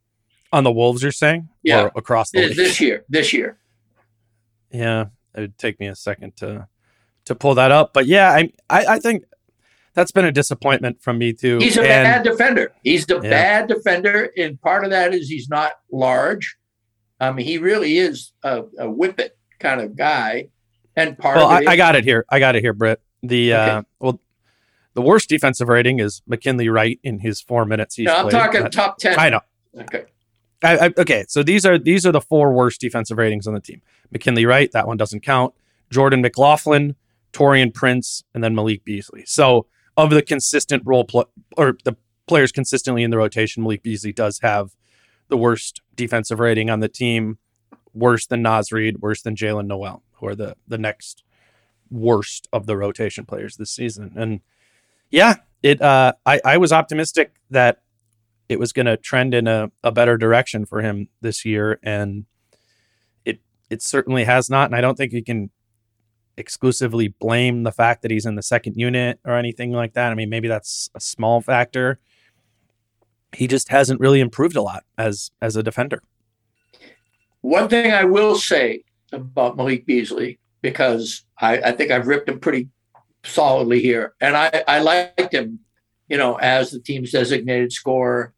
on 0.52 0.64
the 0.64 0.72
Wolves, 0.72 1.02
you're 1.02 1.12
saying, 1.12 1.48
Yeah. 1.62 1.82
or 1.82 1.92
across 1.96 2.30
the 2.30 2.40
this, 2.40 2.48
league. 2.50 2.56
this 2.56 2.80
year. 2.80 3.04
This 3.08 3.32
year, 3.32 3.58
Yeah, 4.70 5.06
it 5.36 5.40
would 5.40 5.58
take 5.58 5.78
me 5.80 5.86
a 5.88 5.94
second 5.94 6.36
to 6.38 6.66
to 7.26 7.34
pull 7.34 7.54
that 7.56 7.70
up, 7.72 7.92
but 7.92 8.06
yeah, 8.06 8.30
I 8.30 8.52
I, 8.70 8.86
I 8.94 8.98
think 9.00 9.24
that's 9.94 10.12
been 10.12 10.24
a 10.24 10.32
disappointment 10.32 11.02
from 11.02 11.18
me 11.18 11.32
too. 11.32 11.58
he's 11.58 11.76
a 11.76 11.80
And- 11.80 11.88
bad 12.04 12.22
defender. 12.22 12.72
He's 12.84 13.06
the 13.06 13.16
Yeah. 13.16 13.30
bad 13.30 13.68
defender, 13.68 14.30
and 14.36 14.60
part 14.60 14.84
of 14.84 14.90
that 14.90 15.14
is 15.14 15.28
he's 15.28 15.48
not 15.48 15.72
large. 15.90 16.56
I 17.18 17.32
mean, 17.32 17.46
he 17.46 17.56
really 17.58 17.96
is 17.96 18.32
a, 18.42 18.60
a 18.78 18.86
whippet 18.86 19.30
kind 19.58 19.80
of 19.80 19.96
guy, 19.96 20.48
and 20.96 21.18
part 21.18 21.36
well, 21.36 21.46
of 21.46 21.52
I, 21.52 21.60
it 21.62 21.68
I 21.68 21.76
got 21.76 21.96
it 21.96 22.04
here. 22.04 22.24
I 22.30 22.38
got 22.38 22.56
it 22.56 22.62
here, 22.62 22.74
Britt. 22.74 23.00
The 23.22 23.52
uh, 23.54 23.82
well, 24.00 24.20
the 24.94 25.02
worst 25.02 25.28
defensive 25.28 25.68
rating 25.68 25.98
is 25.98 26.22
McKinley 26.26 26.68
Wright 26.68 27.00
in 27.02 27.18
his 27.20 27.40
four 27.40 27.64
minutes 27.64 27.94
he's 27.96 28.04
No, 28.06 28.16
I'm 28.16 28.22
played. 28.28 28.32
talking 28.32 28.62
Uh, 28.64 28.68
top 28.68 28.98
ten. 28.98 29.18
I 29.18 29.30
know. 29.30 29.40
Okay, 29.80 30.04
I, 30.62 30.86
I, 30.86 30.92
okay, 30.98 31.24
so 31.28 31.42
these 31.42 31.66
are 31.66 31.78
these 31.78 32.06
are 32.06 32.12
the 32.12 32.20
four 32.20 32.52
worst 32.52 32.80
defensive 32.80 33.18
ratings 33.18 33.46
on 33.46 33.54
the 33.54 33.60
team. 33.60 33.82
McKinley 34.10 34.46
Wright, 34.46 34.70
that 34.72 34.86
one 34.86 34.96
doesn't 34.96 35.20
count. 35.20 35.54
Jordan 35.90 36.22
McLaughlin, 36.22 36.96
Taurean 37.32 37.72
Prince, 37.72 38.24
and 38.34 38.42
then 38.42 38.54
Malik 38.54 38.84
Beasley. 38.84 39.24
So 39.26 39.66
of 39.96 40.10
the 40.10 40.22
consistent 40.22 40.82
role 40.86 41.04
pl- 41.04 41.30
or 41.56 41.76
the 41.84 41.96
players 42.26 42.52
consistently 42.52 43.02
in 43.02 43.10
the 43.10 43.18
rotation, 43.18 43.62
Malik 43.62 43.82
Beasley 43.82 44.12
does 44.12 44.40
have 44.40 44.74
the 45.28 45.36
worst 45.36 45.80
defensive 45.94 46.40
rating 46.40 46.70
on 46.70 46.80
the 46.80 46.88
team, 46.88 47.38
worse 47.92 48.26
than 48.26 48.42
Naz 48.42 48.72
Reid, 48.72 48.98
worse 48.98 49.22
than 49.22 49.36
Jaylen 49.36 49.66
Nowell, 49.66 50.02
who 50.12 50.26
are 50.26 50.34
the 50.34 50.56
the 50.66 50.78
next 50.78 51.22
worst 51.90 52.48
of 52.52 52.66
the 52.66 52.76
rotation 52.76 53.24
players 53.24 53.56
this 53.56 53.70
season. 53.70 54.12
And 54.16 54.40
yeah, 55.10 55.36
it 55.62 55.80
uh 55.82 56.14
I, 56.24 56.40
I 56.44 56.56
was 56.56 56.72
optimistic 56.72 57.34
that 57.50 57.82
it 58.48 58.59
was 58.59 58.73
going 58.73 58.86
to 58.86 58.97
trend 58.97 59.35
in 59.35 59.47
a, 59.47 59.70
a 59.82 59.90
better 59.90 60.16
direction 60.16 60.64
for 60.64 60.81
him 60.81 61.09
this 61.20 61.44
year 61.44 61.78
and 61.82 62.27
it 63.24 63.40
it 63.70 63.82
certainly 63.82 64.24
has 64.24 64.48
not 64.48 64.66
and 64.66 64.77
i 64.77 64.81
don't 64.81 64.97
think 64.97 65.12
you 65.12 65.24
can 65.24 65.51
exclusively 66.36 67.09
blame 67.09 67.62
the 67.62 67.73
fact 67.73 68.02
that 68.02 68.10
he's 68.10 68.27
in 68.27 68.35
the 68.35 68.43
second 68.43 68.74
unit 68.77 69.18
or 69.24 69.36
anything 69.36 69.73
like 69.73 69.94
that. 69.94 70.12
I 70.12 70.14
mean 70.14 70.31
maybe 70.31 70.48
that's 70.48 70.90
a 70.94 71.01
small 71.01 71.40
factor. 71.40 71.98
He 73.32 73.47
just 73.47 73.68
hasn't 73.68 74.01
really 74.01 74.20
improved 74.20 74.56
a 74.56 74.62
lot 74.62 74.85
as 74.98 75.31
as 75.40 75.56
a 75.56 75.62
defender. 75.62 76.02
One 77.40 77.68
thing 77.68 77.93
I 77.93 78.05
will 78.05 78.36
say 78.36 78.82
about 79.12 79.56
Malik 79.56 79.86
Beasley, 79.86 80.39
because 80.62 81.24
I, 81.40 81.59
I 81.59 81.73
think 81.73 81.90
I've 81.90 82.09
ripped 82.09 82.28
him 82.28 82.40
pretty 82.40 82.68
solidly 83.24 83.81
here, 83.81 84.14
and 84.20 84.36
I, 84.36 84.64
I 84.66 84.81
liked 84.81 85.32
him, 85.32 85.60
you 86.09 86.16
know, 86.16 86.36
as 86.36 86.70
the 86.70 86.81
team's 86.81 87.12
designated 87.12 87.73
scorer 87.73 88.35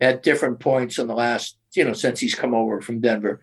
at 0.00 0.22
different 0.22 0.60
points 0.60 0.98
in 0.98 1.06
the 1.06 1.14
last, 1.14 1.56
you 1.74 1.84
know, 1.84 1.92
since 1.92 2.20
he's 2.20 2.34
come 2.34 2.54
over 2.54 2.80
from 2.80 3.00
Denver. 3.00 3.40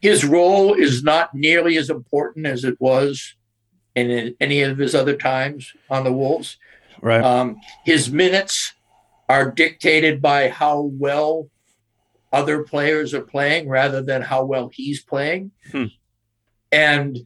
His 0.00 0.24
role 0.24 0.74
is 0.74 1.02
not 1.02 1.34
nearly 1.34 1.76
as 1.76 1.90
important 1.90 2.46
as 2.46 2.64
it 2.64 2.80
was 2.80 3.34
in 3.94 4.34
any 4.40 4.62
of 4.62 4.78
his 4.78 4.94
other 4.94 5.16
times 5.16 5.72
on 5.88 6.04
the 6.04 6.12
Wolves. 6.12 6.56
right 7.02 7.22
Um, 7.22 7.60
his 7.84 8.10
minutes 8.10 8.72
are 9.28 9.50
dictated 9.50 10.20
by 10.20 10.48
how 10.48 10.80
well 10.80 11.48
other 12.32 12.62
players 12.62 13.12
are 13.14 13.22
playing 13.22 13.68
rather 13.68 14.02
than 14.02 14.22
how 14.22 14.44
well 14.44 14.70
he's 14.72 15.02
playing. 15.02 15.50
Hmm. 15.70 15.86
And 16.72 17.18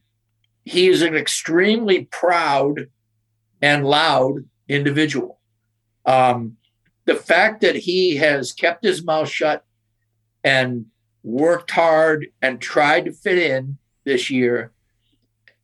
he 0.65 0.89
is 0.89 1.03
an 1.03 1.15
extremely 1.15 2.07
proud 2.07 2.89
and 3.61 3.87
loud 3.87 4.45
individual. 4.69 5.41
Um, 6.07 6.57
the 7.05 7.15
fact 7.15 7.61
that 7.61 7.77
he 7.77 8.17
has 8.17 8.53
kept 8.53 8.85
his 8.85 9.05
mouth 9.05 9.29
shut 9.29 9.65
and 10.43 10.87
worked 11.23 11.71
hard 11.71 12.27
and 12.43 12.61
tried 12.61 13.07
to 13.07 13.13
fit 13.13 13.39
in 13.39 13.79
this 14.05 14.31
year 14.31 14.73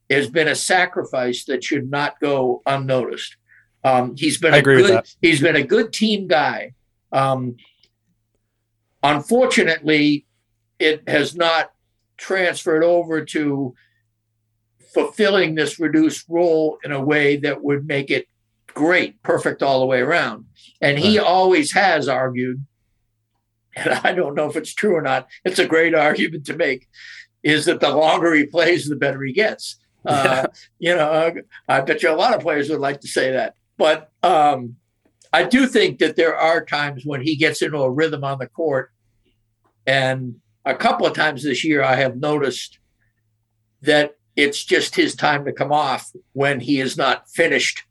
has 0.09 0.29
been 0.29 0.49
a 0.49 0.55
sacrifice 0.55 1.45
that 1.45 1.63
should 1.63 1.91
not 1.91 2.19
go 2.21 2.63
unnoticed. 2.67 3.37
Um, 3.85 4.15
he's 4.17 4.39
been 4.39 4.55
I 4.55 4.59
a 4.59 4.63
good 4.63 5.05
he's 5.23 5.41
been 5.41 5.57
a 5.57 5.63
good 5.63 5.93
team 5.93 6.27
guy. 6.27 6.75
Um, 7.13 7.57
unfortunately, 9.03 10.27
it 10.79 11.09
has 11.09 11.35
not 11.35 11.71
transferred 12.17 12.85
over 12.85 13.25
to 13.25 13.75
fulfilling 14.93 15.55
this 15.55 15.79
reduced 15.79 16.27
role 16.29 16.79
in 16.85 16.93
a 16.93 17.01
way 17.01 17.37
that 17.37 17.63
would 17.63 17.87
make 17.87 18.11
it 18.11 18.27
great, 18.67 19.23
perfect 19.23 19.63
all 19.63 19.81
the 19.81 19.87
way 19.87 20.01
around. 20.01 20.45
And 20.81 20.99
he 20.99 21.19
always 21.19 21.73
has 21.73 22.09
argued, 22.09 22.65
and 23.77 23.95
I 24.05 24.13
don't 24.13 24.35
know 24.35 24.49
if 24.49 24.57
it's 24.57 24.75
true 24.75 24.95
or 24.95 25.03
not, 25.03 25.29
it's 25.45 25.59
a 25.59 25.67
great 25.67 25.95
argument 25.95 26.47
to 26.47 26.57
make, 26.57 26.89
is 27.43 27.67
that 27.67 27.81
the 27.81 27.95
longer 27.95 28.35
he 28.35 28.47
plays, 28.47 28.89
the 28.89 28.97
better 28.97 29.23
he 29.23 29.33
gets. 29.33 29.77
Uh, 30.05 30.47
you 30.79 30.97
know, 30.97 31.35
I 31.69 31.81
bet 31.83 32.03
you 32.03 32.11
a 32.11 32.17
lot 32.17 32.35
of 32.35 32.41
players 32.41 32.71
would 32.71 32.81
like 32.81 33.01
to 33.03 33.09
say 33.09 33.33
that. 33.33 33.55
But 33.77 34.11
um, 34.23 34.77
I 35.33 35.45
do 35.45 35.67
think 35.67 35.99
that 35.99 36.17
there 36.17 36.37
are 36.37 36.65
times 36.65 37.05
when 37.05 37.23
he 37.23 37.37
gets 37.37 37.63
into 37.63 37.79
a 37.79 37.91
rhythm 37.91 38.25
on 38.25 38.39
the 38.39 38.47
court. 38.47 38.91
And 39.87 40.37
a 40.65 40.75
couple 40.75 41.07
of 41.07 41.15
times 41.15 41.43
this 41.43 41.65
year, 41.65 41.83
I 41.83 41.97
have 41.97 42.17
noticed 42.17 42.79
that 43.83 44.17
it's 44.37 44.65
just 44.65 44.95
his 44.95 45.15
time 45.15 45.45
to 45.45 45.53
come 45.53 45.73
off 45.73 46.11
when 46.33 46.61
he 46.61 46.81
is 46.81 46.97
not 46.97 47.29
finished 47.29 47.85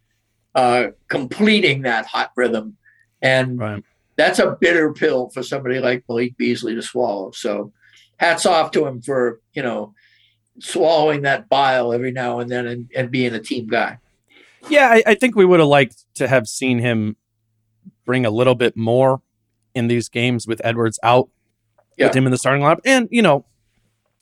uh, 0.56 0.88
completing 1.08 1.84
that 1.84 2.06
hot 2.06 2.32
rhythm. 2.36 2.78
And 3.22 3.60
Right. 3.60 3.84
that's 4.16 4.40
a 4.40 4.58
bitter 4.60 4.94
pill 4.94 5.30
for 5.30 5.44
somebody 5.44 5.80
like 5.80 6.04
Malik 6.08 6.38
Beasley 6.38 6.76
to 6.76 6.82
swallow. 6.82 7.32
So 7.32 7.72
hats 8.18 8.46
off 8.46 8.72
to 8.72 8.86
him 8.86 9.02
for, 9.02 9.40
you 9.54 9.62
know, 9.64 9.94
swallowing 10.60 11.22
that 11.22 11.48
bile 11.50 11.94
every 11.94 12.12
now 12.12 12.40
and 12.40 12.50
then 12.50 12.68
and, 12.68 12.90
and 12.96 13.10
being 13.12 13.34
a 13.34 13.40
team 13.40 13.68
guy. 13.68 13.98
Yeah, 14.70 14.90
I, 14.90 15.04
I 15.08 15.16
think 15.16 15.36
we 15.36 15.46
would 15.46 15.60
have 15.60 15.70
liked 15.70 16.04
to 16.16 16.28
have 16.28 16.48
seen 16.48 16.80
him 16.80 17.16
bring 18.06 18.26
a 18.26 18.30
little 18.32 18.56
bit 18.56 18.76
more 18.76 19.22
in 19.74 19.88
these 19.88 20.10
games 20.10 20.46
with 20.48 20.60
Edwards 20.64 21.00
out, 21.04 21.30
Yeah. 21.98 22.08
with 22.08 22.16
him 22.16 22.26
in 22.26 22.32
the 22.32 22.38
starting 22.38 22.62
lineup. 22.64 22.80
And, 22.84 23.08
you 23.12 23.22
know, 23.22 23.46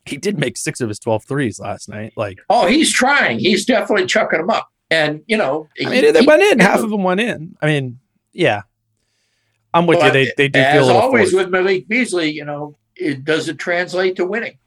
he 0.06 0.15
did 0.18 0.38
make 0.38 0.57
six 0.57 0.80
of 0.80 0.90
his 0.90 0.99
12 0.99 1.24
threes 1.26 1.60
last 1.60 1.90
night. 1.90 2.14
Like, 2.15 2.40
Oh, 2.49 2.68
he's 2.68 2.94
trying. 2.94 3.40
He's 3.40 3.65
definitely 3.65 4.06
chucking 4.06 4.40
them 4.40 4.49
up. 4.49 4.69
And, 4.91 5.22
you 5.28 5.38
know, 5.38 5.68
I 5.84 5.90
mean, 5.90 6.14
they 6.14 6.22
went 6.26 6.44
in, 6.44 6.60
half 6.60 6.80
of 6.80 6.90
them 6.91 7.03
went 7.03 7.19
in. 7.19 7.57
I 7.61 7.65
mean, 7.65 7.99
yeah. 8.32 8.61
I'm 9.73 9.85
with 9.85 10.02
you. 10.03 10.11
They, 10.11 10.31
they 10.38 10.48
do 10.48 10.60
as 10.60 10.73
feel 10.73 10.84
a 10.84 10.88
little 10.88 11.02
always 11.02 11.31
forced. 11.31 11.35
with 11.35 11.49
Malik 11.52 11.88
Beasley, 11.88 12.31
you 12.31 12.45
know, 12.45 12.76
it 12.95 13.23
does 13.23 13.48
it 13.49 13.57
translate 13.60 14.15
to 14.15 14.26
winning? 14.26 14.57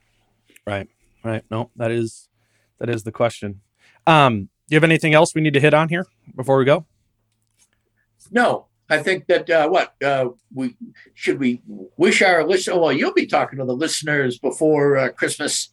Right. 0.65 0.87
Right. 1.23 1.43
No, 1.51 1.69
that 1.75 1.91
is 1.91 2.29
that 2.79 2.89
is 2.89 3.03
the 3.03 3.11
question. 3.11 3.61
Um, 4.07 4.43
do 4.69 4.75
you 4.75 4.77
have 4.77 4.83
anything 4.83 5.13
else 5.13 5.35
we 5.35 5.41
need 5.41 5.53
to 5.53 5.59
hit 5.59 5.73
on 5.73 5.89
here 5.89 6.05
before 6.35 6.57
we 6.57 6.65
go? 6.65 6.85
No, 8.31 8.67
I 8.89 8.99
think 8.99 9.27
that 9.27 9.49
uh, 9.49 9.67
what 9.69 9.93
uh, 10.03 10.29
we 10.53 10.75
should 11.13 11.39
we 11.39 11.61
wish 11.97 12.21
our 12.21 12.45
listener. 12.45 12.79
Well, 12.79 12.91
you'll 12.93 13.13
be 13.13 13.25
talking 13.25 13.59
to 13.59 13.65
the 13.65 13.75
listeners 13.75 14.37
before 14.39 14.97
uh, 14.97 15.09
Christmas 15.09 15.69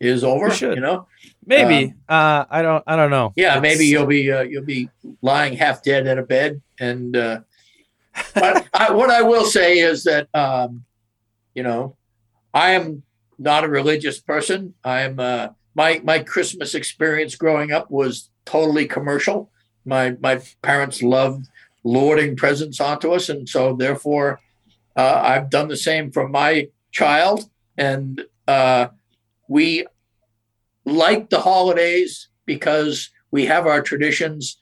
is 0.00 0.22
over. 0.24 0.54
You 0.54 0.80
know, 0.80 1.06
Maybe. 1.44 1.94
uh, 2.08 2.44
I 2.48 2.62
don't. 2.62 2.84
I 2.86 2.96
don't 2.96 3.10
know. 3.10 3.26
Um, 3.26 3.32
yeah, 3.36 3.58
It's- 3.58 3.62
maybe 3.62 3.86
you'll 3.86 4.06
be 4.06 4.30
uh, 4.32 4.42
you'll 4.42 4.64
be 4.64 4.88
lying 5.22 5.54
half 5.54 5.82
dead 5.82 6.06
in 6.06 6.18
a 6.18 6.22
bed. 6.22 6.62
And 6.80 7.16
uh, 7.16 7.40
but 8.34 8.66
I, 8.74 8.92
what 8.92 9.10
I 9.10 9.22
will 9.22 9.44
say 9.44 9.78
is 9.78 10.04
that 10.04 10.28
um, 10.34 10.84
you 11.54 11.62
know 11.62 11.96
I 12.52 12.70
am 12.72 13.02
not 13.38 13.64
a 13.64 13.68
religious 13.68 14.20
person. 14.20 14.74
I'm 14.84 15.18
uh, 15.20 15.48
my 15.74 16.00
my 16.04 16.18
Christmas 16.20 16.74
experience 16.74 17.36
growing 17.36 17.72
up 17.72 17.90
was 17.90 18.30
totally 18.44 18.86
commercial. 18.86 19.50
My 19.84 20.16
my 20.20 20.40
parents 20.62 21.02
loved 21.02 21.46
lording 21.84 22.36
presents 22.36 22.80
onto 22.80 23.12
us, 23.12 23.28
and 23.28 23.48
so 23.48 23.74
therefore 23.74 24.40
uh, 24.96 25.20
I've 25.24 25.50
done 25.50 25.68
the 25.68 25.76
same 25.76 26.10
for 26.10 26.28
my 26.28 26.68
child, 26.90 27.48
and 27.76 28.24
uh, 28.46 28.88
we 29.48 29.86
like 30.84 31.30
the 31.30 31.40
holidays 31.40 32.28
because 32.44 33.10
we 33.30 33.46
have 33.46 33.66
our 33.66 33.82
traditions. 33.82 34.57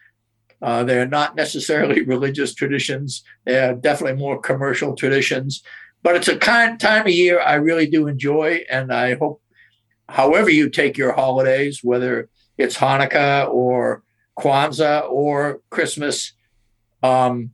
Uh, 0.63 0.85
they're 0.85 1.07
not 1.07 1.37
necessarily 1.37 2.03
religious 2.07 2.55
traditions. 2.55 3.23
They're 3.45 3.75
definitely 3.75 4.19
more 4.19 4.41
commercial 4.41 4.95
traditions. 4.95 5.63
But 6.03 6.17
it's 6.17 6.29
a 6.29 6.37
kind 6.37 6.79
time 6.79 7.03
of 7.03 7.13
year 7.13 7.41
I 7.41 7.55
really 7.55 7.87
do 7.87 8.07
enjoy, 8.07 8.65
and 8.71 8.93
I 8.93 9.15
hope, 9.15 9.43
however 10.09 10.51
you 10.51 10.71
take 10.71 10.97
your 10.97 11.13
holidays, 11.13 11.81
whether 11.83 12.29
it's 12.57 12.77
Hanukkah 12.77 13.49
or 13.49 14.03
Kwanzaa 14.39 15.11
or 15.11 15.61
Christmas, 15.71 16.33
um, 17.03 17.51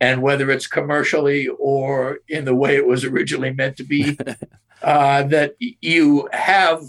and 0.00 0.20
whether 0.20 0.50
it's 0.50 0.66
commercially 0.66 1.48
or 1.58 2.18
in 2.28 2.44
the 2.44 2.54
way 2.54 2.76
it 2.76 2.86
was 2.86 3.04
originally 3.04 3.52
meant 3.52 3.78
to 3.78 3.84
be, 3.84 4.18
uh, 4.82 5.22
that 5.22 5.54
you 5.80 6.28
have 6.32 6.82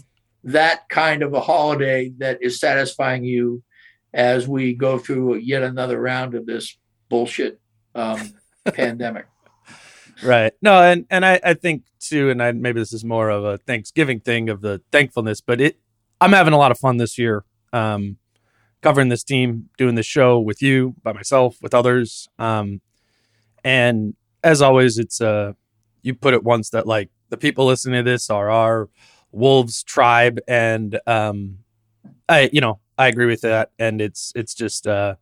that 0.44 0.90
kind 0.90 1.24
of 1.24 1.34
a 1.34 1.40
holiday 1.40 2.10
that 2.18 2.42
is 2.42 2.60
satisfying 2.60 3.24
you 3.24 3.64
as 4.16 4.48
we 4.48 4.74
go 4.74 4.98
through 4.98 5.36
yet 5.36 5.62
another 5.62 6.00
round 6.00 6.34
of 6.34 6.46
this 6.46 6.78
bullshit 7.10 7.60
um, 7.94 8.34
pandemic. 8.66 9.28
Right. 10.24 10.54
No, 10.62 10.82
and 10.82 11.06
and 11.10 11.26
I, 11.26 11.40
I 11.44 11.54
think 11.54 11.84
too, 12.00 12.30
and 12.30 12.42
I 12.42 12.54
maybe 12.54 12.80
this 12.80 12.94
is 12.94 13.04
more 13.04 13.30
of 13.30 13.44
a 13.44 13.58
Thanksgiving 13.58 14.22
thing 14.22 14.50
of 14.50 14.62
the 14.62 14.82
thankfulness, 14.92 15.42
but 15.42 15.60
it 15.60 15.78
I'm 16.22 16.32
having 16.32 16.54
a 16.54 16.58
lot 16.58 16.72
of 16.72 16.80
fun 16.80 16.98
this 16.98 17.18
year. 17.18 17.44
Um 17.74 18.18
covering 18.82 19.10
this 19.10 19.24
team, 19.24 19.70
doing 19.78 19.96
this 19.96 20.06
show 20.06 20.40
with 20.40 20.62
you, 20.62 20.96
by 21.04 21.12
myself, 21.12 21.58
with 21.62 21.74
others. 21.74 22.30
Um 22.40 22.80
and 23.66 24.16
as 24.44 24.62
always, 24.62 24.98
it's 24.98 25.20
uh 25.20 25.54
you 26.02 26.16
put 26.16 26.34
it 26.34 26.44
once 26.44 26.70
that 26.70 26.88
like 26.88 27.10
the 27.30 27.38
people 27.38 27.66
listening 27.66 28.06
to 28.06 28.10
this 28.10 28.30
are 28.30 28.50
our 28.50 28.90
wolves 29.34 29.84
tribe 29.84 30.40
and 30.48 30.98
um 31.06 31.58
I 32.30 32.50
you 32.54 32.62
know, 32.62 32.80
I 32.98 33.08
agree 33.08 33.26
with 33.26 33.42
that. 33.42 33.72
And 33.78 34.02
it's 34.02 34.32
it's 34.36 34.54
just 34.54 34.88
uh 34.88 35.16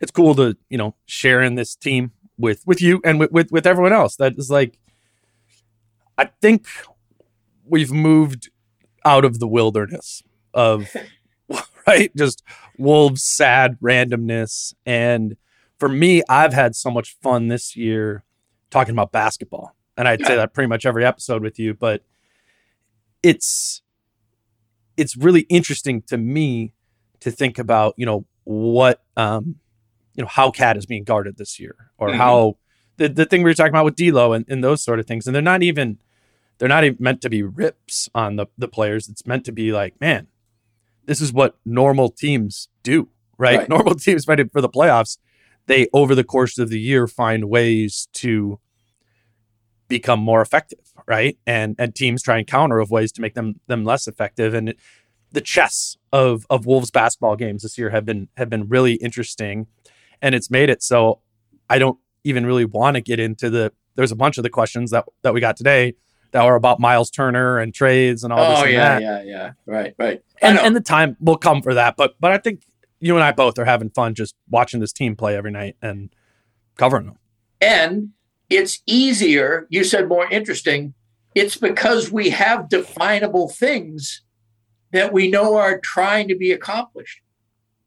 it's 0.00 0.10
cool 0.10 0.34
to, 0.36 0.56
you 0.68 0.78
know, 0.78 0.94
share 1.06 1.42
in 1.42 1.54
this 1.54 1.74
team 1.74 2.12
with 2.38 2.62
with 2.66 2.80
you 2.80 3.00
and 3.04 3.18
with, 3.18 3.32
with 3.32 3.50
with 3.50 3.66
everyone 3.66 3.92
else. 3.92 4.16
That 4.16 4.36
is 4.36 4.50
like 4.50 4.78
I 6.18 6.26
think 6.40 6.66
we've 7.64 7.92
moved 7.92 8.50
out 9.04 9.24
of 9.24 9.38
the 9.38 9.46
wilderness 9.48 10.22
of 10.54 10.88
right 11.86 12.14
just 12.16 12.42
wolves 12.78 13.22
sad 13.22 13.78
randomness 13.80 14.74
and 14.84 15.36
for 15.78 15.88
me 15.88 16.22
I've 16.28 16.52
had 16.52 16.74
so 16.74 16.90
much 16.90 17.16
fun 17.22 17.48
this 17.48 17.76
year 17.76 18.24
talking 18.70 18.92
about 18.92 19.12
basketball 19.12 19.74
and 19.96 20.08
I'd 20.08 20.24
say 20.26 20.34
that 20.36 20.54
pretty 20.54 20.68
much 20.68 20.84
every 20.84 21.04
episode 21.04 21.42
with 21.42 21.58
you 21.58 21.74
but 21.74 22.02
it's 23.22 23.82
it's 24.96 25.16
really 25.16 25.42
interesting 25.42 26.02
to 26.02 26.16
me 26.16 26.72
to 27.20 27.30
think 27.30 27.58
about 27.58 27.94
you 27.96 28.06
know 28.06 28.24
what 28.44 29.02
um 29.16 29.56
you 30.14 30.22
know 30.22 30.28
how 30.28 30.50
KAT 30.50 30.76
is 30.76 30.86
being 30.86 31.04
guarded 31.04 31.36
this 31.36 31.58
year 31.60 31.74
or 31.98 32.08
Mhm. 32.10 32.16
how 32.16 32.56
the, 32.96 33.08
the 33.08 33.26
thing 33.26 33.42
we 33.42 33.50
were 33.50 33.54
talking 33.54 33.70
about 33.72 33.84
with 33.84 33.96
D'Lo 33.96 34.32
and, 34.32 34.46
and 34.48 34.64
those 34.64 34.82
sort 34.82 34.98
of 34.98 35.04
things. 35.06 35.26
And 35.26 35.34
they're 35.34 35.42
not 35.42 35.62
even 35.62 35.98
they're 36.58 36.68
not 36.68 36.84
even 36.84 36.96
meant 36.98 37.20
to 37.22 37.28
be 37.30 37.42
rips 37.42 38.08
on 38.14 38.36
the 38.36 38.46
the 38.56 38.68
players. 38.68 39.08
It's 39.08 39.26
meant 39.26 39.44
to 39.46 39.52
be 39.52 39.72
like 39.72 40.00
man 40.00 40.28
this 41.04 41.20
is 41.20 41.32
what 41.32 41.56
normal 41.64 42.08
teams 42.10 42.68
do 42.82 43.08
right, 43.38 43.58
Right. 43.60 43.68
normal 43.76 43.94
teams 43.94 44.26
ready 44.26 44.44
for 44.48 44.60
the 44.60 44.68
playoffs. 44.68 45.18
They 45.66 45.88
over 45.92 46.14
the 46.14 46.24
course 46.24 46.58
of 46.58 46.68
the 46.70 46.80
year 46.80 47.06
find 47.06 47.44
ways 47.50 48.08
to 48.14 48.58
become 49.88 50.20
more 50.20 50.40
effective 50.40 50.80
right? 51.06 51.38
And 51.46 51.76
and 51.78 51.94
teams 51.94 52.22
try 52.22 52.38
and 52.38 52.46
counter 52.46 52.78
of 52.80 52.90
ways 52.90 53.12
to 53.12 53.20
make 53.20 53.34
them 53.34 53.60
them 53.68 53.84
less 53.84 54.08
effective. 54.08 54.54
And 54.54 54.70
it, 54.70 54.78
the 55.30 55.40
chess 55.40 55.96
of 56.16 56.46
of 56.48 56.64
wolves 56.64 56.90
basketball 56.90 57.36
games 57.36 57.62
this 57.62 57.76
year 57.76 57.90
have 57.90 58.04
been 58.04 58.28
have 58.36 58.48
been 58.48 58.68
really 58.68 58.94
interesting 58.94 59.66
and 60.22 60.34
it's 60.34 60.50
made 60.50 60.70
it 60.70 60.82
so 60.82 61.20
i 61.68 61.78
don't 61.78 61.98
even 62.24 62.46
really 62.46 62.64
want 62.64 62.94
to 62.94 63.00
get 63.00 63.20
into 63.20 63.50
the 63.50 63.70
there's 63.96 64.12
a 64.12 64.16
bunch 64.16 64.38
of 64.38 64.42
the 64.42 64.50
questions 64.50 64.90
that 64.90 65.04
that 65.22 65.34
we 65.34 65.40
got 65.40 65.56
today 65.56 65.94
that 66.32 66.44
were 66.44 66.56
about 66.56 66.80
Myles 66.80 67.10
Turner 67.10 67.58
and 67.58 67.72
trades 67.72 68.24
and 68.24 68.32
all 68.32 68.50
this 68.50 68.60
Oh 68.60 68.64
yeah, 68.66 68.98
that 68.98 69.02
yeah, 69.02 69.22
yeah. 69.22 69.52
Right, 69.64 69.94
right. 69.96 70.22
And, 70.42 70.58
and 70.58 70.76
the 70.76 70.80
time 70.80 71.16
will 71.18 71.38
come 71.38 71.62
for 71.62 71.72
that. 71.74 71.96
But 71.96 72.16
but 72.20 72.32
I 72.32 72.38
think 72.38 72.62
you 73.00 73.14
and 73.14 73.24
I 73.24 73.32
both 73.32 73.58
are 73.58 73.64
having 73.64 73.90
fun 73.90 74.14
just 74.14 74.34
watching 74.50 74.80
this 74.80 74.92
team 74.92 75.16
play 75.16 75.36
every 75.36 75.50
night 75.50 75.76
and 75.80 76.10
covering 76.76 77.06
them. 77.06 77.18
And 77.60 78.10
it's 78.50 78.82
easier. 78.86 79.66
You 79.70 79.84
said 79.84 80.08
more 80.08 80.30
interesting. 80.30 80.94
It's 81.34 81.56
because 81.56 82.10
we 82.10 82.30
have 82.30 82.68
definable 82.68 83.48
things 83.48 84.22
that 84.96 85.12
we 85.12 85.30
know 85.30 85.56
are 85.56 85.78
trying 85.78 86.28
to 86.28 86.36
be 86.36 86.52
accomplished. 86.52 87.20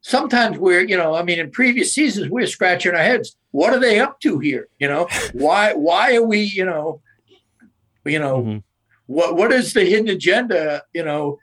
sometimes 0.01 0.57
we're, 0.57 0.81
you 0.81 0.97
know, 0.97 1.13
I 1.13 1.23
mean, 1.23 1.39
in 1.39 1.51
previous 1.51 1.93
seasons, 1.93 2.29
we're 2.29 2.47
scratching 2.47 2.93
our 2.93 3.03
heads. 3.03 3.35
What 3.51 3.73
are 3.73 3.79
they 3.79 3.99
up 3.99 4.19
to 4.21 4.39
here? 4.39 4.67
You 4.79 4.87
know, 4.87 5.07
why, 5.33 5.73
why 5.73 6.15
are 6.15 6.23
we, 6.23 6.39
you 6.39 6.65
know, 6.65 7.01
you 8.05 8.19
know, 8.19 8.37
mm-hmm. 8.41 8.57
what, 9.07 9.35
what 9.35 9.51
is 9.51 9.73
the 9.73 9.83
hidden 9.83 10.09
agenda? 10.09 10.83
You 10.93 11.03
know, 11.03 11.39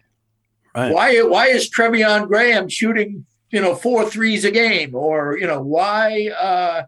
right. 0.74 0.92
why, 0.92 1.20
why 1.22 1.48
is 1.48 1.70
Treveon 1.70 2.28
Graham 2.28 2.68
shooting, 2.68 3.26
you 3.50 3.60
know, 3.60 3.74
four 3.74 4.08
threes 4.08 4.44
a 4.44 4.50
game 4.50 4.94
or, 4.94 5.36
you 5.38 5.46
know, 5.46 5.60
why, 5.60 6.28
uh, 6.28 6.84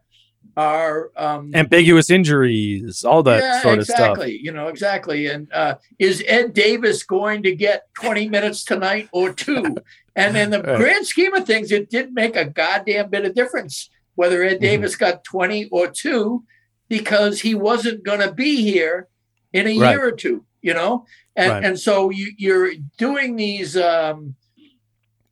are 0.59 1.13
um, 1.17 1.53
ambiguous 1.55 2.11
injuries, 2.11 3.05
all 3.05 3.23
that 3.23 3.41
yeah, 3.41 3.63
sort 3.63 3.79
exactly, 3.79 3.79
of 3.79 3.87
stuff. 3.87 4.11
Exactly, 4.11 4.41
you 4.43 4.53
know, 4.53 4.67
exactly. 4.67 5.27
And 5.29 5.53
uh, 5.53 5.77
is 6.01 6.25
Ed 6.27 6.53
Davis 6.53 7.05
going 7.05 7.45
to 7.45 7.55
get 7.55 7.87
20 7.95 8.29
minutes 8.29 8.65
tonight 8.65 9.09
or 9.13 9.33
two? 9.33 9.77
And 10.17 10.37
in 10.37 10.51
the 10.51 10.61
right. 10.63 10.77
grand 10.77 11.07
scheme 11.07 11.33
of 11.33 11.47
things, 11.47 11.71
it 11.71 11.91
didn't 11.91 12.13
make 12.13 12.35
a 12.35 12.45
goddamn 12.45 13.09
bit 13.09 13.25
of 13.25 13.37
difference 13.37 13.89
whether 14.17 14.43
Ed 14.43 14.55
mm-hmm. 14.55 14.63
Davis 14.63 14.97
got 14.97 15.23
20 15.23 15.69
or 15.69 15.87
two 15.87 16.43
because 16.89 17.41
he 17.41 17.55
wasn't 17.55 18.03
going 18.03 18.19
to 18.19 18.33
be 18.33 18.57
here 18.63 19.07
in 19.53 19.69
a 19.69 19.79
right. 19.79 19.91
year 19.91 20.09
or 20.09 20.11
two, 20.11 20.45
you 20.61 20.75
know? 20.75 21.07
And, 21.37 21.53
right. 21.53 21.65
and 21.65 21.79
so 21.79 22.11
you, 22.11 22.33
you're 22.37 22.73
doing 22.97 23.37
these, 23.37 23.77
um, 23.77 24.35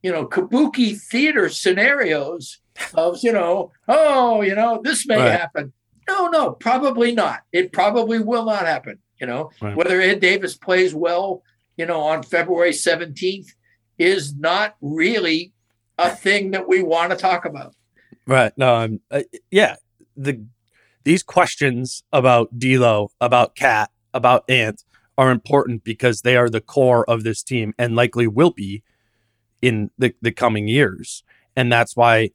you 0.05 0.13
know, 0.13 0.25
kabuki 0.29 0.97
theater 1.01 1.49
scenarios 1.49 2.59
of, 2.95 3.19
you 3.23 3.33
know, 3.33 3.73
oh, 3.89 4.43
you 4.43 4.55
know, 4.55 4.81
this 4.83 5.07
may 5.07 5.19
happen. 5.19 5.73
No, 6.09 6.29
no, 6.29 6.53
probably 6.53 7.13
not. 7.13 7.41
It 7.53 7.73
probably 7.73 8.21
will 8.21 8.45
not 8.45 8.67
happen. 8.67 8.99
You 9.21 9.27
know, 9.27 9.51
whether 9.61 10.01
Ed 10.01 10.21
Davis 10.21 10.57
plays 10.57 10.95
well, 10.95 11.43
you 11.77 11.87
know, 11.87 12.01
on 12.03 12.23
February 12.23 12.73
17th 12.73 13.49
is 13.99 14.35
not 14.35 14.77
really 14.81 15.53
a 15.99 16.11
thing 16.11 16.51
that 16.51 16.69
we 16.69 16.83
want 16.83 17.11
to 17.11 17.17
talk 17.17 17.47
about. 17.47 17.75
Right. 18.27 18.53
No, 18.57 18.75
I'm, 18.75 19.01
uh, 19.11 19.23
yeah. 19.51 19.77
The 20.17 20.45
these 21.05 21.23
questions 21.23 22.03
about 22.13 22.59
D'Lo, 22.59 23.11
about 23.21 23.55
KAT, 23.55 23.91
about 24.13 24.45
Ant 24.51 24.83
are 25.17 25.31
important 25.31 25.85
because 25.85 26.23
they 26.23 26.37
are 26.37 26.51
the 26.51 26.61
core 26.61 27.09
of 27.09 27.23
this 27.23 27.43
team 27.43 27.73
and 27.79 27.95
likely 27.95 28.27
will 28.27 28.51
be 28.51 28.83
in 29.63 29.91
the, 29.97 30.15
the 30.21 30.33
coming 30.33 30.67
years. 30.67 31.23
And 31.55 31.71
that's 31.71 31.97
why 31.97 32.31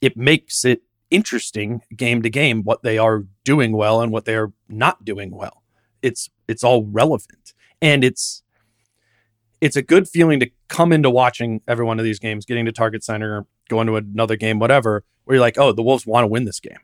it 0.00 0.16
makes 0.16 0.64
it 0.64 0.82
interesting 1.10 1.82
game 1.94 2.22
to 2.22 2.30
game 2.30 2.62
what 2.62 2.82
they 2.82 2.98
are 2.98 3.24
doing 3.44 3.72
well 3.72 4.00
and 4.00 4.12
what 4.12 4.24
they 4.24 4.34
are 4.34 4.52
not 4.68 5.04
doing 5.04 5.30
well. 5.30 5.62
It's 6.02 6.28
it's 6.48 6.64
all 6.64 6.84
relevant. 6.84 7.54
And 7.80 8.04
it's 8.04 8.42
it's 9.60 9.76
a 9.76 9.82
good 9.82 10.08
feeling 10.08 10.40
to 10.40 10.50
come 10.68 10.92
into 10.92 11.10
watching 11.10 11.60
every 11.66 11.84
one 11.84 11.98
of 11.98 12.04
these 12.04 12.18
games, 12.18 12.44
getting 12.44 12.66
to 12.66 12.72
Target 12.72 13.02
Center, 13.04 13.46
going 13.68 13.86
to 13.86 13.96
another 13.96 14.36
game, 14.36 14.58
whatever, 14.58 15.04
where 15.24 15.36
you're 15.36 15.40
like, 15.40 15.58
oh, 15.58 15.72
the 15.72 15.82
Wolves 15.82 16.06
want 16.06 16.24
to 16.24 16.28
win 16.28 16.44
this 16.44 16.60
game. 16.60 16.78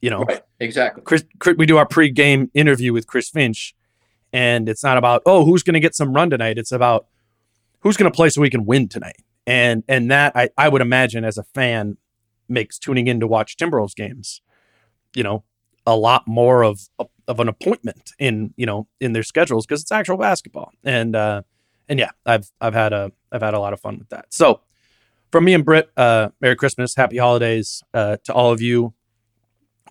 You 0.00 0.10
know, 0.10 0.22
right, 0.22 0.42
exactly. 0.58 1.02
Chris, 1.02 1.24
Chris, 1.38 1.56
we 1.56 1.66
do 1.66 1.76
our 1.76 1.86
pre-game 1.86 2.50
interview 2.54 2.92
with 2.92 3.06
Chris 3.06 3.28
Finch, 3.28 3.74
and 4.32 4.68
it's 4.68 4.82
not 4.82 4.96
about 4.96 5.22
oh 5.26 5.44
who's 5.44 5.62
going 5.62 5.74
to 5.74 5.80
get 5.80 5.94
some 5.94 6.14
run 6.14 6.30
tonight. 6.30 6.58
It's 6.58 6.72
about 6.72 7.06
who's 7.80 7.96
going 7.96 8.10
to 8.10 8.16
play 8.16 8.30
so 8.30 8.40
we 8.40 8.50
can 8.50 8.64
win 8.64 8.88
tonight. 8.88 9.22
And 9.46 9.84
and 9.88 10.10
that 10.10 10.34
I 10.34 10.48
I 10.56 10.68
would 10.68 10.80
imagine 10.80 11.24
as 11.24 11.36
a 11.36 11.44
fan 11.44 11.98
makes 12.50 12.78
tuning 12.78 13.06
in 13.06 13.20
to 13.20 13.26
watch 13.26 13.56
Timberwolves 13.56 13.94
games, 13.94 14.42
you 15.14 15.22
know, 15.22 15.44
a 15.86 15.96
lot 15.96 16.26
more 16.26 16.62
of 16.62 16.80
of 17.26 17.40
an 17.40 17.48
appointment 17.48 18.10
in 18.18 18.52
you 18.56 18.66
know 18.66 18.86
in 19.00 19.12
their 19.12 19.22
schedules 19.22 19.66
because 19.66 19.82
it's 19.82 19.92
actual 19.92 20.16
basketball. 20.16 20.72
And 20.84 21.16
uh, 21.16 21.42
and 21.88 21.98
yeah, 21.98 22.10
I've 22.26 22.50
I've 22.60 22.74
had 22.74 22.92
a 22.92 23.12
I've 23.32 23.42
had 23.42 23.54
a 23.54 23.60
lot 23.60 23.72
of 23.72 23.80
fun 23.80 23.98
with 23.98 24.08
that. 24.10 24.26
So 24.30 24.60
from 25.30 25.44
me 25.44 25.54
and 25.54 25.64
Britt, 25.64 25.90
uh, 25.96 26.30
Merry 26.40 26.56
Christmas, 26.56 26.94
Happy 26.96 27.18
Holidays 27.18 27.82
uh, 27.94 28.16
to 28.24 28.32
all 28.32 28.52
of 28.52 28.60
you. 28.60 28.94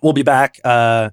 We'll 0.02 0.12
be 0.12 0.22
back 0.22 0.58
uh, 0.64 1.10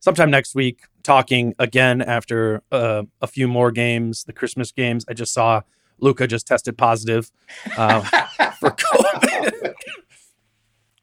sometime 0.00 0.30
next 0.30 0.54
week 0.54 0.80
talking 1.02 1.54
again 1.58 2.00
after 2.00 2.62
uh, 2.70 3.02
a 3.20 3.26
few 3.26 3.48
more 3.48 3.70
games, 3.70 4.24
the 4.24 4.32
Christmas 4.32 4.72
games. 4.72 5.04
I 5.08 5.14
just 5.14 5.32
saw 5.32 5.62
Luka 5.98 6.26
just 6.26 6.46
tested 6.46 6.76
positive 6.78 7.30
uh, 7.76 8.00
for 8.60 8.70
COVID. 8.70 9.74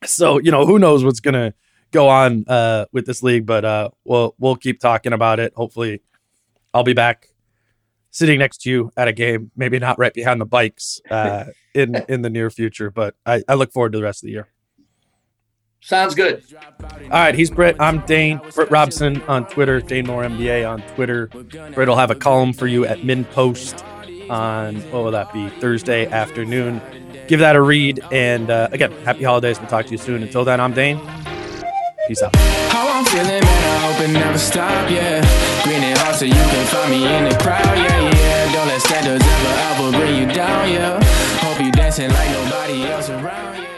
so 0.05 0.39
you 0.39 0.51
know 0.51 0.65
who 0.65 0.79
knows 0.79 1.03
what's 1.03 1.19
gonna 1.19 1.53
go 1.91 2.07
on 2.09 2.45
uh, 2.47 2.85
with 2.91 3.05
this 3.05 3.23
league, 3.23 3.45
but 3.45 3.65
uh, 3.65 3.89
we'll 4.03 4.35
we'll 4.39 4.55
keep 4.55 4.79
talking 4.79 5.13
about 5.13 5.39
it. 5.39 5.53
Hopefully, 5.55 6.01
I'll 6.73 6.83
be 6.83 6.93
back 6.93 7.27
sitting 8.11 8.39
next 8.39 8.61
to 8.61 8.69
you 8.69 8.91
at 8.97 9.07
a 9.07 9.13
game, 9.13 9.51
maybe 9.55 9.79
not 9.79 9.99
right 9.99 10.13
behind 10.13 10.41
the 10.41 10.45
bikes 10.45 11.01
uh, 11.09 11.45
in 11.73 11.95
in 12.07 12.21
the 12.21 12.29
near 12.29 12.49
future. 12.49 12.91
But 12.91 13.15
I, 13.25 13.43
I 13.47 13.55
look 13.55 13.71
forward 13.71 13.93
to 13.93 13.97
the 13.97 14.03
rest 14.03 14.23
of 14.23 14.27
the 14.27 14.33
year. 14.33 14.47
Sounds 15.81 16.13
good. 16.13 16.43
All 17.03 17.09
right, 17.09 17.33
he's 17.33 17.49
Britt. 17.49 17.77
I'm 17.79 18.05
Dane. 18.05 18.41
Britt 18.53 18.69
Robson 18.69 19.21
on 19.23 19.47
Twitter. 19.47 19.79
Dane 19.79 20.07
Moore 20.07 20.23
NBA 20.23 20.69
on 20.69 20.81
Twitter. 20.93 21.27
Britt 21.27 21.87
will 21.87 21.95
have 21.95 22.11
a 22.11 22.15
column 22.15 22.51
for 22.51 22.67
you 22.67 22.85
at 22.85 22.99
MinnPost 22.99 23.81
on 24.29 24.75
what 24.91 25.03
will 25.05 25.11
that 25.11 25.31
be 25.31 25.47
Thursday 25.61 26.05
afternoon. 26.05 26.81
Give 27.29 27.41
that 27.41 27.55
a 27.55 27.61
read. 27.61 28.01
And 28.11 28.49
uh, 28.49 28.69
again, 28.71 28.91
happy 29.05 29.23
holidays. 29.23 29.59
We'll 29.59 29.69
talk 29.69 29.85
to 29.85 29.91
you 29.91 29.99
soon. 29.99 30.23
Until 30.23 30.43
then, 30.43 30.59
I'm 30.59 30.73
Dane. 30.73 30.99
Peace 32.07 32.23
out. 32.23 32.35
How 32.73 32.89
I'm 32.89 33.05
feeling, 33.05 33.27
man, 33.27 33.45
I 33.45 33.77
hope 33.85 34.09
it 34.09 34.11
never 34.11 34.39
stop, 34.39 34.89
yeah. 34.89 35.21
Green 35.63 35.83
and 35.83 36.15
so 36.15 36.25
you 36.25 36.33
can 36.33 36.65
find 36.65 36.89
me 36.89 37.05
in 37.05 37.29
the 37.29 37.37
crowd, 37.37 37.77
yeah, 37.77 38.09
yeah. 38.09 38.51
Don't 38.51 38.67
let 38.67 38.81
standards 38.81 39.23
ever, 39.23 39.53
ever 39.69 39.97
bring 39.97 40.15
you 40.15 40.33
down, 40.33 40.69
yeah. 40.71 40.99
Hope 41.39 41.63
you 41.63 41.71
dancing 41.71 42.09
like 42.09 42.29
nobody 42.31 42.85
else 42.85 43.11
around, 43.11 43.57
yeah. 43.57 43.68